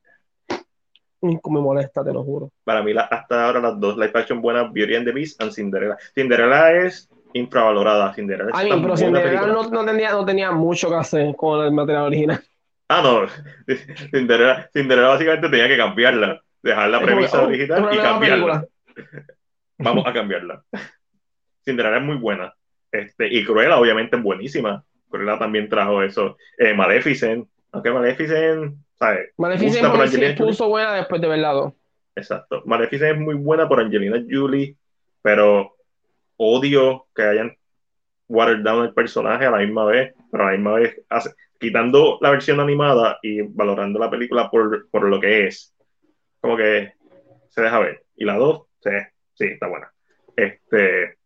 [1.23, 2.51] Me molesta, te lo juro.
[2.65, 5.97] Para mí, hasta ahora, las dos live action buenas, Beauty and the Beast y Cinderella.
[6.15, 8.13] Cinderella es infravalorada.
[8.13, 12.05] Cinderella es pero Cinderella no, no, tenía, no tenía mucho que hacer con el material
[12.05, 12.45] original.
[12.89, 13.27] Ah, no.
[14.13, 16.45] Cinderella, Cinderella básicamente tenía que cambiarla.
[16.65, 18.67] Dejar la premisa original y cambiarla.
[19.77, 20.65] Vamos a cambiarla.
[21.63, 22.55] Cinderella es muy buena.
[22.91, 24.83] Este, y Cruella, obviamente, es buenísima.
[25.11, 26.39] Cruella también trajo eso.
[26.57, 29.31] Eh, Maleficent, aunque Maleficent, ¿sabes?
[29.37, 31.71] Maleficent se puso buena después de verla
[32.17, 32.63] Exacto.
[32.65, 34.75] Maleficent es muy buena por Angelina Jolie,
[35.21, 35.77] pero
[36.39, 37.55] odio que hayan
[38.27, 40.99] watered down el personaje a la misma vez, pero a la misma vez
[41.61, 45.74] quitando la versión animada y valorando la película por, por, lo que es.
[46.45, 46.93] Como que
[47.49, 48.05] se deja ver.
[48.17, 48.91] Y la dos, sí,
[49.33, 49.91] sí, está buena.
[50.37, 51.17] Este.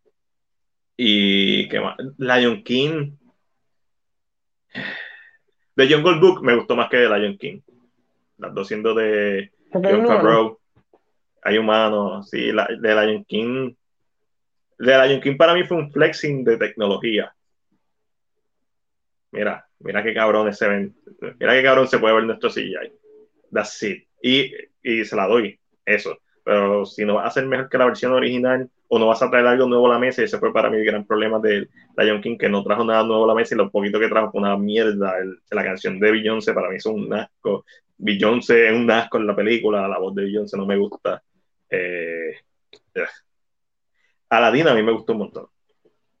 [0.95, 1.97] Y qué más.
[2.17, 3.17] Lion King.
[5.75, 7.59] The Jungle Book me gustó más que The Lion King.
[8.37, 10.57] Las dos siendo de John Favreau.
[11.41, 13.75] Hay humanos, sí, la, de Lion King.
[14.77, 17.35] De Lion King para mí fue un flexing de tecnología.
[19.31, 20.95] Mira, mira qué cabrones se ven.
[21.37, 22.93] Mira qué cabrón se puede ver nuestro CGI.
[23.51, 24.07] That's it.
[24.21, 26.17] Y, y se la doy, eso.
[26.43, 29.29] Pero si no va a ser mejor que la versión original, o no vas a
[29.29, 32.21] traer algo nuevo a la mesa, ese fue para mí el gran problema de Lion
[32.21, 34.41] King, que no trajo nada nuevo a la mesa y lo poquito que trajo fue
[34.41, 35.13] una mierda.
[35.51, 37.65] la canción de Beyoncé para mí es un asco.
[37.97, 41.21] Beyoncé es un asco en la película, la voz de Beyoncé no me gusta.
[41.69, 42.37] Eh,
[44.29, 45.47] Aladdin a mí me gustó un montón.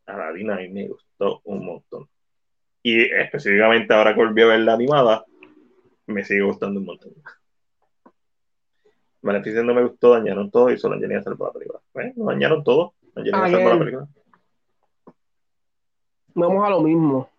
[0.05, 2.07] Aladdin a mí me gustó un montón.
[2.83, 5.25] Y específicamente ahora que volví a ver la animada,
[6.05, 7.13] me sigue gustando un montón.
[9.21, 11.79] Maleficent no me gustó, dañaron todo y solo Angelina salvó la película.
[11.93, 12.93] Bueno, dañaron todo.
[13.15, 14.07] Angelina salvó la película.
[16.33, 17.29] Vamos a lo mismo.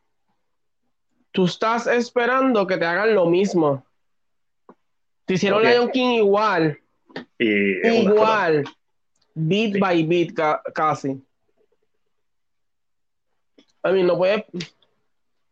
[1.32, 3.84] Tú estás esperando que te hagan lo mismo.
[5.24, 6.78] Te hicieron Lion King igual.
[7.38, 8.64] igual.
[9.34, 10.34] Beat by beat
[10.74, 11.22] casi.
[13.82, 14.44] A mí no puede.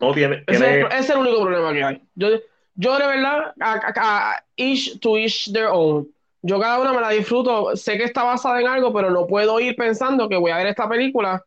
[0.00, 0.44] No tiene.
[0.46, 2.02] Ese, es, el único problema que hay.
[2.14, 2.28] Yo,
[2.74, 6.08] yo de verdad, a, each to each their own
[6.42, 7.76] yo cada una me la disfruto.
[7.76, 10.68] Sé que está basada en algo, pero no puedo ir pensando que voy a ver
[10.68, 11.42] esta película.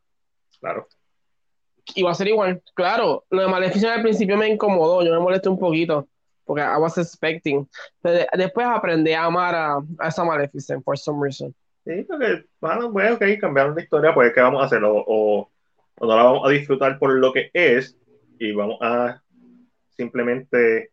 [0.59, 0.87] Claro.
[1.95, 2.61] Y va a ser igual.
[2.73, 6.07] Claro, lo de Maleficent al principio me incomodó, yo me molesté un poquito,
[6.45, 7.67] porque I was expecting.
[8.01, 11.53] Pero después aprendí a amar a, esa Maleficent, for some reason.
[11.85, 14.83] Sí, porque, bueno, pues, ok, cambiaron la historia, pues, ¿qué vamos a hacer?
[14.83, 15.49] O, o,
[15.99, 17.97] o no la vamos a disfrutar por lo que es,
[18.39, 19.21] y vamos a
[19.89, 20.91] simplemente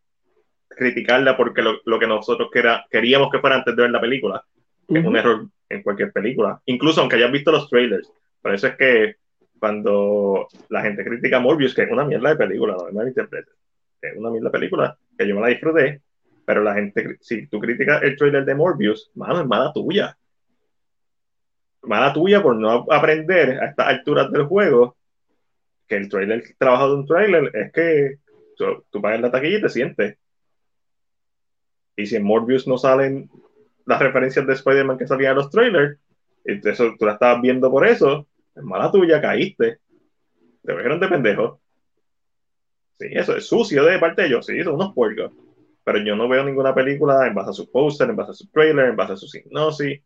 [0.69, 2.51] criticarla porque lo, lo que nosotros
[2.91, 4.45] queríamos que fuera antes de ver la película,
[4.89, 8.11] es un error en cualquier película, incluso aunque hayas visto los trailers.
[8.41, 9.17] Por eso es que
[9.59, 13.55] cuando la gente critica Morbius, que es una mierda de película, no me malinterpreten,
[14.01, 16.01] es una mierda de película, que yo me la disfruté,
[16.45, 20.17] pero la gente, si tú criticas el trailer de Morbius, mano, es mala tuya.
[21.83, 24.97] Mala tuya por no aprender a estas alturas del juego
[25.87, 28.17] que el trailer, el trabajo de un trailer es que
[28.57, 30.17] tú, tú pagas la taquilla y te sientes.
[31.99, 33.29] Y si en Morbius no salen
[33.85, 35.99] las referencias de Spider-Man que salían en los trailers,
[36.45, 39.79] y eso, tú la estabas viendo por eso, es mala tuya, caíste.
[40.63, 41.61] Te dijeron de pendejo.
[43.01, 45.33] Sí, eso es sucio de parte de ellos, sí, son unos puercos.
[45.83, 48.49] Pero yo no veo ninguna película en base a su póster, en base a su
[48.49, 50.01] trailer, en base a su hipnosis.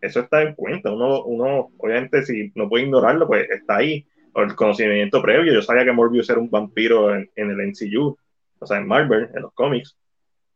[0.00, 0.90] Eso está en cuenta.
[0.90, 4.04] Uno, uno, obviamente, si no puede ignorarlo, pues está ahí.
[4.32, 5.52] O el conocimiento previo.
[5.52, 8.16] Yo sabía que Morbius era un vampiro en, en el NCU,
[8.58, 9.96] o sea, en Marvel, en los cómics.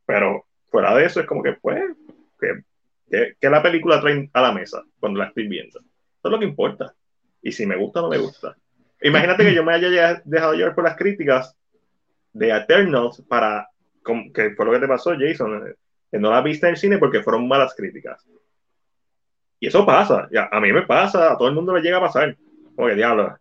[0.07, 1.83] Pero fuera de eso es como que, pues,
[2.41, 5.79] que, que, la película trae a la mesa cuando la estoy viendo.
[5.79, 6.95] Eso es lo que importa.
[7.43, 8.57] Y si me gusta o no me gusta.
[9.03, 11.55] Imagínate que yo me haya dejado llevar por las críticas
[12.33, 13.69] de Eternals para,
[14.35, 15.75] que fue lo que te pasó, Jason,
[16.13, 18.27] no la viste en el cine porque fueron malas críticas.
[19.59, 22.37] Y eso pasa, a mí me pasa, a todo el mundo le llega a pasar.
[22.75, 23.39] Como que diablo,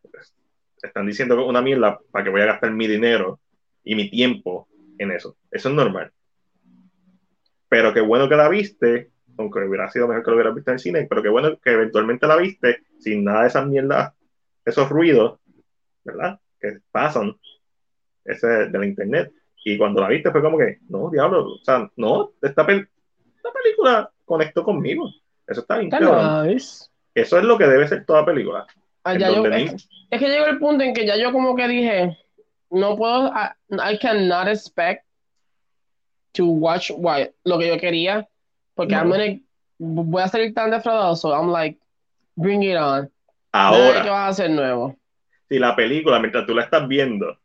[0.81, 3.39] están diciendo una mierda para que voy a gastar mi dinero
[3.83, 5.35] y mi tiempo en eso.
[5.51, 6.11] Eso es normal.
[7.69, 10.75] Pero qué bueno que la viste, aunque hubiera sido mejor que lo hubieras visto en
[10.75, 14.13] el cine, pero qué bueno que eventualmente la viste sin nada de esas mierdas,
[14.63, 15.39] esos ruidos,
[16.03, 16.39] ¿verdad?
[16.59, 17.35] Que pasan
[18.23, 19.31] ese de la internet.
[19.63, 24.63] Y cuando la viste fue como que, no, diablo, o sea, no, esta, película conectó
[24.63, 25.09] conmigo.
[25.47, 25.91] Eso está bien.
[27.15, 28.67] Eso es lo que debe ser toda película.
[29.03, 29.19] Ah, es,
[30.09, 32.17] que llegó el punto en que ya yo como que dije,
[32.71, 33.31] no puedo,
[33.69, 35.04] I, cannot expect
[36.35, 36.91] to watch
[37.43, 38.27] lo que yo quería,
[38.73, 39.41] porque
[39.77, 41.79] voy a salir tan defraudado, so I'm like,
[42.35, 43.09] bring it on.
[43.51, 44.03] Ahora.
[44.03, 44.95] ¿Qué vas a hacer nuevo?
[45.49, 47.37] Si la película, mientras tú la estás viendo,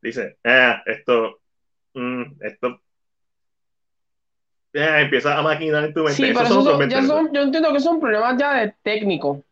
[0.00, 1.40] dice, ah, esto,
[1.94, 2.80] mm, esto
[4.76, 6.14] empieza a maquinar en tu mente.
[6.14, 9.42] Sí, pero eso yo entiendo que son problemas ya de técnico.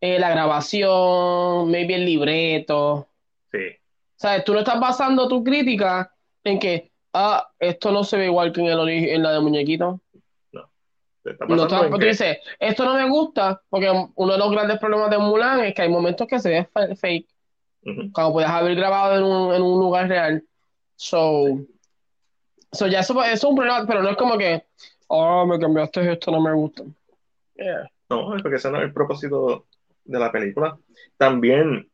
[0.00, 3.08] Eh, la grabación, maybe el libreto.
[3.50, 3.76] Sí.
[4.16, 4.44] ¿Sabes?
[4.44, 6.12] Tú no estás basando tu crítica
[6.44, 10.00] en que, ah, esto no se ve igual que en, el en la de muñequito.
[10.52, 10.68] No.
[11.48, 15.60] no tú dices, esto no me gusta, porque uno de los grandes problemas de Mulan
[15.60, 17.28] es que hay momentos que se ve fake.
[18.12, 20.44] Cuando puedes haber grabado en un, en un lugar real.
[20.96, 21.60] So,
[22.72, 24.64] so ya eso, es un problema, pero no es como que,
[25.06, 26.82] oh, me cambiaste esto, no me gusta.
[27.54, 27.88] Yeah.
[28.10, 29.66] No, porque ese no es el propósito
[30.04, 30.78] de la película.
[31.16, 31.88] También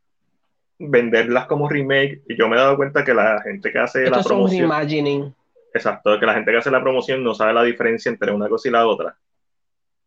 [0.89, 2.23] venderlas como remake.
[2.29, 4.71] Y yo me he dado cuenta que la gente que hace la promoción.
[4.71, 5.35] reimagining.
[5.75, 8.69] Exacto, que la gente que hace la promoción no sabe la diferencia entre una cosa
[8.69, 9.17] y la otra.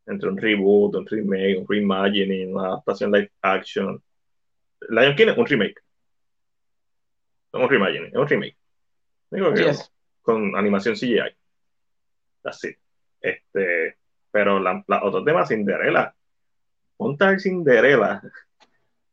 [0.05, 4.01] Entre un reboot, un remake, un reimagining, una adaptación live action.
[4.89, 5.81] Lion King es un remake.
[7.53, 8.57] No un reimagining, es un remake.
[9.31, 9.71] Digo que
[10.21, 11.35] con animación CGI.
[12.43, 12.75] Así.
[13.19, 13.97] Este,
[14.29, 16.13] pero la, la otro tema, Cinderella.
[16.97, 18.21] Ponta el Cinderella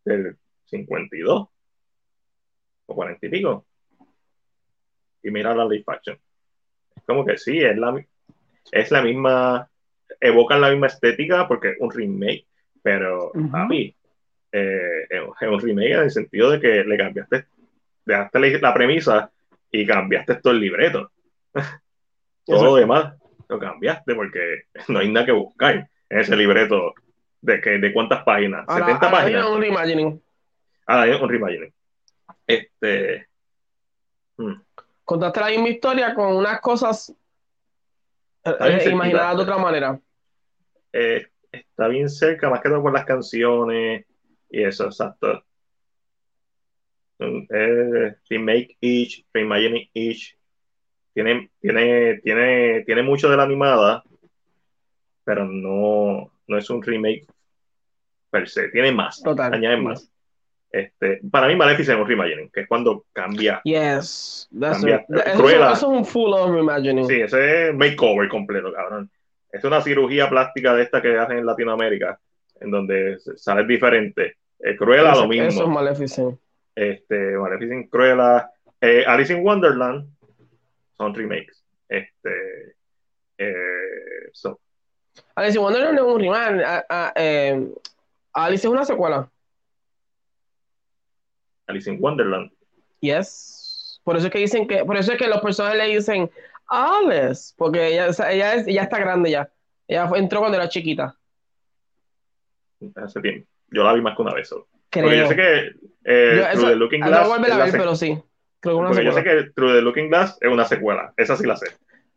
[0.04, 1.51] del 52
[2.92, 3.66] o 40 y pico.
[5.22, 6.18] Y mira la live action.
[6.96, 8.04] Es como que sí, es la,
[8.70, 9.68] es la misma,
[10.20, 12.46] evocan la misma estética porque es un remake,
[12.82, 13.94] pero a mí
[14.52, 17.46] eh, es un remake en el sentido de que le cambiaste,
[18.04, 19.30] dejaste la, la premisa
[19.70, 21.10] y cambiaste todo el libreto.
[22.46, 23.14] todo lo demás
[23.48, 26.94] lo cambiaste porque no hay nada que buscar en ese libreto
[27.40, 29.46] de, que, de cuántas páginas, 70 páginas.
[29.46, 30.22] un reimagining.
[30.88, 31.72] Un reimagining.
[32.46, 33.28] Este.
[34.36, 34.60] Hmm.
[35.04, 37.14] Contaste la misma historia con unas cosas
[38.44, 40.00] eh, eh, imaginadas de otra manera.
[40.92, 44.06] Eh, está bien cerca, más que todo por las canciones
[44.50, 45.44] y eso, exacto.
[48.28, 50.36] remake each, reimagining each,
[51.14, 54.02] tiene, tiene, tiene, tiene mucho de la animada,
[55.24, 57.26] pero no, no es un remake
[58.30, 58.68] per se.
[58.68, 59.22] Tiene más.
[59.22, 59.52] Total.
[59.52, 60.11] Añade más.
[60.72, 63.60] Este, para mí, Maleficent es un reimagining, que es cuando cambia.
[63.62, 64.48] Yes.
[64.58, 67.06] cambia, eso, es un full on reimagining.
[67.06, 69.10] Sí, ese es makeover completo, cabrón.
[69.52, 72.18] Es una cirugía plástica de esta que hacen en Latinoamérica,
[72.58, 74.36] en donde sale diferente.
[74.58, 75.48] Eh, Cruella lo mismo.
[75.48, 76.40] Eso es Maleficent.
[76.74, 78.50] Este, Maleficent, Cruella.
[78.80, 80.08] Eh, Alice in Wonderland
[80.96, 81.62] son remakes.
[81.86, 82.76] Este,
[83.36, 84.58] eh, so.
[85.34, 86.64] Alice in Wonderland es un remake.
[87.16, 87.72] Eh,
[88.32, 89.28] Alice es una secuela.
[91.66, 92.50] Alice in Wonderland.
[93.00, 94.00] Yes.
[94.04, 96.30] Por eso es que dicen que, por eso es que los personajes le dicen
[96.66, 99.50] Alice, porque ella, ella, es, ella está grande ya.
[99.86, 101.16] Ella entró cuando era chiquita.
[102.96, 103.48] Hace tiempo.
[103.70, 104.52] Yo la vi más que una vez.
[104.90, 105.70] Porque yo sé que
[106.04, 107.28] eh, Through the Looking Glass.
[107.28, 108.18] No a ver, pero sí.
[108.62, 111.66] Porque yo sé que True the Looking Glass es una secuela, esa sí la sé.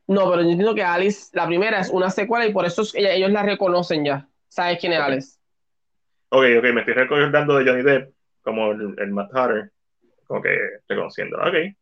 [0.07, 3.31] No, pero yo entiendo que Alice, la primera es una secuela y por eso ellos
[3.31, 4.27] la reconocen ya.
[4.47, 5.39] ¿Sabes quién es Alice?
[6.29, 8.14] Ok, ok, me estoy recordando de Johnny Depp
[8.45, 9.71] como el, el Matt Hatter,
[10.25, 10.57] como que
[10.87, 11.37] reconociendo.
[11.39, 11.75] Ok.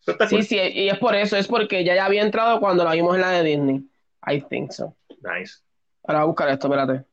[0.00, 2.84] Eso está sí, sí, y es por eso, es porque ella ya había entrado cuando
[2.84, 3.88] la vimos en la de Disney.
[4.26, 4.94] I think so.
[5.22, 5.60] Nice.
[6.04, 7.04] Ahora voy a buscar esto, espérate.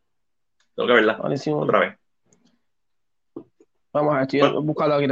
[0.76, 1.20] Tengo que verla.
[1.22, 1.96] Otra vez.
[3.94, 5.08] Vamos a ver, estoy buscando aquí.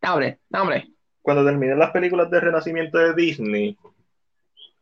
[0.00, 3.76] Dame, dame cuando terminen las películas de renacimiento de Disney,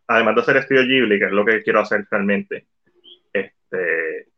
[0.06, 2.68] además de hacer Estudio Ghibli, que es lo que quiero hacer realmente,
[3.32, 4.28] este,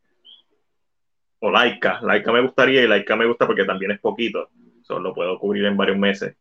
[1.41, 4.51] o Laika, Laika me gustaría y Laika me gusta porque también es poquito,
[4.83, 6.37] solo puedo cubrir en varios meses.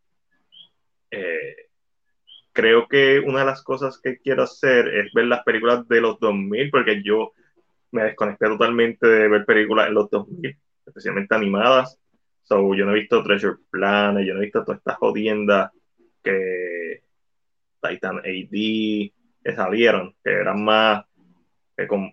[1.11, 1.55] Eh,
[2.51, 6.19] creo que una de las cosas que quiero hacer es ver las películas de los
[6.19, 7.33] 2000, porque yo
[7.91, 11.99] me desconecté totalmente de ver películas en los 2000, especialmente animadas.
[12.43, 15.71] So, yo no he visto Treasure Planet, yo no he visto todas estas jodiendas
[16.23, 17.03] que
[17.81, 18.51] Titan AD
[19.43, 21.05] que salieron, que eran más,
[21.75, 22.11] que con,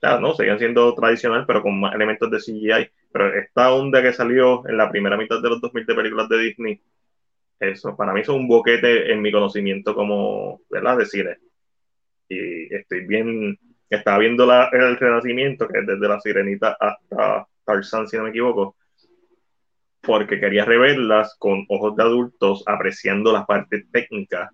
[0.00, 2.90] claro, no, seguían siendo tradicional, pero con más elementos de CGI.
[3.12, 6.38] Pero esta onda que salió en la primera mitad de los 2000 de películas de
[6.38, 6.80] Disney,
[7.58, 11.36] eso para mí es un boquete en mi conocimiento como, ¿verdad?, de cine.
[12.28, 13.58] Y estoy bien,
[13.88, 18.30] estaba viendo la, el renacimiento, que es desde La Sirenita hasta Tarzan, si no me
[18.30, 18.76] equivoco,
[20.02, 24.50] porque quería reverlas con ojos de adultos, apreciando las partes técnicas,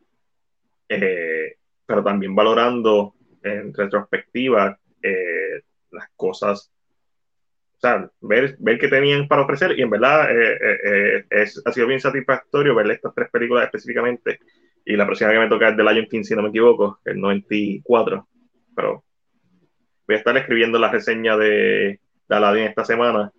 [0.89, 6.71] eh, pero también valorando en retrospectiva eh, las cosas,
[7.77, 11.87] o sea, ver, ver qué tenían para ofrecer y en verdad eh, es, ha sido
[11.87, 14.39] bien satisfactorio ver estas tres películas específicamente
[14.85, 17.21] y la próxima que me toca es del año 15, si no me equivoco, el
[17.21, 18.29] 94,
[18.75, 19.05] pero
[20.07, 23.33] voy a estar escribiendo la reseña de, de Aladdin esta semana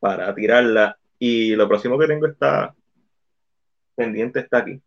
[0.00, 2.74] para tirarla y lo próximo que tengo está
[3.94, 4.80] pendiente está aquí.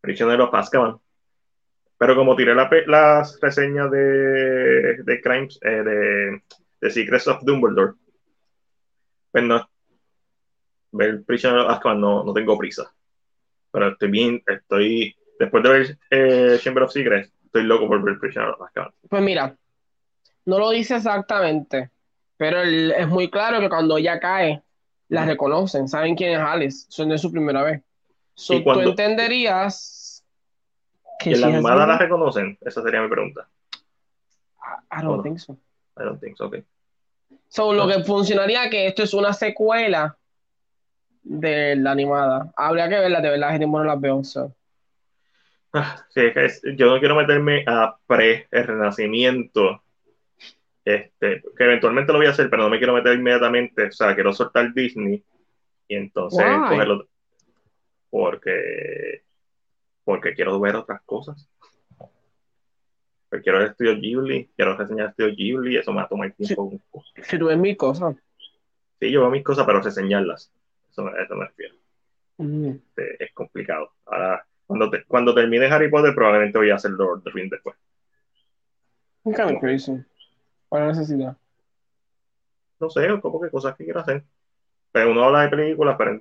[0.00, 0.98] Prisionero Azkaban.
[2.00, 6.42] Pero como tiré las reseñas de, de Crimes, eh, de,
[6.80, 7.92] de, Secrets of Dumbledore,
[9.30, 9.68] pues no,
[10.92, 12.90] ver Prisionero of Azkaban no, no tengo prisa.
[13.70, 18.18] Pero estoy bien, estoy, después de ver eh, Chamber of Secrets, estoy loco por ver
[18.18, 18.92] Prisionero of Azkaban.
[19.06, 19.54] Pues mira,
[20.46, 21.90] no lo dice exactamente,
[22.38, 24.62] pero es muy claro que cuando ella cae,
[25.08, 27.82] la reconocen, saben quién es Alice, son de su primera vez.
[28.32, 29.99] So, tú entenderías
[31.22, 33.48] que en la animada la reconocen, esa sería mi pregunta.
[34.90, 35.52] I don't think so.
[35.96, 36.56] I don't think so, ok.
[37.48, 40.16] So, lo que funcionaría que esto es una secuela
[41.22, 42.52] de la animada.
[42.56, 44.22] Habría que verla, de verdad, gente no las veo.
[45.72, 49.82] Ah, sí, es que yo no quiero meterme a pre el renacimiento
[50.84, 54.14] este, que eventualmente lo voy a hacer, pero no me quiero meter inmediatamente, o sea,
[54.14, 55.22] quiero soltar Disney
[55.86, 57.06] y entonces cogerlo
[58.10, 59.22] porque
[60.10, 61.48] porque quiero ver otras cosas.
[63.28, 66.72] Pues quiero ver Estudio Ghibli, quiero reseñar Estudio Ghibli, eso me va a tomar tiempo.
[67.22, 68.16] Si, tú ves mis cosas.
[68.98, 70.52] Sí, yo veo mis cosas, pero reseñarlas.
[70.90, 71.76] Eso, eso me refiero.
[72.38, 72.70] Mm.
[72.70, 73.92] Este, es complicado.
[74.06, 77.76] Ahora, cuando, cuando termine Harry Potter, probablemente voy a hacer Lord of the Rings después.
[79.22, 79.92] Kind of crazy.
[80.68, 81.36] ¿Cuál necesidad?
[82.80, 84.24] No sé, como que cosas que quiero hacer.
[84.90, 86.20] Pero uno habla de películas, pero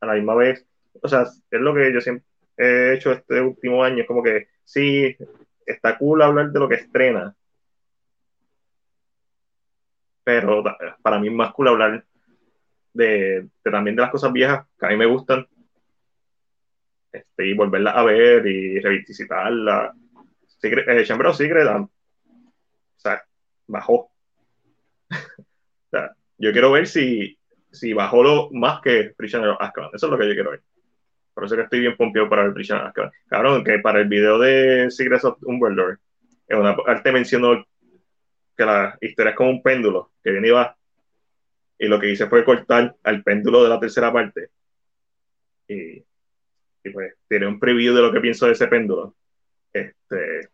[0.00, 0.66] a la misma vez,
[1.00, 4.48] o sea, es lo que yo siempre he hecho este último año, es como que
[4.64, 5.16] sí,
[5.66, 7.34] está cool hablar de lo que estrena,
[10.24, 10.62] pero
[11.02, 12.04] para mí es más cool hablar
[12.92, 15.46] de, también de las cosas viejas que a mí me gustan
[17.10, 19.94] este, y volverlas a ver y revisitarlas.
[20.46, 21.90] Secret, eh, Chamber of Secret, o
[22.96, 23.22] sea,
[23.66, 24.10] bajó.
[26.38, 27.36] yo quiero ver si,
[27.70, 29.90] si bajó lo más que Prisoner of Azkaban.
[29.92, 30.62] Eso es lo que yo quiero ver.
[31.34, 33.10] Por eso que estoy bien pompeado para el Azkaban.
[33.26, 35.96] Cabrón, que para el video de Secrets of Dumbledore,
[36.48, 37.64] en una parte mencionó
[38.56, 40.76] que la historia es como un péndulo, que viene y va.
[41.78, 44.50] Y lo que hice fue cortar al péndulo de la tercera parte.
[45.68, 46.04] Y,
[46.84, 49.14] y pues tiene un preview de lo que pienso de ese péndulo.
[49.72, 50.50] Este,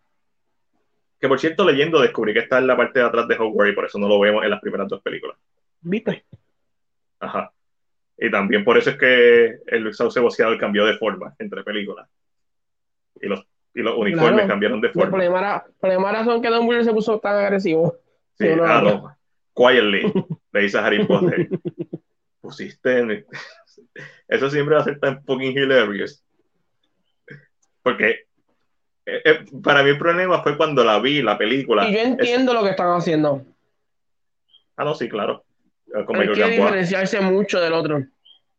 [1.18, 3.74] que por cierto, leyendo, descubrí que está en la parte de atrás de Hogwarts y
[3.74, 5.36] por eso no lo vemos en las primeras dos películas.
[5.80, 6.24] ¿Viste?
[7.18, 7.52] Ajá.
[8.18, 10.20] Y también por eso es que el sauce
[10.58, 12.08] cambió de forma entre películas.
[13.20, 15.04] Y los, y los uniformes cambiaron de forma.
[15.04, 17.96] El problema era, el problema era son que Dumbledore se puso tan agresivo.
[18.34, 19.16] Sí, ah, no.
[19.54, 20.12] Quietly,
[20.52, 21.48] le dice a Harry Potter.
[22.40, 23.26] Pusiste en...
[24.28, 26.24] Eso siempre va a ser tan fucking hilarious.
[27.82, 28.26] Porque
[29.06, 31.88] eh, eh, para mí el problema fue cuando la vi, la película.
[31.88, 33.44] Y yo entiendo lo que están haciendo.
[34.76, 35.44] Ah, no, sí, claro.
[36.06, 38.04] Como diferenciarse mucho del otro.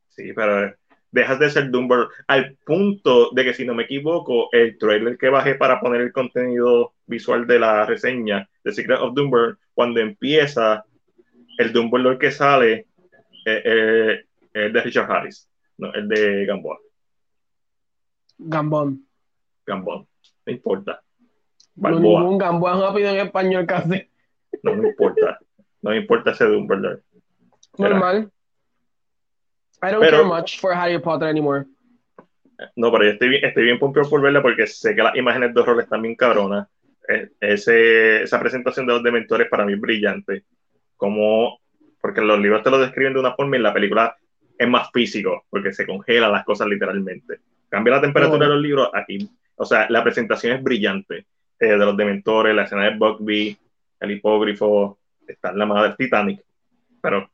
[0.09, 0.73] Sí, pero
[1.11, 5.29] dejas de ser Dumbledore al punto de que, si no me equivoco, el trailer que
[5.29, 10.83] bajé para poner el contenido visual de la reseña de Secret of Dumbledore, cuando empieza,
[11.57, 12.87] el Dumbledore que sale
[13.45, 16.77] eh, es de Richard Harris, no, el de Gambon.
[18.37, 19.05] Gambon.
[19.65, 20.09] Gambon
[20.49, 21.01] no importa.
[21.75, 22.19] Balboa.
[22.19, 24.09] No, ningún gamboa rápido en español casi.
[24.63, 25.39] No me importa.
[25.81, 27.01] No me importa ese Dumbledore.
[27.79, 28.31] Normal.
[29.81, 31.65] I don't care much for Harry Potter anymore.
[32.75, 35.53] No, pero yo estoy bien, estoy bien pompeado por verla porque sé que las imágenes
[35.53, 36.67] de horror están bien cabronas.
[37.39, 40.43] Ese, esa presentación de los dementores para mí es brillante.
[40.97, 41.59] Como,
[42.01, 44.15] porque los libros te lo describen de una forma y en la película
[44.57, 47.39] es más físico, porque se congelan las cosas literalmente.
[47.69, 49.29] Cambia la temperatura de los libros, aquí
[49.61, 51.25] o sea, la presentación es brillante
[51.59, 53.57] eh, de los dementores, la escena de Buckby,
[53.99, 56.41] el hipógrifo, está en la madre del Titanic,
[57.01, 57.29] pero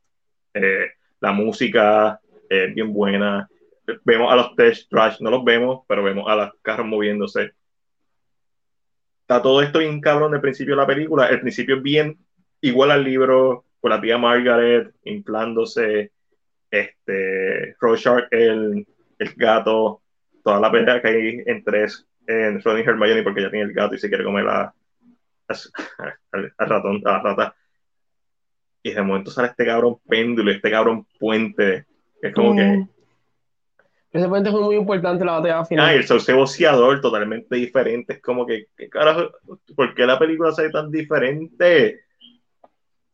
[0.56, 3.48] eh, la música es bien buena.
[4.04, 7.52] Vemos a los test trash, no los vemos, pero vemos a los carros moviéndose.
[9.20, 11.28] está todo esto bien cabrón del principio de la película.
[11.28, 12.18] El principio es bien
[12.60, 16.12] igual al libro, con la tía Margaret inflándose,
[16.70, 18.86] este, Rorschach, el,
[19.18, 20.02] el gato,
[20.42, 21.86] toda la pelea que hay entre
[22.26, 24.74] en Ron y Hermione porque ya tiene el gato y se quiere comer a,
[26.32, 27.56] al, ratón, a la rata.
[28.86, 31.86] Y de momento sale este cabrón péndulo, este cabrón puente,
[32.20, 32.88] que es como que Mm.
[34.12, 35.86] Ese puente fue muy importante en la batalla final.
[35.86, 38.14] Ah, y el sauce boceador totalmente diferente.
[38.14, 39.32] Es como que, ¿qué carajo?
[39.74, 42.04] ¿Por qué la película se ve tan diferente?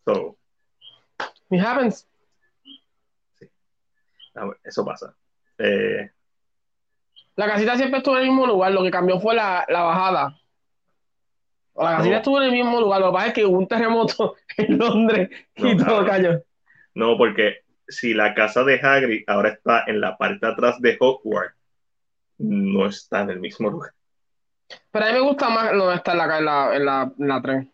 [0.05, 0.37] So,
[1.51, 2.07] It happens.
[4.35, 5.17] a ver, eso pasa.
[5.57, 6.11] Eh,
[7.37, 10.39] La casita siempre estuvo en el mismo lugar, lo que cambió fue la, la bajada.
[11.75, 12.17] O la casita No.
[12.19, 15.31] estuvo en el mismo lugar, lo que pasa es que hubo un terremoto en Londres
[15.57, 16.43] y No, todo cayó.
[16.95, 20.97] no, porque si la casa de Hagrid ahora está en la parte de atrás de
[21.01, 21.57] Hogwarts,
[22.39, 23.93] no está en el mismo lugar.
[24.91, 27.29] Pero a mí me gusta más no está en la, en la, en la, en
[27.29, 27.73] la tren.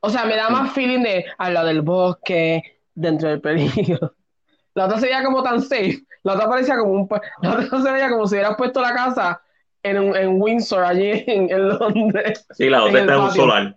[0.00, 4.14] O sea, me da más feeling de al lado del bosque, dentro del peligro.
[4.74, 6.02] La otra se veía como tan safe.
[6.22, 7.08] La otra parecía como un.
[7.42, 9.42] La otra se veía como si hubieras puesto la casa
[9.82, 12.46] en, en Windsor, allí en, en Londres.
[12.52, 13.76] Sí, la otra está en un solar.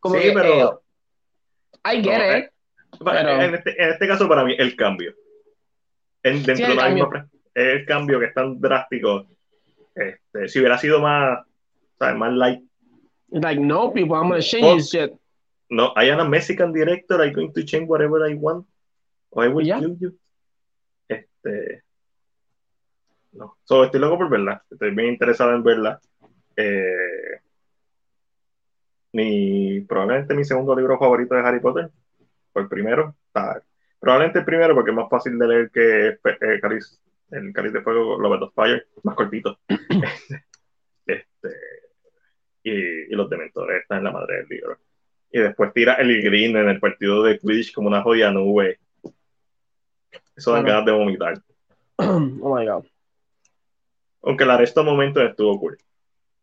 [0.00, 0.82] Como sí, que, pero
[1.84, 2.44] I get No, it.
[3.04, 5.14] para- pero- en, este, en este caso para mí el cambio.
[6.22, 7.30] En, dentro Sí, de el la misma cambio.
[7.54, 9.26] es el cambio que es tan drástico.
[9.94, 11.40] Este, si hubiera sido más,
[11.98, 12.16] ¿sabes?
[12.16, 12.62] más light
[13.28, 14.76] Like, no, people, I'm gonna change Oh.
[14.76, 15.12] this shit.
[15.70, 17.20] No, I am a Mexican director.
[17.20, 18.66] I'm going to change whatever I want.
[19.30, 19.78] Or I will Ya.
[19.80, 20.16] kill you.
[21.08, 21.83] Este.
[23.34, 23.56] No.
[23.64, 24.62] So, estoy loco por verla.
[24.70, 26.00] Estoy bien interesado en verla.
[26.56, 27.40] Eh,
[29.12, 31.90] mi, probablemente mi segundo libro favorito de Harry Potter.
[32.52, 33.14] O el primero.
[33.98, 37.82] Probablemente el primero porque es más fácil de leer que eh, Cáliz- el Cáliz de
[37.82, 38.86] Fuego, Lobet of Fire.
[39.02, 39.58] Más cortito.
[41.06, 41.48] este,
[42.62, 44.78] y, y los dementores están en la madre del libro.
[45.30, 48.78] Y después tira el green en el partido de Quidditch como una joya nube.
[50.36, 51.34] Eso dan ganas de vomitar.
[51.96, 52.20] oh
[52.56, 52.84] my god.
[54.24, 55.78] Aunque el resto de momentos estuvo cool.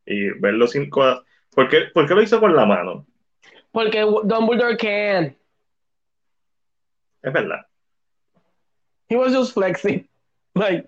[0.06, 1.24] Y verlo sin cosas.
[1.54, 3.06] ¿Por qué, por qué lo hizo con la mano?
[3.72, 5.36] Porque Dumbledore can.
[7.22, 7.66] Es verdad.
[9.10, 10.08] He was just flexing.
[10.54, 10.86] Like,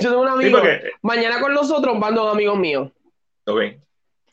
[0.00, 0.58] yo tengo un Sí, amigo.
[0.58, 0.90] porque.
[1.02, 2.90] Mañana con nosotros van dos amigos míos.
[3.46, 3.60] Ok.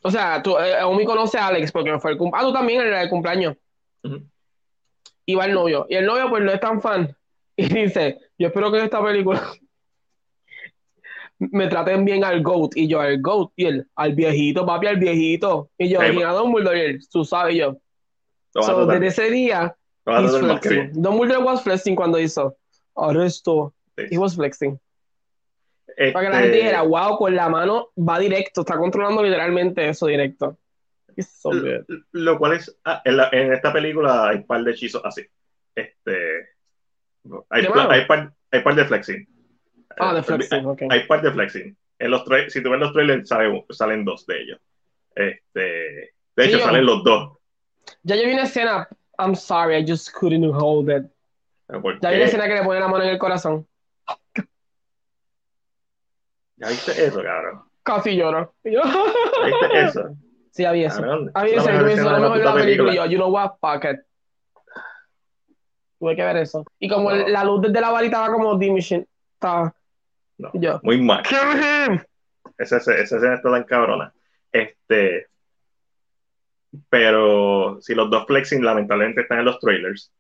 [0.04, 2.46] O sea, tú, eh, Omi conoce a Alex porque fue el cumpleaños.
[2.48, 3.56] Ah, tú también en el cumpleaños.
[4.04, 4.22] Ujú.
[5.26, 5.86] Y va el novio.
[5.90, 7.16] Y el novio, pues, no es tan fan.
[7.56, 9.42] Y dice: Yo espero que esta película
[11.52, 12.76] me traten bien al GOAT.
[12.76, 13.52] Y yo, al GOAT.
[13.56, 15.70] Y él, al viejito, papi, al viejito.
[15.78, 16.78] Y yo, Sí, ¿quién a Dumbledore?
[16.78, 17.78] Y él, tú sabes, y yo.
[18.54, 20.92] Lo So, desde ese día, lo he's flexing.
[20.94, 22.56] Dumbledore was flexing cuando hizo
[22.96, 23.74] arresto.
[23.98, 24.06] Sí.
[24.12, 24.80] He was flexing.
[25.88, 29.88] Este, Para que la gente dijera, wow, con la mano va directo, está controlando literalmente
[29.90, 30.58] eso directo.
[31.18, 31.86] So good.
[32.14, 32.76] Lo cual es.
[32.86, 35.22] ah, en, la- en esta película hay un par de hechizos así.
[35.76, 36.18] Este.
[37.50, 39.28] Hay, hay, par, hay par de flexing.
[40.00, 40.82] Ah, de Eh, flexing, ok.
[40.90, 41.78] Hay par de flexing.
[42.00, 44.60] En los si tú ves los trailers, sale- salen dos de ellos.
[45.16, 47.38] Este, de Sí, hecho, yo- salen los dos.
[48.04, 48.88] Ya yo vi una escena,
[49.20, 51.12] I'm sorry, I just couldn't hold it.
[51.68, 53.68] Porque- Ya vi una escena que le pone la mano en el corazón.
[56.58, 57.62] ¿Ya viste eso, cabrón?
[57.84, 58.54] Casi lloro.
[58.64, 60.16] Yo, ¿Ya viste eso?
[60.52, 61.04] sí, había eso.
[61.34, 62.94] Había es eso, me hizo la mejor de la puta película.
[62.94, 64.00] Yo, you know what, fuck it.
[66.00, 66.66] Tuve que ver eso.
[66.80, 69.74] Y como la luz desde la varita va como diminishing, estaba.
[70.42, 71.22] No, yo, muy mal.
[71.24, 72.00] kill him.
[72.58, 74.12] Esa, esa esa escena está tan cabrona.
[74.52, 75.28] Este,
[76.90, 80.12] pero si los dos flexing lamentablemente están en los trailers.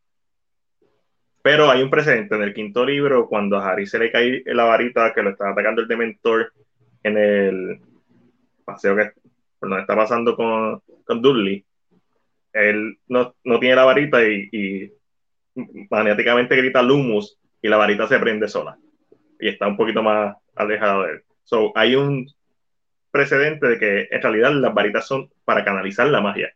[1.41, 4.65] Pero hay un precedente en el quinto libro cuando a Harry se le cae la
[4.65, 6.53] varita que lo está atacando el Dementor
[7.01, 7.81] en el
[8.63, 9.11] paseo que
[9.57, 11.65] por donde está pasando con, con Dudley.
[12.53, 14.91] Él no, no tiene la varita y, y
[15.89, 18.77] maniáticamente grita Lumus y la varita se prende sola.
[19.41, 21.23] Y está un poquito más alejada de él.
[21.43, 22.27] So, hay un
[23.11, 26.49] precedente de que en realidad las varitas son para canalizar la magia.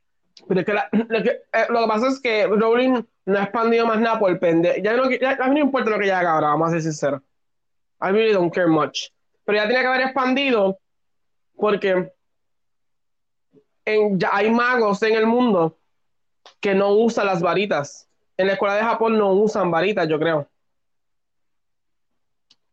[0.47, 3.43] Pero es que la- lo, que, eh, lo que pasa es que Rowling no ha
[3.43, 4.77] expandido más nada por el pendejo.
[4.81, 6.81] Ya no, ya, a mí no importa lo que ella haga ahora, vamos a ser
[6.83, 7.21] sinceros.
[8.01, 9.07] I really don't care much.
[9.45, 10.77] Pero ya tenía que haber expandido
[11.57, 12.11] porque
[13.85, 15.77] en- ya hay magos en el mundo
[16.59, 18.07] que no usan las varitas.
[18.37, 20.47] En la escuela de Japón no usan varitas, yo creo.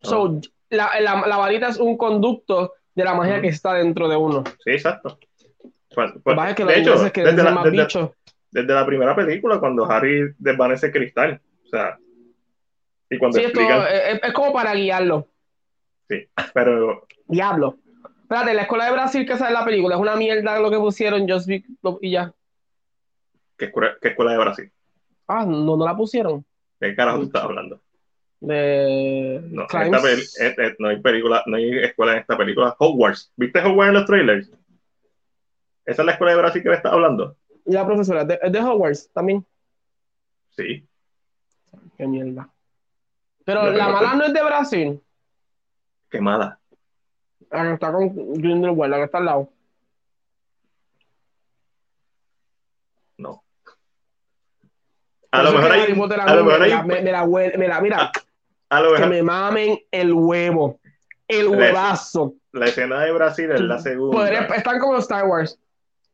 [0.03, 0.41] So,
[0.71, 4.45] la, la- la varita es un conducto de la magia que está dentro de uno.
[4.65, 5.19] Sí, exacto.
[5.95, 8.11] Pues- pues, que de hecho, que desde la, desde-
[8.51, 11.41] desde la primera película, cuando Harry desvanece el cristal.
[11.65, 11.99] O sea,
[13.11, 15.29] y cuando Sí, explican, es, es como para guiarlo.
[16.09, 17.79] sí, pero Diablo.
[18.23, 20.79] Espérate, la escuela de Brasil que sale en la película es una mierda lo que
[20.79, 21.65] pusieron Just Be-
[22.01, 22.33] y ya.
[23.59, 24.73] ¿Qué escuela, qué escuela de Brasil?
[25.29, 26.45] Ah, no, no la pusieron.
[26.81, 27.82] ¿De qué carajo tú estás hablando?
[28.45, 32.75] De No, esta peli- eh, eh, no hay película, no hay escuela en esta película.
[32.77, 33.33] Hogwarts.
[33.37, 34.51] ¿Viste Hogwarts en los trailers?
[35.85, 37.37] ¿Esa es la escuela de Brasil que me estás hablando?
[37.65, 39.47] Y la profesora, de- es de Hogwarts también.
[40.57, 40.85] Sí.
[41.97, 42.49] Qué mierda.
[43.45, 45.01] Pero No, la mala no es de Brasil.
[46.11, 46.59] Qué mala.
[47.49, 49.53] La que está con Grindelwald, la que está al lado.
[53.19, 53.45] No.
[55.31, 58.11] A lo mejor hay, a lo mejor hay, mira, a lo
[58.97, 60.81] que me mamen el huevo.
[61.29, 62.35] El huevazo.
[62.53, 64.17] la escena de Brasil es la segunda.
[64.17, 65.59] Poder, están como Star Wars.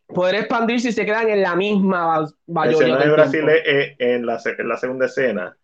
[0.06, 3.94] Poder expandir si se quedan en la misma ba- La mayoría escena de Brasil es,
[3.98, 5.56] en, la, se- en la segunda escena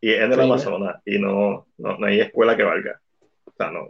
[0.00, 0.44] y es en el Sí.
[0.44, 3.00] Amazonas y no, no, no hay escuela que valga.
[3.44, 3.88] O sea, no.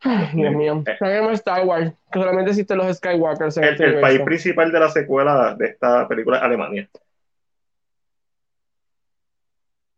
[0.00, 0.82] Ay, Dios mío.
[0.86, 1.30] Eh.
[1.34, 4.88] Star Wars, que solamente existen los Skywalkers en El, este el país principal de la
[4.90, 6.88] secuela de esta película es Alemania,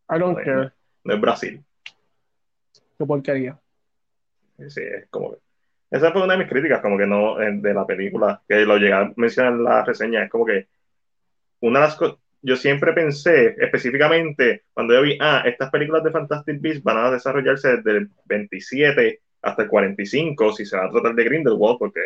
[0.08, 0.72] I don't care.
[1.06, 1.62] No es Brasil.
[2.98, 3.58] Qué porquería.
[4.68, 5.38] Sí, es como que-
[5.90, 8.76] Esa fue una de mis críticas, como que no, en- de la película, que lo
[8.76, 10.66] llegué a mencionar en la reseña, es como que
[11.60, 16.10] una de las cosas, yo siempre pensé, específicamente, cuando yo vi, ah, estas películas de
[16.10, 20.90] Fantastic Beasts van a desarrollarse desde el 27 hasta el 45, si se va a
[20.90, 22.00] tratar de Grindelwald, porque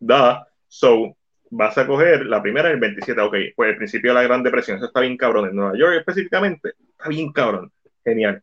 [0.00, 1.14] da, so,
[1.50, 4.78] vas a coger la primera el 27, ok, pues el principio de la Gran Depresión,
[4.78, 7.70] eso está bien cabrón, en Nueva York específicamente, está bien cabrón,
[8.08, 8.42] genial.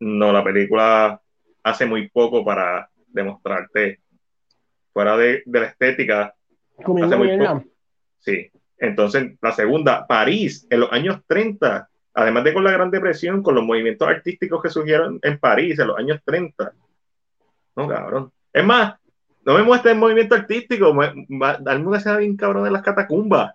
[0.00, 1.20] No, la película
[1.62, 4.00] hace muy poco para demostrarte
[4.92, 6.34] fuera de, de la estética,
[6.78, 7.64] Hace muy poco.
[8.18, 8.50] sí.
[8.76, 13.54] Entonces, la segunda, París, en los años 30, además de con la Gran Depresión, con
[13.54, 16.72] los movimientos artísticos que surgieron en París en los años 30.
[17.76, 18.32] No, cabrón.
[18.52, 18.96] Es más,
[19.44, 20.94] no me muestres el movimiento artístico,
[21.60, 23.54] darme una escena bien cabrón en las catacumbas.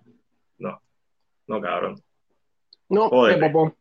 [0.57, 0.81] No,
[1.47, 2.01] no, cabrón.
[2.87, 3.75] No, qué popó.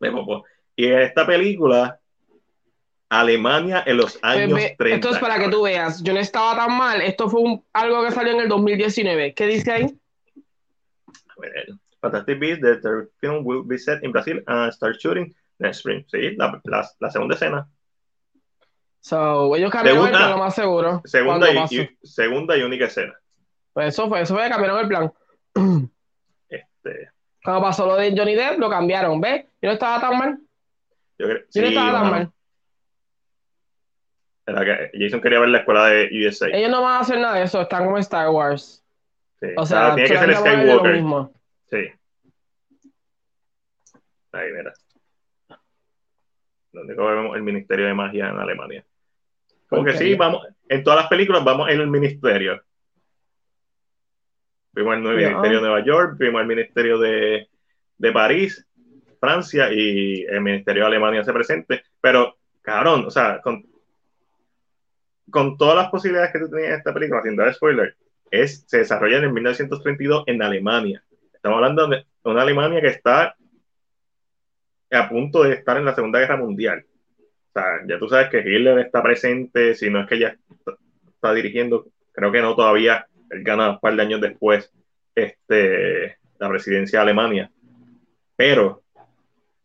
[0.00, 0.44] De popo.
[0.76, 1.98] Y en esta película,
[3.08, 4.94] Alemania en los años Ve- ve, 30.
[5.08, 6.02] Esto es para que tú veas.
[6.02, 7.00] Yo no estaba tan mal.
[7.00, 9.32] Esto fue un- algo que salió en el 2019.
[9.34, 9.98] ¿Qué dice ahí?
[11.06, 11.66] A ver,
[12.00, 16.04] Fantastic Beasts, the third film will be set in Brazil and start shooting next spring.
[16.08, 17.68] Sí, la, la, la segunda escena.
[19.00, 21.02] So, ellos cambiaron el Segunda- plan, lo más seguro.
[21.04, 23.14] Segunda y- segunda y única escena.
[23.72, 25.12] Pues eso fue, eso fue, cambiaron el plan.
[26.48, 27.10] Este,
[27.44, 29.44] Cuando pasó lo de Johnny Depp, lo cambiaron, ¿ves?
[29.62, 30.38] Yo no estaba tan mal.
[31.18, 32.32] Yo creo, sí, no
[34.64, 36.48] que Jason quería ver la escuela de USA.
[36.48, 38.84] Ellos no van a hacer nada de eso, están como Star Wars.
[39.40, 39.48] Sí.
[39.56, 40.94] O sea, tiene que ser Skywalker.
[40.94, 41.32] mismo.
[41.68, 41.88] Sí.
[44.32, 44.72] Ahí, mira.
[46.72, 48.84] Donde vemos el Ministerio de Magia en Alemania.
[49.68, 52.62] Como que sí, vamos, en todas las películas vamos en el ministerio.
[54.72, 55.02] Vimos el.
[55.02, 57.48] Ministerio de Nueva York, vimos el Ministerio de,
[57.98, 58.64] de París,
[59.18, 61.82] Francia y el Ministerio de Alemania se presente.
[62.00, 63.64] Pero, cabrón, o sea, con,
[65.30, 67.96] con todas las posibilidades que tú tenías en esta película, sin dar spoiler,
[68.30, 71.02] es, se desarrolla en 1932 en Alemania.
[71.32, 73.36] Estamos hablando de una Alemania que está
[74.90, 76.84] a punto de estar en la Segunda Guerra Mundial.
[77.18, 80.76] O sea, ya tú sabes que Hitler está presente, si no es que ya está,
[81.08, 84.72] está dirigiendo, creo que no todavía, él gana un par de años después
[85.14, 87.50] este, la presidencia de Alemania.
[88.36, 88.82] Pero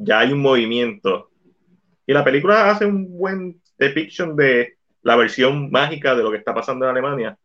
[0.04, 1.30] ya hay un movimiento.
[2.06, 6.54] Y la película hace un buen depiction de la versión mágica de lo que está
[6.54, 7.38] pasando en Alemania.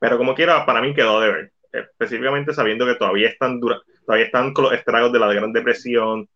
[0.00, 1.52] Pero como quiera, para mí quedó de ver.
[1.72, 6.28] Específicamente sabiendo que todavía están, dura, todavía están con los estragos de la Gran Depresión.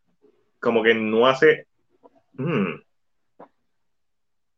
[0.60, 1.66] Como que no hace.
[2.34, 2.80] Hmm.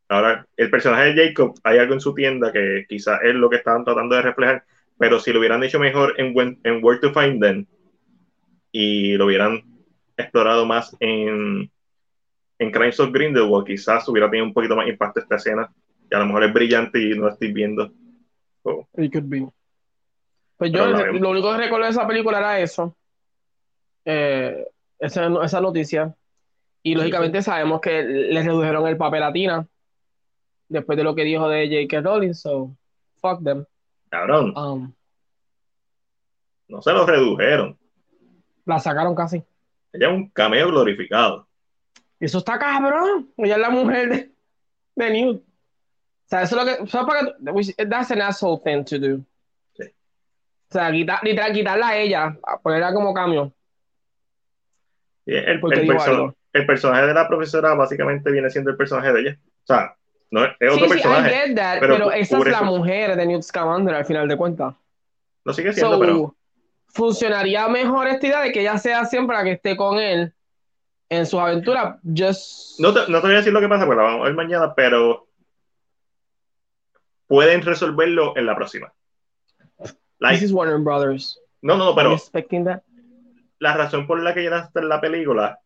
[0.08, 3.56] Ahora, el personaje de Jacob, hay algo en su tienda que quizás es lo que
[3.56, 4.64] estaban tratando de reflejar,
[4.98, 6.34] pero si lo hubieran hecho mejor en,
[6.84, 7.66] Where to Find Them
[8.70, 9.62] y lo hubieran
[10.16, 11.70] explorado más en,
[12.58, 15.72] en Crimes of Grindelwald, quizás hubiera tenido un poquito más impacto esta escena.
[16.10, 17.90] Y a lo mejor es brillante y no la estoy viendo.
[18.62, 18.86] Oh.
[18.96, 19.46] It could be.
[20.56, 22.96] Pues yo lo único que recuerdo de esa película era eso.
[24.04, 24.64] Eh,
[24.98, 26.14] esa, esa noticia.
[26.82, 29.66] Y lógicamente sabemos que le redujeron el papel a Tina
[30.68, 32.02] después de lo que dijo de J.K.
[32.02, 32.76] Rowling, so
[33.20, 33.64] fuck them.
[34.10, 34.92] Cabrón, Um,
[36.68, 37.78] no se lo redujeron.
[38.66, 39.42] la sacaron casi.
[39.94, 41.46] Ella es un cameo glorificado.
[42.18, 43.32] Eso está cabrón.
[43.36, 44.32] Ella es la mujer de,
[44.96, 45.40] de Newt.
[45.40, 46.84] O sea, eso es lo que.
[46.84, 49.24] eso es para which- that's an asshole thing to do.
[49.74, 49.84] Sí.
[49.84, 53.52] O sea, quitar, literal, quitarla a ella, ponerla como cambio.
[55.26, 55.60] El,
[56.66, 59.38] personaje de la profesora básicamente viene siendo el personaje de ella.
[59.62, 59.96] O sea,
[60.30, 61.30] No, es otro sí, personaje.
[61.30, 62.64] Sí, I get that, pero esa es la eso.
[62.64, 64.74] mujer de Newt Scamander al final de cuentas.
[65.44, 66.36] Lo sigue siendo, So, pero
[66.94, 70.32] funcionaría mejor esta idea de que ella sea siempre la que esté con él
[71.10, 71.96] en sus aventuras.
[72.04, 74.24] Just no te, no te voy a decir lo que pasa, porque la vamos a
[74.24, 75.26] ver mañana, pero
[77.26, 78.92] pueden resolverlo en la próxima.
[80.18, 81.38] Like, this is Warner Brothers.
[81.62, 82.16] no, no, no, pero
[83.58, 85.58] la razón por la que ya está en la película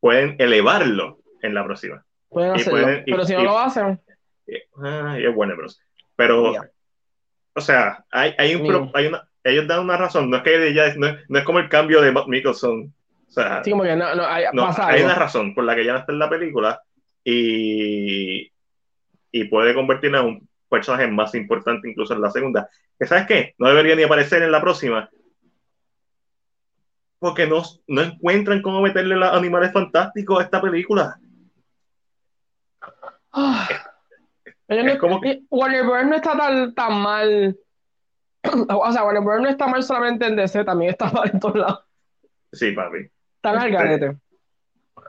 [0.00, 2.04] pueden elevarlo en la próxima.
[2.28, 2.80] Pueden y hacerlo.
[2.82, 4.00] pueden- y- pero si no y- lo hacen,
[4.80, 5.80] Ah, y es Warner Bros.
[6.14, 6.70] Pero, Yeah.
[7.54, 10.74] o sea, hay, hay un pro- hay una, ellos dan una razón, no es que
[10.74, 12.92] ya es- no, es, no es como el cambio de Matt Mickelson.
[13.28, 15.84] O sea, sí, como que no, no, hay, pasa hay una razón por la que
[15.84, 16.80] ya no está en la película
[17.24, 18.50] y,
[19.32, 22.68] y puede convertirla en un personaje más importante incluso en la segunda.
[22.98, 25.10] Que sabes qué, no debería ni aparecer en la próxima.
[27.18, 31.18] Porque no, no encuentran cómo meterle los animales fantásticos a esta película.
[33.34, 33.66] No-
[34.68, 36.06] Es como que- eh, Warner Bros.
[36.06, 37.56] no está tan, tan mal.
[38.68, 39.40] O sea, Warner Bros.
[39.42, 41.80] no está mal solamente en DC, también está mal en todos lados.
[42.52, 42.98] Sí, papi.
[43.36, 44.16] Están al Este, garete.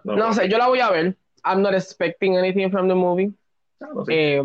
[0.04, 1.16] No, No sé, yo la voy a ver.
[1.44, 3.32] I'm not expecting anything from the movie.
[3.80, 4.38] no sé.
[4.38, 4.44] Eh,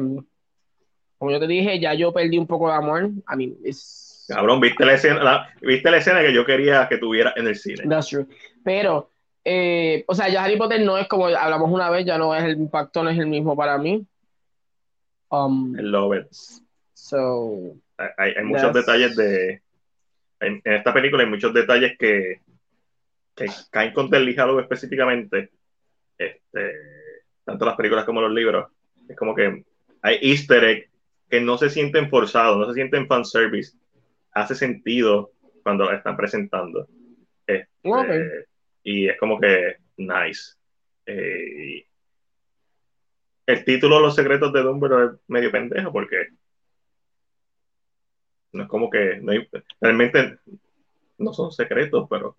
[1.18, 3.04] como yo te dije, ya yo perdí un poco de amor.
[3.04, 6.98] I mean, it's, Cabrón, ¿viste la escena, la- viste la escena que yo quería que
[6.98, 7.84] tuviera en el cine?
[7.88, 8.26] that's true.
[8.64, 9.10] Pero,
[9.44, 12.42] eh, o sea, ya Harry Potter no es como hablamos una vez, ya no es
[12.44, 14.06] el impacto, no es el mismo para mí.
[15.30, 16.26] Um, El Love It.
[16.94, 19.62] so, Hay, hay muchos That's- detalles de.
[20.40, 22.40] En, en esta película hay muchos detalles que,
[23.36, 25.50] que caen con Deadly Hallow específicamente.
[26.18, 26.72] Este,
[27.44, 28.70] tanto las películas como los libros.
[29.08, 29.64] Es como que
[30.02, 30.90] hay easter egg
[31.30, 33.76] que no se sienten forzados, no se sienten fanservice.
[34.32, 36.88] Hace sentido cuando están presentando.
[37.46, 38.08] Este, Ok.
[38.84, 40.54] Y es como que nice.
[41.06, 41.86] Eh,
[43.46, 46.28] el título Los secretos de Dumbledore es medio pendejo porque
[48.52, 49.48] no es como que no hay-
[49.80, 50.38] realmente
[51.18, 52.36] no son secretos, pero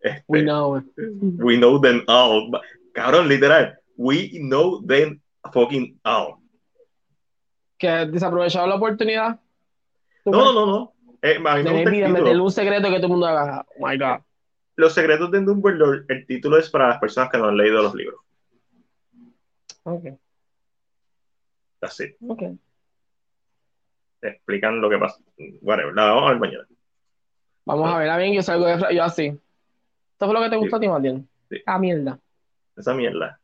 [0.00, 0.82] este, we know.
[1.38, 2.50] we know them all.
[2.92, 5.20] Cabrón, literal, we know them
[5.52, 6.36] fucking all.
[7.78, 9.40] Que desaprovechado la oportunidad.
[10.24, 10.92] No, no, no, no.
[11.22, 12.18] Eh, a mí me De gusta el maybe de título.
[12.22, 13.66] meterle un secreto que todo el mundo haga.
[13.78, 14.20] Oh my God.
[14.76, 17.94] Los secretos de Dumbledore, el título es para las personas que no han leído los
[17.94, 18.20] libros.
[19.84, 20.04] Ok,
[21.80, 22.14] Así.
[24.22, 25.18] Explican lo que pasa.
[25.60, 25.94] Whatever.
[25.94, 26.66] La vamos a ver mañana.
[27.64, 29.26] Vamos a ver, a bien, yo salgo de yo así.
[29.26, 31.28] ¿Esto fue lo que te gustó a ti, Martín?
[31.50, 31.58] Sí.
[31.66, 32.18] Ah, mierda.
[32.76, 33.38] Esa mierda.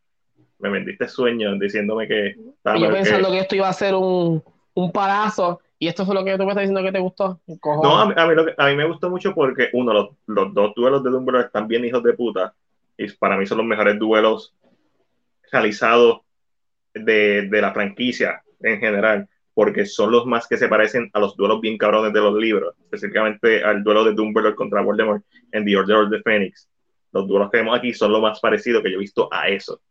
[0.58, 4.42] Me vendiste sueños diciéndome que Y yo que- pensando que esto iba a ser un,
[4.74, 7.40] un palazo, y esto fue lo que tú me estás diciendo que te gustó.
[7.60, 7.82] Cojones.
[7.82, 10.10] No, a mí, a mí lo que- a mí me gustó mucho porque, uno, los,
[10.26, 12.54] los dos duelos de Dumbledore están bien hijos de puta.
[12.96, 14.54] Y para mí son los mejores duelos
[15.50, 16.20] realizados
[16.94, 19.28] de, de la franquicia en general.
[19.54, 22.74] Porque son los más que se parecen a los duelos bien cabrones de los libros.
[22.84, 26.68] Específicamente al duelo de Dumbledore contra Voldemort en The Order of the Phoenix.
[27.12, 29.82] Los duelos que vemos aquí son lo más parecido que yo he visto a eso.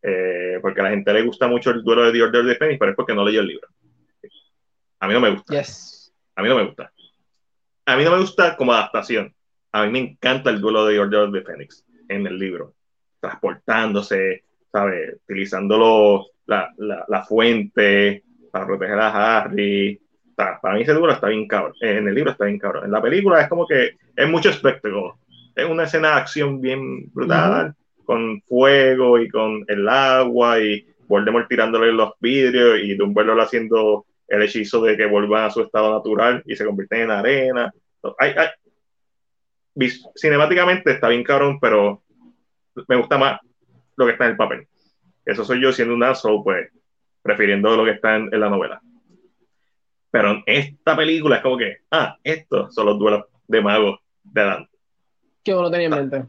[0.00, 2.54] Eh, porque a la gente le gusta mucho el duelo de The Order of the
[2.56, 3.66] Phoenix, pero es porque no leyó el libro.
[5.00, 5.52] A mí no me gusta.
[5.52, 6.12] Yes.
[6.36, 6.92] A mí no me gusta.
[7.86, 9.34] A mí no me gusta como adaptación.
[9.72, 12.74] A mí me encanta el duelo de Order of the Phoenix en el libro.
[13.20, 15.16] Transportándose, ¿sabes?
[15.24, 20.00] Utilizando lo- la, la, la fuente para proteger a Harry.
[20.36, 21.74] Sea, para mí ese duelo está bien cabrón.
[21.82, 22.84] Eh, En el libro está bien cabrón.
[22.84, 25.18] En la película es como que es mucho espectáculo.
[25.56, 27.74] Es una escena de acción bien brutal,
[28.04, 34.42] con fuego y con el agua y Voldemort tirándole los vidrios y Dumbledore haciendo el
[34.42, 37.72] hechizo de que vuelvan a su estado natural y se convierten en arena.
[38.18, 38.34] Hay-
[39.74, 42.02] vis- cinemáticamente está bien cabrón, pero
[42.88, 43.40] me gusta más
[43.96, 44.66] lo que está en el papel.
[45.24, 46.68] Eso soy yo siendo un asshole, pues,
[47.22, 48.80] prefiriendo lo que está en, en la novela.
[50.10, 54.40] Pero en esta película es como que, ah, estos son los duelos de magos de
[54.42, 54.66] Adam
[55.42, 56.24] Que uno tenía en mente.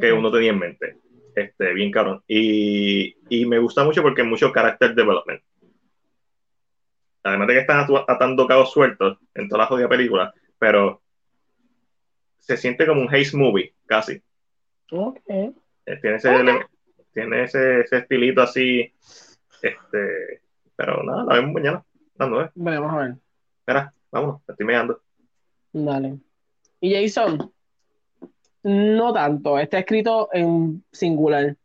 [0.00, 0.98] que uno tenía en mente.
[1.34, 2.22] Este, bien cabrón.
[2.28, 5.42] Y, y me gusta mucho porque es mucho character development.
[7.24, 11.02] Además de que están atando cabos sueltos en toda la jodida película, pero
[12.38, 14.22] se siente como un haze movie, casi.
[14.92, 15.18] Ok.
[15.26, 15.52] Eh,
[16.02, 16.40] Tiene ese, Ok.
[16.40, 16.66] ele-
[17.14, 18.92] tiene ese, ese estilito así.
[19.64, 20.42] Este,
[20.76, 21.84] pero nada, la vemos mañana.
[22.16, 22.50] Las nueve.
[22.54, 23.14] Veremos a ver.
[23.60, 25.00] Espera, vámonos, me estoy meando.
[25.72, 26.18] Dale.
[26.80, 27.50] Y Jason,
[28.62, 29.58] no tanto.
[29.58, 31.56] Está escrito en singular.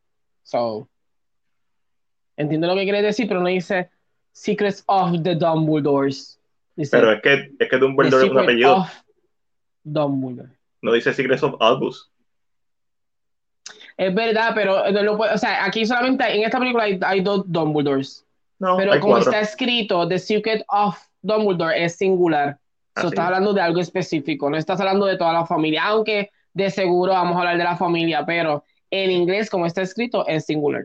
[0.43, 0.87] So,
[2.37, 3.89] entiendo lo que quiere decir, pero no dice
[4.31, 6.39] Secrets of the Dumbledores.
[6.75, 8.89] Dice Pero es que, es que Dumbledore es un apellido, of
[9.83, 10.49] Dumbledore.
[10.81, 12.09] no dice Secrets of Albus.
[13.99, 17.19] Es verdad, pero no lo puede- o sea, aquí solamente en esta película hay, hay
[17.19, 18.25] dos Dumbledores.
[18.57, 19.31] No, Pero como cuatro.
[19.31, 22.57] está escrito, The Secret of Dumbledore es singular.
[22.95, 23.27] So, Así estás es.
[23.27, 27.35] hablando de algo específico, no estás hablando de toda la familia, aunque de seguro vamos
[27.35, 30.83] a hablar de la familia, pero en inglés, como está escrito, es singular.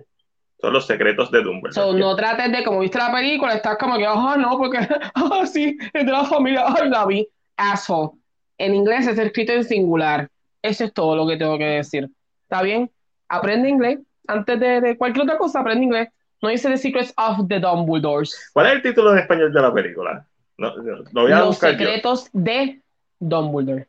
[0.60, 1.72] Son los secretos de Dumbledore.
[1.72, 4.78] So, no trates de, como viste la película, estás como que, ah, no, porque,
[5.14, 8.10] ah, sí, es de la familia, ay, la vi, asshole.
[8.58, 10.28] En inglés está escrito en singular.
[10.62, 12.08] Eso es todo lo que tengo que decir.
[12.44, 12.90] ¿Está bien?
[13.28, 13.98] Aprende inglés.
[14.26, 16.08] Antes de, de cualquier otra cosa, aprende inglés.
[16.42, 18.50] No dice The Secrets of the Dumbledores.
[18.52, 20.26] ¿Cuál es el título en español de la película?
[20.58, 21.78] No, no, lo voy a Los buscar yo.
[21.78, 22.80] secretos de
[23.18, 23.88] Dumbledore.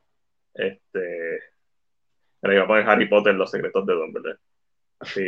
[0.54, 1.40] Este,
[2.40, 4.40] pero iba a poner Harry Potter, los secretos de Dumbledore.
[5.00, 5.22] Así,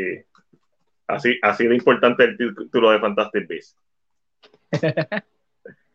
[1.07, 3.77] así, así de importante el título de Fantastic Beasts.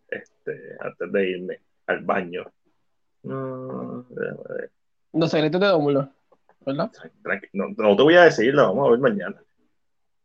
[0.09, 2.45] Este, antes de irme al baño.
[3.23, 4.71] No, ver.
[5.15, 6.09] Los secretos de Dumbledore.
[6.65, 6.91] ¿Verdad?
[7.23, 9.37] Tranqui- no, no te voy a decir, lo vamos a ver mañana.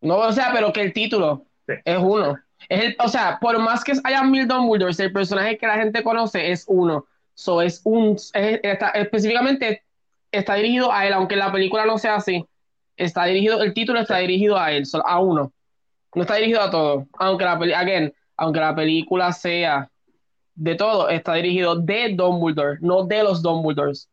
[0.01, 1.73] No, o sea, pero que el título Sí.
[1.83, 2.37] es uno.
[2.69, 6.03] Es el, o sea, por más que haya mil Dumbledores, el personaje que la gente
[6.03, 7.05] conoce es uno.
[7.33, 9.83] So, es un, es- está- específicamente
[10.31, 12.45] está dirigido a él, aunque la película no sea así.
[12.95, 15.51] Está dirigido, el título está dirigido a él, a uno.
[16.15, 17.05] No está dirigido a todo.
[17.19, 19.89] Aunque la, again, aunque la película sea
[20.55, 24.09] de todo, está dirigido de Dumbledore, no de los Dumbledores.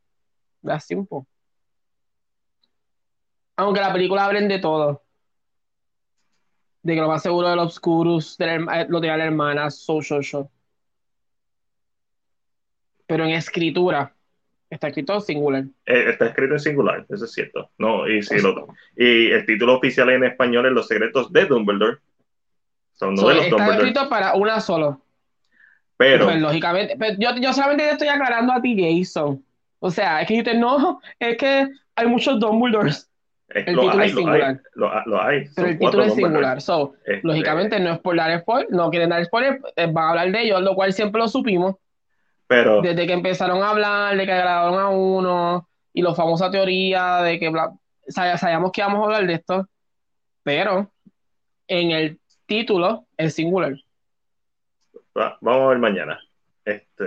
[0.62, 1.20] That's simple.
[3.56, 5.02] Aunque la película hablen de todo.
[6.82, 10.22] De que lo más seguro del Obscurus, herma- eh, lo de la hermana, so, so,
[10.22, 10.50] so.
[13.06, 14.14] Pero en escritura,
[14.70, 15.64] está escrito singular.
[15.86, 17.70] Eh, está escrito en singular, eso es cierto.
[17.78, 18.66] No, y, sí, lo,
[18.96, 21.98] y el título oficial en español es Los secretos de Dumbledore.
[22.92, 23.88] Son no So, de los está Dumbledore.
[23.88, 25.00] escrito para una solo.
[25.96, 29.44] Pero, Pues, lógicamente, pero yo, yo solamente te estoy aclarando a ti, Jason.
[29.78, 33.10] O sea, es que yo te no, es que hay muchos Dumbledores,
[33.48, 34.60] es- el lo título hay, es lo hay, singular.
[34.74, 35.44] lo, lo hay.
[35.54, 36.60] pero el título es singular.
[36.60, 40.10] So, Este, lógicamente no es por dar spoiler, no quieren dar spoiler, eh, van a
[40.10, 41.76] hablar de ellos, lo cual siempre lo supimos.
[42.46, 47.22] Pero, Desde que empezaron a hablar de que agradaron a uno y la famosa teoría
[47.22, 47.72] de que bla-
[48.06, 49.68] sab- sabíamos que íbamos a hablar de esto,
[50.42, 50.92] pero
[51.66, 53.74] en el título es singular.
[55.16, 56.20] va- vamos a ver mañana.
[56.64, 57.04] Este,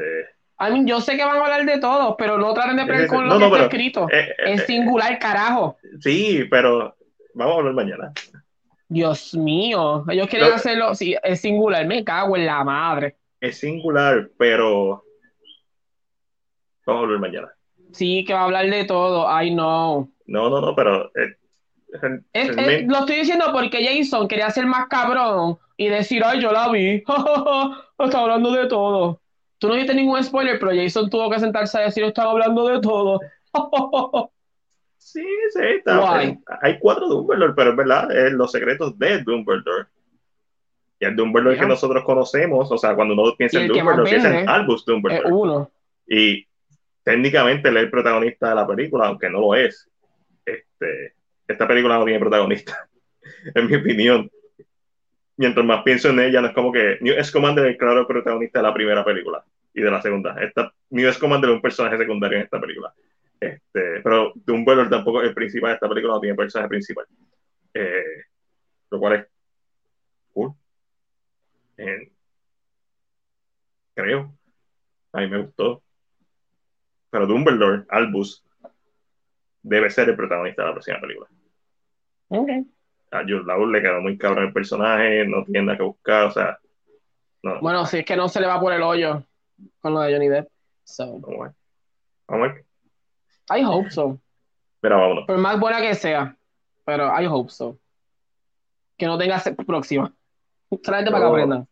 [0.60, 3.08] I mean, yo sé que van a hablar de todo, pero no traten de sí,
[3.08, 4.08] con no, lo no, que está pero, escrito.
[4.12, 5.78] eh, eh, es singular, carajo.
[6.00, 6.96] sí, pero
[7.36, 8.12] vamos a ver mañana.
[8.90, 13.18] Dios mío, ellos quieren Lo- hacerlo, sí, es singular, me cago en la madre.
[13.40, 15.04] Es singular, pero
[16.86, 17.50] vamos a ver mañana.
[17.92, 20.10] Sí, que va a hablar de todo, I know.
[20.26, 21.36] No, no, no, pero eh,
[22.34, 26.52] Es- es- lo estoy diciendo porque Jason quería ser más cabrón y decir, ay, yo
[26.52, 27.04] la vi.
[28.00, 29.22] Está hablando de todo.
[29.60, 32.80] Tú no dijiste ningún spoiler, pero Jason tuvo que sentarse a decir, están hablando de
[32.80, 33.20] todo.
[35.00, 36.00] Sí, sí, está.
[36.00, 36.38] Guay.
[36.62, 39.86] Hay cuatro Dumbledore, pero es verdad, es los secretos de Dumbledore.
[41.00, 44.50] Y el Dumbledore que nosotros conocemos, o sea, cuando uno piensa en Dumbledore, piensa en
[44.50, 45.32] Albus es Dumbledore.
[45.32, 45.72] uno.
[46.08, 46.46] Y
[47.04, 49.90] técnicamente él es el protagonista de la película, aunque no lo es.
[50.46, 51.14] Este,
[51.48, 52.90] esta película no tiene protagonista,
[53.56, 54.30] en mi opinión.
[55.38, 58.60] Mientras más pienso en ella, no es como que Newt Scamander es el claro protagonista
[58.60, 59.44] de la primera película
[59.74, 60.36] y de la segunda.
[60.90, 62.94] Newt Scamander es un personaje secundario en esta película.
[63.40, 67.06] Este, pero Dumbledore tampoco es el principal de esta película, no tiene personaje principal.
[67.74, 68.24] Eh,
[68.90, 69.28] lo cual es
[70.34, 70.54] cool.
[71.78, 72.12] Eh,
[73.94, 74.34] creo.
[75.12, 75.84] A mí me gustó.
[77.12, 78.44] Pero Dumbledore, Albus,
[79.62, 81.30] debe ser el protagonista de la próxima película.
[82.30, 82.50] Ok.
[83.12, 86.32] A Jude Law le quedó muy cabrón el personaje, no tiene nada que buscar, o
[86.32, 86.60] sea,
[87.44, 89.24] no, Bueno, si es que no se le va por el hoyo
[89.80, 90.50] con lo de Johnny Depp.
[90.84, 91.54] So, vamos
[92.28, 92.66] a ver.
[93.50, 94.20] I hope so.
[94.82, 95.26] Pero vámonos.
[95.26, 96.36] Por más buena que sea.
[96.86, 97.78] Pero I hope so.
[98.98, 100.14] Que no tenga próxima.
[100.84, 101.68] Solamente para que aprendan.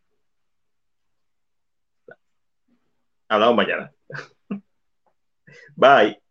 [3.28, 3.92] Hablamos mañana.
[5.76, 6.22] Bye.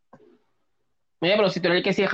[1.21, 2.13] Mira, pero si tú eres el que cierra